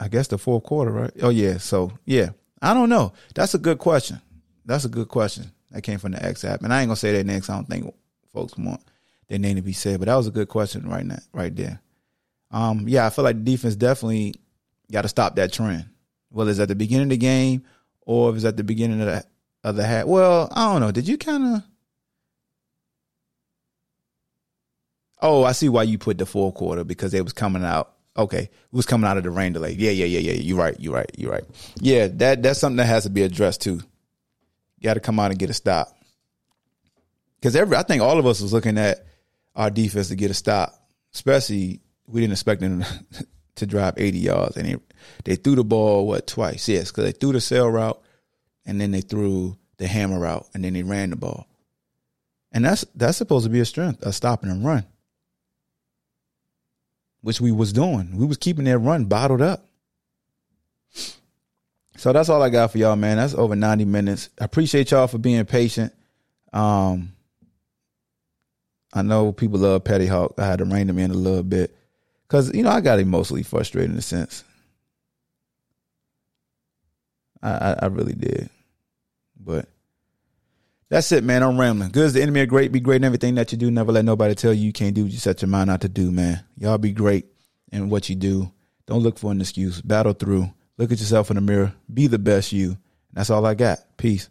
I 0.01 0.09
guess 0.09 0.27
the 0.27 0.37
fourth 0.37 0.65
quarter, 0.65 0.91
right? 0.91 1.13
Oh 1.23 1.31
yeah, 1.31 1.59
so 1.59 1.93
yeah, 2.07 2.31
I 2.61 2.75
don't 2.75 2.89
know. 2.89 3.13
That's 3.37 3.55
a 3.55 3.59
good 3.59 3.79
question. 3.79 4.21
That's 4.67 4.85
a 4.85 4.89
good 4.89 5.09
question. 5.09 5.53
That 5.71 5.83
came 5.83 6.01
from 6.01 6.11
the 6.11 6.25
X 6.25 6.45
app, 6.45 6.63
and 6.63 6.75
I 6.75 6.81
ain't 6.81 6.89
gonna 6.89 6.97
say 6.97 7.13
that 7.13 7.25
next. 7.25 7.51
I 7.51 7.55
don't 7.55 7.69
think 7.69 7.95
folks 8.33 8.59
want 8.59 8.81
their 9.29 9.39
name 9.39 9.55
to 9.55 9.63
be 9.63 9.73
said, 9.73 10.01
but 10.01 10.07
that 10.07 10.17
was 10.17 10.27
a 10.27 10.33
good 10.33 10.49
question 10.49 10.89
right 10.89 11.07
now, 11.07 11.21
right 11.33 11.55
there. 11.55 11.81
Um, 12.51 12.89
yeah, 12.89 13.07
I 13.07 13.11
feel 13.11 13.25
like 13.25 13.37
the 13.37 13.51
defense 13.51 13.77
definitely 13.77 14.35
got 14.91 15.03
to 15.03 15.09
stop 15.09 15.37
that 15.37 15.53
trend. 15.53 15.87
Whether 16.31 16.51
it's 16.51 16.61
at 16.61 16.69
the 16.69 16.75
beginning 16.75 17.05
of 17.05 17.11
the 17.11 17.17
game 17.17 17.65
or 18.03 18.31
if 18.31 18.37
it's 18.37 18.45
at 18.45 18.57
the 18.57 18.65
beginning 18.65 19.01
of 19.01 19.07
the 19.07 19.25
of 19.65 19.77
the 19.77 19.85
half. 19.85 20.07
Well, 20.07 20.49
I 20.53 20.73
don't 20.73 20.81
know. 20.81 20.91
Did 20.91 21.09
you 21.09 21.19
kind 21.19 21.57
of? 21.57 21.63
Oh, 25.21 25.45
I 25.45 25.53
see 25.53 25.69
why 25.69 25.83
you 25.83 25.99
put 25.99 26.19
the 26.19 26.27
fourth 26.27 26.55
quarter 26.55 26.85
because 26.85 27.13
it 27.13 27.25
was 27.25 27.33
coming 27.33 27.65
out. 27.65 27.93
Okay, 28.17 28.43
it 28.43 28.53
was 28.73 28.87
coming 28.87 29.09
out 29.09 29.17
of 29.17 29.25
the 29.25 29.31
rain 29.31 29.53
delay. 29.53 29.73
Yeah, 29.73 29.91
yeah, 29.91 30.07
yeah, 30.07 30.21
yeah. 30.21 30.33
You're 30.33 30.59
right. 30.59 30.79
You're 30.79 30.95
right. 30.95 31.11
You're 31.17 31.31
right. 31.31 31.45
Yeah, 31.81 32.09
that 32.09 32.43
that's 32.43 32.59
something 32.59 32.77
that 32.79 32.87
has 32.87 33.05
to 33.05 33.11
be 33.11 33.23
addressed 33.23 33.63
too. 33.63 33.81
Got 34.83 34.95
to 34.95 35.01
come 35.01 35.19
out 35.19 35.31
and 35.31 35.39
get 35.39 35.51
a 35.51 35.55
stop. 35.55 35.97
Because 37.41 37.55
every, 37.55 37.77
I 37.77 37.83
think 37.83 38.03
all 38.03 38.19
of 38.19 38.27
us 38.27 38.41
was 38.41 38.53
looking 38.53 38.79
at 38.79 39.07
our 39.55 39.71
defense 39.71 40.09
to 40.09 40.17
get 40.17 40.31
a 40.31 40.35
stop, 40.35 40.75
especially 41.15 41.81
we 42.09 42.21
didn't 42.21 42.33
expect 42.33 42.61
them 42.61 42.85
to 43.57 43.67
drive 43.67 43.95
80 43.97 44.19
yards, 44.19 44.57
and 44.57 44.67
they 44.69 44.77
they 45.25 45.37
threw 45.37 45.55
the 45.55 45.65
ball 45.65 46.07
what 46.07 46.27
twice? 46.27 46.69
Yes, 46.69 46.91
because 46.91 47.05
they 47.05 47.13
threw 47.13 47.33
the 47.33 47.41
sail 47.41 47.69
route, 47.69 48.01
and 48.67 48.81
then 48.81 48.91
they 48.91 49.01
threw 49.01 49.57
the 49.79 49.87
hammer 49.87 50.19
route, 50.19 50.47
and 50.55 50.65
then 50.65 50.73
they 50.73 50.83
ran 50.83 51.11
the 51.11 51.17
ball, 51.17 51.47
and 52.53 52.65
that's 52.65 52.85
that's 52.95 53.19
supposed 53.19 53.45
to 53.45 53.51
be 53.51 53.61
a 53.61 53.65
strength, 53.65 54.03
a 54.03 54.13
stopping 54.13 54.51
and 54.51 54.65
run, 54.65 54.85
which 57.21 57.41
we 57.41 57.53
was 57.53 57.73
doing. 57.73 58.17
We 58.17 58.27
was 58.27 58.37
keeping 58.37 58.65
that 58.65 58.79
run 58.79 59.05
bottled 59.05 59.43
up. 59.43 59.65
So 61.97 62.13
that's 62.13 62.29
all 62.29 62.43
I 62.43 62.49
got 62.49 62.71
for 62.71 62.79
y'all, 62.79 62.95
man. 62.95 63.17
That's 63.17 63.35
over 63.35 63.57
90 63.57 63.85
minutes. 63.85 64.31
I 64.41 64.45
appreciate 64.45 64.93
y'all 64.93 65.09
for 65.09 65.19
being 65.19 65.45
patient. 65.47 65.93
Um, 66.53 67.13
I 68.93 69.03
know 69.03 69.33
people 69.33 69.59
love 69.59 69.83
Petty 69.83 70.07
Hawk. 70.07 70.35
I 70.39 70.47
had 70.47 70.61
to 70.61 70.65
rein 70.65 70.87
them 70.87 70.99
in 71.01 71.11
a 71.11 71.15
little 71.15 71.43
bit. 71.43 71.77
Cause 72.29 72.55
you 72.55 72.63
know 72.63 72.71
I 72.71 72.81
got 72.81 72.99
emotionally 72.99 73.43
frustrated 73.43 73.91
in 73.91 73.99
a 73.99 74.03
sense. 74.03 74.45
I, 77.43 77.51
I, 77.51 77.77
I 77.83 77.87
really 77.87 78.15
did, 78.15 78.51
but 79.39 79.69
that's 80.91 81.13
it, 81.13 81.23
man. 81.23 81.43
I'm 81.43 81.61
rambling. 81.61 81.91
Good 81.91 82.07
as 82.07 82.13
the 82.15 82.23
enemy 82.23 82.41
of 82.41 82.49
great. 82.49 82.73
Be 82.73 82.81
great 82.81 82.97
in 82.97 83.05
everything 83.05 83.35
that 83.37 83.53
you 83.53 83.59
do. 83.59 83.71
Never 83.71 83.93
let 83.93 84.05
nobody 84.05 84.35
tell 84.35 84.53
you 84.53 84.67
you 84.67 84.73
can't 84.73 84.95
do 84.95 85.05
what 85.05 85.13
you 85.13 85.19
set 85.19 85.43
your 85.43 85.49
mind 85.49 85.71
out 85.71 85.83
to 85.83 85.89
do, 85.89 86.11
man. 86.11 86.45
Y'all 86.57 86.79
be 86.79 86.93
great 86.93 87.27
in 87.71 87.91
what 87.91 88.09
you 88.09 88.15
do. 88.15 88.51
Don't 88.87 89.03
look 89.03 89.19
for 89.19 89.31
an 89.31 89.41
excuse. 89.41 89.81
Battle 89.83 90.15
through. 90.15 90.51
Look 90.79 90.91
at 90.91 90.99
yourself 90.99 91.31
in 91.31 91.35
the 91.35 91.43
mirror. 91.43 91.75
Be 91.93 92.07
the 92.07 92.19
best 92.19 92.53
you. 92.53 92.79
That's 93.13 93.31
all 93.31 93.45
I 93.45 93.55
got. 93.55 93.81
Peace. 93.99 94.31